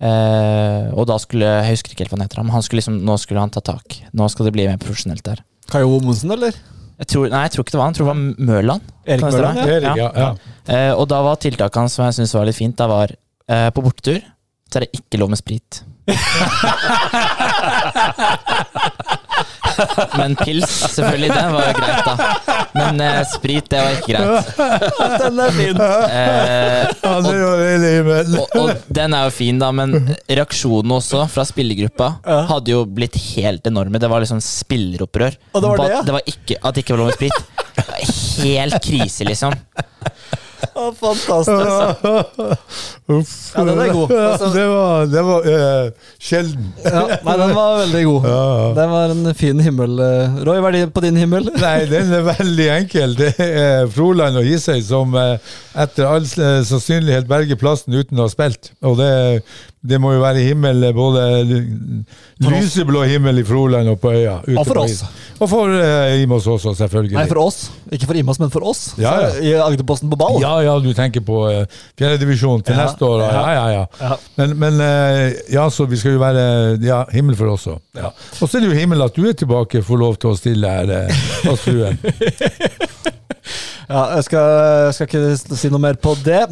Eh, 0.02 0.84
og 0.98 1.06
da 1.06 1.14
skulle 1.22 1.46
Jeg 1.46 1.76
husker 1.76 1.92
ikke 1.92 2.02
helt 2.02 2.12
hva 2.12 2.18
han 2.18 2.26
heter, 2.26 2.42
men 2.42 2.54
han 2.54 2.64
skulle 2.66 2.82
liksom, 2.82 2.96
nå 3.06 3.14
skulle 3.22 3.42
han 3.42 3.54
ta 3.54 3.62
tak. 3.62 3.86
Nå 4.14 4.28
skal 4.30 4.48
det 4.48 4.54
bli 4.56 4.68
mer 4.70 4.80
profesjonelt 4.82 5.24
der. 5.26 5.42
Kayo 5.70 5.86
Omonsen, 5.98 6.30
eller? 6.34 6.52
Jeg 7.02 7.08
tror, 7.10 7.24
nei, 7.30 7.42
jeg 7.46 7.52
tror 7.54 7.64
ikke 7.64 7.74
det 7.74 7.80
var 7.80 7.88
han. 7.88 7.94
Jeg 7.94 7.98
tror 7.98 8.08
det 8.08 8.12
var 8.12 8.22
Mørland. 8.52 8.82
Erik 9.06 9.22
Mørland, 9.26 9.56
ja. 9.58 9.64
Erik, 9.76 9.96
ja. 9.98 10.08
ja. 10.14 10.28
Uh, 10.68 10.92
og 11.00 11.04
da 11.10 11.18
var 11.26 11.34
tiltaket 11.42 11.80
hans 11.80 11.92
som 11.96 12.04
jeg 12.06 12.14
syntes 12.18 12.36
var 12.36 12.46
litt 12.46 12.58
fint, 12.58 12.76
da 12.78 12.86
var 12.90 13.08
uh, 13.14 13.68
på 13.74 13.82
bortetur 13.82 14.20
så 14.72 14.78
er 14.78 14.82
det 14.86 14.96
ikke 14.96 15.18
lov 15.20 15.28
med 15.28 15.36
sprit. 15.36 15.84
Men 20.20 20.36
pils, 20.38 20.70
selvfølgelig, 20.94 21.30
det 21.32 21.44
var 21.54 21.72
greit, 21.78 22.08
da. 22.08 22.14
Men 22.76 23.00
eh, 23.04 23.20
sprit, 23.32 23.68
det 23.70 23.80
var 23.82 23.96
ikke 23.96 24.12
greit. 24.12 24.52
Den 25.22 25.40
er 25.42 25.56
fin! 25.56 25.82
Eh, 25.82 26.82
himmel. 27.82 28.36
og, 28.40 28.56
og 28.58 28.70
den 28.92 29.14
er 29.16 29.26
jo 29.26 29.32
fin, 29.34 29.58
da, 29.60 29.70
men 29.74 29.94
reaksjonene 30.28 30.98
også 30.98 31.24
fra 31.32 31.44
spillergruppa 31.46 32.08
hadde 32.50 32.72
jo 32.74 32.82
blitt 32.88 33.16
helt 33.34 33.66
enorme. 33.68 34.00
Det 34.02 34.10
var 34.10 34.24
liksom 34.24 34.40
spilleropprør. 34.44 35.38
Og 35.52 35.64
det 35.64 35.72
var 35.72 35.82
det, 35.82 35.90
ja? 35.94 36.02
det 36.06 36.16
var 36.16 36.32
ikke, 36.34 36.58
at 36.60 36.74
det 36.74 36.84
ikke 36.84 36.96
var 36.96 37.02
lov 37.04 37.12
med 37.12 37.18
sprit. 37.18 37.38
Helt 38.42 38.78
krise, 38.84 39.26
liksom. 39.28 39.56
Å, 40.82 40.84
fantastisk. 40.96 42.04
Uff. 43.12 43.32
Ja, 43.56 43.64
den 43.66 43.80
er 43.82 43.92
god. 43.92 44.12
Altså- 44.16 44.50
det 44.54 44.64
var, 44.70 45.06
det 45.12 45.22
var 45.26 45.48
uh, 45.48 46.12
sjelden. 46.22 46.68
Ja, 46.84 47.02
nei, 47.26 47.34
den 47.42 47.54
var 47.56 47.74
veldig 47.82 48.02
god. 48.08 48.28
Ja. 48.30 48.44
Det 48.78 48.86
var 48.92 49.14
en 49.16 49.34
fin 49.38 49.60
himmel. 49.66 49.98
eh. 50.06 50.38
Roy, 50.46 50.60
hva 50.62 50.70
er 50.72 50.78
det 50.78 50.84
på 50.96 51.02
din 51.04 51.18
himmel? 51.20 51.50
Nei, 51.64 51.74
den 51.90 52.12
er 52.18 52.24
veldig 52.30 52.68
enkel. 52.78 53.16
Det 53.18 53.32
er 53.42 53.90
Froland 53.92 54.38
og 54.40 54.48
Isøy 54.48 54.80
som 54.86 55.14
eh, 55.18 55.52
etter 55.84 56.08
all 56.08 56.26
sannsynlighet 56.30 57.28
berger 57.30 57.58
plassen 57.60 57.94
uten 57.98 58.20
å 58.22 58.28
ha 58.28 58.32
spilt. 58.32 58.72
Og 58.86 58.96
det, 59.00 59.10
det 59.82 59.98
må 59.98 60.12
jo 60.14 60.20
være 60.22 60.44
himmel, 60.46 60.84
eh, 60.86 60.92
både 60.94 61.22
lyseblå 62.42 63.02
himmel 63.10 63.40
i 63.42 63.44
Froland 63.46 63.90
og 63.90 63.98
på 64.02 64.12
øya. 64.14 64.36
Og 64.54 64.66
for 64.68 64.82
oss. 64.84 65.00
Og 65.42 65.48
for 65.50 65.72
uh, 65.74 66.22
Imos 66.22 66.46
også, 66.46 66.70
selvfølgelig. 66.78 67.16
Nei, 67.16 67.24
for 67.26 67.40
oss. 67.42 67.64
Ikke 67.90 68.06
for 68.06 68.18
Imos, 68.18 68.38
men 68.38 68.52
for 68.54 68.62
oss. 68.70 68.82
Ja, 69.00 69.16
ja. 69.24 69.32
I 69.42 69.56
Agderposten 69.64 70.10
på 70.12 70.18
ball. 70.20 70.38
Ja, 70.42 70.54
ja, 70.62 70.76
du 70.78 70.92
tenker 70.94 71.24
på 71.26 71.40
uh, 71.48 71.64
fjerdedivisjon 71.98 72.62
til 72.62 72.78
Ja, 72.78 72.84
neste 72.86 73.08
år. 73.08 73.24
Ja, 73.26 73.42
ja, 73.56 73.64
ja. 73.74 73.82
Ja. 73.98 74.20
Men, 74.38 74.54
men 74.62 74.78
uh, 74.78 75.34
ja, 75.50 75.66
så 75.70 75.88
vi 75.90 75.98
skal 75.98 76.14
jo 76.14 76.22
være 76.22 76.46
ja, 76.86 77.02
himmel 77.10 77.38
for 77.38 77.56
oss 77.56 77.66
òg. 77.74 77.82
Ja. 77.98 78.14
Og 78.38 78.46
så 78.46 78.58
er 78.58 78.62
det 78.62 78.70
jo 78.70 78.78
himmel 78.78 79.02
at 79.02 79.18
du 79.18 79.26
er 79.26 79.34
tilbake, 79.34 79.82
får 79.82 80.02
lov 80.04 80.22
til 80.22 80.30
å 80.30 80.38
stille 80.38 80.76
her 80.78 80.94
uh, 80.94 81.26
hos 81.48 81.66
fruen. 81.66 81.98
Ja, 83.92 84.06
jeg 84.16 84.24
skal, 84.28 84.92
skal 84.94 85.08
ikke 85.08 85.58
si 85.58 85.70
noe 85.72 85.82
mer 85.82 85.98
på 86.00 86.14
det. 86.24 86.42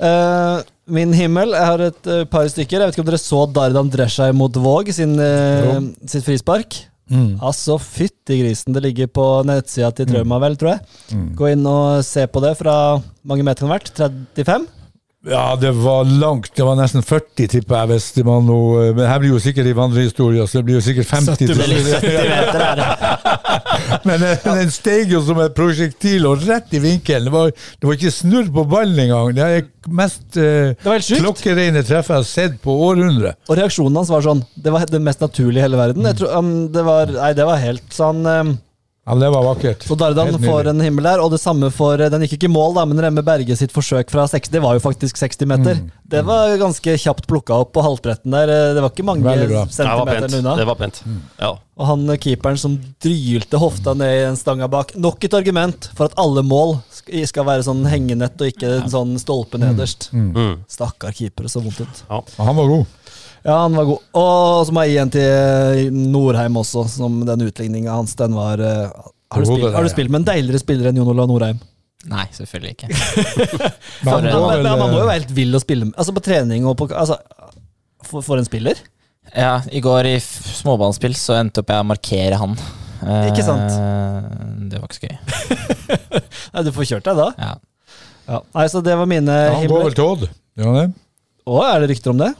Eh, 0.00 0.56
min 0.88 1.12
himmel 1.16 1.54
Jeg 1.54 1.66
har 1.70 1.82
et 1.88 2.08
uh, 2.10 2.22
par 2.30 2.48
stykker. 2.50 2.80
Jeg 2.80 2.88
vet 2.88 2.96
ikke 2.96 3.04
om 3.04 3.10
dere 3.10 3.20
så 3.22 3.42
Dardan 3.52 3.90
Dreshaj 3.92 4.32
mot 4.36 4.54
Våg 4.62 4.92
sin, 4.94 5.16
uh, 5.20 5.80
sitt 6.08 6.26
frispark? 6.26 6.80
Mm. 7.08 7.38
Altså, 7.40 7.78
fytti 7.80 8.40
grisen. 8.42 8.74
Det 8.76 8.84
ligger 8.84 9.08
på 9.12 9.26
nettsida 9.48 9.90
til 9.96 10.10
Trauma, 10.10 10.40
vel, 10.42 10.58
tror 10.60 10.74
jeg. 10.74 10.98
Mm. 11.12 11.28
Gå 11.38 11.52
inn 11.54 11.68
og 11.68 12.02
se 12.06 12.26
på 12.28 12.42
det 12.44 12.56
fra 12.60 12.74
mange 13.28 13.46
meter 13.46 13.64
kan 13.64 13.70
det 13.70 13.72
ha 13.72 13.78
vært? 13.78 14.42
35? 14.44 14.77
Ja, 15.26 15.56
det 15.56 15.70
var 15.70 16.04
langt. 16.04 16.52
Det 16.54 16.62
var 16.62 16.76
nesten 16.78 17.02
40, 17.02 17.48
tipper 17.50 17.80
jeg. 17.80 17.88
hvis 17.90 18.04
det 18.14 18.22
var 18.26 18.38
noe, 18.44 18.92
Men 18.94 19.08
her 19.10 19.18
blir 19.18 19.32
jo 19.32 19.40
sikkert 19.42 19.66
i 19.66 19.74
vandrehistoria, 19.74 20.46
så 20.46 20.60
det 20.60 20.68
blir 20.68 20.78
jo 20.78 20.82
sikkert 20.86 21.10
50. 21.10 21.40
Det 21.40 21.56
er 21.56 21.72
litt 21.72 21.88
70 21.90 22.28
meter, 22.30 22.62
er 22.62 22.78
det. 22.78 22.88
Men 24.08 24.22
eh, 24.28 24.44
den 24.44 24.70
steg 24.70 25.10
jo 25.10 25.22
som 25.26 25.40
et 25.42 25.56
prosjektil 25.56 26.28
og 26.28 26.44
rett 26.46 26.70
i 26.70 26.82
vinkelen. 26.84 27.26
Det 27.26 27.34
var, 27.34 27.50
det 27.50 27.90
var 27.90 27.98
ikke 27.98 28.14
snurr 28.14 28.52
på 28.54 28.64
ballen 28.70 29.02
engang. 29.08 29.34
Det 29.34 29.48
er 29.48 29.66
mest 29.98 30.38
eh, 30.38 30.78
klokkereine 31.18 31.82
treffet 31.82 32.14
jeg 32.14 32.22
har 32.22 32.30
sett 32.30 32.62
på 32.62 32.78
århundret. 32.86 33.40
Og 33.48 33.58
reaksjonen 33.58 33.98
hans 33.98 34.12
var 34.12 34.22
sånn 34.24 34.44
Det 34.54 34.70
var 34.74 34.86
det 34.86 35.02
mest 35.02 35.22
naturlige 35.24 35.64
i 35.64 35.66
hele 35.66 35.80
verden. 35.80 36.06
Jeg 36.06 36.20
tror, 36.22 36.38
um, 36.38 36.54
det 36.72 36.86
var 36.86 37.10
Nei, 37.18 37.34
det 37.34 37.46
var 37.48 37.62
helt 37.62 37.94
sånn 37.94 38.22
um, 38.22 38.54
Ja, 39.08 39.14
det 39.16 39.28
var 39.32 39.44
vakkert. 39.44 39.82
Så 39.88 39.94
Dardan 39.96 40.34
får 40.42 40.68
en 40.68 40.80
himmel 40.84 41.06
der, 41.08 41.20
og 41.24 41.30
det 41.32 41.40
samme 41.40 41.70
for 41.72 41.96
Den 41.96 42.24
gikk 42.26 42.34
ikke 42.36 42.48
i 42.50 42.52
mål, 42.52 42.74
da, 42.76 42.84
men 42.88 43.00
Remme 43.00 43.22
Berge 43.24 43.56
sitt 43.56 43.72
forsøk 43.72 44.12
fra 44.12 44.26
60 44.28 44.52
det 44.52 44.60
var 44.60 44.76
jo 44.76 44.82
faktisk 44.84 45.16
60 45.16 45.48
meter. 45.48 45.78
Mm. 45.80 45.86
Det 46.12 46.20
var 46.24 46.52
ganske 46.60 46.96
kjapt 47.00 47.26
plukka 47.28 47.56
opp 47.62 47.72
på 47.76 47.84
halvbretten 47.84 48.36
der. 48.36 48.52
Det 48.76 48.84
var 48.84 48.92
ikke 48.92 49.06
mange 49.08 49.32
centimeterne 49.72 50.42
unna. 50.42 50.56
Det 50.60 50.68
var 50.68 50.76
pent. 50.80 51.00
Mm. 51.04 51.14
Det 51.14 51.14
var 51.14 51.24
pent. 51.24 51.40
Ja. 51.40 51.50
Og 51.78 51.86
han 51.86 52.04
eh, 52.10 52.20
keeperen 52.20 52.60
som 52.60 52.76
drylte 53.04 53.60
hofta 53.62 53.94
ned 53.96 54.14
i 54.16 54.22
den 54.26 54.38
stanga 54.40 54.68
bak. 54.68 54.92
Nok 54.98 55.24
et 55.24 55.36
argument 55.40 55.90
for 55.94 56.10
at 56.10 56.16
alle 56.20 56.44
mål 56.44 56.78
skal 56.92 57.48
være 57.48 57.64
sånn 57.64 57.84
hengenett 57.88 58.40
og 58.40 58.52
ikke 58.52 58.74
en 58.82 58.92
sånn 58.92 59.16
stolpe 59.20 59.60
nederst. 59.62 60.10
Mm. 60.12 60.66
Stakkar 60.68 61.16
keepere, 61.16 61.48
så 61.48 61.64
vondt 61.64 61.80
ut. 61.84 62.04
Ja, 62.08 62.22
han 62.44 62.60
var 62.60 62.72
god. 62.76 62.96
Ja, 63.48 63.62
han 63.64 63.76
var 63.78 63.86
god. 63.88 64.02
Og 64.20 64.66
så 64.68 64.74
må 64.76 64.84
jeg 64.84 64.92
gi 64.92 65.00
en 65.00 65.12
til 65.14 65.94
Norheim 66.12 66.58
også, 66.60 66.84
som 66.92 67.22
den 67.24 67.46
utligninga 67.46 67.94
hans, 67.96 68.12
den 68.18 68.36
var 68.36 68.60
eh, 68.60 68.90
har, 69.32 69.44
du 69.44 69.48
spilt, 69.48 69.72
har 69.72 69.86
du 69.86 69.92
spilt 69.92 70.12
med 70.12 70.22
en 70.22 70.28
deiligere 70.28 70.60
spiller 70.60 70.90
enn 70.90 71.00
Jon 71.00 71.08
Olav 71.14 71.30
Norheim? 71.30 71.60
Nei, 72.08 72.26
selvfølgelig 72.36 72.74
ikke. 72.76 72.88
Men 74.04 74.12
For 74.12 74.12
han 74.12 74.28
men, 74.28 74.36
vel, 74.36 74.62
men 74.62 74.82
man 74.84 74.92
må 74.92 75.00
jo 75.00 75.06
eh, 75.06 75.08
være 75.08 75.22
helt 75.22 75.32
vill 75.36 75.56
å 75.56 75.62
spille 75.62 75.88
med. 75.88 75.96
Altså 75.98 76.14
på 76.16 76.22
trening 76.24 76.68
og 76.68 76.76
på 76.78 76.90
altså, 76.92 77.16
for, 78.06 78.24
for 78.24 78.40
en 78.40 78.46
spiller. 78.46 78.80
Ja, 79.32 79.58
i 79.74 79.80
går 79.84 80.08
i 80.08 80.14
småballspill 80.22 81.16
så 81.18 81.36
endte 81.40 81.64
opp 81.64 81.72
jeg 81.72 81.84
å 81.84 81.88
markere 81.88 82.38
han. 82.40 82.54
Eh, 83.02 83.30
Ikke 83.32 83.44
sant? 83.44 83.74
Det 84.70 84.80
var 84.80 84.88
ikke 84.88 85.00
så 85.00 85.08
gøy. 85.08 85.18
Nei, 86.54 86.64
Du 86.68 86.72
får 86.76 86.88
kjørt 86.92 87.08
deg 87.10 87.20
da. 87.20 87.28
Ja. 87.36 87.52
Ja. 88.28 88.42
Nei, 88.56 88.66
så 88.68 88.84
det 88.84 88.92
var 89.00 89.08
mine 89.08 89.32
Han 89.32 89.68
går 89.68 89.86
vel 89.88 89.96
til 89.96 90.04
Odd? 90.04 90.24
Gjør 90.58 90.68
han 90.68 90.78
det? 90.82 90.88
Å, 91.48 91.60
er 91.64 91.80
det 91.82 91.90
rykter 91.94 92.12
om 92.12 92.18
det? 92.20 92.32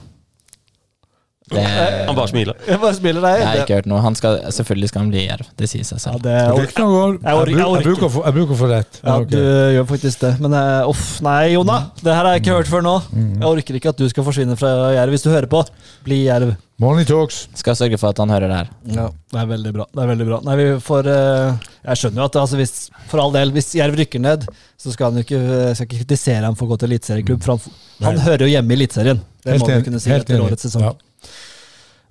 Det, 1.49 1.63
Han 2.07 2.15
bare 2.17 2.29
smiler. 2.31 2.57
Jeg 2.69 2.79
bare 2.83 2.93
smiler 2.97 3.23
deg. 3.25 3.39
jeg 3.39 3.47
har 3.49 3.61
ikke 3.63 3.77
hørt 3.79 3.89
noe. 3.89 4.01
Han 4.05 4.15
skal, 4.19 4.37
selvfølgelig 4.53 4.89
skal 4.91 5.01
han 5.01 5.09
bli 5.13 5.23
jerv. 5.25 5.47
Det 5.57 5.69
sier 5.71 5.87
seg 5.87 5.97
Ja, 5.97 6.03
selv. 6.05 6.21
det 6.25 6.35
er, 6.37 6.51
Ryktene 6.59 6.89
går. 6.93 7.13
Jeg 7.17 7.23
Jeg, 7.25 7.39
orker- 7.41 7.57
jeg 7.59 7.73
jeg, 7.79 7.85
bruker 7.89 8.05
å 8.05 8.11
få, 8.13 8.23
jeg 8.27 8.37
bruker 8.39 8.53
å 8.53 8.59
få 8.59 8.69
rett. 8.73 8.99
ja, 9.03 9.15
okay. 9.17 9.31
du 9.33 9.75
gjør 9.79 9.87
faktisk 9.95 10.23
det. 10.27 10.33
Men 10.45 10.57
eh, 10.59 10.89
uff, 10.93 11.05
nei, 11.25 11.39
Jonna. 11.55 11.77
Det 12.03 12.13
her 12.13 12.23
har 12.29 12.37
jeg 12.37 12.43
ikke 12.45 12.57
hørt 12.59 12.71
før 12.71 12.85
nå. 12.85 12.95
Mm. 13.11 13.29
Jeg 13.41 13.49
orker 13.49 13.79
ikke 13.81 13.93
at 13.95 14.01
du 14.03 14.07
skal 14.13 14.27
forsvinne 14.29 14.57
fra 14.59 14.73
Jerv. 14.97 15.15
Hvis 15.17 15.25
du 15.25 15.31
hører 15.33 15.49
på, 15.51 15.63
bli 16.05 16.21
Jerv. 16.27 16.53
Money 16.79 17.03
talks. 17.03 17.41
Skal 17.59 17.75
sørge 17.75 17.97
for 17.99 18.13
at 18.13 18.19
han 18.23 18.31
hører 18.31 18.47
det 18.47 18.55
her. 18.61 18.67
Ja, 18.95 19.07
det 19.33 19.39
er 19.41 19.49
veldig 19.49 19.73
bra. 19.75 19.85
Det 19.91 20.03
er 20.05 20.11
veldig 20.13 20.27
bra. 20.29 20.37
Nei, 20.47 20.53
vi 20.61 20.67
får 20.85 21.09
eh, 21.11 21.65
Jeg 21.89 21.99
skjønner 21.99 22.21
jo 22.23 22.27
at 22.29 22.37
altså, 22.39 22.55
hvis, 22.61 22.71
for 23.11 23.19
all 23.25 23.33
del, 23.35 23.51
hvis 23.57 23.73
Jerv 23.75 23.97
rykker 23.99 24.21
ned, 24.23 24.45
så 24.79 24.93
skal 24.93 25.09
han 25.11 25.19
jo 25.19 25.25
ikke, 25.27 25.41
skal 25.75 25.89
ikke 25.89 25.99
kritisere 26.05 26.45
ham 26.47 26.55
for 26.55 26.69
å 26.69 26.71
gå 26.71 26.77
til 26.79 26.93
eliteserieklubb. 26.93 27.43
For 27.43 27.57
han, 27.57 27.75
han 28.07 28.21
hører 28.23 28.45
jo 28.47 28.53
hjemme 28.53 28.71
i 28.71 28.79
Eliteserien. 28.79 29.19
Det 29.43 29.57
Helt 29.57 29.65
må 29.65 29.75
vi 29.75 29.85
kunne 29.89 29.99
si 30.03 30.11
etter 30.15 30.39
årets 30.45 30.67
sesong. 30.69 30.87
Ja. 30.87 30.93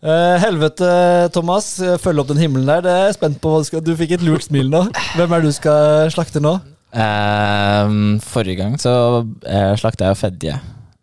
Eh, 0.03 0.37
helvete, 0.45 0.89
Thomas. 1.35 1.81
eh, 1.83 1.97
Følg 1.99 2.21
opp 2.23 2.29
den 2.31 2.39
himmelen 2.39 2.67
der. 2.69 2.83
Det 2.85 2.91
er 2.93 3.05
jeg 3.09 3.15
spent 3.19 3.41
på. 3.43 3.51
hva 3.51 3.59
du 3.59 3.65
skal- 3.65 3.81
Du 3.85 3.97
fikk 3.97 4.13
et 4.13 4.23
lurt 4.23 4.43
smil 4.47 4.69
nå. 4.71 4.85
Hvem 5.17 5.33
er 5.33 5.41
det 5.41 5.49
du 5.49 5.53
skal 5.53 6.11
slakte 6.11 6.41
nå? 6.41 6.61
Eh, 6.95 7.89
forrige 8.25 8.57
gang 8.57 8.77
så 8.79 8.93
uh, 9.27 9.75
slakta 9.77 10.07
jeg 10.07 10.15
jo 10.15 10.21
Fedje. 10.23 10.61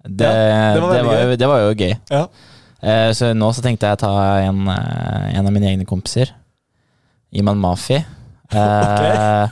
Det, 0.08 0.26
Ja, 0.26 0.74
det 0.74 0.76
det, 0.76 0.82
var 0.82 1.04
var 1.04 1.22
jo, 1.22 1.36
det 1.36 1.48
var 1.48 1.60
jo 1.60 1.74
gøy. 1.76 1.94
Ja. 2.10 2.24
Uh, 2.86 3.12
så 3.14 3.34
nå 3.36 3.52
så 3.54 3.62
tenkte 3.62 3.88
jeg 3.88 3.98
å 3.98 4.00
ta 4.00 4.38
en, 4.46 4.68
eh, 4.68 5.38
en 5.40 5.48
av 5.48 5.52
mine 5.54 5.66
egne 5.68 5.86
kompiser. 5.86 6.30
Iman 7.34 7.58
Mafi. 7.58 7.98
okay. 8.54 9.48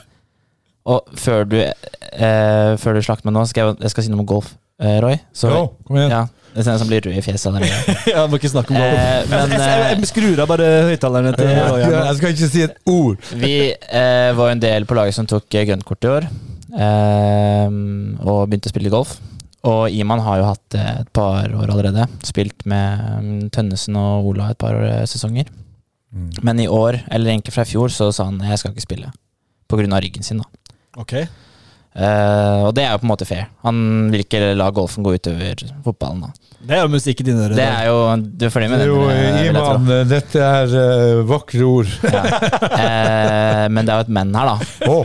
Og 0.86 1.00
før 1.16 1.44
du, 1.48 1.56
uh, 1.60 2.76
før 2.76 2.94
du 2.94 3.00
slakter 3.02 3.24
meg 3.26 3.34
nå, 3.34 3.44
skal 3.48 3.66
jeg, 3.72 3.80
jeg 3.82 3.90
skal 3.90 4.02
si 4.04 4.10
noe 4.10 4.20
om 4.20 4.26
golf. 4.26 4.54
eh, 4.80 5.00
Roy. 5.00 5.18
Så, 5.34 5.50
Jo, 5.50 5.70
kom 5.86 5.96
igjen. 5.96 6.10
ja, 6.10 6.26
det 6.54 6.62
ser 6.62 6.76
ut 6.76 6.82
som 6.84 6.90
blir 6.90 7.02
rød 7.02 7.18
i 7.18 7.22
fjeset 7.24 7.56
der. 7.56 7.64
Jeg 8.14 8.30
må 8.30 8.38
ikke 8.38 8.52
snakke 8.52 8.70
om 8.70 8.78
golf. 8.78 8.94
Eh, 8.94 9.28
men, 9.30 9.54
jeg, 9.58 9.84
jeg, 9.90 10.08
skrur 10.10 10.42
av 10.44 10.50
bare 10.50 10.68
høyttalerne 10.88 11.32
til 11.34 11.50
Ja. 11.50 11.68
Jeg 11.82 12.18
skal 12.20 12.34
ikke 12.34 12.50
si 12.52 12.62
et 12.68 12.76
ord. 12.90 13.30
Vi 13.40 13.54
eh, 13.74 14.30
var 14.38 14.50
jo 14.50 14.54
en 14.54 14.62
del 14.62 14.86
på 14.86 14.98
laget 14.98 15.16
som 15.16 15.26
tok 15.30 15.56
eh, 15.58 15.66
grønt 15.66 15.86
kort 15.88 16.06
i 16.06 16.12
år, 16.12 16.28
eh, 16.78 17.78
og 18.22 18.44
begynte 18.46 18.70
å 18.70 18.74
spille 18.74 18.92
golf. 18.94 19.16
Og 19.64 19.88
Iman 19.96 20.22
har 20.22 20.38
jo 20.38 20.48
hatt 20.52 20.64
det 20.76 20.84
et 21.00 21.10
par 21.16 21.48
år 21.48 21.72
allerede. 21.72 22.06
Spilt 22.28 22.66
med 22.68 23.04
mm, 23.24 23.44
Tønnesen 23.54 23.96
og 23.98 24.28
Ola 24.30 24.50
et 24.52 24.60
par 24.60 24.76
år, 24.76 25.08
sesonger. 25.10 25.48
Men 26.46 26.60
i 26.62 26.68
år, 26.70 27.00
eller 27.10 27.32
egentlig 27.32 27.54
fra 27.56 27.64
i 27.66 27.72
fjor, 27.72 27.90
så 27.90 28.12
sa 28.14 28.28
han 28.28 28.38
jeg 28.46 28.60
skal 28.60 28.74
ikke 28.74 28.86
spille. 28.86 29.10
På 29.66 29.80
grunn 29.80 29.96
av 29.96 30.04
ryggen 30.04 30.22
sin, 30.22 30.44
da. 30.44 30.76
Ok. 31.00 31.16
Eh, 31.94 32.62
og 32.66 32.72
det 32.74 32.82
er 32.82 32.92
jo 32.96 32.98
på 33.02 33.06
en 33.06 33.12
måte 33.12 33.26
fair. 33.28 33.44
Han 33.62 33.76
vil 34.10 34.24
ikke 34.24 34.40
la 34.58 34.66
golfen 34.74 35.04
gå 35.06 35.12
utover 35.14 35.60
fotballen, 35.84 36.24
da. 36.26 36.50
Det 36.64 36.74
er 36.78 36.80
jo 36.86 36.90
musikk 36.94 37.20
i 37.20 37.26
dine 37.28 37.42
ører. 37.44 37.54
Det 37.58 37.66
er 37.68 37.86
jo 37.90 37.98
Du 38.40 38.46
er 38.46 38.50
fornøyd 38.54 38.72
med 38.72 38.82
Jo, 38.86 38.94
den? 39.04 39.18
eh. 39.20 39.48
Iman, 39.50 39.90
dette 40.10 40.40
er 40.42 40.72
uh, 40.74 41.24
vakre 41.28 41.66
ord. 41.68 41.90
Ja. 42.08 42.22
Uh, 42.24 43.66
men 43.70 43.84
det 43.84 43.92
er 43.92 44.00
jo 44.00 44.06
et 44.08 44.14
men 44.16 44.32
her, 44.34 44.48
da. 44.54 44.88
Oh. 44.90 45.04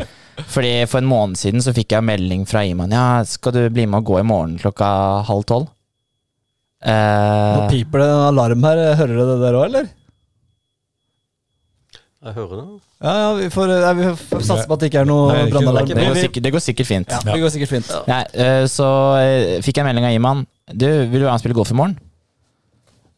Fordi 0.49 0.71
For 0.87 1.01
en 1.03 1.09
måned 1.11 1.35
siden 1.37 1.59
så 1.61 1.73
fikk 1.75 1.91
jeg 1.97 2.05
melding 2.07 2.45
fra 2.47 2.63
Iman. 2.65 2.93
Ja, 2.95 3.19
skal 3.27 3.51
du 3.57 3.61
bli 3.75 3.83
med 3.91 3.99
og 4.01 4.07
gå 4.13 4.21
i 4.21 4.25
morgen 4.25 4.55
klokka 4.61 4.87
halv 5.29 5.43
tolv? 5.51 5.67
Nå 5.69 5.75
Eh, 6.89 7.65
piper 7.73 7.99
det 7.99 8.05
en 8.07 8.21
alarm 8.29 8.63
her. 8.63 8.79
Hører 8.95 9.17
du 9.19 9.23
det 9.27 9.39
der 9.41 9.57
òg, 9.59 9.65
eller? 9.67 9.89
Jeg 12.19 12.35
hører 12.35 12.57
det. 12.59 12.63
Ja, 12.99 13.11
ja, 13.15 13.27
vi 13.37 13.45
får, 13.53 13.69
ja, 13.71 13.91
vi 13.95 14.07
får 14.19 14.41
satse 14.43 14.65
på 14.67 14.75
at 14.75 14.81
det 14.81 14.89
ikke 14.89 15.03
er 15.05 15.07
noe 15.07 15.37
brannalarm. 15.53 15.87
det, 15.87 16.03
går 16.03 16.17
sikkert, 16.19 16.43
det 16.43 16.51
går 16.51 16.63
sikkert 16.65 16.89
fint. 16.89 17.13
Ja, 17.15 17.19
det 17.23 17.37
går 17.39 17.53
sikkert 17.53 17.71
fint. 17.71 17.93
Nei, 18.09 18.19
eh, 18.43 18.63
så 18.67 18.87
eh, 19.21 19.53
fikk 19.63 19.79
jeg 19.79 19.87
melding 19.87 20.07
av 20.09 20.17
Iman. 20.17 20.43
Du, 20.67 20.83
vil 20.85 21.15
du 21.15 21.23
være 21.23 21.31
med 21.31 21.37
og 21.37 21.43
spille 21.45 21.55
golf 21.55 21.71
i 21.71 21.77
morgen? 21.79 21.95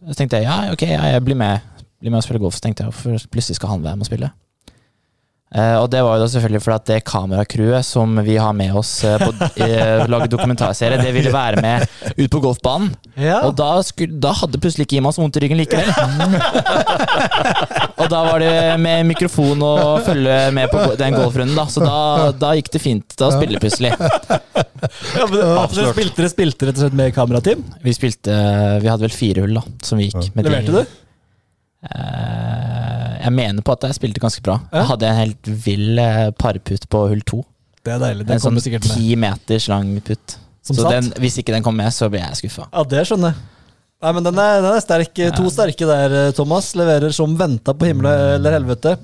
Så 0.05 0.19
tenkte 0.19 0.37
jeg 0.37 0.45
ja, 0.45 0.59
ok, 0.73 0.85
ja, 0.85 1.01
jeg 1.15 1.25
blir 1.25 1.39
med. 1.39 1.65
Blir 2.01 2.13
med 2.13 2.21
og 2.21 2.27
spille 2.27 2.43
golf. 2.43 2.59
Så 2.59 2.65
tenkte 2.67 2.85
jeg 2.85 2.93
hvorfor 2.93 3.25
plutselig 3.33 3.57
skal 3.57 3.73
han 3.73 3.83
være 3.87 3.97
med 3.97 4.05
og 4.05 4.11
spille? 4.11 4.29
Eh, 5.51 5.75
og 5.81 5.89
det 5.91 5.99
var 5.99 6.15
jo 6.15 6.23
da 6.23 6.27
selvfølgelig 6.31 6.61
fordi 6.63 6.75
at 6.79 6.85
det 6.87 6.97
kameracrewet 7.09 7.83
som 7.83 8.21
vi 8.23 8.37
har 8.39 8.53
med 8.55 8.71
oss 8.79 8.91
uh, 9.03 9.17
på 9.19 9.33
uh, 9.35 10.05
lage 10.07 10.29
dokumentarserie, 10.31 11.01
det 11.01 11.11
ville 11.11 11.33
være 11.33 11.59
med 11.59 11.83
ut 12.15 12.29
på 12.31 12.39
golfbanen. 12.45 12.93
Ja. 13.19 13.41
Og 13.49 13.57
da, 13.59 13.73
skulle, 13.83 14.15
da 14.23 14.31
hadde 14.39 14.61
plutselig 14.63 14.87
ikke 14.87 15.01
Iman 15.01 15.11
så 15.11 15.25
vondt 15.25 15.41
i 15.41 15.43
ryggen 15.43 15.59
likevel. 15.59 15.91
og 18.01 18.07
da 18.13 18.21
var 18.29 18.39
det 18.39 18.53
med 18.79 19.09
mikrofon 19.09 19.65
og 19.67 20.05
følge 20.07 20.37
med 20.55 20.71
på 20.71 20.85
den 21.01 21.19
golfrunden, 21.19 21.57
da. 21.59 21.67
Så 21.67 21.83
da, 21.83 21.99
da 22.31 22.53
gikk 22.55 22.71
det 22.71 22.83
fint 22.85 23.27
å 23.27 23.33
spille 23.35 23.59
plutselig. 23.59 23.91
Ja, 23.91 25.27
men, 25.27 25.35
dere 25.35 25.91
spilte, 25.91 26.15
dere 26.21 26.31
spilte 26.31 26.69
rett 26.69 26.79
og 26.79 26.85
slett 26.85 26.95
med 26.97 27.11
kamerateam? 27.15 27.61
Vi 27.83 27.93
spilte 27.95 28.33
Vi 28.81 28.87
hadde 28.87 29.03
vel 29.03 29.13
fire 29.13 29.43
hull, 29.43 29.59
da, 29.59 29.67
som 29.83 29.99
vi 29.99 30.07
gikk. 30.07 30.31
med 30.37 30.47
Leverte 30.47 30.79
du? 30.79 30.97
Eh, 31.91 32.80
jeg 33.21 33.33
mener 33.37 33.63
på 33.65 33.73
at 33.75 33.85
jeg 33.87 33.97
spilte 33.99 34.21
ganske 34.23 34.41
bra. 34.45 34.57
Ja. 34.71 34.81
Jeg 34.81 34.89
hadde 34.91 35.09
en 35.11 35.19
helt 35.21 35.51
vill 35.65 35.99
eh, 36.01 36.29
parputt 36.41 36.87
på 36.91 37.03
hull 37.11 37.21
to. 37.27 37.43
Det 37.85 37.95
er 37.95 38.01
deilig. 38.01 38.25
Det 38.27 38.35
En 38.35 38.41
sånn 38.43 38.51
kommer 38.51 38.65
sikkert 38.65 38.87
med. 38.89 38.97
ti 38.97 39.15
meters 39.17 39.67
lang 39.71 39.93
putt. 40.05 40.35
Som 40.61 40.77
Så 40.77 40.89
den, 40.93 41.07
hvis 41.23 41.39
ikke 41.41 41.55
den 41.55 41.63
kom 41.65 41.73
med, 41.79 41.89
så 41.93 42.09
blir 42.13 42.21
jeg 42.21 42.37
skuffa. 42.43 42.67
Ja, 42.73 42.83
det 42.85 43.05
skjønner 43.09 43.31
jeg. 43.33 43.47
Nei, 44.01 44.11
men 44.17 44.25
den 44.25 44.37
er, 44.41 44.59
den 44.65 44.75
er 44.77 44.81
sterk. 44.83 45.13
To 45.37 45.49
sterke 45.53 45.87
der, 45.89 46.13
eh, 46.27 46.33
Thomas. 46.37 46.71
Leverer 46.77 47.13
som 47.13 47.33
venta 47.37 47.73
på 47.77 47.89
himmel 47.89 48.09
eller 48.11 48.57
helvete. 48.59 48.95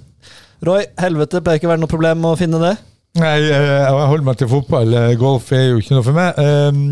Roy, 0.65 0.84
helvete 0.98 1.41
pleier 1.45 1.60
ikke 1.61 1.69
å 1.69 1.73
være 1.76 1.84
noe 1.84 1.91
problem 1.91 2.26
å 2.30 2.35
finne 2.38 2.61
det. 2.61 2.76
Nei, 3.18 3.34
eh, 3.45 3.72
jeg 3.85 4.07
holder 4.11 4.26
meg 4.30 4.38
til 4.41 4.49
fotball. 4.52 4.94
Golf 5.22 5.52
er 5.57 5.68
jo 5.72 5.81
ikke 5.81 5.98
noe 5.98 6.06
for 6.06 6.18
meg. 6.18 6.38
Um, 6.38 6.84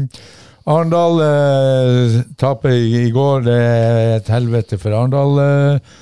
Arendal 0.65 1.19
eh, 1.21 2.15
taper 2.41 2.73
i, 2.73 3.03
i 3.05 3.11
går. 3.13 3.43
Det 3.45 3.57
er 3.61 4.15
et 4.15 4.31
helvete 4.33 4.79
for 4.81 4.95
Arendal. 4.97 5.37
eh, 5.43 5.93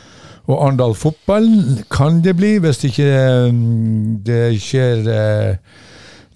og 0.47 0.57
Arendal 0.59 0.93
fotball 0.99 1.47
kan 1.93 2.17
det 2.25 2.33
bli, 2.35 2.57
hvis 2.59 2.81
ikke 2.89 3.05
eh, 3.07 3.53
det 4.27 4.41
skjer 4.59 5.07
eh, 5.13 5.79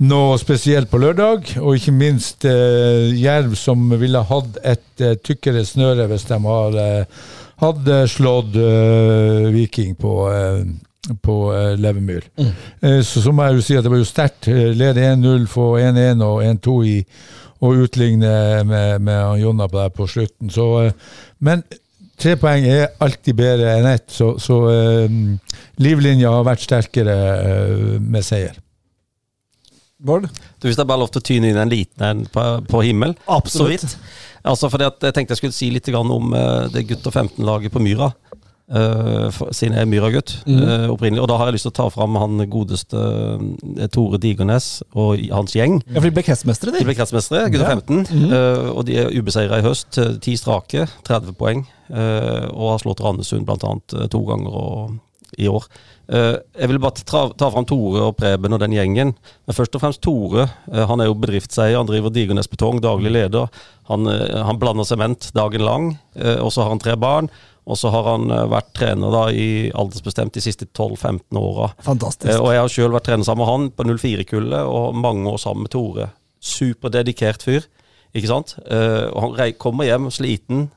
noe 0.08 0.38
spesielt 0.40 0.88
på 0.92 1.00
lørdag. 1.02 1.58
Og 1.60 1.76
ikke 1.76 1.92
minst 1.96 2.46
eh, 2.48 3.10
Jerv, 3.20 3.56
som 3.60 3.90
ville 4.00 4.22
hatt 4.30 4.60
et 4.64 5.04
eh, 5.04 5.18
tykkere 5.20 5.66
snøre 5.68 6.08
hvis 6.12 6.28
de 6.30 6.38
har, 6.46 6.78
eh, 6.80 7.26
hadde 7.64 7.98
slått 8.14 8.56
eh, 8.62 9.48
Viking 9.52 9.98
på, 10.00 10.14
eh, 10.32 10.62
på 11.26 11.36
eh, 11.56 11.74
Levermyr. 11.76 12.30
Eh, 12.40 13.02
Så, 13.04 13.24
så 13.26 13.34
må 13.36 13.44
jeg 13.50 13.58
jo 13.60 13.66
si 13.68 13.76
at 13.76 13.84
det 13.88 13.92
var 13.92 14.00
jo 14.04 14.08
sterkt. 14.08 14.48
Eh, 14.48 14.72
Lede 14.78 15.04
1-0, 15.04 15.50
få 15.52 15.74
1-1 15.82 16.24
og 16.24 16.46
1-2 16.46 16.78
i 16.94 16.96
og 17.66 17.80
utligne 17.88 18.30
med, 18.70 19.02
med 19.02 19.40
Jonna 19.42 19.66
på, 19.68 19.82
på 19.98 20.06
slutten. 20.08 20.52
Så, 20.54 20.66
eh, 20.86 20.92
men 21.42 21.64
tre 22.18 22.36
poeng 22.40 22.66
er 22.68 22.94
alltid 23.04 23.38
bedre 23.38 23.76
enn 23.78 23.90
ett, 23.90 24.08
så, 24.14 24.34
så 24.42 24.62
eh, 24.72 25.18
livlinja 25.84 26.32
har 26.34 26.48
vært 26.48 26.66
sterkere 26.66 27.18
eh, 27.18 27.84
med 28.02 28.26
seier. 28.26 28.58
Bård? 29.98 30.28
Du, 30.60 30.68
Hvis 30.68 30.78
det 30.78 30.84
er 30.84 30.90
bare 30.90 31.02
lov 31.02 31.10
til 31.14 31.24
å 31.24 31.26
tyne 31.26 31.50
inn 31.50 31.58
en 31.58 31.72
liten 31.72 32.06
en 32.06 32.26
på, 32.30 32.44
på 32.70 32.84
himmel, 32.86 33.16
Absolutt. 33.26 33.82
så 33.82 33.96
vidt. 33.96 34.16
Altså, 34.48 34.70
fordi 34.72 34.86
at 34.88 35.04
jeg 35.04 35.16
tenkte 35.16 35.34
jeg 35.34 35.42
skulle 35.42 35.58
si 35.58 35.70
litt 35.74 35.90
om 35.98 36.34
uh, 36.36 36.68
det 36.72 36.86
gutter 36.88 37.12
15-laget 37.12 37.74
på 37.74 37.82
Myra. 37.84 38.12
Uh, 38.68 39.32
siden 39.56 39.78
jeg 39.78 39.86
er 39.86 39.88
Myra-gutt 39.88 40.32
eh, 40.44 40.90
opprinnelig. 40.92 41.22
Og 41.24 41.30
da 41.32 41.38
har 41.40 41.48
jeg 41.48 41.56
lyst 41.56 41.68
til 41.70 41.72
å 41.72 41.78
ta 41.78 41.86
fram 41.94 42.18
han 42.20 42.42
godeste 42.52 43.00
eh, 43.00 43.88
Tore 43.96 44.20
Digernes 44.20 44.82
og 44.92 45.22
hans 45.32 45.56
gjeng. 45.56 45.78
Ja, 45.88 46.02
for 46.02 46.10
de 46.10 46.16
ble 46.18 46.26
kretsmestere, 46.28 46.74
De 46.76 46.82
de. 46.82 46.88
ble 46.90 46.98
kretsmestere, 47.00 47.48
gutter 47.54 47.72
15. 47.78 48.04
Mm. 48.12 48.36
og 48.76 48.84
de 48.90 48.98
er 49.06 49.16
ubeseira 49.16 49.62
i 49.62 49.64
høst. 49.64 49.96
eh, 50.04 50.18
Ti 50.20 50.36
strake, 50.36 50.84
30 51.08 51.38
poeng. 51.40 51.64
eh, 51.88 52.48
og 52.52 52.74
har 52.74 52.84
slått 52.84 53.00
Randesund 53.08 53.48
bl.a. 53.48 53.72
to 54.12 54.24
ganger 54.28 54.52
og, 54.60 54.98
i 55.40 55.48
år. 55.48 55.64
Eh, 56.12 56.36
jeg 56.60 56.68
vil 56.74 56.80
bare 56.84 57.08
ta, 57.08 57.24
ta 57.40 57.50
fram 57.56 57.66
Tore 57.72 58.04
og 58.10 58.18
Preben 58.20 58.52
og 58.52 58.60
den 58.64 58.76
gjengen. 58.76 59.16
Men 59.48 59.56
først 59.56 59.76
og 59.80 59.86
fremst 59.86 60.04
Tore. 60.04 60.50
eh, 60.74 60.84
han 60.92 61.00
er 61.00 61.08
jo 61.08 61.16
bedriftseier, 61.16 61.80
han 61.80 61.88
driver 61.88 62.12
Digernes 62.12 62.52
Betong, 62.52 62.84
daglig 62.84 63.16
leder. 63.16 63.48
Han, 63.88 64.08
eh, 64.12 64.42
han 64.44 64.60
blander 64.60 64.84
sement 64.88 65.32
dagen 65.40 65.64
lang, 65.64 65.94
eh, 66.20 66.36
og 66.44 66.52
så 66.52 66.64
har 66.68 66.76
han 66.76 66.84
tre 66.84 67.00
barn. 67.00 67.32
Og 67.68 67.76
så 67.76 67.90
har 67.92 68.06
han 68.08 68.30
eh, 68.32 68.46
vært 68.52 68.70
trener 68.80 69.12
da 69.12 69.26
i 69.36 69.48
aldersbestemt 69.76 70.38
de 70.38 70.44
siste 70.44 70.68
12-15 70.72 71.36
åra. 71.42 71.74
Fantastisk. 71.84 72.32
Eh, 72.32 72.40
Og 72.40 72.54
jeg 72.56 72.64
har 72.64 72.72
sjøl 72.72 72.94
vært 72.96 73.10
trener 73.10 73.28
sammen 73.28 73.44
med 73.44 73.52
han 73.52 73.68
på 73.76 73.88
04-kullet, 73.92 74.64
og 74.72 74.96
mange 74.96 75.28
år 75.34 75.42
sammen 75.44 75.68
med 75.68 75.74
Tore. 75.76 76.08
Superdedikert 76.40 77.44
fyr, 77.44 77.68
ikke 78.16 78.32
sant? 78.32 78.56
Eh, 78.66 79.10
Og 79.12 79.36
han 79.38 79.54
kommer 79.60 79.90
hjem 79.90 80.08
sliten, 80.16 80.70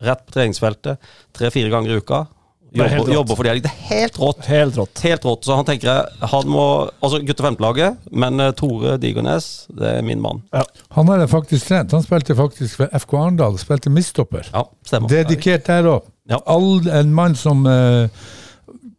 rett 0.00 0.24
på 0.26 0.36
treningsfeltet, 0.38 0.98
tre-fire 1.36 1.70
ganger 1.74 1.92
i 1.96 2.00
uka. 2.00 2.24
Det 2.68 2.84
er 2.84 2.98
Jobber, 2.98 3.12
jobber 3.14 3.36
for 3.38 3.48
de. 3.48 3.60
Det 3.64 3.70
er 3.70 3.84
helt 3.88 4.18
rått. 4.20 4.42
Helt 4.44 4.76
rått. 4.76 5.00
Helt 5.00 5.24
rått. 5.24 5.46
Så 5.48 5.54
han 5.56 5.64
tenker 5.64 5.88
jeg, 5.88 6.18
han 6.32 6.50
må 6.52 6.64
Altså 7.00 7.22
gutter 7.24 7.46
15-laget, 7.48 7.96
men 8.12 8.42
Tore 8.60 8.98
Digernes, 9.00 9.46
det 9.72 9.94
er 9.98 10.04
min 10.04 10.20
mann. 10.20 10.42
Han 10.92 11.08
har 11.08 11.22
jeg 11.24 11.30
faktisk 11.32 11.70
trent. 11.70 11.94
Han 11.96 12.04
spilte 12.04 12.36
faktisk 12.36 12.82
for 12.82 12.92
FK 12.92 13.14
Arendal, 13.22 13.56
spilte 13.60 13.88
midtstopper. 13.92 14.50
Ja, 14.52 14.66
stemmer. 14.84 15.08
Dedikert 15.08 15.64
der 15.68 15.88
òg. 15.94 16.12
Ja. 16.28 16.40
En 17.00 17.12
mann 17.14 17.36
som 17.38 17.66
uh, 17.66 18.08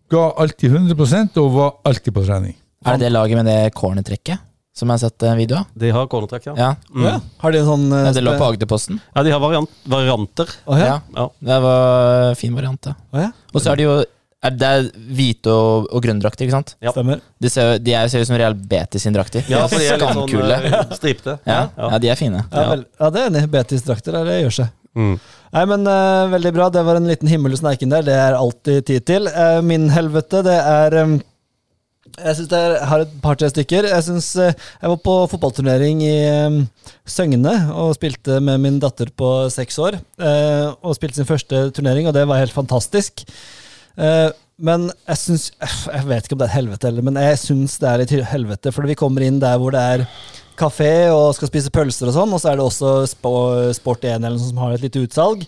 ga 0.10 0.26
alltid 0.41 0.76
100 0.76 1.39
og 1.41 1.49
var 1.56 1.73
alltid 1.85 2.14
på 2.15 2.26
trening. 2.26 2.56
Er 2.85 2.97
det 2.97 3.07
det 3.07 3.14
laget 3.14 3.38
med 3.38 3.49
det 3.49 3.73
cornertrekket 3.76 4.45
som 4.80 4.88
jeg 4.88 4.95
har 4.95 5.01
sett 5.10 5.26
en 5.27 5.38
video 5.38 5.60
av? 5.60 5.72
De 5.76 5.89
har 5.91 6.07
cornertrekk, 6.07 6.45
ja. 6.49 6.53
Ja. 6.57 6.69
Mm. 6.95 7.07
Ja. 7.10 7.18
Har 7.43 7.53
de 7.53 7.60
en 7.60 7.68
sånn 7.68 7.89
uh, 7.91 8.06
Ja, 8.07 8.14
Det 8.15 8.23
lå 8.23 8.38
på 8.39 8.47
Agderposten. 8.53 9.01
Ja, 9.15 9.26
de 9.27 9.34
har 9.35 9.43
variant, 9.43 9.81
varianter. 9.91 10.56
Oh, 10.65 10.80
ja? 10.80 10.95
Ja. 10.95 11.01
Ja. 11.18 11.27
Det 11.51 11.60
var 11.65 12.30
en 12.30 12.39
fin 12.39 12.56
variant, 12.56 12.89
ja? 12.89 13.27
Og 13.53 13.61
så 13.61 13.73
er 13.73 13.81
det 13.81 13.89
jo 13.89 13.99
er 14.39 14.56
det 14.56 14.68
er 14.68 14.85
hvite 15.18 15.51
og, 15.51 15.89
og 15.91 16.03
grønne 16.03 16.23
drakter, 16.23 16.45
ikke 16.45 16.56
sant? 16.56 16.76
Ja. 16.84 16.93
Stemmer. 16.95 17.19
De 17.43 17.49
ser, 17.51 17.73
de 17.84 17.95
er, 17.95 18.07
ser 18.11 18.23
ut 18.23 18.30
som 18.30 18.38
Real 18.39 18.56
Betis 18.56 19.03
sine 19.03 19.18
drakter. 19.18 19.43
Ja, 19.51 19.65
for 19.69 19.81
de 19.81 19.89
er 19.89 19.99
litt 19.99 20.15
sånn 20.15 20.35
uh, 20.39 20.53
eh, 20.56 20.93
stripte. 20.95 21.35
Ja, 21.43 21.61
ja, 21.76 21.99
de 21.99 22.11
er 22.14 22.19
fine. 22.19 22.45
Ja, 22.47 22.64
vel, 22.72 22.85
ja, 23.01 23.10
det 23.15 23.23
er 23.26 23.34
enig. 23.34 23.41
Betis-drakter 23.51 24.15
er 24.22 24.30
det 24.31 24.38
gjør 24.45 24.56
seg. 24.61 24.72
Mm. 24.98 25.16
Nei, 25.53 25.66
men 25.70 25.88
uh, 25.88 26.30
Veldig 26.34 26.53
bra. 26.56 26.70
Det 26.74 26.86
var 26.86 26.99
en 26.99 27.10
liten 27.10 27.30
himmel 27.32 27.56
hos 27.56 27.64
Neiken 27.66 27.94
der. 27.94 28.06
Det 28.07 28.16
er 28.16 28.38
alltid 28.38 28.86
tid 28.90 29.06
til. 29.10 29.30
Uh, 29.34 29.60
min 29.66 29.90
helvete, 29.94 30.41
det 30.45 30.57
er 30.57 30.98
um, 31.03 31.20
Jeg 32.18 32.36
synes 32.40 32.53
er, 32.57 32.76
jeg 32.78 32.90
har 32.91 33.06
et 33.06 33.16
par-tre 33.24 33.52
stykker. 33.53 33.90
Jeg 33.91 34.07
synes 34.07 34.32
uh, 34.40 34.49
jeg 34.49 34.94
var 34.94 34.99
på 35.06 35.16
fotballturnering 35.34 36.03
i 36.06 36.18
um, 36.48 36.60
Søgne 37.06 37.56
og 37.74 37.95
spilte 37.98 38.41
med 38.44 38.61
min 38.66 38.82
datter 38.82 39.14
på 39.16 39.49
seks 39.53 39.80
år. 39.80 40.02
og 40.82 40.95
spilte 40.98 41.22
sin 41.22 41.30
første 41.30 41.70
turnering, 41.72 42.07
og 42.07 42.14
det 42.14 42.28
var 42.28 42.41
helt 42.41 42.53
fantastisk. 42.53 43.26
Men 44.60 44.90
jeg 45.07 45.18
syns 45.18 45.45
Jeg 45.95 46.06
vet 46.07 46.28
ikke 46.28 46.36
om 46.36 46.41
det 46.41 46.49
er 46.49 46.52
et 46.52 46.57
helvete 46.60 46.91
men 47.03 47.18
jeg 47.20 47.40
syns 47.41 47.78
det 47.82 47.90
er 47.90 48.02
litt 48.03 48.14
helvete. 48.34 48.74
For 48.76 48.88
vi 48.88 48.98
kommer 48.99 49.26
inn 49.26 49.40
der 49.41 49.57
hvor 49.60 49.74
det 49.76 49.82
er 49.95 50.06
kafé 50.60 50.91
og 51.14 51.34
skal 51.38 51.52
spise 51.52 51.73
pølser 51.73 52.11
og 52.11 52.15
sånn, 52.18 52.36
og 52.36 52.41
så 52.41 52.52
er 52.52 52.60
det 52.60 52.68
også 52.68 52.94
Sport 53.10 54.06
1 54.06 54.19
eller 54.19 54.38
noe 54.38 54.48
som 54.48 54.64
har 54.64 54.76
et 54.76 54.86
lite 54.86 55.03
utsalg. 55.07 55.45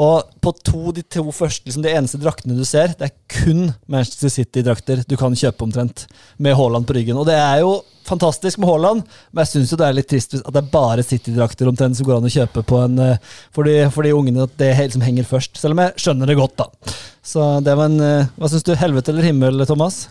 Og 0.00 0.28
på 0.40 0.52
to, 0.64 0.92
de 0.94 1.02
to 1.02 1.24
første, 1.34 1.66
liksom 1.66 1.82
de 1.82 1.90
eneste 1.92 2.20
draktene 2.22 2.54
du 2.56 2.62
ser, 2.64 2.92
det 2.96 3.08
er 3.08 3.40
kun 3.40 3.72
Manchester 3.90 4.30
City-drakter 4.32 5.02
du 5.08 5.16
kan 5.18 5.34
kjøpe 5.36 5.66
omtrent, 5.66 6.06
med 6.38 6.54
Haaland 6.56 6.86
på 6.86 6.94
ryggen. 6.96 7.18
Og 7.18 7.26
det 7.28 7.34
er 7.36 7.64
jo 7.64 7.80
fantastisk 8.06 8.60
med 8.62 8.70
Haaland, 8.70 9.02
men 9.32 9.42
jeg 9.42 9.50
syns 9.50 9.74
det 9.74 9.88
er 9.88 9.98
litt 9.98 10.08
trist 10.10 10.38
at 10.38 10.52
det 10.54 10.62
er 10.62 10.70
bare 10.72 11.04
City-drakter 11.04 11.68
omtrent 11.68 11.98
som 11.98 12.06
går 12.06 12.20
an 12.20 12.30
å 12.30 12.32
kjøpe 12.32 12.64
på 12.70 12.80
en, 12.84 12.96
eh, 13.02 13.34
for, 13.50 13.66
de, 13.66 13.90
for 13.92 14.06
de 14.06 14.14
ungene, 14.14 14.46
at 14.46 14.54
det 14.62 14.70
liksom 14.78 15.04
henger 15.04 15.28
først. 15.28 15.58
Selv 15.60 15.76
om 15.76 15.82
jeg 15.84 16.06
skjønner 16.06 16.30
det 16.30 16.38
godt, 16.38 16.56
da. 16.62 16.94
Så 17.26 17.50
det 17.66 17.76
var 17.76 17.90
en 17.90 18.00
eh, 18.00 18.30
Hva 18.38 18.48
syns 18.48 18.64
du? 18.66 18.72
Helvete 18.78 19.12
eller 19.12 19.26
himmel, 19.26 19.66
Thomas? 19.68 20.04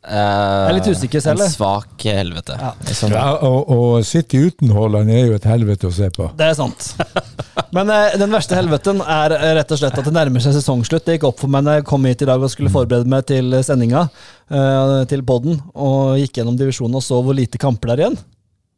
Jeg 0.00 0.70
er 0.70 0.72
litt 0.78 0.86
usikker 0.88 1.20
selv, 1.20 1.42
En 1.44 1.50
svak 1.52 2.04
helvete. 2.08 2.54
Ja. 2.56 2.70
Sånn. 2.96 3.12
Ja, 3.12 3.34
og, 3.44 3.68
og 3.68 4.06
City 4.08 4.38
uten 4.48 4.72
Haaland 4.72 5.12
er 5.12 5.26
jo 5.28 5.34
et 5.36 5.44
helvete 5.44 5.90
å 5.90 5.92
se 5.92 6.08
på. 6.14 6.30
Det 6.38 6.46
er 6.46 6.56
sant. 6.56 6.86
Men 7.76 7.92
eh, 7.92 8.16
den 8.18 8.32
verste 8.32 8.56
helveten 8.56 9.02
er 9.04 9.34
eh, 9.36 9.52
rett 9.58 9.76
og 9.76 9.82
slett 9.82 10.00
at 10.00 10.08
det 10.08 10.14
nærmer 10.16 10.40
seg 10.40 10.56
sesongslutt. 10.56 11.04
Det 11.04 11.18
gikk 11.18 11.28
opp 11.28 11.44
for 11.44 11.52
meg 11.52 11.66
når 11.66 11.80
jeg 11.82 11.88
kom 11.92 12.08
hit 12.08 12.24
i 12.24 12.30
dag 12.32 12.40
og 12.40 12.48
skulle 12.52 12.72
forberede 12.72 13.12
meg 13.12 13.28
til 13.28 13.52
eh, 13.52 13.66
sendinga, 13.66 14.06
eh, 14.48 14.96
til 15.12 15.26
podden, 15.28 15.60
og 15.76 16.16
gikk 16.22 16.40
gjennom 16.40 16.56
divisjonen 16.56 16.96
og 16.96 17.04
så 17.04 17.20
hvor 17.20 17.36
lite 17.36 17.60
kamper 17.60 17.92
det 17.92 17.98
er 17.98 18.04
igjen. 18.06 18.20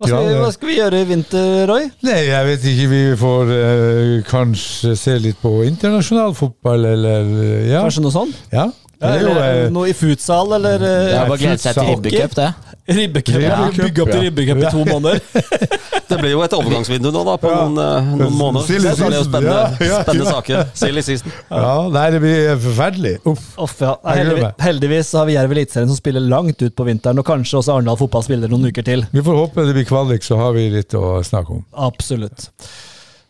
Hva 0.02 0.10
skal, 0.10 0.26
vi, 0.26 0.38
hva 0.42 0.50
skal 0.50 0.72
vi 0.72 0.76
gjøre 0.80 0.98
i 0.98 1.06
vinter, 1.06 1.48
Roy? 1.70 1.84
Nei, 2.02 2.20
jeg 2.26 2.46
vet 2.48 2.64
ikke. 2.72 2.86
Vi 2.90 3.02
får 3.20 3.50
uh, 3.54 4.14
kanskje 4.26 4.96
se 4.98 5.14
litt 5.22 5.38
på 5.38 5.60
internasjonal 5.68 6.34
fotball, 6.34 6.88
eller 6.96 7.28
Ja. 7.70 7.84
Kanskje 7.84 8.02
noe 8.02 8.16
sånt? 8.18 8.40
ja. 8.50 8.66
Det 9.02 9.08
eller, 9.10 9.22
jo 9.22 9.30
Eller 9.34 9.64
eh, 9.64 9.70
noe 9.74 9.88
i 9.90 9.94
futsal, 9.98 10.52
eller 10.58 10.78
Det 10.78 10.90
eh, 10.90 11.14
er 11.16 11.24
bare 11.26 11.34
å 11.34 11.40
glede 11.40 11.58
seg 11.58 11.74
til 11.74 11.88
ribbecup, 11.88 12.34
det. 12.38 12.50
ribbecup? 12.94 13.38
Ja. 13.42 13.56
Bygge 13.74 14.04
opp 14.04 14.10
til 14.12 14.20
ja. 14.20 14.26
ribbecup 14.28 14.60
i 14.62 14.70
to 14.70 14.84
måneder. 14.86 15.22
Det 16.12 16.18
blir 16.20 16.34
jo 16.34 16.42
et 16.44 16.52
overgangsvindu 16.52 17.08
nå, 17.08 17.22
da, 17.24 17.34
på 17.40 17.48
Ja. 17.48 17.62
noen, 17.64 17.78
eh, 17.80 18.08
noen 18.20 18.34
måneder. 18.36 18.66
Silly 18.68 18.90
Så 18.92 18.98
det 19.00 19.06
er 19.08 19.16
jo 19.16 19.24
spennende, 19.24 19.54
ja, 19.56 19.86
ja, 19.88 20.00
spennende 20.04 20.34
saker. 20.36 20.66
Silly 20.76 21.04
season. 21.06 21.32
Ja, 21.48 21.72
nei, 21.94 22.04
det 22.12 22.20
blir 22.20 22.50
forferdelig. 22.66 23.14
Uff. 23.32 23.46
Off, 23.64 23.74
ja. 23.80 23.94
Nei, 24.04 24.16
heldigvis, 24.20 24.52
heldigvis 24.66 25.12
så 25.14 25.22
har 25.22 25.30
vi 25.30 25.36
Jerv 25.38 25.56
Eliteserien 25.56 25.88
som 25.88 25.98
spiller 25.98 26.26
langt 26.34 26.60
ut 26.62 26.76
på 26.76 26.86
vinteren, 26.90 27.22
og 27.22 27.26
kanskje 27.26 27.62
også 27.62 27.78
Arendal 27.78 27.96
fotball 28.02 28.26
spiller 28.26 28.52
noen 28.52 28.68
uker 28.68 28.86
til. 28.86 29.06
Vi 29.10 29.24
får 29.24 29.40
håpe 29.40 29.66
det 29.70 29.76
blir 29.78 29.88
kvalik, 29.88 30.26
så 30.26 30.36
har 30.42 30.52
vi 30.58 30.68
litt 30.76 30.92
å 30.98 31.16
snakke 31.24 31.56
om. 31.58 31.64
Absolutt. 31.88 32.50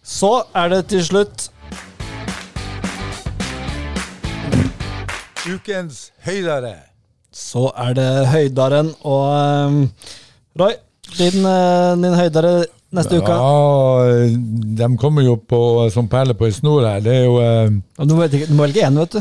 Så 0.02 0.34
er 0.58 0.74
det 0.74 0.82
til 0.90 1.06
slutt 1.06 1.48
Ukens 5.50 6.12
høydare. 6.22 6.76
Så 7.34 7.64
er 7.80 7.94
det 7.96 8.10
høydaren 8.30 8.92
og 9.02 9.24
um, 9.66 9.78
Roy, 10.60 10.74
din, 11.16 11.40
eh, 11.48 11.94
din 11.98 12.14
høydare 12.14 12.52
neste 12.94 13.18
uke. 13.18 13.32
Ja, 13.32 14.28
de 14.78 14.88
kommer 15.00 15.24
jo 15.26 15.34
på 15.36 15.88
som 15.90 16.08
perler 16.12 16.36
på 16.38 16.46
en 16.46 16.54
snor 16.54 16.86
her. 16.86 17.00
Det 17.02 17.14
er 17.16 17.24
jo 17.24 17.40
um, 17.40 17.80
Du 18.04 18.14
må 18.14 18.28
du 18.28 18.38
må 18.52 18.66
velge 18.66 18.84
én, 18.86 19.00
vet 19.00 19.16
du. 19.16 19.20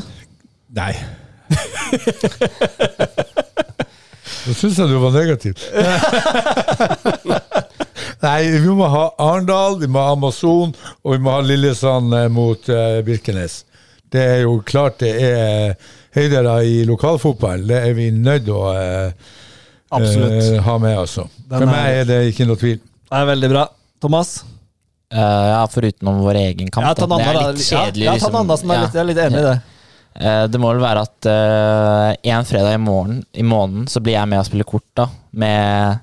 Nei. 0.77 0.93
Nå 4.41 4.53
syns 4.57 4.77
jeg 4.77 4.89
du 4.91 4.97
var 5.01 5.15
negativ. 5.15 5.57
Nei, 8.21 8.41
vi 8.61 8.75
må 8.77 8.85
ha 8.93 9.07
Arendal, 9.17 9.79
vi 9.81 9.89
må 9.89 10.03
ha 10.03 10.13
Amazon, 10.13 10.75
og 11.01 11.15
vi 11.15 11.19
må 11.23 11.33
ha 11.33 11.41
Lillesand 11.45 12.13
eh, 12.13 12.29
mot 12.29 12.69
uh, 12.69 13.01
Birkenes. 13.05 13.63
Det 14.11 14.21
er 14.21 14.39
jo 14.43 14.59
klart 14.67 14.99
det 15.01 15.15
er 15.25 15.75
høydere 16.15 16.55
i 16.67 16.81
lokalfotball. 16.87 17.65
Det 17.69 17.81
er 17.87 17.97
vi 17.97 18.09
nødt 18.15 18.47
til 18.47 18.57
å 18.57 18.71
eh, 18.75 19.29
eh, 19.97 20.57
ha 20.65 20.77
med, 20.81 20.97
altså. 20.97 21.27
For 21.51 21.67
meg 21.69 22.01
er 22.01 22.09
det 22.09 22.23
ikke 22.31 22.47
noe 22.49 22.59
tvil. 22.59 22.79
Det 22.81 23.19
er 23.19 23.29
veldig 23.31 23.51
bra. 23.51 23.67
Thomas? 24.01 24.39
Uh, 25.11 25.19
ja, 25.19 25.63
foruten 25.67 26.07
om 26.07 26.21
vår 26.23 26.39
egen 26.45 26.71
kamp. 26.71 26.87
Ja, 26.87 26.93
det 26.95 27.25
er 27.27 27.39
litt 27.41 27.65
kjedelig. 27.65 28.05
Ja, 28.05 28.13
ja, 28.13 28.15
liksom. 28.15 28.37
annen 28.39 28.61
som 28.61 28.71
er 28.71 28.85
litt, 28.85 28.95
jeg 28.95 29.03
er 29.03 29.09
litt 29.09 29.23
enig 29.25 29.41
i 29.41 29.47
det. 29.49 29.57
Eh, 30.11 30.45
det 30.51 30.59
må 30.59 30.71
vel 30.73 30.83
være 30.83 31.03
at 31.05 31.27
uh, 31.27 32.07
en 32.31 32.47
fredag 32.47 32.75
i, 32.75 32.79
morgen, 32.83 33.19
i 33.31 33.43
måneden 33.47 33.85
så 33.91 34.01
blir 34.03 34.17
jeg 34.17 34.31
med 34.31 34.41
og 34.41 34.47
spiller 34.47 34.67
kort 34.67 34.87
da, 34.95 35.09
med 35.35 35.99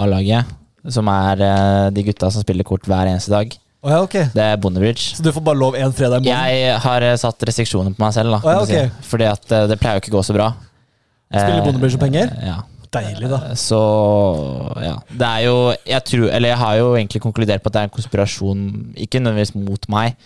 A-laget. 0.00 0.56
Som 0.88 1.10
er 1.12 1.42
de 1.92 2.02
gutta 2.06 2.30
som 2.32 2.40
spiller 2.40 2.64
kort 2.64 2.86
hver 2.88 3.10
eneste 3.10 3.28
dag. 3.34 3.52
Å 3.80 3.92
ja, 3.94 4.00
okay. 4.04 4.26
Det 4.34 4.42
er 4.44 4.58
Bondebridge. 4.60 5.14
Så 5.16 5.24
du 5.24 5.30
får 5.32 5.44
bare 5.44 5.56
lov 5.56 5.76
én 5.78 5.92
fredag 5.96 6.20
i 6.20 6.26
måneden? 6.26 6.50
Jeg 6.52 6.80
har 6.84 7.06
eh, 7.06 7.14
satt 7.20 7.46
restriksjoner 7.48 7.94
på 7.96 8.04
meg 8.04 8.12
selv, 8.12 8.34
da. 8.34 8.40
oh, 8.44 8.50
ja, 8.52 8.64
okay. 8.66 8.90
si. 8.90 9.06
Fordi 9.08 9.28
at 9.30 9.54
eh, 9.56 9.68
det 9.70 9.78
pleier 9.80 9.96
jo 9.96 10.02
ikke 10.04 10.12
å 10.12 10.18
gå 10.18 10.26
så 10.28 10.36
bra. 10.36 10.50
Spiller 11.30 11.62
Eh, 11.62 11.64
Bondebridge 11.64 11.96
om 11.96 12.02
penger? 12.02 12.34
Ja. 12.44 12.58
Deilig, 12.90 13.28
da. 13.30 13.38
Så 13.54 13.78
ja. 14.82 14.96
Det 15.06 15.26
er 15.26 15.44
jo 15.44 15.58
Jeg 15.86 16.02
tror 16.08 16.24
Eller 16.34 16.50
jeg 16.50 16.58
har 16.58 16.78
jo 16.80 16.88
egentlig 16.96 17.20
konkludert 17.22 17.62
på 17.62 17.70
at 17.70 17.76
det 17.76 17.82
er 17.84 17.88
en 17.88 17.94
konspirasjon, 17.94 18.64
ikke 18.98 19.20
nødvendigvis 19.22 19.54
mot 19.54 19.86
meg, 19.94 20.16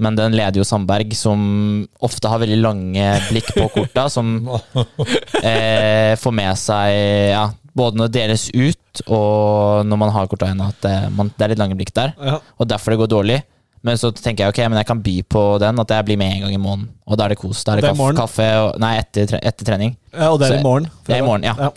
men 0.00 0.16
den 0.16 0.32
leder 0.32 0.56
jo 0.56 0.64
Sandberg, 0.64 1.12
som 1.14 1.84
ofte 2.00 2.30
har 2.32 2.40
veldig 2.40 2.56
lange 2.62 3.10
blikk 3.28 3.52
på 3.52 3.68
korta, 3.76 4.06
som 4.08 4.32
eh, 5.44 6.16
får 6.16 6.34
med 6.34 6.56
seg 6.58 6.96
ja, 7.34 7.44
både 7.74 7.98
når 7.98 8.10
det 8.10 8.20
deles 8.20 8.44
ut, 8.54 9.02
og 9.08 9.84
når 9.88 10.00
man 10.00 10.12
har 10.14 10.28
korta 10.30 10.48
igjen, 10.50 10.62
at 10.62 10.78
det, 10.84 10.94
man, 11.16 11.32
det 11.34 11.46
er 11.46 11.52
litt 11.54 11.62
lange 11.62 11.78
blikk 11.78 11.90
der. 11.96 12.14
Ja. 12.22 12.38
Og 12.58 12.70
derfor 12.70 12.94
det 12.94 13.00
går 13.02 13.10
dårlig. 13.14 13.40
Men 13.84 13.98
så 14.00 14.08
tenker 14.16 14.46
jeg 14.46 14.54
ok, 14.54 14.60
men 14.72 14.78
jeg 14.80 14.88
kan 14.88 15.00
by 15.04 15.14
på 15.28 15.40
den, 15.60 15.80
at 15.82 15.90
jeg 15.92 16.06
blir 16.08 16.16
med 16.16 16.32
en 16.38 16.46
gang 16.46 16.54
i 16.56 16.60
måneden. 16.60 16.86
Og 17.04 17.18
da 17.20 17.26
er 17.26 17.34
det 17.34 17.40
kos. 17.42 17.66
Da 17.66 17.74
er 17.74 17.82
det, 17.82 17.90
det 17.90 17.92
er 17.92 17.98
kaffe, 17.98 18.16
kaffe 18.22 18.46
og, 18.62 18.78
Nei, 18.80 18.94
etter, 19.02 19.34
etter 19.42 19.68
trening. 19.68 19.92
Ja, 20.14 20.30
og 20.30 20.38
det 20.40 20.48
er 20.48 20.54
Så- 20.54 20.60
i 20.62 20.64
morgen? 20.64 20.88
Det 21.04 21.18
er 21.18 21.20
i 21.20 21.26
morgen, 21.26 21.44
ja. 21.44 21.54
Ja. 21.58 21.70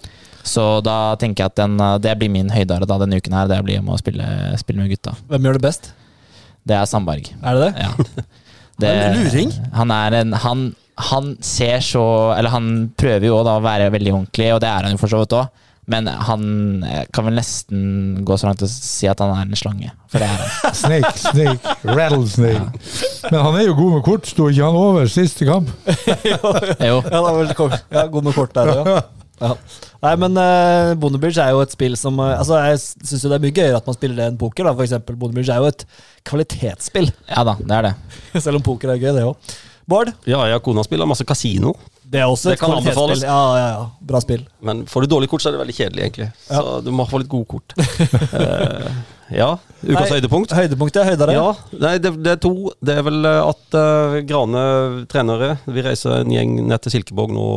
Så 0.47 0.63
da 0.85 1.15
tenker 1.19 1.43
jeg 1.43 1.51
at 1.51 1.59
den, 1.59 1.75
uh, 1.81 1.97
det 1.99 2.13
blir 2.21 2.31
min 2.31 2.49
høydare 2.49 2.87
da, 2.87 2.97
denne 3.03 3.19
uken 3.19 3.35
her. 3.35 3.49
Det 3.51 3.59
blir 3.67 3.81
med 3.83 3.97
å 3.97 3.99
spille, 3.99 4.23
spille 4.61 4.79
med 4.79 4.93
gutta. 4.93 5.17
Hvem 5.27 5.49
gjør 5.49 5.59
det 5.59 5.65
best? 5.65 5.91
Det 6.67 6.77
er 6.77 6.87
Sandberg. 6.87 7.27
Er 7.43 7.57
det 7.57 7.67
det? 7.67 7.87
Ja. 7.87 8.23
Er 8.87 9.07
en 9.09 9.23
luring. 9.23 9.51
Han 9.73 9.89
er 9.89 10.13
en 10.19 10.33
han, 10.37 10.59
han 11.09 11.31
ser 11.41 11.79
så 11.81 12.03
Eller 12.37 12.53
han 12.53 12.91
prøver 12.93 13.25
jo 13.25 13.39
å 13.39 13.55
være 13.63 13.87
veldig 13.89 14.11
ordentlig, 14.13 14.51
og 14.53 14.61
det 14.61 14.69
er 14.69 14.85
han 14.85 14.93
jo 14.93 14.99
for 15.01 15.09
så 15.09 15.23
vidt 15.23 15.33
òg. 15.33 15.47
Men 15.87 16.07
han 16.11 16.41
eh, 16.83 17.05
kan 17.15 17.27
vel 17.29 17.37
nesten 17.39 18.23
gå 18.27 18.35
så 18.35 18.49
langt 18.49 18.63
å 18.65 18.67
si 18.67 19.07
at 19.07 19.21
han 19.23 19.31
er 19.31 19.45
en 19.45 19.59
slange. 19.59 19.91
For 20.11 20.19
det 20.19 20.27
er 20.27 20.41
han. 20.41 20.73
Snake, 20.81 21.13
snake, 21.21 21.75
rattlesnake. 21.87 22.81
Men 23.31 23.39
han 23.45 23.59
er 23.59 23.69
jo 23.69 23.77
god 23.77 23.93
med 23.95 24.03
kort. 24.07 24.27
Sto 24.27 24.49
ikke 24.51 24.67
han 24.67 24.79
over 24.79 25.07
siste 25.11 25.47
kamp? 25.47 25.71
Jo. 26.27 26.99
Ja, 27.07 27.21
er 27.21 27.37
vel, 27.37 27.53
ja, 27.55 28.03
god 28.11 28.27
med 28.27 28.35
kort 28.35 28.55
der 28.57 28.73
òg. 28.73 28.89
Ja. 29.37 29.53
Nei, 30.01 30.13
men 30.17 30.33
uh, 30.33 30.95
Bondebridge 30.97 31.41
er 31.41 31.53
jo 31.53 31.59
et 31.61 31.73
spill 31.73 31.93
som 31.99 32.15
uh, 32.17 32.39
Altså, 32.39 32.57
Jeg 32.71 32.79
syns 32.81 33.21
det 33.21 33.35
er 33.35 33.43
mye 33.43 33.53
gøyere 33.53 33.77
at 33.77 33.85
man 33.85 33.97
spiller 33.97 34.17
det 34.17 34.25
enn 34.31 34.39
poker. 34.41 34.65
da, 34.65 34.73
for 34.73 34.85
eksempel. 34.87 35.17
Bondebridge 35.19 35.53
er 35.53 35.61
jo 35.61 35.69
et 35.71 35.85
kvalitetsspill, 36.27 37.11
Ja 37.29 37.43
da, 37.47 37.53
det 37.61 37.77
er 37.79 37.87
det. 37.89 37.93
selv 38.43 38.59
om 38.59 38.65
poker 38.65 38.91
er 38.93 39.01
gøy, 39.01 39.11
det 39.15 39.25
òg. 39.29 39.53
Bård, 39.87 40.11
Ja, 40.27 40.41
jeg 40.49 40.59
og 40.59 40.65
kona 40.65 40.83
spiller 40.83 41.07
masse 41.07 41.23
kasino, 41.27 41.75
det 42.07 42.21
er 42.21 42.29
også 42.31 42.51
Det 42.51 42.55
et 42.55 42.61
kvalitetsspill. 42.61 43.23
Ja, 43.25 43.39
ja, 43.57 43.67
ja. 43.73 43.85
Bra 44.07 44.21
spill. 44.23 44.45
men 44.63 44.85
får 44.87 45.03
du 45.03 45.07
dårlig 45.11 45.29
kort, 45.31 45.43
så 45.43 45.49
er 45.49 45.57
det 45.57 45.61
veldig 45.63 45.75
kjedelig, 45.75 46.03
egentlig. 46.05 46.27
Så 46.47 46.79
du 46.85 46.91
må 46.95 47.05
få 47.09 47.19
litt 47.21 47.31
gode 47.31 47.49
kort. 47.51 47.75
uh, 47.77 48.87
ja. 49.41 49.49
Ukas 49.81 50.07
Nei, 50.07 50.11
høydepunkt. 50.15 50.55
Høydepunktet 50.55 51.01
er 51.03 51.09
høydere. 51.11 51.35
Ja, 51.35 51.49
nei, 51.83 51.97
det, 52.03 52.13
det 52.23 52.37
er 52.37 52.39
to. 52.43 52.53
Det 52.79 52.95
er 52.95 53.03
vel 53.07 53.27
eh, 53.27 53.41
at 53.43 53.77
uh, 53.77 54.15
Grane 54.27 54.63
trenere 55.11 55.57
Vi 55.67 55.83
reiser 55.85 56.21
en 56.21 56.31
gjeng 56.31 56.55
ned 56.69 56.85
til 56.85 56.95
Silkeborg 56.95 57.35
nå, 57.35 57.49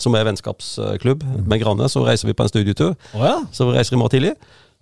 som 0.00 0.16
er 0.16 0.24
vennskapsklubb 0.30 1.26
med 1.44 1.60
Grane. 1.60 1.90
Så 1.92 2.06
reiser 2.06 2.30
vi 2.30 2.36
på 2.38 2.46
en 2.46 2.52
studietur. 2.52 2.96
Oh, 3.12 3.26
ja. 3.26 3.36
Så 3.52 3.68
vi 3.68 3.76
reiser 3.76 3.98
i 3.98 4.00
morgen 4.00 4.16
tidlig 4.16 4.34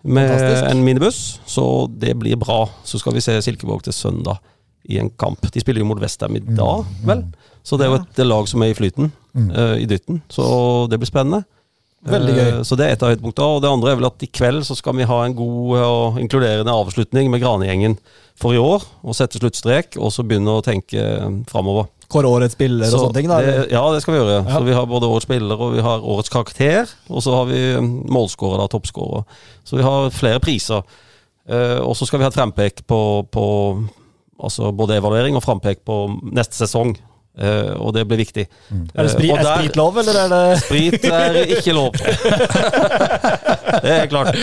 med 0.06 0.30
Fantastisk. 0.30 0.70
en 0.70 0.84
minibuss. 0.86 1.20
Så 1.50 1.64
det 1.90 2.14
blir 2.22 2.38
bra. 2.38 2.62
Så 2.86 3.02
skal 3.02 3.18
vi 3.18 3.24
se 3.24 3.34
Silkeborg 3.42 3.82
til 3.88 3.96
søndag 3.96 4.38
i 4.88 4.98
en 5.02 5.10
kamp. 5.10 5.42
De 5.52 5.60
spiller 5.60 5.82
jo 5.82 5.90
mot 5.90 6.00
Vestheim 6.00 6.38
i 6.38 6.44
dag, 6.46 6.86
vel? 7.06 7.26
Så 7.68 7.76
det 7.76 7.84
er 7.84 7.92
jo 7.92 8.00
et 8.00 8.20
lag 8.24 8.48
som 8.48 8.64
er 8.64 8.72
i 8.72 8.76
flyten, 8.78 9.12
eh, 9.36 9.76
i 9.82 9.86
dytten. 9.88 10.22
Så 10.32 10.44
det 10.88 11.00
blir 11.00 11.10
spennende. 11.10 11.44
Veldig 12.06 12.34
gøy. 12.34 12.50
Uh, 12.60 12.62
Så 12.62 12.76
det 12.78 12.86
er 12.86 12.94
et 12.94 13.02
av 13.02 13.10
høydepunktene. 13.10 13.56
Og 13.58 13.62
det 13.62 13.70
andre 13.72 13.90
er 13.90 13.98
vel 13.98 14.08
at 14.08 14.22
i 14.22 14.30
kveld 14.30 14.62
så 14.64 14.76
skal 14.78 14.94
vi 14.96 15.08
ha 15.08 15.18
en 15.26 15.34
god 15.36 15.76
eh, 15.76 15.84
og 15.84 16.20
inkluderende 16.22 16.72
avslutning 16.72 17.30
med 17.32 17.42
Granegjengen 17.42 17.98
for 18.38 18.54
i 18.54 18.60
år. 18.62 18.86
Og 19.02 19.16
sette 19.18 19.40
sluttstrek, 19.40 19.98
og 19.98 20.14
så 20.14 20.24
begynne 20.24 20.54
å 20.54 20.64
tenke 20.64 21.02
framover. 21.50 21.90
Kåre 22.08 22.30
årets 22.30 22.54
spiller 22.56 22.86
og 22.86 22.94
Så 22.94 23.02
sånne 23.02 23.18
ting. 23.18 23.28
da. 23.28 23.42
det, 23.44 23.66
ja, 23.74 23.82
det 23.92 24.00
skal 24.00 24.14
vi 24.14 24.20
gjøre. 24.22 24.38
Ja. 24.38 24.54
Så 24.54 24.62
Vi 24.64 24.78
har 24.78 24.88
både 24.88 25.10
årets 25.10 25.28
spiller 25.28 25.66
og 25.66 25.74
vi 25.74 25.84
har 25.84 26.06
årets 26.14 26.32
karakter. 26.32 26.94
Og 27.10 27.26
så 27.26 27.34
har 27.34 27.50
vi 27.50 27.60
mm, 27.76 27.90
målskårer, 28.14 28.62
da, 28.62 28.70
toppskårer. 28.72 29.26
Så 29.68 29.76
vi 29.76 29.84
har 29.84 30.08
flere 30.14 30.40
priser. 30.40 30.86
Uh, 31.48 31.80
og 31.82 31.94
så 31.96 32.06
skal 32.06 32.20
vi 32.20 32.26
ha 32.26 32.30
et 32.30 32.36
frempek 32.36 32.82
på, 32.88 33.00
på 33.32 33.44
altså 34.38 34.70
både 34.76 34.98
evaluering 35.00 35.36
og 35.36 35.44
frampek 35.44 35.80
på 35.88 36.00
neste 36.30 36.60
sesong. 36.60 36.94
Eh, 37.38 37.72
og 37.78 37.92
det 37.94 38.02
blir 38.08 38.18
viktig. 38.18 38.44
Er 38.94 39.06
det 39.06 39.12
spri, 39.12 39.30
uh, 39.30 39.36
der, 39.38 39.46
er 39.46 39.60
sprit 39.62 39.78
lov, 39.78 39.98
eller 40.02 40.16
er 40.24 40.32
det 40.32 40.60
Sprit 40.64 41.04
er 41.06 41.38
ikke 41.58 41.74
lov. 41.76 41.94
det 43.84 43.92
er 43.94 44.08
klart. 44.10 44.34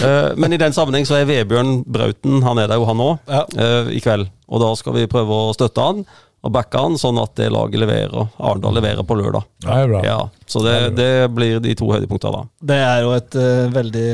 Uh, 0.00 0.32
Men 0.40 0.56
i 0.56 0.60
den 0.60 0.76
sammenheng 0.76 1.04
så 1.08 1.18
er 1.18 1.28
Vebjørn 1.28 1.82
Brauten 1.84 2.40
Han 2.46 2.62
er 2.62 2.70
der 2.70 2.80
jo, 2.80 2.88
han 2.88 3.04
òg, 3.04 3.18
Ja. 3.28 3.44
i 3.92 4.00
kveld. 4.00 4.30
Og 4.48 4.62
da 4.64 4.72
skal 4.80 4.96
vi 4.96 5.10
prøve 5.10 5.42
å 5.48 5.52
støtte 5.56 5.84
han 5.84 6.06
og 6.46 6.52
backe 6.54 6.78
han, 6.78 6.94
sånn 6.98 7.18
at 7.18 7.32
det 7.38 7.48
laget 7.50 7.80
leverer. 7.82 8.28
Arendal 8.38 8.76
leverer 8.78 9.02
på 9.06 9.16
lørdag. 9.18 9.46
Det 9.64 9.74
er 9.74 9.88
bra. 9.90 10.02
Ja, 10.06 10.18
så 10.46 10.62
det, 10.62 10.74
det 10.94 11.10
blir 11.34 11.58
de 11.62 11.74
to 11.78 11.88
høydepunktene 11.90 12.30
da. 12.36 12.42
Det 12.70 12.76
er 12.78 13.00
jo 13.02 13.14
et 13.16 13.38
uh, 13.38 13.64
veldig, 13.74 14.10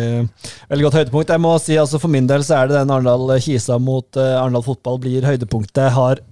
veldig 0.72 0.86
godt 0.86 0.98
høydepunkt. 1.02 1.34
Jeg 1.36 1.44
må 1.44 1.52
si 1.60 1.76
altså 1.80 2.00
For 2.00 2.12
min 2.12 2.28
del 2.30 2.46
så 2.46 2.62
er 2.62 2.70
det 2.70 2.78
den 2.80 2.94
Arendal-Kisa 2.96 3.76
mot 3.82 4.08
uh, 4.16 4.38
Arendal 4.40 4.64
fotball 4.64 4.96
blir 5.04 5.26
høydepunktet. 5.28 5.82
Jeg 5.84 5.96
har 5.98 6.24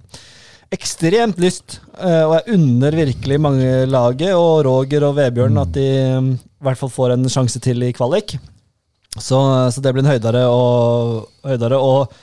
ekstremt 0.73 1.39
lyst, 1.41 1.79
eh, 1.99 2.23
og 2.25 2.37
jeg 2.37 2.57
unner 2.57 2.97
virkelig 2.97 3.39
mange 3.41 3.69
laget 3.89 4.33
og 4.37 4.63
Roger 4.67 5.05
og 5.09 5.17
Vebjørn 5.19 5.61
at 5.61 5.73
de 5.75 5.87
mm, 6.23 6.33
i 6.33 6.67
hvert 6.67 6.79
fall 6.79 6.91
får 6.93 7.15
en 7.15 7.29
sjanse 7.31 7.61
til 7.63 7.85
i 7.85 7.93
kvalik. 7.95 8.37
Så, 9.13 9.37
så 9.69 9.81
det 9.83 9.91
blir 9.93 10.01
en 10.01 10.09
høydere 10.09 10.47
og, 10.49 11.27
høydere 11.45 11.77
og 11.77 12.15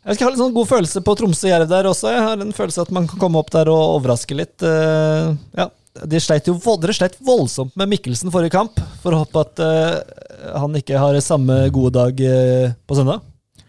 jeg 0.00 0.16
skal 0.16 0.24
ha 0.24 0.30
litt 0.32 0.40
sånn 0.40 0.54
god 0.56 0.68
følelse 0.70 1.00
på 1.04 1.12
Tromsø-Jerv 1.18 1.66
der 1.68 1.86
også. 1.90 2.08
Jeg 2.08 2.22
har 2.24 2.40
en 2.40 2.54
følelse 2.56 2.86
at 2.86 2.92
man 2.96 3.04
kan 3.10 3.20
komme 3.20 3.36
opp 3.42 3.50
der 3.52 3.68
og 3.68 3.98
overraske 3.98 4.38
litt. 4.38 4.54
Eh, 4.64 5.26
ja, 5.58 5.66
de 6.08 6.20
sleit 6.24 6.48
jo, 6.48 6.54
Dere 6.80 6.94
sleit 6.96 7.18
voldsomt 7.26 7.76
med 7.76 7.90
Mikkelsen 7.92 8.32
forrige 8.32 8.54
kamp. 8.54 8.80
For 9.02 9.12
å 9.12 9.20
håpe 9.26 9.42
at 9.44 9.60
eh, 9.60 10.54
han 10.56 10.78
ikke 10.80 11.02
har 11.02 11.20
samme 11.20 11.66
gode 11.74 11.92
dag 11.98 12.24
på 12.88 12.96
søndag. 12.96 13.20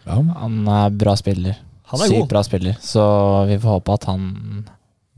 Ja. 0.06 0.22
Han 0.46 0.64
er 0.72 0.96
bra 1.04 1.18
spiller. 1.20 1.60
Han 1.92 2.02
er 2.04 2.12
Sykt 2.12 2.20
god. 2.24 2.30
bra 2.34 2.44
spiller. 2.48 2.78
Så 2.84 3.04
vi 3.50 3.58
får 3.62 3.78
håpe 3.80 3.98
at 4.00 4.10
han 4.12 4.30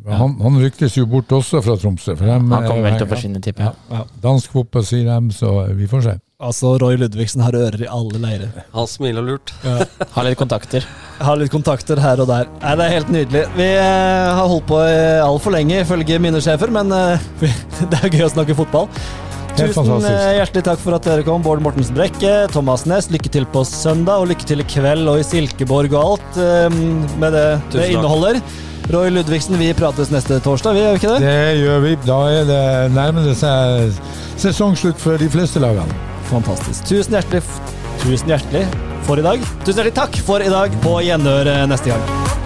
Han, 0.03 0.33
han 0.41 0.57
ryktes 0.59 0.97
jo 0.97 1.05
bort 1.07 1.31
også 1.31 1.61
fra 1.63 1.77
Tromsø. 1.79 2.17
For 2.19 2.27
dem, 2.27 2.49
Han 2.51 2.65
kommer 2.67 2.89
vel 2.89 2.97
til 2.97 3.05
å 3.05 3.07
eh, 3.07 3.13
forsvinne, 3.13 3.39
tipper 3.45 3.69
jeg. 3.69 4.05
Dansk 4.25 4.51
fotball, 4.51 4.83
sier 4.83 5.05
dem, 5.07 5.29
så 5.31 5.53
vi 5.77 5.87
får 5.87 6.01
se. 6.09 6.15
Altså, 6.43 6.73
Roy 6.81 6.97
Ludvigsen 6.99 7.39
har 7.45 7.55
ører 7.55 7.85
i 7.85 7.87
alle 7.87 8.19
leirer. 8.19 8.49
Han 8.73 8.89
smiler 8.89 9.23
lurt. 9.23 9.53
Har 10.15 10.25
litt 10.27 10.35
kontakter. 10.41 10.83
Har 11.23 11.37
litt 11.39 11.53
kontakter 11.53 12.01
her 12.03 12.19
og 12.19 12.27
der. 12.27 12.49
Nei, 12.59 12.73
Det 12.81 12.87
er 12.89 12.95
helt 12.97 13.13
nydelig. 13.15 13.43
Vi 13.55 13.69
eh, 13.79 14.33
har 14.35 14.49
holdt 14.51 14.67
på 14.67 14.81
eh, 14.83 15.23
altfor 15.23 15.55
lenge, 15.55 15.79
ifølge 15.85 16.19
mine 16.19 16.41
sjefer, 16.43 16.73
men 16.73 16.91
eh, 16.91 17.23
vi, 17.39 17.53
det 17.93 18.01
er 18.01 18.11
gøy 18.17 18.25
å 18.27 18.33
snakke 18.33 18.57
fotball. 18.59 18.89
Tusen 19.53 20.05
eh, 20.09 20.35
hjertelig 20.39 20.63
takk 20.65 20.79
for 20.81 20.95
at 20.97 21.05
dere 21.05 21.23
kom, 21.25 21.43
Bård 21.45 21.61
Mortensen 21.61 21.93
Brekke, 21.97 22.31
Thomas 22.53 22.87
Næss. 22.89 23.11
Lykke 23.13 23.29
til 23.33 23.45
på 23.53 23.61
søndag, 23.67 24.23
og 24.23 24.31
lykke 24.31 24.47
til 24.49 24.63
i 24.63 24.67
kveld 24.67 25.09
og 25.11 25.21
i 25.21 25.25
Silkeborg 25.27 25.93
og 25.93 26.15
alt 26.15 26.39
eh, 26.41 26.77
med 27.21 27.35
det 27.37 27.47
det 27.75 27.89
inneholder. 27.93 28.41
Roy 28.91 29.13
Ludvigsen, 29.13 29.55
vi 29.61 29.69
prates 29.77 30.09
neste 30.11 30.41
torsdag, 30.43 30.75
vi 30.75 30.81
gjør 30.83 30.95
vi 30.95 30.99
ikke 30.99 31.13
det? 31.13 31.19
Det 31.23 31.61
gjør 31.61 31.83
vi. 31.85 31.93
Da 32.03 32.19
er 32.33 32.49
det 32.49 32.63
nærmer 32.97 33.29
det 33.29 33.37
seg 33.39 34.01
sesongslutt 34.41 34.99
for 34.99 35.21
de 35.21 35.29
fleste 35.31 35.61
lagene. 35.63 36.01
Fantastisk. 36.33 36.89
Tusen 36.89 37.15
hjertelig, 37.15 37.43
tusen 38.03 38.33
hjertelig 38.33 38.65
for 39.07 39.21
i 39.21 39.25
dag. 39.25 39.49
Tusen 39.63 39.83
hjertelig 39.83 39.99
takk 40.01 40.23
for 40.27 40.43
i 40.43 40.51
dag. 40.51 40.81
På 40.83 40.97
gjenhør 41.05 41.53
eh, 41.53 41.67
neste 41.69 41.93
gang. 41.93 42.42